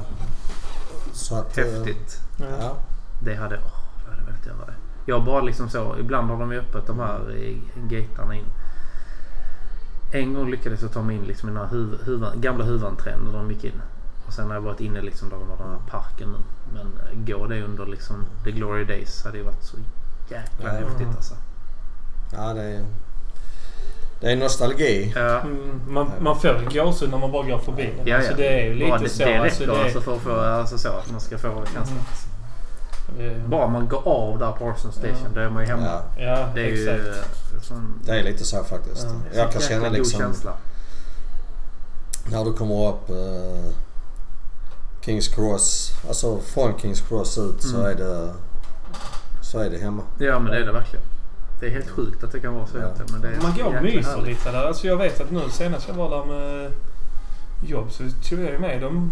Så 1.13 1.35
att, 1.35 1.57
eh, 1.57 1.63
häftigt. 1.65 2.21
Ja. 2.37 2.75
Det 3.19 3.35
hade... 3.35 3.55
Åh, 3.65 3.71
jag 4.05 4.11
hade 4.11 4.25
velat 4.25 4.45
göra 4.45 4.65
det. 4.65 4.73
Jag 5.05 5.23
bara 5.25 5.41
liksom 5.41 5.69
så. 5.69 5.95
Ibland 5.99 6.29
har 6.29 6.39
de 6.39 6.51
ju 6.51 6.59
öppet 6.59 6.87
de 6.87 6.99
här 6.99 7.31
i- 7.35 7.61
gatarna 7.75 8.35
in. 8.35 8.45
En 10.11 10.33
gång 10.33 10.51
lyckades 10.51 10.81
jag 10.81 10.91
ta 10.91 11.01
mig 11.01 11.15
in 11.15 11.23
liksom 11.23 11.49
i 11.49 11.51
den 11.51 11.61
här 11.61 11.67
huv, 11.69 11.97
huvan, 12.03 12.41
gamla 12.41 12.63
huvudentrén 12.65 13.19
när 13.19 13.33
de 13.39 13.51
gick 13.51 13.63
in. 13.63 13.81
Och 14.27 14.33
sen 14.33 14.47
har 14.47 14.53
jag 14.53 14.61
varit 14.61 14.79
inne 14.79 15.01
liksom 15.01 15.29
där 15.29 15.37
de 15.37 15.49
har 15.49 15.57
den 15.57 15.67
här 15.69 15.89
parken 15.89 16.29
nu. 16.31 16.37
Men 16.73 17.25
går 17.25 17.47
det 17.47 17.63
under 17.63 17.85
liksom 17.85 18.15
The 18.43 18.51
Glory 18.51 18.85
Days 18.85 19.23
hade 19.23 19.37
ju 19.37 19.43
varit 19.43 19.63
så 19.63 19.77
jäkla 20.29 20.65
Ja. 20.65 20.69
häftigt 20.87 21.07
alltså. 21.15 21.35
ja, 22.33 22.53
det 22.53 22.61
är... 22.61 22.85
Det 24.23 24.31
är 24.31 24.35
nostalgi. 24.35 25.13
Ja. 25.15 25.39
Mm, 25.39 25.81
man, 25.87 26.11
man 26.19 26.39
får 26.39 26.49
ju 26.49 26.79
gåshud 26.83 27.09
när 27.09 27.17
man 27.17 27.31
bara 27.31 27.43
går 27.47 27.57
förbi 27.59 27.83
den. 27.97 28.07
Ja, 28.07 28.11
ja. 28.13 28.17
Alltså, 28.17 28.33
det 28.37 28.47
är 28.47 28.65
ju 28.65 28.73
lite 28.73 28.97
det, 28.97 29.09
så. 29.09 29.23
det 29.23 29.37
alltså, 29.37 29.61
räcker 29.63 29.73
det, 29.75 29.83
alltså 29.83 30.01
för 30.01 30.15
att 30.15 30.21
få, 30.21 30.31
alltså 30.39 30.77
så 30.77 30.87
att 30.89 31.11
man 31.11 31.21
ska 31.21 31.37
få 31.37 31.63
känslan. 31.73 31.99
Mm. 33.19 33.49
Bara 33.49 33.67
man 33.67 33.87
går 33.87 34.07
av 34.07 34.39
där 34.39 34.51
på 34.51 34.69
Arsenal 34.69 34.93
Station, 34.93 35.17
Ja. 35.23 35.29
då 35.35 35.39
är 35.39 35.49
man 35.49 35.63
ju 35.63 35.69
hemma. 35.69 35.85
Ja, 35.85 36.01
Ja, 36.23 36.47
Det 36.55 36.61
är 36.61 36.65
ju 36.65 36.89
exakt. 36.89 37.17
eh, 37.55 37.61
sån, 37.61 37.99
det 38.05 38.19
är 38.19 38.23
lite 38.23 38.43
så 38.45 38.63
faktiskt. 38.63 39.07
Ja. 39.33 39.37
Jag 39.41 39.51
kan 39.51 39.61
känna 39.61 39.89
liksom 39.89 40.19
känsla. 40.19 40.51
när 42.31 42.45
du 42.45 42.53
kommer 42.53 42.89
upp 42.89 43.09
eh, 43.09 43.71
Kings 45.05 45.27
Cross. 45.27 45.91
Alltså 46.07 46.39
från 46.39 46.79
Kings 46.79 47.01
Cross 47.01 47.37
ut 47.37 47.63
så 47.63 47.75
Mm. 47.77 47.91
är 47.91 47.95
det 47.95 48.33
så 49.41 49.59
är 49.59 49.69
det 49.69 49.77
hemma. 49.77 50.03
Ja 50.19 50.39
men 50.39 50.51
det 50.51 50.57
är 50.57 50.65
det 50.65 50.71
verkligen. 50.71 51.05
Det 51.63 51.69
är 51.69 51.71
helt 51.73 51.89
sjukt 51.89 52.23
att 52.23 52.31
det 52.31 52.39
kan 52.39 52.53
vara 52.53 52.67
så 52.67 52.77
Ja. 52.77 52.87
Men 53.11 53.21
det 53.21 53.27
är 53.27 53.41
Man 53.41 53.53
går 53.57 53.77
och 53.77 53.83
myser 53.83 54.09
härligt. 54.09 54.27
lite 54.27 54.51
där. 54.51 54.67
Alltså 54.67 54.87
jag 54.87 54.97
vet 54.97 55.21
att 55.21 55.31
nu 55.31 55.41
senast 55.49 55.87
jag 55.87 55.95
var 55.95 56.09
där 56.09 56.25
med 56.25 56.71
jobb 57.65 57.91
så 57.91 58.03
tog 58.29 58.39
jag 58.39 58.51
ju 58.51 58.59
med 58.59 58.81
dem 58.81 59.11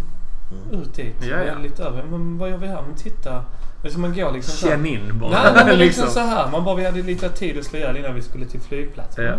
Mm. 0.68 0.82
ut 0.82 0.94
dit. 0.94 1.14
Ja, 1.20 1.36
ja. 1.44 1.58
Lite 1.62 1.82
över. 1.84 2.02
Men 2.10 2.38
vad 2.38 2.50
gör 2.50 2.56
vi 2.56 2.66
här? 2.66 2.82
Men 2.86 2.94
titta. 2.96 3.44
Alltså 3.84 3.98
man 3.98 4.14
går 4.14 4.32
liksom 4.32 4.52
så 4.54 4.66
här. 4.68 4.76
Känn 4.76 4.86
in 4.86 5.18
bara. 5.18 5.30
Nej, 5.30 5.52
men 5.66 5.66
liksom 5.78 6.04
liksom. 6.04 6.08
så 6.08 6.20
här. 6.20 6.50
Man 6.50 6.64
bara, 6.64 6.74
vi 6.76 6.84
hade 6.84 7.02
lite 7.02 7.28
tid 7.28 7.58
att 7.58 7.64
slå 7.64 7.78
ihjäl 7.78 7.96
innan 7.96 8.14
vi 8.14 8.22
skulle 8.22 8.46
till 8.46 8.60
flygplatsen. 8.60 9.24
Ja. 9.24 9.32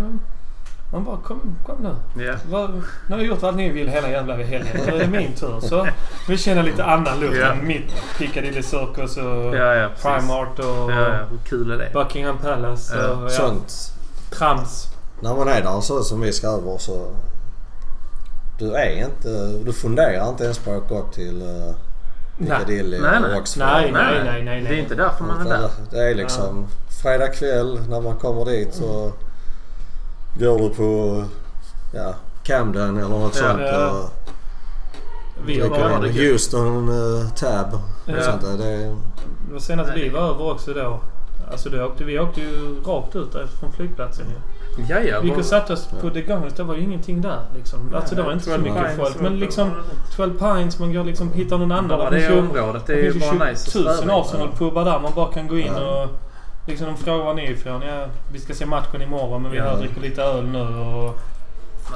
Man 0.94 1.04
bara, 1.04 1.18
kom, 1.18 1.56
kom 1.66 1.76
nu. 1.84 2.24
Ja. 2.26 2.34
Vad, 2.50 2.70
nu 2.72 2.82
har 3.10 3.18
jag 3.18 3.26
gjort 3.26 3.41
vad 3.41 3.56
ni 3.56 3.70
vill 3.70 3.88
hela 3.89 4.10
jävla 4.10 4.36
helgen. 4.36 4.78
Nu 4.86 4.94
är 4.96 5.00
det 5.00 5.08
min 5.08 5.34
tur. 5.34 5.60
Så 5.62 5.88
vi 6.28 6.38
känner 6.38 6.64
lite 6.64 6.84
annan 6.86 7.20
luft 7.20 7.38
Ja. 7.38 7.48
än 7.48 7.68
mitt 7.68 7.94
Piccadilly 8.18 8.64
Circus 8.64 9.18
och 9.18 9.56
Ja, 9.56 9.76
ja. 9.76 9.89
Primark 10.02 10.60
och 10.60 10.91
Ja, 10.91 11.08
ja. 11.14 11.20
Kul 11.44 11.72
är 11.72 11.78
det? 11.78 11.89
Buckingham 11.94 12.38
Palace 12.38 12.98
Ja, 12.98 13.08
och 13.10 13.24
ja, 13.26 13.30
Sånt. 13.30 13.94
trams. 14.32 14.88
När 15.22 15.36
man 15.36 15.48
är 15.48 15.62
där 15.62 15.82
så 15.82 16.04
som 16.04 16.22
vi 16.22 16.34
ska 16.34 16.48
över 16.48 16.78
så 16.78 17.08
du 18.60 18.74
är 18.76 19.06
inte... 19.06 19.48
Du 19.66 19.74
funderar 19.74 20.30
inte 20.30 20.44
ens 20.44 20.60
på 20.60 20.72
att 20.72 20.78
åka 20.91 20.96
upp 21.00 21.12
till 21.12 21.41
uh, 21.41 21.74
Piccadilly 22.39 23.00
Nej, 23.00 23.10
nej. 23.12 23.18
eller 23.30 23.39
Oxford. 23.39 23.64
Nej, 23.64 23.91
nej, 23.91 24.24
nej, 24.24 24.44
nej. 24.44 24.62
Det 24.62 24.70
är 24.76 24.80
inte 24.80 24.96
därför 24.96 25.24
man 25.24 25.48
är 25.48 25.50
där. 25.50 25.70
Det 25.91 26.10
är 26.12 26.16
liksom 26.16 26.68
fredag 27.04 27.28
kväll 27.28 27.80
när 27.89 28.02
man 28.02 28.16
kommer 28.16 28.46
dit 28.46 28.74
så 28.74 29.12
går 30.39 30.59
du 30.59 30.69
på 30.69 31.23
ja, 31.93 32.15
Camden 32.43 32.97
eller 32.97 33.09
något 33.09 33.36
Ja, 33.41 33.47
sånt 33.49 33.61
ja. 33.61 33.89
och 33.89 34.09
Vi 35.45 35.69
bara, 35.69 36.07
en 36.07 36.13
Houston 36.13 36.89
uh, 36.89 37.29
Tab. 37.29 37.79
Ja. 38.05 38.17
Och 38.17 38.23
sånt 38.23 38.41
där. 38.41 38.57
Det 38.57 38.95
var 39.53 39.59
senast 39.59 39.91
vi 39.95 40.09
var 40.09 40.21
över 40.21 40.51
också 40.51 40.73
då. 40.73 40.99
Alltså 41.51 41.69
då 41.69 41.86
åkte, 41.86 42.03
vi 42.03 42.19
åkte 42.19 42.41
ju 42.41 42.81
rakt 42.86 43.15
ut 43.15 43.31
där 43.31 43.47
från 43.47 43.71
flygplatsen 43.71 44.25
ju. 44.29 44.36
Ja, 44.89 44.99
ja. 44.99 45.19
Vi 45.21 45.27
gick 45.27 45.38
och 45.38 45.45
satte 45.45 45.73
oss 45.73 45.88
på 46.01 46.09
The 46.09 46.21
Gunners. 46.21 46.53
Det 46.53 46.63
var 46.63 46.75
ju 46.75 46.81
ingenting 46.81 47.21
där 47.21 47.39
liksom. 47.55 47.95
Alltså 47.95 48.15
det 48.15 48.23
var 48.23 48.34
inte 48.34 48.45
så 48.45 48.51
12 48.51 48.63
mycket 48.63 48.77
Pines 48.81 48.97
folk. 48.97 49.21
Men 49.21 49.39
liksom 49.39 49.71
12 50.15 50.39
Pines, 50.39 50.79
man 50.79 50.93
går 50.93 51.03
liksom 51.03 51.34
hittar 51.34 51.57
någon 51.57 51.71
annan. 51.71 51.88
Bara 51.88 52.09
Det 52.09 52.15
det 52.15 52.21
finns 52.21 52.34
ju- 52.34 52.39
området 52.39 52.86
det 52.88 52.93
är 52.93 53.13
ju 53.13 53.19
bara 53.19 53.31
nice 53.49 53.67
att 53.67 53.73
20 53.73 53.79
000 53.84 53.95
sväva 53.97 54.13
i. 54.13 54.21
Arsenal-pubbar 54.21 54.86
där 54.86 54.99
man 54.99 55.11
bara 55.15 55.34
kan 55.34 55.47
gå 55.47 55.57
in 55.57 55.71
Ja. 55.77 56.03
och... 56.03 56.09
Liksom 56.68 56.88
de 56.88 56.97
frågar 56.97 57.26
var 57.26 57.34
ni 57.34 57.45
är 57.45 57.51
ifrån. 57.51 57.82
Ja, 57.82 58.05
vi 58.32 58.39
ska 58.39 58.53
se 58.53 58.66
matchen 58.66 59.01
imorgon 59.01 59.41
men 59.41 59.51
vi 59.51 59.57
Ja. 59.57 59.76
dricker 59.76 60.01
lite 60.01 60.22
öl 60.24 60.45
nu 60.47 60.61
och... 60.61 61.20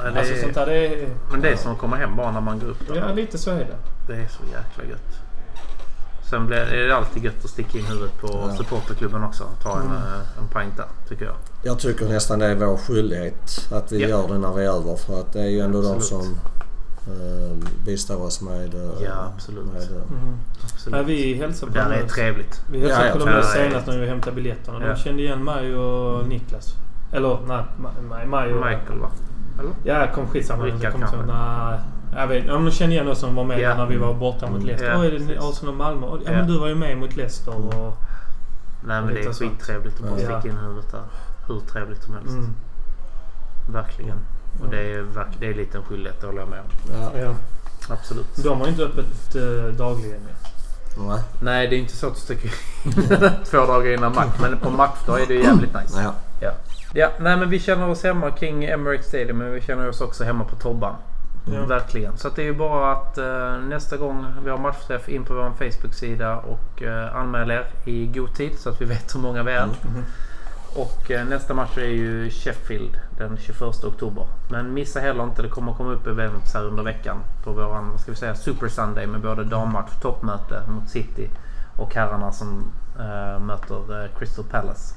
Nej, 0.02 0.12
det 0.12 0.18
Alltså 0.18 0.34
är- 0.34 0.42
sånt 0.42 0.54
där 0.54 0.66
det 0.66 0.86
är... 0.86 1.08
Men 1.32 1.40
det 1.40 1.48
är 1.48 1.56
som 1.56 1.72
att 1.72 1.78
komma 1.78 1.96
hem 1.96 2.16
bara 2.16 2.32
när 2.32 2.40
man 2.40 2.58
går 2.58 2.66
upp 2.68 2.88
där. 2.88 2.96
Ja, 2.96 3.12
lite 3.12 3.38
så 3.38 3.50
är 3.50 3.58
det. 3.58 3.76
Det 4.06 4.12
är 4.12 4.28
så 4.28 4.42
jäkla 4.44 4.84
gött. 4.90 5.14
Sen 6.30 6.46
blir, 6.46 6.58
är 6.58 6.88
det 6.88 6.96
alltid 6.96 7.24
gött 7.24 7.44
att 7.44 7.50
sticka 7.50 7.78
in 7.78 7.84
huvudet 7.86 8.20
på 8.20 8.28
Ja. 8.48 8.56
supporterklubben 8.56 9.24
också. 9.24 9.44
Ta 9.62 9.70
en, 9.80 9.86
eh, 9.86 10.38
en 10.38 10.48
pint 10.62 10.76
där, 10.76 10.86
tycker 11.08 11.24
jag. 11.24 11.34
jag 11.62 11.78
tycker 11.78 12.06
nästan 12.08 12.38
det 12.38 12.46
är 12.46 12.54
vår 12.54 12.76
skyldighet 12.76 13.68
att 13.72 13.92
vi 13.92 14.02
Ja. 14.02 14.08
gör 14.08 14.28
det 14.28 14.38
när 14.38 14.52
vi 14.52 14.64
är 14.64 14.68
över. 14.70 14.96
För 14.96 15.20
att 15.20 15.32
det 15.32 15.40
är 15.40 15.48
ju 15.48 15.60
ändå 15.60 15.82
de 15.82 15.96
Absolut. 15.96 16.24
som 16.24 16.38
uh, 17.08 17.68
bistår 17.84 18.22
oss 18.22 18.40
med, 18.40 18.74
uh, 18.74 18.90
Ja, 19.04 19.32
absolut. 19.34 19.64
med 19.72 19.82
uh, 19.82 19.88
Mm. 20.10 20.36
Absolut. 20.64 20.96
Ja, 20.98 21.02
vi 21.02 21.34
hälsade 21.34 21.72
det 21.72 21.82
på 21.82 21.88
där 21.88 21.96
är 21.96 22.00
dem. 22.00 22.08
trevligt. 22.08 22.60
Vi 22.70 22.80
hälsade 22.80 23.02
Ja, 23.04 23.08
ja, 23.08 23.12
på 23.12 23.18
dem 23.18 23.28
ja, 23.28 23.36
ja. 23.36 23.42
senast 23.42 23.86
när 23.86 23.98
vi 23.98 24.06
hämtade 24.06 24.36
biljetterna. 24.36 24.78
Ja. 24.82 24.88
De 24.88 24.96
kände 24.96 25.22
igen 25.22 25.44
mig 25.44 25.76
och 25.76 26.28
Niklas. 26.28 26.74
Eller 27.12 27.38
nej, 27.48 27.64
Ma- 27.80 28.26
Maj 28.26 28.52
och... 28.52 28.66
Michael 28.66 28.98
va? 28.98 29.10
Eller? 29.58 29.70
Ja, 29.84 30.06
kom 30.14 30.26
skitsamma. 30.28 30.64
Rickard 30.64 30.94
inte 30.94 30.98
kanske. 30.98 31.16
Nej, 31.16 31.78
jag 32.16 32.26
vet 32.26 32.46
Ja, 32.46 32.52
men 32.54 32.64
de 32.64 32.70
kände 32.70 32.94
igen 32.94 33.08
oss 33.08 33.18
som 33.18 33.34
var 33.34 33.44
med 33.44 33.60
Ja. 33.60 33.76
när 33.76 33.86
vi 33.86 33.96
var 33.96 34.14
borta 34.14 34.46
mot 34.46 34.54
Mm. 34.54 34.66
Leicester. 34.66 34.92
Ja, 34.92 34.98
Åh, 34.98 35.06
är 35.06 35.10
det. 35.10 35.38
Arsenal 35.48 35.68
och 35.74 35.78
Malmö? 35.78 36.06
Ja, 36.06 36.18
Ja. 36.24 36.30
men 36.32 36.46
du 36.46 36.58
var 36.58 36.68
ju 36.68 36.74
med 36.74 36.98
mot 36.98 37.16
Leicester 37.16 37.56
och... 37.56 37.94
Nej 38.86 39.02
men 39.02 39.14
det 39.14 39.20
är 39.20 39.32
skittrevligt 39.32 39.94
att 40.00 40.10
bara 40.10 40.20
Ja. 40.20 40.40
sticka 40.40 40.54
in 40.54 40.60
huvudet 40.64 40.90
där. 40.92 41.00
Hur 41.46 41.60
trevligt 41.60 42.02
som 42.02 42.14
helst. 42.14 42.34
Mm. 42.36 42.54
Verkligen. 43.72 44.18
Och 44.60 44.68
det 44.68 44.80
är, 44.80 45.06
det 45.40 45.46
är 45.46 45.54
lite 45.54 45.78
en 45.78 45.84
skyldighet, 45.84 46.20
det 46.20 46.26
håller 46.26 46.40
jag 46.40 46.48
med 46.48 46.60
om. 46.60 46.66
ja, 46.92 47.20
Ja. 47.20 47.34
Absolut. 47.90 48.36
De 48.36 48.58
har 48.58 48.66
ju 48.66 48.72
inte 48.72 48.84
öppet 48.84 49.36
uh, 49.36 49.74
dagligen 49.74 50.20
nej, 51.06 51.20
Nej, 51.40 51.68
det 51.68 51.76
är 51.76 51.78
inte 51.78 51.96
så 51.96 52.06
att 52.06 52.14
du 52.14 52.20
sticker 52.20 52.48
in 52.84 53.30
två 53.50 53.66
dagar 53.66 53.92
innan 53.92 54.14
match. 54.14 54.34
Men 54.40 54.58
på 54.58 54.70
matchdag 54.70 55.22
är 55.22 55.26
det 55.26 55.34
jävligt 55.34 55.74
nice. 55.74 56.02
ja. 56.02 56.14
Ja. 56.40 56.52
ja, 56.94 57.10
nej 57.20 57.36
men 57.36 57.50
vi 57.50 57.60
känner 57.60 57.88
oss 57.88 58.02
hemma 58.02 58.30
kring 58.30 58.64
Emirates 58.64 59.06
Stadium 59.06 59.38
men 59.38 59.52
vi 59.52 59.60
känner 59.60 59.88
oss 59.88 60.00
också 60.00 60.24
hemma 60.24 60.44
på 60.44 60.56
Tobban. 60.56 60.94
Ja. 61.54 61.66
Verkligen. 61.66 62.18
Så 62.18 62.28
att 62.28 62.36
det 62.36 62.42
är 62.42 62.46
ju 62.46 62.54
bara 62.54 62.92
att 62.92 63.18
eh, 63.18 63.58
nästa 63.68 63.96
gång 63.96 64.26
vi 64.44 64.50
har 64.50 64.58
matchträff 64.58 65.08
in 65.08 65.24
på 65.24 65.34
vår 65.34 65.50
Facebook-sida 65.58 66.36
och 66.36 66.82
uh, 66.82 67.16
anmäl 67.16 67.50
er 67.50 67.66
i 67.84 68.06
god 68.06 68.34
tid 68.34 68.58
så 68.58 68.70
att 68.70 68.80
vi 68.80 68.84
vet 68.84 69.14
hur 69.14 69.20
många 69.20 69.42
vi 69.42 69.52
är. 69.52 69.66
Mhm. 69.66 70.04
Och 70.74 71.10
eh, 71.10 71.26
nästa 71.26 71.54
match 71.54 71.78
är 71.78 71.82
ju 71.82 72.30
Sheffield 72.30 73.00
den 73.18 73.36
21 73.36 73.84
oktober. 73.84 74.26
Men 74.50 74.74
missa 74.74 75.00
heller 75.00 75.24
inte, 75.24 75.42
det 75.42 75.48
kommer 75.48 75.72
komma 75.72 75.92
upp 75.92 76.06
events 76.06 76.54
här 76.54 76.64
under 76.64 76.82
veckan 76.82 77.16
på 77.44 77.52
våran, 77.52 77.90
vad 77.90 78.00
ska 78.00 78.10
vi 78.10 78.16
säga, 78.16 78.34
Super 78.34 78.68
Sunday 78.68 79.06
med 79.06 79.20
både 79.20 79.44
dammatch, 79.44 79.90
toppmöte 80.02 80.62
mot 80.68 80.88
City 80.88 81.30
och 81.76 81.94
herrarna 81.94 82.32
som 82.32 82.72
eh, 82.98 83.40
möter 83.40 84.04
eh, 84.04 84.10
Crystal 84.18 84.44
Palace. 84.44 84.94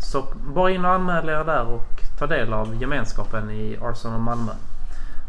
Så 0.00 0.24
bara 0.54 0.70
in 0.70 0.84
och 0.84 0.90
anmäl 0.90 1.28
er 1.28 1.44
där 1.44 1.66
och 1.66 2.02
ta 2.18 2.26
del 2.26 2.52
av 2.52 2.74
gemenskapen 2.74 3.50
i 3.50 3.78
Arsenal 3.82 4.20
Malmö. 4.20 4.52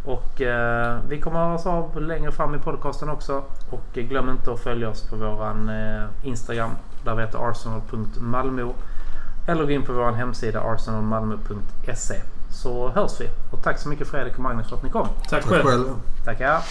Och 0.05 0.41
eh, 0.41 0.99
vi 1.07 1.21
kommer 1.21 1.39
att 1.39 1.47
höras 1.47 1.65
av 1.65 2.01
längre 2.01 2.31
fram 2.31 2.55
i 2.55 2.59
podcasten 2.59 3.09
också. 3.09 3.43
Och 3.69 3.97
eh, 3.97 4.03
glöm 4.03 4.29
inte 4.29 4.51
att 4.51 4.59
följa 4.59 4.89
oss 4.89 5.09
på 5.09 5.15
våran 5.15 5.69
eh, 5.69 6.03
Instagram. 6.23 6.71
Där 7.03 7.15
vi 7.15 7.21
heter 7.21 7.49
arsenal.malmo. 7.49 8.73
Eller 9.47 9.63
gå 9.63 9.71
in 9.71 9.83
på 9.83 9.93
vår 9.93 10.11
hemsida 10.11 10.61
arsenalmalmo.se. 10.61 12.21
Så 12.51 12.89
hörs 12.89 13.21
vi. 13.21 13.29
Och 13.51 13.63
tack 13.63 13.79
så 13.79 13.89
mycket 13.89 14.07
Fredrik 14.07 14.33
och 14.33 14.39
Magnus 14.39 14.69
för 14.69 14.75
att 14.75 14.83
ni 14.83 14.89
kom. 14.89 15.07
Tack 15.07 15.29
Tack 15.29 15.43
själv. 15.43 15.63
själv. 15.63 15.85
Tackar. 16.25 16.61